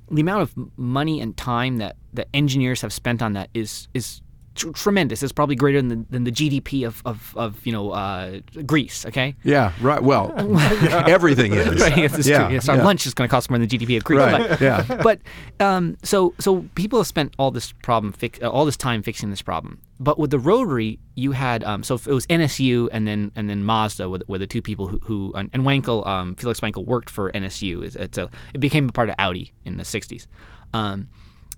the 0.09 0.21
amount 0.21 0.41
of 0.41 0.53
money 0.77 1.19
and 1.19 1.35
time 1.35 1.77
that 1.77 1.97
that 2.13 2.27
engineers 2.33 2.81
have 2.81 2.93
spent 2.93 3.21
on 3.21 3.33
that 3.33 3.49
is 3.53 3.87
is 3.93 4.21
tr- 4.55 4.71
tremendous 4.71 5.21
it's 5.21 5.33
probably 5.33 5.55
greater 5.55 5.81
than 5.81 5.89
the, 5.89 6.05
than 6.09 6.23
the 6.23 6.31
GDP 6.31 6.85
of, 6.87 7.01
of, 7.05 7.33
of 7.37 7.65
you 7.65 7.71
know 7.71 7.91
uh, 7.91 8.39
Greece 8.65 9.05
okay 9.05 9.35
Yeah, 9.43 9.73
right. 9.81 10.01
Well, 10.01 10.33
everything 11.07 11.53
is. 11.53 11.81
Right, 11.81 11.97
yes, 11.97 12.17
it's 12.17 12.27
yeah, 12.27 12.45
true. 12.45 12.53
Yes, 12.55 12.69
our 12.69 12.77
yeah. 12.77 12.83
lunch 12.83 13.05
is 13.05 13.13
going 13.13 13.27
to 13.27 13.31
cost 13.31 13.49
more 13.49 13.59
than 13.59 13.67
the 13.67 13.77
GDP 13.77 13.97
of 13.97 14.03
Greece 14.03 14.19
Right, 14.19 14.49
but, 14.49 14.61
yeah. 14.61 15.01
but 15.03 15.19
um, 15.59 15.97
so 16.03 16.33
so 16.39 16.65
people 16.75 16.99
have 16.99 17.07
spent 17.07 17.33
all 17.37 17.51
this 17.51 17.71
problem 17.71 18.13
fix, 18.13 18.39
uh, 18.41 18.49
all 18.49 18.65
this 18.65 18.77
time 18.77 19.03
fixing 19.03 19.29
this 19.29 19.41
problem. 19.41 19.79
But 19.99 20.19
with 20.19 20.29
the 20.29 20.39
rotary, 20.39 20.99
you 21.15 21.31
had 21.31 21.63
um, 21.63 21.83
so 21.83 21.95
it 21.95 22.07
was 22.07 22.27
NSU 22.27 22.87
and 22.91 23.07
then 23.07 23.31
and 23.35 23.49
then 23.49 23.63
Mazda 23.63 24.09
were, 24.09 24.19
the- 24.19 24.25
were 24.27 24.37
the 24.37 24.45
two 24.47 24.61
people 24.61 24.87
who, 24.87 24.99
who 24.99 25.33
and 25.35 25.51
Wankel 25.51 26.05
um, 26.05 26.35
Felix 26.35 26.59
Wankel 26.59 26.85
worked 26.85 27.09
for 27.09 27.31
NSU. 27.31 27.83
It's, 27.83 27.95
it's 27.95 28.17
a 28.17 28.29
it 28.53 28.59
became 28.59 28.89
a 28.89 28.91
part 28.91 29.09
of 29.09 29.15
Audi 29.17 29.53
in 29.65 29.77
the 29.77 29.83
'60s. 29.83 30.27
Um, 30.73 31.09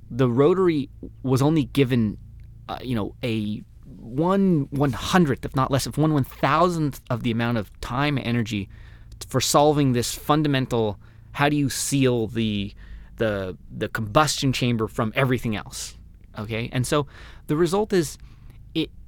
the 0.09 0.29
rotary 0.29 0.89
was 1.21 1.41
only 1.41 1.65
given 1.65 2.17
uh, 2.69 2.77
you 2.81 2.95
know 2.95 3.15
a 3.23 3.61
one 3.97 4.67
one 4.69 4.93
hundredth, 4.93 5.43
if 5.43 5.55
not 5.55 5.69
less, 5.69 5.85
of 5.85 5.97
one 5.97 6.13
one 6.13 6.23
thousandth 6.23 7.01
of 7.09 7.23
the 7.23 7.31
amount 7.31 7.57
of 7.57 7.77
time 7.81 8.17
and 8.17 8.25
energy 8.25 8.69
for 9.27 9.41
solving 9.41 9.91
this 9.91 10.13
fundamental 10.13 10.97
how 11.33 11.49
do 11.49 11.55
you 11.55 11.69
seal 11.69 12.27
the 12.27 12.73
the 13.17 13.57
the 13.69 13.89
combustion 13.89 14.53
chamber 14.53 14.87
from 14.87 15.11
everything 15.15 15.55
else 15.55 15.97
okay 16.37 16.69
and 16.71 16.87
so 16.87 17.05
the 17.47 17.55
result 17.57 17.91
is 17.91 18.17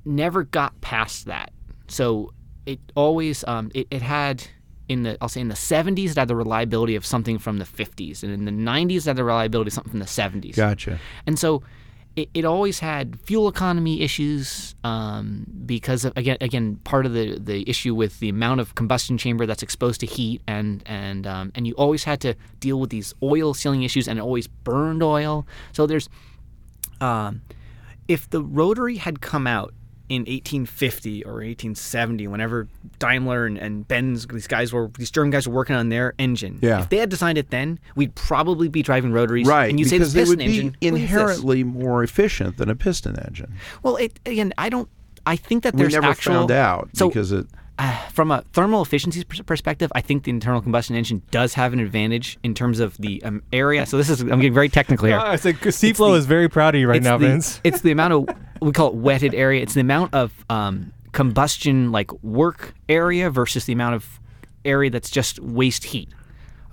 never 0.06 0.44
got 0.44 0.80
past 0.82 1.26
that 1.26 1.52
so 1.88 2.32
it 2.66 2.80
always 2.96 3.44
um, 3.48 3.72
it, 3.74 3.88
it 3.92 4.02
had 4.02 4.44
in 4.88 5.04
the 5.04 5.18
I'll 5.22 5.30
say 5.30 5.42
in 5.42 5.48
the 5.48 5.56
70s 5.56 6.12
it 6.12 6.18
had 6.18 6.28
the 6.28 6.36
reliability 6.36 6.96
of 6.96 7.06
something 7.06 7.38
from 7.38 7.58
the 7.58 7.66
50s 7.66 8.24
and 8.24 8.32
in 8.32 8.46
the 8.46 8.52
90s 8.52 8.98
it 8.98 9.06
had 9.06 9.16
the 9.16 9.24
reliability 9.24 9.70
of 9.70 9.74
something 9.74 9.92
from 9.92 10.00
the 10.00 10.06
70s 10.06 10.56
Gotcha. 10.56 11.00
and 11.26 11.38
so 11.38 11.64
it, 12.16 12.30
it 12.34 12.44
always 12.44 12.80
had 12.80 13.18
fuel 13.22 13.48
economy 13.48 14.02
issues 14.02 14.76
um, 14.84 15.46
because 15.66 16.04
of, 16.04 16.12
again 16.18 16.38
again 16.42 16.76
part 16.84 17.06
of 17.06 17.14
the, 17.14 17.40
the 17.40 17.68
issue 17.70 17.96
with 17.96 18.20
the 18.20 18.28
amount 18.28 18.60
of 18.60 18.76
combustion 18.76 19.18
chamber 19.18 19.46
that's 19.46 19.64
exposed 19.64 20.02
to 20.02 20.06
heat 20.06 20.42
and 20.48 20.84
and 20.86 21.26
um, 21.26 21.52
and 21.56 21.66
you 21.66 21.74
always 21.76 22.04
had 22.04 22.20
to 22.22 22.36
deal 22.60 22.80
with 22.80 22.90
these 22.90 23.14
oil 23.24 23.54
sealing 23.54 23.84
issues 23.84 24.08
and 24.08 24.20
it 24.20 24.22
always 24.22 24.48
burned 24.48 25.02
oil. 25.02 25.48
So 25.72 25.88
there's 25.88 26.10
um, 27.00 27.42
if 28.10 28.30
the 28.30 28.44
rotary 28.44 28.98
had 28.98 29.22
come 29.22 29.48
out 29.48 29.74
in 30.12 30.22
1850 30.24 31.24
or 31.26 31.36
1870, 31.36 32.28
whenever 32.28 32.68
Daimler 33.00 33.46
and, 33.46 33.58
and 33.58 33.88
Benz, 33.88 34.28
these 34.28 34.46
guys 34.48 34.74
were, 34.74 34.90
these 34.98 35.10
German 35.10 35.32
guys 35.32 35.48
were 35.48 35.54
working 35.54 35.76
on 35.76 35.90
their 35.90 36.14
engine. 36.20 36.60
Yeah. 36.62 36.82
If 36.82 36.90
they 36.90 36.98
had 36.98 37.10
designed 37.10 37.38
it 37.38 37.50
then, 37.50 37.80
we'd 37.96 38.14
probably 38.16 38.68
be 38.68 38.84
driving 38.84 39.12
rotaries. 39.14 39.48
Right, 39.48 39.70
And 39.70 39.80
you 39.80 39.86
say 39.86 39.98
because 39.98 40.14
this 40.14 40.30
they 40.30 40.36
piston 40.36 40.66
would 40.66 40.80
be 40.80 40.88
engine. 40.90 40.94
what 40.94 41.00
is 41.00 41.02
inherently 41.12 41.64
more 41.64 42.04
efficient 42.04 42.58
than 42.58 42.70
a 42.70 42.76
piston 42.76 43.18
engine. 43.20 43.54
Well, 43.84 43.96
it 43.96 44.20
again, 44.26 44.54
I 44.58 44.70
don't. 44.70 44.90
I 45.26 45.36
think 45.36 45.64
that 45.64 45.76
there's 45.78 45.94
We 45.94 46.00
never 46.00 46.08
actual, 46.12 46.34
found 46.34 46.52
out 46.52 46.90
So 46.94 47.08
because 47.08 47.32
it. 47.32 47.46
uh, 47.78 47.96
from 48.10 48.32
a 48.32 48.42
thermal 48.54 48.82
efficiency 48.82 49.24
pers- 49.24 49.42
perspective, 49.42 49.92
I 49.96 50.02
think 50.02 50.24
the 50.24 50.32
internal 50.32 50.62
combustion 50.62 50.96
engine 50.96 51.22
does 51.32 51.54
have 51.54 51.74
an 51.74 51.80
advantage 51.80 52.38
in 52.44 52.54
terms 52.56 52.80
of 52.80 52.98
the 52.98 53.22
um, 53.24 53.44
area. 53.54 53.86
So 53.86 53.98
this 53.98 54.10
is 54.10 54.22
I'm 54.22 54.28
getting 54.28 54.54
very 54.54 54.68
technical 54.70 55.08
here. 55.08 55.20
I 55.20 55.36
said 55.36 55.56
Seaflow 55.58 56.12
the- 56.12 56.18
is 56.18 56.26
very 56.26 56.50
proud 56.50 56.74
of 56.76 56.82
you 56.82 56.90
right 56.90 57.02
now, 57.04 57.18
the, 57.18 57.28
Vince. 57.28 57.62
It's 57.64 57.82
the 57.82 57.92
amount 57.92 58.14
of 58.14 58.36
we 58.62 58.72
call 58.72 58.90
it 58.90 58.96
wetted 58.96 59.34
area. 59.34 59.62
It's 59.62 59.74
the 59.74 59.82
amount 59.82 60.14
of 60.14 60.46
um, 60.50 60.94
combustion 61.12 61.92
like 61.92 62.12
work 62.24 62.74
area 62.88 63.30
versus 63.30 63.66
the 63.66 63.74
amount 63.74 63.96
of 63.96 64.20
area 64.64 64.90
that's 64.90 65.10
just 65.10 65.40
waste 65.40 65.84
heat. 65.84 66.10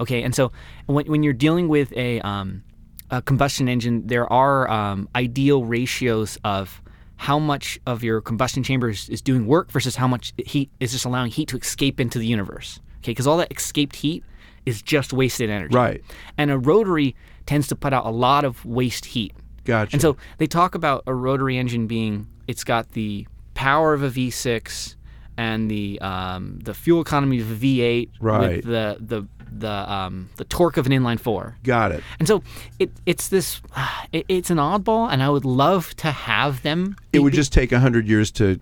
Okay, 0.01 0.23
and 0.23 0.35
so 0.35 0.53
when, 0.87 1.07
when 1.07 1.23
you're 1.23 1.33
dealing 1.33 1.69
with 1.69 1.93
a, 1.95 2.21
um, 2.21 2.63
a 3.11 3.21
combustion 3.23 3.69
engine, 3.69 4.07
there 4.07 4.31
are 4.33 4.71
um, 4.71 5.09
ideal 5.17 5.65
ratios 5.65 6.39
of 6.45 6.83
how 7.17 7.39
much 7.39 7.81
of 7.85 8.05
your 8.05 8.21
combustion 8.21 8.63
chamber 8.63 8.91
is, 8.91 9.09
is 9.09 9.21
doing 9.21 9.47
work 9.47 9.73
versus 9.73 9.97
how 9.97 10.07
much 10.07 10.33
heat 10.37 10.71
is 10.79 10.93
just 10.93 11.05
allowing 11.05 11.31
heat 11.31 11.49
to 11.49 11.57
escape 11.57 11.99
into 11.99 12.19
the 12.19 12.27
universe. 12.27 12.81
Okay, 12.99 13.11
because 13.11 13.27
all 13.27 13.39
that 13.39 13.51
escaped 13.51 13.97
heat 13.97 14.23
is 14.67 14.83
just 14.83 15.13
wasted 15.13 15.51
energy. 15.51 15.75
Right. 15.75 16.05
And 16.37 16.51
a 16.51 16.59
rotary 16.59 17.17
tends 17.47 17.67
to 17.69 17.77
put 17.77 17.93
out 17.93 18.07
a 18.07 18.11
lot 18.11 18.45
of 18.45 18.65
waste 18.65 19.07
heat. 19.07 19.33
Gotcha. 19.69 19.95
And 19.95 20.01
so 20.03 20.17
they 20.39 20.47
talk 20.47 20.75
about 20.75 21.03
a 21.07 21.15
rotary 21.15 21.59
engine 21.59 21.87
being 21.87 22.27
it's 22.47 22.65
got 22.65 22.93
the 22.93 23.27
power 23.53 23.93
of 23.93 24.03
a 24.03 24.09
V6 24.09 24.95
and 25.37 25.71
the 25.71 26.01
um, 26.01 26.59
the 26.65 26.73
fuel 26.73 27.03
economy 27.03 27.39
of 27.41 27.51
a 27.51 27.55
V8 27.55 28.09
Right. 28.19 28.57
with 28.57 28.65
the 28.65 28.97
the 28.99 29.27
the 29.51 29.93
um, 29.93 30.31
the 30.37 30.45
torque 30.45 30.79
of 30.79 30.87
an 30.87 30.93
inline 30.93 31.21
four. 31.21 31.57
Got 31.65 31.93
it. 31.93 32.03
And 32.19 32.27
so 32.27 32.43
it 32.79 32.91
it's 33.05 33.29
this 33.29 33.61
it, 34.13 34.25
it's 34.29 34.49
an 34.51 34.57
oddball, 34.59 35.11
and 35.13 35.23
I 35.23 35.29
would 35.29 35.45
love 35.45 35.95
to 35.97 36.11
have 36.11 36.63
them. 36.63 36.97
It 37.13 37.19
would 37.21 37.35
just 37.35 37.53
take 37.53 37.71
a 37.73 37.79
hundred 37.81 38.09
years 38.09 38.31
to 38.33 38.59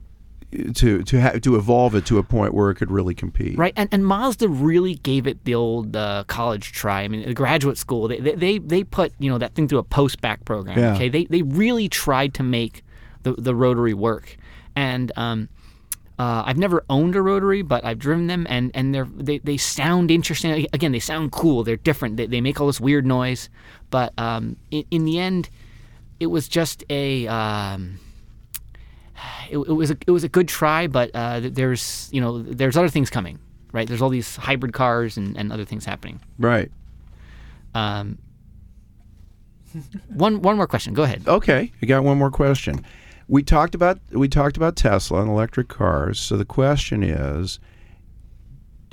to 0.74 1.02
to 1.02 1.20
ha- 1.20 1.38
to 1.40 1.56
evolve 1.56 1.94
it 1.94 2.06
to 2.06 2.18
a 2.18 2.22
point 2.22 2.54
where 2.54 2.70
it 2.70 2.76
could 2.76 2.90
really 2.90 3.14
compete. 3.14 3.58
Right, 3.58 3.72
and, 3.76 3.88
and 3.92 4.06
Mazda 4.06 4.48
really 4.48 4.94
gave 4.94 5.26
it 5.26 5.44
the 5.44 5.54
old 5.54 5.96
uh, 5.96 6.24
college 6.26 6.72
try. 6.72 7.02
I 7.02 7.08
mean, 7.08 7.26
the 7.26 7.34
graduate 7.34 7.78
school, 7.78 8.08
they, 8.08 8.18
they, 8.18 8.58
they, 8.58 8.84
put 8.84 9.12
you 9.18 9.30
know 9.30 9.38
that 9.38 9.54
thing 9.54 9.68
through 9.68 9.78
a 9.78 9.84
post 9.84 10.20
back 10.20 10.44
program. 10.44 10.78
Yeah. 10.78 10.94
Okay, 10.94 11.08
they, 11.08 11.24
they 11.24 11.42
really 11.42 11.88
tried 11.88 12.34
to 12.34 12.42
make 12.42 12.82
the, 13.22 13.32
the 13.32 13.54
rotary 13.54 13.94
work, 13.94 14.36
and 14.74 15.12
um, 15.16 15.48
uh, 16.18 16.44
I've 16.46 16.58
never 16.58 16.84
owned 16.88 17.14
a 17.16 17.22
rotary, 17.22 17.62
but 17.62 17.84
I've 17.84 17.98
driven 17.98 18.26
them, 18.26 18.46
and 18.48 18.70
and 18.74 18.94
they're 18.94 19.08
they, 19.14 19.38
they 19.38 19.56
sound 19.56 20.10
interesting. 20.10 20.66
Again, 20.72 20.92
they 20.92 21.00
sound 21.00 21.32
cool. 21.32 21.64
They're 21.64 21.76
different. 21.76 22.16
They, 22.16 22.26
they 22.26 22.40
make 22.40 22.60
all 22.60 22.66
this 22.66 22.80
weird 22.80 23.06
noise, 23.06 23.48
but 23.90 24.12
um, 24.18 24.56
in, 24.70 24.84
in 24.90 25.04
the 25.04 25.18
end, 25.18 25.50
it 26.20 26.26
was 26.26 26.48
just 26.48 26.84
a. 26.90 27.26
Um, 27.26 28.00
it, 29.50 29.58
it 29.58 29.72
was 29.72 29.90
a, 29.90 29.96
it 30.06 30.10
was 30.10 30.24
a 30.24 30.28
good 30.28 30.48
try, 30.48 30.86
but 30.86 31.10
uh, 31.14 31.40
there's 31.42 32.08
you 32.12 32.20
know 32.20 32.42
there's 32.42 32.76
other 32.76 32.88
things 32.88 33.10
coming, 33.10 33.38
right? 33.72 33.86
There's 33.86 34.02
all 34.02 34.08
these 34.10 34.36
hybrid 34.36 34.72
cars 34.72 35.16
and, 35.16 35.36
and 35.36 35.52
other 35.52 35.64
things 35.64 35.84
happening. 35.84 36.20
Right. 36.38 36.70
Um, 37.74 38.18
one 40.08 40.42
one 40.42 40.56
more 40.56 40.66
question. 40.66 40.94
Go 40.94 41.02
ahead. 41.02 41.24
Okay, 41.26 41.72
I 41.82 41.86
got 41.86 42.04
one 42.04 42.18
more 42.18 42.30
question. 42.30 42.84
We 43.28 43.42
talked 43.42 43.74
about 43.74 43.98
we 44.10 44.28
talked 44.28 44.56
about 44.56 44.76
Tesla 44.76 45.20
and 45.20 45.30
electric 45.30 45.68
cars. 45.68 46.18
So 46.18 46.36
the 46.36 46.44
question 46.44 47.02
is, 47.02 47.58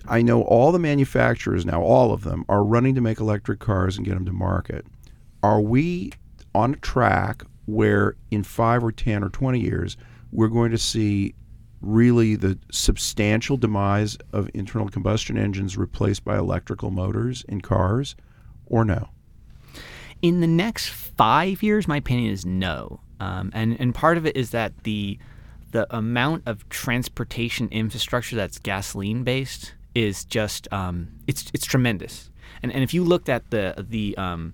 I 0.08 0.22
know 0.22 0.42
all 0.42 0.72
the 0.72 0.80
manufacturers 0.80 1.66
now, 1.66 1.82
all 1.82 2.12
of 2.12 2.24
them, 2.24 2.44
are 2.50 2.64
running 2.64 2.96
to 2.96 3.02
make 3.02 3.20
electric 3.20 3.60
cars 3.60 3.96
and 3.98 4.06
get 4.06 4.16
them 4.16 4.26
to 4.26 4.34
market. 4.34 4.86
Are 5.42 5.62
we 5.62 6.12
on 6.56 6.74
a 6.74 6.78
track 6.78 7.44
where 7.66 8.16
in 8.32 8.44
five 8.44 8.84
or 8.84 8.92
ten 8.92 9.24
or 9.24 9.30
twenty 9.30 9.60
years 9.60 9.96
we're 10.34 10.48
going 10.50 10.72
to 10.72 10.78
see 10.78 11.36
really 11.82 12.36
the 12.36 12.58
substantial 12.72 13.58
demise 13.58 14.18
of 14.32 14.50
internal 14.54 14.90
combustion 14.90 15.38
engines 15.38 15.78
replaced 15.78 16.24
by 16.24 16.38
electrical 16.38 16.92
motors 16.92 17.44
in 17.48 17.62
cars, 17.62 18.16
or 18.66 18.84
no? 18.86 19.10
in 20.24 20.40
the 20.40 20.48
next 20.48 20.90
five 20.90 21.62
years, 21.62 21.88
my 21.88 21.98
opinion 21.98 22.32
is 22.32 22.46
no. 22.46 23.02
Um, 23.20 23.52
and 23.54 23.80
and 23.80 23.94
part 23.94 24.18
of 24.18 24.26
it 24.26 24.36
is 24.36 24.50
that 24.52 24.84
the 24.84 25.20
the 25.72 25.86
amount 25.96 26.44
of 26.46 26.68
transportation 26.70 27.68
infrastructure 27.70 28.36
that's 28.36 28.58
gasoline 28.58 29.24
based 29.24 29.74
is 29.94 30.24
just 30.26 30.72
um, 30.74 31.10
it's 31.28 31.52
it's 31.54 31.66
tremendous. 31.66 32.32
And 32.64 32.72
and 32.72 32.84
if 32.84 32.94
you 32.94 33.04
looked 33.04 33.28
at 33.28 33.52
the 33.52 33.86
the 33.90 34.18
um, 34.18 34.54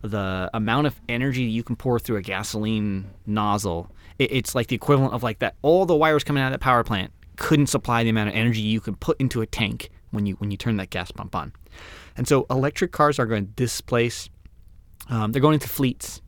the 0.00 0.50
amount 0.54 0.86
of 0.86 0.98
energy 1.08 1.42
you 1.42 1.62
can 1.62 1.76
pour 1.76 2.00
through 2.00 2.16
a 2.16 2.22
gasoline 2.22 3.10
nozzle, 3.26 3.90
it's 4.24 4.54
like 4.54 4.66
the 4.68 4.76
equivalent 4.76 5.14
of 5.14 5.22
like 5.22 5.38
that 5.40 5.54
all 5.62 5.86
the 5.86 5.96
wires 5.96 6.24
coming 6.24 6.42
out 6.42 6.46
of 6.48 6.52
that 6.52 6.60
power 6.60 6.84
plant 6.84 7.12
couldn't 7.36 7.66
supply 7.68 8.02
the 8.04 8.10
amount 8.10 8.28
of 8.28 8.34
energy 8.34 8.60
you 8.60 8.80
could 8.80 9.00
put 9.00 9.18
into 9.20 9.40
a 9.40 9.46
tank 9.46 9.88
when 10.10 10.26
you 10.26 10.34
when 10.36 10.50
you 10.50 10.56
turn 10.56 10.76
that 10.76 10.90
gas 10.90 11.10
pump 11.10 11.34
on. 11.34 11.52
And 12.16 12.28
so 12.28 12.46
electric 12.50 12.92
cars 12.92 13.18
are 13.18 13.26
going 13.26 13.46
to 13.46 13.52
displace 13.52 14.28
um, 15.08 15.32
they're 15.32 15.42
going 15.42 15.54
into 15.54 15.68
fleets, 15.68 16.20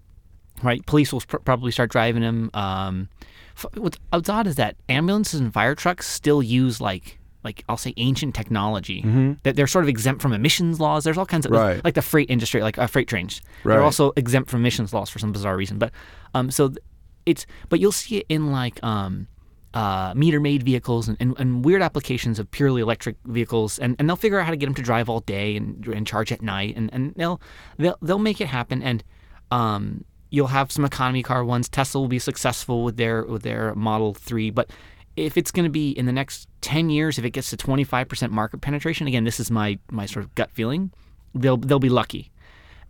right? 0.62 0.84
Police 0.86 1.12
will 1.12 1.20
pr- 1.20 1.36
probably 1.38 1.70
start 1.70 1.90
driving 1.90 2.22
them. 2.22 2.50
Um, 2.54 3.08
f- 3.56 3.66
what's, 3.74 3.98
what's 4.10 4.28
odd 4.28 4.46
is 4.46 4.56
that 4.56 4.76
ambulances 4.88 5.38
and 5.40 5.52
fire 5.52 5.74
trucks 5.74 6.08
still 6.08 6.42
use 6.42 6.80
like 6.80 7.18
like 7.44 7.64
I'll 7.68 7.76
say 7.76 7.92
ancient 7.96 8.34
technology. 8.36 9.02
That 9.42 9.56
they're 9.56 9.66
sort 9.66 9.84
of 9.84 9.88
exempt 9.88 10.22
from 10.22 10.32
emissions 10.32 10.78
laws. 10.78 11.02
There's 11.04 11.18
all 11.18 11.26
kinds 11.26 11.44
of 11.44 11.50
Right. 11.52 11.84
like 11.84 11.94
the 11.94 12.02
freight 12.02 12.30
industry, 12.30 12.62
like 12.62 12.78
uh, 12.78 12.86
freight 12.86 13.08
trains. 13.08 13.40
Right. 13.64 13.74
They're 13.74 13.82
also 13.82 14.12
exempt 14.16 14.48
from 14.48 14.60
emissions 14.60 14.94
laws 14.94 15.10
for 15.10 15.18
some 15.18 15.32
bizarre 15.32 15.56
reason. 15.56 15.76
But 15.78 15.90
um, 16.34 16.52
so 16.52 16.68
th- 16.68 16.78
it's 17.26 17.46
but 17.68 17.80
you'll 17.80 17.92
see 17.92 18.18
it 18.18 18.26
in 18.28 18.52
like 18.52 18.82
um, 18.82 19.26
uh, 19.74 20.12
meter 20.14 20.40
maid 20.40 20.62
vehicles 20.62 21.08
and, 21.08 21.16
and, 21.20 21.34
and 21.38 21.64
weird 21.64 21.82
applications 21.82 22.38
of 22.38 22.50
purely 22.50 22.82
electric 22.82 23.16
vehicles 23.24 23.78
and, 23.78 23.96
and 23.98 24.08
they'll 24.08 24.16
figure 24.16 24.38
out 24.38 24.44
how 24.44 24.50
to 24.50 24.56
get 24.56 24.66
them 24.66 24.74
to 24.74 24.82
drive 24.82 25.08
all 25.08 25.20
day 25.20 25.56
and, 25.56 25.86
and 25.86 26.06
charge 26.06 26.30
at 26.30 26.42
night 26.42 26.74
and, 26.76 26.92
and 26.92 27.14
they'll, 27.16 27.40
they'll 27.78 27.96
they'll 28.02 28.18
make 28.18 28.40
it 28.40 28.48
happen 28.48 28.82
and 28.82 29.02
um, 29.50 30.04
you'll 30.30 30.48
have 30.48 30.72
some 30.72 30.84
economy 30.84 31.22
car 31.22 31.44
ones. 31.44 31.68
Tesla 31.68 32.00
will 32.00 32.08
be 32.08 32.18
successful 32.18 32.84
with 32.84 32.96
their 32.96 33.24
with 33.24 33.42
their 33.42 33.74
Model 33.74 34.14
3 34.14 34.50
but 34.50 34.70
if 35.14 35.36
it's 35.36 35.50
going 35.50 35.64
to 35.64 35.70
be 35.70 35.90
in 35.90 36.06
the 36.06 36.12
next 36.12 36.48
10 36.62 36.88
years 36.90 37.18
if 37.18 37.24
it 37.24 37.30
gets 37.30 37.50
to 37.50 37.56
25% 37.56 38.30
market 38.30 38.60
penetration 38.60 39.06
again 39.06 39.24
this 39.24 39.38
is 39.40 39.50
my 39.50 39.78
my 39.90 40.06
sort 40.06 40.24
of 40.24 40.34
gut 40.34 40.50
feeling 40.50 40.90
they'll 41.34 41.56
they'll 41.56 41.78
be 41.78 41.88
lucky. 41.88 42.30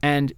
And 0.02 0.32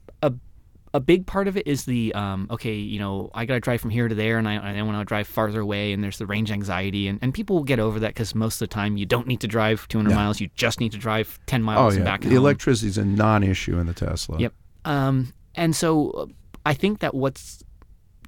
a 0.95 1.01
big 1.01 1.27
part 1.27 1.49
of 1.49 1.57
it 1.57 1.67
is 1.67 1.85
the 1.85 2.15
um, 2.15 2.47
okay, 2.51 2.75
you 2.75 2.99
know, 2.99 3.29
I 3.35 3.45
got 3.45 3.55
to 3.55 3.61
drive 3.61 3.81
from 3.81 3.91
here 3.91 4.09
to 4.09 4.15
there, 4.15 4.39
and 4.39 4.49
I, 4.49 4.79
I 4.79 4.83
want 4.83 4.97
to 4.99 5.05
drive 5.05 5.27
farther 5.27 5.61
away, 5.61 5.93
and 5.93 6.03
there's 6.03 6.19
the 6.19 6.27
range 6.27 6.51
anxiety, 6.51 7.09
and, 7.09 7.19
and 7.21 7.35
people 7.35 7.57
will 7.57 7.65
get 7.65 7.81
over 7.81 7.99
that 8.01 8.09
because 8.15 8.35
most 8.35 8.55
of 8.57 8.59
the 8.61 8.75
time 8.75 8.97
you 8.97 9.05
don't 9.05 9.27
need 9.27 9.41
to 9.41 9.49
drive 9.49 9.87
200 9.89 10.15
miles, 10.15 10.41
you 10.41 10.49
just 10.55 10.79
need 10.81 10.93
to 10.93 10.99
drive 10.99 11.39
10 11.47 11.61
Oh 11.61 11.65
miles 11.65 11.95
and 11.97 12.05
yeah, 12.05 12.11
back 12.11 12.21
the 12.23 12.37
electricity 12.37 12.89
is 12.89 12.97
a 12.97 13.05
non-issue 13.05 13.77
in 13.79 13.87
the 13.87 13.93
Tesla. 13.93 14.39
Yep. 14.39 14.53
Um, 14.87 15.35
and 15.57 15.75
so 15.77 16.11
uh, 16.11 16.27
I 16.65 16.75
think 16.75 17.01
that 17.01 17.13
what's 17.15 17.63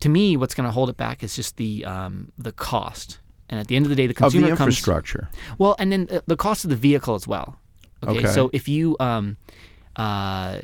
to 0.01 0.09
me 0.09 0.37
what's 0.37 0.55
going 0.55 0.67
to 0.69 0.73
hold 0.73 0.91
it 0.91 0.97
back 0.97 1.23
is 1.23 1.35
just 1.37 1.57
the 1.57 1.85
um, 1.85 2.33
the 2.37 2.53
cost. 2.53 3.21
And 3.49 3.61
at 3.61 3.69
the 3.69 3.77
end 3.77 3.87
of 3.87 3.91
the 3.91 3.97
day, 3.97 4.09
the 4.09 4.15
consumer 4.15 4.47
Of 4.47 4.51
the 4.51 4.57
comes 4.57 4.75
infrastructure. 4.75 5.29
well, 5.57 5.77
and 5.79 5.93
then 5.93 6.07
the- 6.07 6.25
the 6.27 6.37
cost 6.37 6.65
of 6.65 6.71
the 6.71 6.77
vehicle 6.77 7.15
as 7.15 7.29
well. 7.29 7.59
Okay, 8.03 8.19
Okay. 8.19 8.29
so 8.33 8.51
if 8.53 8.67
you 8.69 8.97
um, 8.99 9.37
uh, 9.95 10.59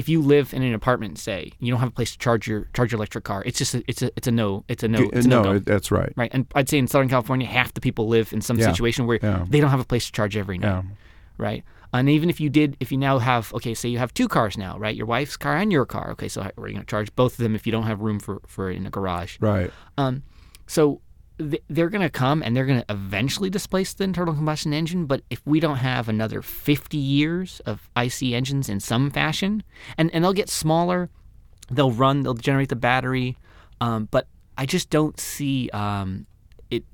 if 0.00 0.08
you 0.08 0.20
live 0.20 0.52
in 0.52 0.62
an 0.62 0.74
apartment, 0.74 1.18
say 1.18 1.52
you 1.60 1.70
don't 1.70 1.80
have 1.80 1.90
a 1.90 1.92
place 1.98 2.12
to 2.12 2.18
charge 2.18 2.48
your 2.48 2.68
charge 2.74 2.90
your 2.92 2.98
electric 2.98 3.24
car, 3.24 3.42
it's 3.46 3.58
just 3.58 3.74
a, 3.74 3.82
it's 3.86 4.02
a 4.02 4.10
it's 4.16 4.26
a 4.26 4.32
no 4.32 4.64
it's 4.68 4.82
a 4.82 4.88
no 4.88 5.10
it's 5.12 5.26
a 5.26 5.28
no, 5.28 5.42
no, 5.44 5.58
that's 5.58 5.90
right. 5.90 6.12
right. 6.16 6.30
And 6.34 6.46
I'd 6.54 6.68
say 6.68 6.78
in 6.78 6.86
Southern 6.88 7.08
California, 7.08 7.46
half 7.46 7.72
the 7.74 7.80
people 7.80 8.08
live 8.08 8.32
in 8.32 8.40
some 8.40 8.58
Yeah, 8.58 8.70
situation 8.70 9.06
where 9.06 9.18
yeah. 9.22 9.44
they 9.48 9.60
don't 9.60 9.70
have 9.70 9.80
a 9.80 9.84
place 9.92 10.06
to 10.06 10.12
charge 10.12 10.36
every 10.36 10.58
night 10.58 10.68
Yeah. 10.68 10.82
right? 11.38 11.64
And 11.92 12.08
even 12.08 12.30
if 12.30 12.38
you 12.40 12.48
did, 12.50 12.76
if 12.78 12.92
you 12.92 12.98
now 12.98 13.18
have, 13.18 13.52
okay, 13.54 13.74
say 13.74 13.88
you 13.88 13.98
have 13.98 14.14
two 14.14 14.28
cars 14.28 14.56
now, 14.56 14.78
right? 14.78 14.94
Your 14.94 15.06
wife's 15.06 15.36
car 15.36 15.56
and 15.56 15.72
your 15.72 15.84
car. 15.84 16.12
Okay, 16.12 16.28
so 16.28 16.40
we're 16.56 16.68
going 16.70 16.78
to 16.80 16.86
charge 16.86 17.12
both 17.16 17.32
of 17.32 17.42
them 17.42 17.56
if 17.56 17.66
you 17.66 17.72
don't 17.72 17.82
have 17.90 18.00
room 18.00 18.20
for, 18.20 18.40
for 18.46 18.70
it 18.70 18.76
in 18.76 18.86
a 18.86 18.90
garage. 18.90 19.38
Right. 19.40 19.72
Um, 19.98 20.22
so 20.68 21.00
they're 21.68 21.88
going 21.88 22.02
to 22.02 22.10
come 22.10 22.42
and 22.42 22.56
they're 22.56 22.66
going 22.66 22.80
to 22.80 22.92
eventually 22.92 23.50
displace 23.50 23.94
the 23.94 24.04
internal 24.04 24.34
combustion 24.34 24.72
engine. 24.72 25.06
But 25.06 25.22
if 25.30 25.40
we 25.46 25.58
don't 25.60 25.78
have 25.78 26.08
another 26.08 26.42
50 26.42 26.96
years 26.96 27.60
of 27.60 27.88
IC 27.96 28.22
engines 28.34 28.68
in 28.68 28.80
some 28.80 29.10
fashion, 29.10 29.62
and, 29.96 30.12
and 30.14 30.22
they'll 30.22 30.32
get 30.32 30.50
smaller, 30.50 31.08
they'll 31.70 31.92
run, 31.92 32.22
they'll 32.22 32.34
generate 32.34 32.68
the 32.68 32.76
battery. 32.76 33.38
Um, 33.80 34.08
but 34.10 34.26
I 34.58 34.66
just 34.66 34.90
don't 34.90 35.18
see 35.18 35.70
um, 35.70 36.26
it 36.70 36.84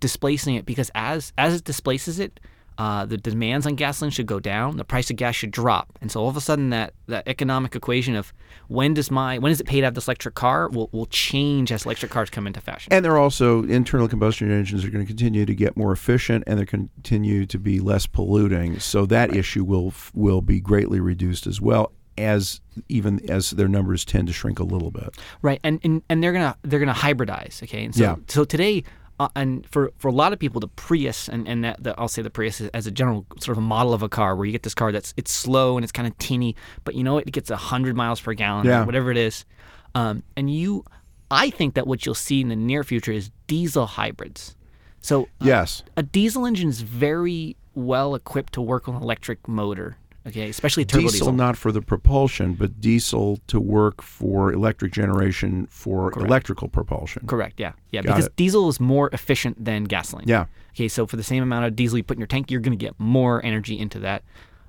displacing 0.00 0.54
it 0.54 0.64
because 0.64 0.90
as 0.94 1.32
as 1.36 1.54
it 1.54 1.64
displaces 1.64 2.18
it, 2.18 2.40
uh, 2.80 3.04
the 3.04 3.18
demands 3.18 3.66
on 3.66 3.74
gasoline 3.74 4.10
should 4.10 4.26
go 4.26 4.40
down. 4.40 4.76
The 4.78 4.84
price 4.84 5.10
of 5.10 5.16
gas 5.16 5.34
should 5.34 5.50
drop, 5.50 5.86
and 6.00 6.10
so 6.10 6.20
all 6.22 6.28
of 6.28 6.36
a 6.36 6.40
sudden 6.40 6.70
that, 6.70 6.94
that 7.08 7.28
economic 7.28 7.76
equation 7.76 8.14
of 8.16 8.32
when 8.68 8.94
does 8.94 9.10
my 9.10 9.36
when 9.38 9.52
is 9.52 9.60
it 9.60 9.66
paid 9.66 9.80
to 9.80 9.86
have 9.88 9.94
this 9.94 10.08
electric 10.08 10.34
car 10.34 10.68
will 10.70 10.88
will 10.92 11.06
change 11.06 11.70
as 11.72 11.84
electric 11.84 12.10
cars 12.10 12.30
come 12.30 12.46
into 12.46 12.60
fashion. 12.60 12.90
And 12.92 13.04
they're 13.04 13.18
also 13.18 13.64
internal 13.64 14.08
combustion 14.08 14.50
engines 14.50 14.82
are 14.84 14.90
going 14.90 15.04
to 15.04 15.08
continue 15.08 15.44
to 15.44 15.54
get 15.54 15.76
more 15.76 15.92
efficient, 15.92 16.44
and 16.46 16.58
they're 16.58 16.66
continue 16.66 17.44
to 17.46 17.58
be 17.58 17.80
less 17.80 18.06
polluting. 18.06 18.78
So 18.80 19.04
that 19.06 19.36
issue 19.36 19.64
will 19.64 19.92
will 20.14 20.40
be 20.40 20.58
greatly 20.60 21.00
reduced 21.00 21.46
as 21.46 21.60
well 21.60 21.92
as 22.18 22.60
even 22.88 23.28
as 23.30 23.50
their 23.50 23.68
numbers 23.68 24.04
tend 24.04 24.26
to 24.28 24.32
shrink 24.32 24.58
a 24.58 24.64
little 24.64 24.90
bit. 24.90 25.08
right 25.42 25.60
and, 25.64 25.80
and 25.84 26.02
and 26.08 26.22
they're 26.22 26.32
gonna 26.32 26.56
they're 26.62 26.80
gonna 26.80 26.92
hybridize 26.92 27.62
okay 27.62 27.84
and 27.84 27.94
so 27.94 28.02
Yeah. 28.02 28.16
so 28.28 28.44
today 28.44 28.84
uh, 29.20 29.28
and 29.36 29.64
for 29.70 29.92
for 29.98 30.08
a 30.08 30.12
lot 30.12 30.32
of 30.32 30.38
people 30.38 30.58
the 30.60 30.66
prius 30.68 31.28
and 31.28 31.46
and 31.46 31.62
that, 31.64 31.80
the, 31.82 31.94
i'll 32.00 32.08
say 32.08 32.22
the 32.22 32.30
prius 32.30 32.60
is, 32.60 32.68
as 32.70 32.86
a 32.86 32.90
general 32.90 33.24
sort 33.38 33.56
of 33.56 33.62
a 33.62 33.66
model 33.66 33.92
of 33.94 34.02
a 34.02 34.08
car 34.08 34.34
where 34.34 34.46
you 34.46 34.52
get 34.52 34.62
this 34.64 34.74
car 34.74 34.90
that's 34.90 35.14
it's 35.16 35.30
slow 35.30 35.76
and 35.76 35.84
it's 35.84 35.92
kind 35.92 36.08
of 36.08 36.16
teeny 36.18 36.56
but 36.84 36.94
you 36.94 37.04
know 37.04 37.18
it 37.18 37.30
gets 37.30 37.50
100 37.50 37.94
miles 37.96 38.20
per 38.20 38.32
gallon 38.34 38.66
Yeah. 38.66 38.82
or 38.82 38.86
whatever 38.86 39.10
it 39.12 39.16
is 39.16 39.44
um, 39.94 40.22
and 40.36 40.50
you 40.52 40.84
i 41.30 41.50
think 41.50 41.74
that 41.74 41.86
what 41.86 42.04
you'll 42.04 42.14
see 42.14 42.40
in 42.40 42.48
the 42.48 42.56
near 42.56 42.82
future 42.82 43.12
is 43.12 43.30
diesel 43.46 43.86
hybrids 43.86 44.56
so 45.00 45.24
uh, 45.24 45.26
Yes. 45.52 45.82
a 45.96 46.02
diesel 46.02 46.44
engine 46.46 46.68
is 46.68 46.80
very 46.80 47.56
well 47.74 48.14
equipped 48.14 48.52
to 48.54 48.60
work 48.62 48.88
on 48.88 48.96
an 48.96 49.02
electric 49.02 49.46
motor 49.46 49.96
okay 50.30 50.48
especially 50.48 50.84
turbo 50.84 51.02
diesel, 51.08 51.18
diesel, 51.18 51.32
not 51.32 51.56
for 51.56 51.72
the 51.72 51.82
propulsion, 51.82 52.54
but 52.54 52.80
diesel 52.80 53.38
to 53.48 53.60
work 53.60 54.00
for 54.02 54.52
electric 54.52 54.92
generation 54.92 55.66
for 55.70 56.12
electrical 56.18 56.68
propulsion. 56.68 57.26
Correct. 57.26 57.60
Yeah. 57.60 57.72
Yeah. 57.90 58.02
Got 58.02 58.08
because 58.14 58.26
it. 58.26 58.36
diesel 58.36 58.68
is 58.68 58.80
more 58.80 59.10
efficient 59.12 59.62
than 59.64 59.84
gasoline. 59.84 60.26
Yeah. 60.28 60.46
Okay. 60.74 60.88
So 60.88 61.06
for 61.06 61.16
the 61.16 61.22
same 61.22 61.42
amount 61.42 61.66
of 61.66 61.76
diesel 61.76 61.98
you 61.98 62.04
put 62.04 62.16
in 62.16 62.20
your 62.20 62.26
tank, 62.26 62.50
you're 62.50 62.60
going 62.60 62.78
to 62.78 62.84
get 62.84 62.94
more 62.98 63.44
energy 63.44 63.78
into 63.78 63.98
that 64.00 64.22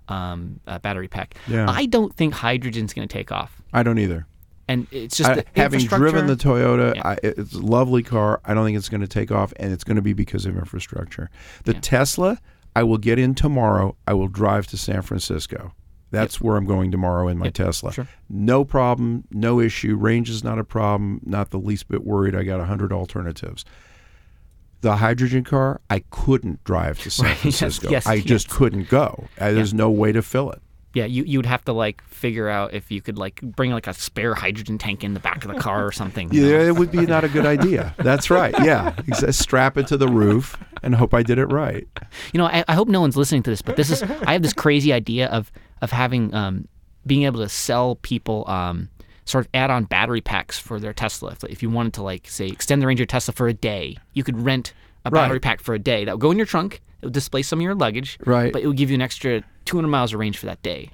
um, 0.08 0.60
uh, 0.68 0.80
battery 0.80 1.08
pack. 1.08 1.36
Yeah. 1.48 1.70
I 1.70 1.86
don't 1.86 2.14
think 2.14 2.34
hydrogen's 2.34 2.94
going 2.94 3.08
to 3.08 3.12
take 3.14 3.32
off, 3.32 3.62
I 3.72 3.84
don't 3.84 3.98
either. 4.00 4.26
and 4.68 4.88
it's 4.92 5.16
just 5.18 5.30
I- 5.30 5.44
having 5.56 5.86
driven 5.86 6.28
the 6.28 6.36
Toyota, 6.36 6.96
Yeah. 6.96 7.02
I, 7.08 7.18
it's 7.24 7.54
a 7.54 7.60
lovely 7.60 8.04
car. 8.04 8.42
I 8.44 8.54
don't 8.54 8.66
think 8.66 8.78
it's 8.78 8.90
going 8.90 9.02
to 9.02 9.08
take 9.08 9.32
off, 9.32 9.54
and 9.58 9.72
it's 9.72 9.84
going 9.84 9.96
to 9.96 10.02
be 10.02 10.14
because 10.14 10.46
of 10.46 10.58
infrastructure. 10.58 11.30
The 11.64 11.74
Yeah. 11.74 11.80
Tesla, 11.82 12.40
I 12.76 12.84
will 12.84 12.98
get 12.98 13.20
in 13.20 13.36
tomorrow. 13.36 13.96
I 14.08 14.14
will 14.14 14.28
drive 14.28 14.68
to 14.68 14.78
San 14.78 15.02
Francisco. 15.02 15.74
That's 16.10 16.42
where 16.42 16.58
I'm 16.58 16.66
going 16.66 16.92
tomorrow 16.92 17.28
in 17.30 17.38
my 17.38 17.46
Yep, 17.46 17.54
Tesla. 17.54 17.94
sure. 17.94 18.08
No 18.30 18.66
problem, 18.66 19.24
no 19.32 19.60
issue. 19.62 19.96
Range 19.96 20.30
is 20.30 20.44
not 20.44 20.60
a 20.60 20.64
problem. 20.64 21.22
Not 21.26 21.52
the 21.52 21.60
least 21.60 21.88
bit 21.88 22.04
worried. 22.06 22.36
I 22.36 22.44
got 22.44 22.60
a 22.60 22.66
hundred 22.66 22.92
alternatives. 22.92 23.64
The 24.82 24.98
hydrogen 24.98 25.44
car, 25.44 25.80
I 25.90 26.00
couldn't 26.10 26.64
drive 26.64 27.00
to 27.00 27.12
San 27.12 27.26
Right, 27.28 27.38
Francisco. 27.38 27.90
yes, 27.90 28.08
I 28.08 28.20
just 28.20 28.50
couldn't 28.50 28.90
go. 28.90 29.26
There's 29.38 29.74
no 29.74 29.90
way 29.92 30.12
to 30.12 30.22
fill 30.22 30.50
it. 30.52 30.62
Yeah, 30.94 31.06
you 31.06 31.24
you 31.24 31.38
would 31.40 31.46
have 31.46 31.64
to 31.66 31.74
like 31.74 32.04
figure 32.04 32.50
out 32.50 32.74
if 32.74 32.92
you 32.92 33.02
could 33.02 33.18
like 33.18 33.40
bring 33.42 33.72
like 33.72 33.88
a 33.88 33.94
spare 33.94 34.36
hydrogen 34.36 34.78
tank 34.78 35.04
in 35.04 35.14
the 35.14 35.20
back 35.22 35.46
of 35.46 35.54
the 35.54 35.60
car 35.60 35.86
or 35.86 35.92
something. 35.92 36.32
you 36.34 36.42
know? 36.42 36.50
Yeah, 36.50 36.68
it 36.68 36.76
would 36.76 36.92
be 36.92 37.06
not 37.06 37.24
a 37.24 37.30
good 37.30 37.46
idea. 37.46 37.96
That's 37.98 38.30
right. 38.30 38.54
Yeah, 38.62 38.94
strap 39.32 39.78
it 39.78 39.88
to 39.88 39.98
the 39.98 40.08
roof 40.10 40.58
and 40.84 40.94
hope 40.96 41.14
I 41.14 41.24
did 41.24 41.38
it 41.38 41.46
right. 41.46 41.88
You 42.34 42.40
know, 42.40 42.46
I, 42.46 42.66
I 42.68 42.74
hope 42.74 42.88
no 42.90 43.00
one's 43.02 43.16
listening 43.16 43.44
to 43.44 43.50
this, 43.50 43.62
but 43.62 43.78
this 43.78 43.90
is 43.90 44.04
I 44.04 44.34
have 44.34 44.42
this 44.42 44.54
crazy 44.54 44.92
idea 44.92 45.28
of 45.30 45.52
of 45.82 45.92
having 45.92 46.34
um, 46.34 46.68
being 47.08 47.24
able 47.24 47.40
to 47.40 47.50
sell 47.50 47.96
people 48.02 48.44
um, 48.48 48.90
sort 49.26 49.46
of 49.46 49.50
add-on 49.54 49.86
battery 49.86 50.22
packs 50.22 50.60
for 50.60 50.80
their 50.80 50.94
Tesla. 50.94 51.32
If, 51.32 51.44
if 51.46 51.64
you 51.64 51.70
wanted 51.70 51.94
to 51.94 52.04
like 52.04 52.28
say 52.28 52.48
extend 52.48 52.82
the 52.82 52.88
range 52.88 52.98
of 53.00 53.02
your 53.02 53.08
Tesla 53.08 53.34
for 53.34 53.48
a 53.48 53.54
day, 53.54 53.98
you 54.14 54.24
could 54.24 54.38
rent 54.40 54.74
a 55.06 55.10
Right. 55.10 55.22
battery 55.22 55.40
pack 55.40 55.62
for 55.62 55.74
a 55.74 55.80
day 55.80 56.06
that 56.06 56.12
would 56.16 56.22
go 56.22 56.32
in 56.32 56.38
your 56.38 56.46
trunk. 56.46 56.82
It 57.02 57.06
would 57.08 57.14
displace 57.14 57.48
some 57.48 57.60
of 57.60 57.64
your 57.64 57.76
luggage, 57.76 58.18
Right. 58.26 58.52
But 58.54 58.62
it 58.62 58.68
would 58.68 58.78
give 58.78 58.90
you 58.90 58.96
an 58.96 59.02
extra 59.02 59.44
200 59.66 59.88
miles 59.88 60.14
of 60.14 60.20
range 60.20 60.38
for 60.38 60.46
that 60.46 60.62
day. 60.62 60.90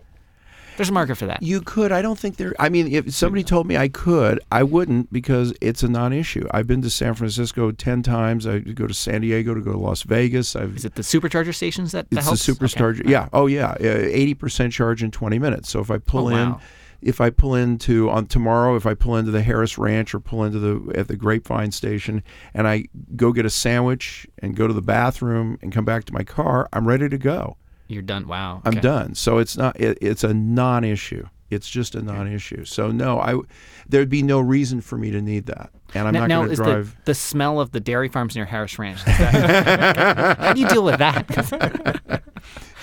There's 0.78 0.90
a 0.90 0.94
market 0.94 1.16
for 1.16 1.26
that. 1.26 1.42
You 1.42 1.62
could. 1.62 1.92
I 1.92 2.04
don't 2.04 2.20
think 2.20 2.38
there. 2.38 2.54
I 2.60 2.70
mean, 2.70 2.94
if 2.94 3.12
somebody 3.12 3.44
told 3.44 3.66
me 3.66 3.76
I 3.78 3.88
could, 3.88 4.40
I 4.52 4.62
wouldn't 4.62 5.12
because 5.12 5.52
it's 5.60 5.82
a 5.82 5.88
non-issue. 5.88 6.48
I've 6.52 6.68
been 6.68 6.84
to 6.84 6.90
San 6.92 7.16
Francisco 7.16 7.72
ten 7.72 8.04
times. 8.04 8.46
I 8.46 8.60
go 8.60 8.86
to 8.86 8.94
San 8.94 9.22
Diego 9.22 9.56
to 9.56 9.62
go 9.62 9.72
to 9.72 9.78
Las 9.80 10.04
Vegas. 10.04 10.56
I've 10.56 10.76
Is 10.78 10.86
it 10.86 10.94
the 10.94 11.02
supercharger 11.02 11.56
stations 11.56 11.94
that, 11.94 12.08
that 12.12 12.18
it's 12.18 12.26
helps? 12.28 12.46
the 12.46 12.52
Okay. 12.52 12.66
supercharger. 12.68 13.10
Yeah. 13.10 13.28
Oh 13.34 13.48
yeah. 13.48 13.76
Eighty 13.80 14.36
percent 14.36 14.72
charge 14.72 15.02
in 15.02 15.10
twenty 15.10 15.40
minutes. 15.40 15.68
So 15.72 15.80
if 15.80 15.90
I 15.90 15.98
pull 15.98 16.26
Oh, 16.28 16.30
in, 16.30 16.50
wow. 16.52 16.62
If 17.02 17.22
I 17.22 17.30
pull 17.30 17.56
into 17.56 18.10
on 18.10 18.28
tomorrow, 18.28 18.76
if 18.76 18.86
I 18.86 18.94
pull 18.94 19.16
into 19.16 19.32
the 19.32 19.42
Harris 19.42 19.78
Ranch 19.78 20.14
or 20.14 20.20
pull 20.20 20.44
into 20.44 20.60
the 20.60 20.98
at 20.98 21.08
the 21.08 21.16
Grapevine 21.16 21.72
station, 21.72 22.24
and 22.54 22.68
I 22.68 22.86
go 23.16 23.32
get 23.32 23.46
a 23.46 23.50
sandwich 23.50 24.28
and 24.40 24.56
go 24.56 24.68
to 24.68 24.74
the 24.74 24.82
bathroom 24.82 25.58
and 25.62 25.72
come 25.72 25.86
back 25.86 26.06
to 26.06 26.14
my 26.14 26.24
car, 26.24 26.68
I'm 26.74 26.88
ready 26.88 27.10
to 27.10 27.18
go. 27.18 27.58
You're 27.88 28.02
done. 28.02 28.28
Wow. 28.28 28.62
I'm 28.66 28.76
done. 28.76 29.16
So 29.16 29.38
it's 29.38 29.56
not. 29.56 29.80
It, 29.80 29.98
it's 30.02 30.24
a 30.24 30.34
non-issue. 30.34 31.28
It's 31.50 31.70
just 31.70 31.96
a 31.96 32.02
non-issue. 32.02 32.66
So 32.66 32.92
no, 32.92 33.20
I 33.20 33.40
there'd 33.88 34.10
be 34.10 34.24
no 34.24 34.40
reason 34.40 34.82
for 34.82 34.98
me 34.98 35.12
to 35.12 35.22
need 35.22 35.46
that, 35.46 35.70
and 35.94 36.08
I'm 36.08 36.14
now, 36.14 36.28
not 36.28 36.30
going 36.30 36.50
to 36.50 36.56
drive. 36.56 36.96
the, 37.06 37.12
the 37.12 37.16
smell 37.16 37.60
of 37.60 37.72
the 37.72 37.80
dairy 37.80 38.10
farms 38.10 38.36
near 38.36 38.46
Harris 38.46 38.78
Ranch. 38.78 39.04
that- 39.06 40.38
how 40.40 40.54
do 40.54 40.60
you 40.62 40.68
deal 40.68 40.84
with 40.84 41.00
that? 41.00 42.24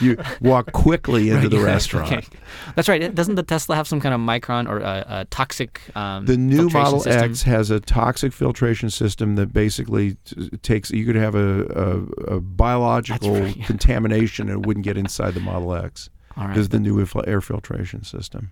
You 0.00 0.18
walk 0.40 0.72
quickly 0.72 1.30
into 1.30 1.48
the 1.48 1.60
restaurant. 1.60 2.12
Okay. 2.12 2.26
That's 2.74 2.88
right. 2.88 3.14
Doesn't 3.14 3.36
the 3.36 3.44
Tesla 3.44 3.76
have 3.76 3.86
some 3.86 4.00
kind 4.00 4.12
of 4.14 4.20
micron 4.20 4.68
or 4.68 4.82
uh, 4.82 4.88
uh, 5.06 5.24
toxic? 5.30 5.80
Um, 5.94 6.26
The 6.26 6.36
new 6.36 6.68
Model 6.68 7.00
system? 7.00 7.30
X 7.30 7.42
has 7.44 7.70
a 7.70 7.78
toxic 7.78 8.32
filtration 8.32 8.90
system 8.90 9.36
that 9.36 9.52
basically 9.52 10.16
t- 10.24 10.50
takes. 10.62 10.90
You 10.90 11.06
could 11.06 11.14
have 11.14 11.36
a, 11.36 11.62
a, 12.28 12.34
a 12.36 12.40
biological 12.40 13.34
right, 13.40 13.56
yeah. 13.56 13.64
contamination 13.66 14.48
and 14.50 14.58
it 14.64 14.66
wouldn't 14.66 14.84
get 14.84 14.96
inside 14.98 15.34
the 15.34 15.40
Model 15.40 15.72
X. 15.74 16.10
Right. 16.36 16.56
Is 16.56 16.70
the 16.70 16.80
new 16.80 17.06
air 17.26 17.40
filtration 17.40 18.02
system. 18.02 18.50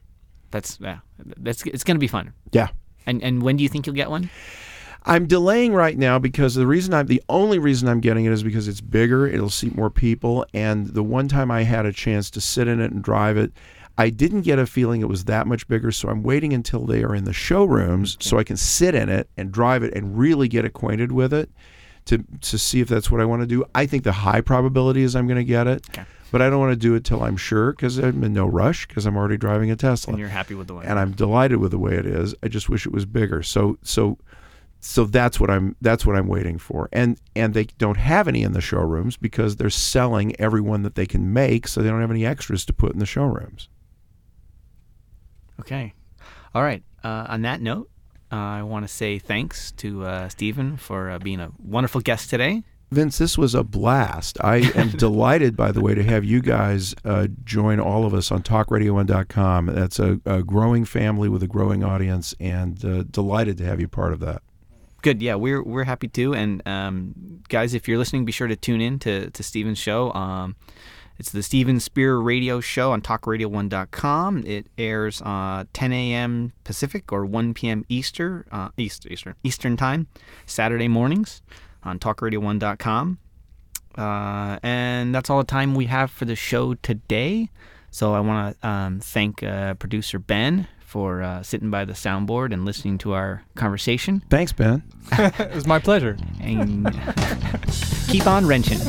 That's 0.50 0.78
yeah. 0.80 0.98
That's 1.18 1.64
it's 1.66 1.84
going 1.84 1.96
to 1.96 2.00
be 2.00 2.06
fun. 2.06 2.32
Yeah. 2.52 2.68
And 3.06 3.22
and 3.22 3.42
when 3.42 3.56
do 3.56 3.62
you 3.62 3.68
think 3.68 3.86
you'll 3.86 3.96
get 3.96 4.10
one? 4.10 4.30
I'm 5.04 5.26
delaying 5.26 5.74
right 5.74 5.98
now 5.98 6.20
because 6.20 6.54
the 6.54 6.66
reason 6.66 6.94
I'm 6.94 7.06
the 7.06 7.22
only 7.28 7.58
reason 7.58 7.88
I'm 7.88 8.00
getting 8.00 8.24
it 8.24 8.32
is 8.32 8.44
because 8.44 8.68
it's 8.68 8.80
bigger, 8.80 9.26
it'll 9.26 9.50
seat 9.50 9.74
more 9.74 9.90
people, 9.90 10.46
and 10.54 10.86
the 10.88 11.02
one 11.02 11.26
time 11.26 11.50
I 11.50 11.64
had 11.64 11.86
a 11.86 11.92
chance 11.92 12.30
to 12.30 12.40
sit 12.40 12.68
in 12.68 12.80
it 12.80 12.92
and 12.92 13.02
drive 13.02 13.36
it, 13.36 13.52
I 13.98 14.10
didn't 14.10 14.42
get 14.42 14.60
a 14.60 14.66
feeling 14.66 15.00
it 15.00 15.08
was 15.08 15.24
that 15.24 15.48
much 15.48 15.66
bigger, 15.66 15.90
so 15.90 16.08
I'm 16.08 16.22
waiting 16.22 16.52
until 16.52 16.86
they 16.86 17.02
are 17.02 17.16
in 17.16 17.24
the 17.24 17.32
showrooms 17.32 18.16
so 18.20 18.38
I 18.38 18.44
can 18.44 18.56
sit 18.56 18.94
in 18.94 19.08
it 19.08 19.28
and 19.36 19.50
drive 19.50 19.82
it 19.82 19.92
and 19.94 20.16
really 20.16 20.46
get 20.46 20.64
acquainted 20.64 21.10
with 21.10 21.32
it 21.32 21.50
to 22.06 22.24
to 22.40 22.58
see 22.58 22.80
if 22.80 22.88
that's 22.88 23.10
what 23.10 23.20
I 23.20 23.24
want 23.24 23.42
to 23.42 23.46
do. 23.46 23.64
I 23.74 23.86
think 23.86 24.04
the 24.04 24.12
high 24.12 24.40
probability 24.40 25.02
is 25.02 25.14
I'm 25.16 25.26
going 25.26 25.38
to 25.38 25.44
get 25.44 25.66
it. 25.66 25.84
Okay. 25.90 26.04
But 26.30 26.40
I 26.40 26.48
don't 26.48 26.60
want 26.60 26.72
to 26.72 26.76
do 26.76 26.94
it 26.94 27.04
till 27.04 27.22
I'm 27.22 27.36
sure 27.36 27.72
because 27.72 27.98
I'm 27.98 28.24
in 28.24 28.32
no 28.32 28.46
rush 28.46 28.86
because 28.88 29.04
I'm 29.04 29.16
already 29.18 29.36
driving 29.36 29.70
a 29.70 29.76
Tesla 29.76 30.12
And 30.12 30.18
you're 30.18 30.28
happy 30.30 30.54
with 30.54 30.66
the 30.66 30.74
way. 30.74 30.84
and 30.86 30.98
I'm 30.98 31.12
delighted 31.12 31.58
with 31.58 31.72
the 31.72 31.78
way 31.78 31.92
it 31.94 32.06
is. 32.06 32.34
I 32.42 32.48
just 32.48 32.70
wish 32.70 32.86
it 32.86 32.92
was 32.92 33.04
bigger. 33.04 33.42
So 33.42 33.76
so 33.82 34.16
so 34.80 35.04
that's 35.04 35.38
what 35.38 35.50
I'm 35.50 35.76
that's 35.82 36.06
what 36.06 36.16
I'm 36.16 36.28
waiting 36.28 36.56
for. 36.58 36.88
And 36.90 37.18
and 37.36 37.52
they 37.52 37.64
don't 37.64 37.98
have 37.98 38.28
any 38.28 38.42
in 38.42 38.52
the 38.52 38.62
showrooms 38.62 39.18
because 39.18 39.56
they're 39.56 39.68
selling 39.70 40.34
every 40.40 40.62
one 40.62 40.82
that 40.84 40.94
they 40.94 41.04
can 41.06 41.32
make, 41.34 41.68
so 41.68 41.82
they 41.82 41.90
don't 41.90 42.00
have 42.00 42.10
any 42.10 42.24
extras 42.24 42.64
to 42.64 42.72
put 42.72 42.92
in 42.94 42.98
the 42.98 43.06
showrooms. 43.06 43.68
Okay. 45.60 45.92
All 46.54 46.62
right. 46.62 46.82
Uh, 47.04 47.26
on 47.28 47.42
that 47.42 47.60
note, 47.60 47.90
uh, 48.32 48.36
I 48.36 48.62
want 48.62 48.86
to 48.86 48.88
say 48.92 49.18
thanks 49.18 49.72
to 49.72 50.04
uh, 50.06 50.28
Stephen 50.28 50.76
for 50.76 51.10
uh, 51.10 51.18
being 51.18 51.38
a 51.40 51.52
wonderful 51.62 52.00
guest 52.00 52.30
today. 52.30 52.62
Vince, 52.90 53.16
this 53.18 53.38
was 53.38 53.54
a 53.54 53.62
blast. 53.64 54.36
I 54.42 54.56
am 54.74 54.90
delighted, 54.96 55.56
by 55.56 55.72
the 55.72 55.80
way, 55.80 55.94
to 55.94 56.02
have 56.02 56.24
you 56.24 56.40
guys 56.40 56.94
uh, 57.04 57.28
join 57.44 57.80
all 57.80 58.04
of 58.04 58.12
us 58.12 58.30
on 58.30 58.42
TalkRadio1.com. 58.42 59.66
That's 59.66 59.98
a, 59.98 60.20
a 60.26 60.42
growing 60.42 60.84
family 60.84 61.28
with 61.28 61.42
a 61.42 61.46
growing 61.46 61.82
audience, 61.82 62.34
and 62.38 62.84
uh, 62.84 63.04
delighted 63.04 63.56
to 63.58 63.64
have 63.64 63.80
you 63.80 63.88
part 63.88 64.12
of 64.12 64.20
that. 64.20 64.42
Good. 65.00 65.20
Yeah, 65.20 65.34
we're 65.34 65.62
we're 65.62 65.84
happy 65.84 66.06
too. 66.06 66.34
And 66.34 66.66
um, 66.66 67.42
guys, 67.48 67.74
if 67.74 67.88
you're 67.88 67.98
listening, 67.98 68.24
be 68.24 68.32
sure 68.32 68.46
to 68.46 68.56
tune 68.56 68.80
in 68.80 68.98
to 69.00 69.30
to 69.30 69.42
Steven's 69.42 69.78
show. 69.78 70.12
Um, 70.12 70.54
it's 71.22 71.30
the 71.30 71.44
Steven 71.44 71.78
Spierer 71.78 72.20
Radio 72.20 72.58
Show 72.58 72.90
on 72.90 73.00
TalkRadio1.com. 73.00 74.44
It 74.44 74.66
airs 74.76 75.22
uh, 75.22 75.66
10 75.72 75.92
a.m. 75.92 76.52
Pacific 76.64 77.12
or 77.12 77.24
1 77.24 77.54
p.m. 77.54 77.84
Easter, 77.88 78.44
uh, 78.50 78.70
East, 78.76 79.06
Eastern 79.08 79.36
Eastern 79.44 79.76
time, 79.76 80.08
Saturday 80.46 80.88
mornings 80.88 81.40
on 81.84 82.00
TalkRadio1.com. 82.00 83.18
Uh, 83.96 84.58
and 84.64 85.14
that's 85.14 85.30
all 85.30 85.38
the 85.38 85.44
time 85.44 85.76
we 85.76 85.86
have 85.86 86.10
for 86.10 86.24
the 86.24 86.34
show 86.34 86.74
today. 86.74 87.50
So 87.92 88.14
I 88.14 88.18
want 88.20 88.60
to 88.60 88.66
um, 88.66 88.98
thank 88.98 89.44
uh, 89.44 89.74
producer 89.74 90.18
Ben 90.18 90.66
for 90.80 91.22
uh, 91.22 91.44
sitting 91.44 91.70
by 91.70 91.84
the 91.84 91.92
soundboard 91.92 92.52
and 92.52 92.64
listening 92.64 92.98
to 92.98 93.12
our 93.12 93.44
conversation. 93.54 94.24
Thanks, 94.28 94.52
Ben. 94.52 94.82
it 95.12 95.54
was 95.54 95.68
my 95.68 95.78
pleasure. 95.78 96.16
And 96.40 96.84
keep 98.08 98.26
on 98.26 98.44
wrenching. 98.44 98.80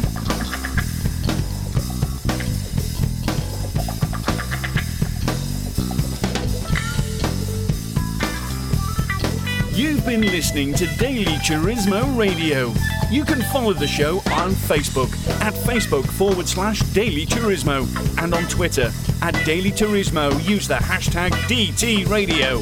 You've 9.75 10.05
been 10.05 10.21
listening 10.21 10.75
to 10.75 10.85
Daily 10.97 11.33
Turismo 11.37 12.15
Radio. 12.15 12.71
You 13.09 13.25
can 13.25 13.41
follow 13.51 13.73
the 13.73 13.87
show 13.87 14.17
on 14.31 14.51
Facebook 14.51 15.11
at 15.41 15.55
Facebook 15.55 16.05
forward 16.05 16.47
slash 16.47 16.81
Daily 16.93 17.25
Turismo 17.25 17.87
and 18.21 18.35
on 18.35 18.43
Twitter 18.43 18.91
at 19.23 19.33
Daily 19.45 19.71
Turismo. 19.71 20.31
Use 20.47 20.67
the 20.67 20.75
hashtag 20.75 21.31
DT 21.49 22.07
Radio. 22.07 22.61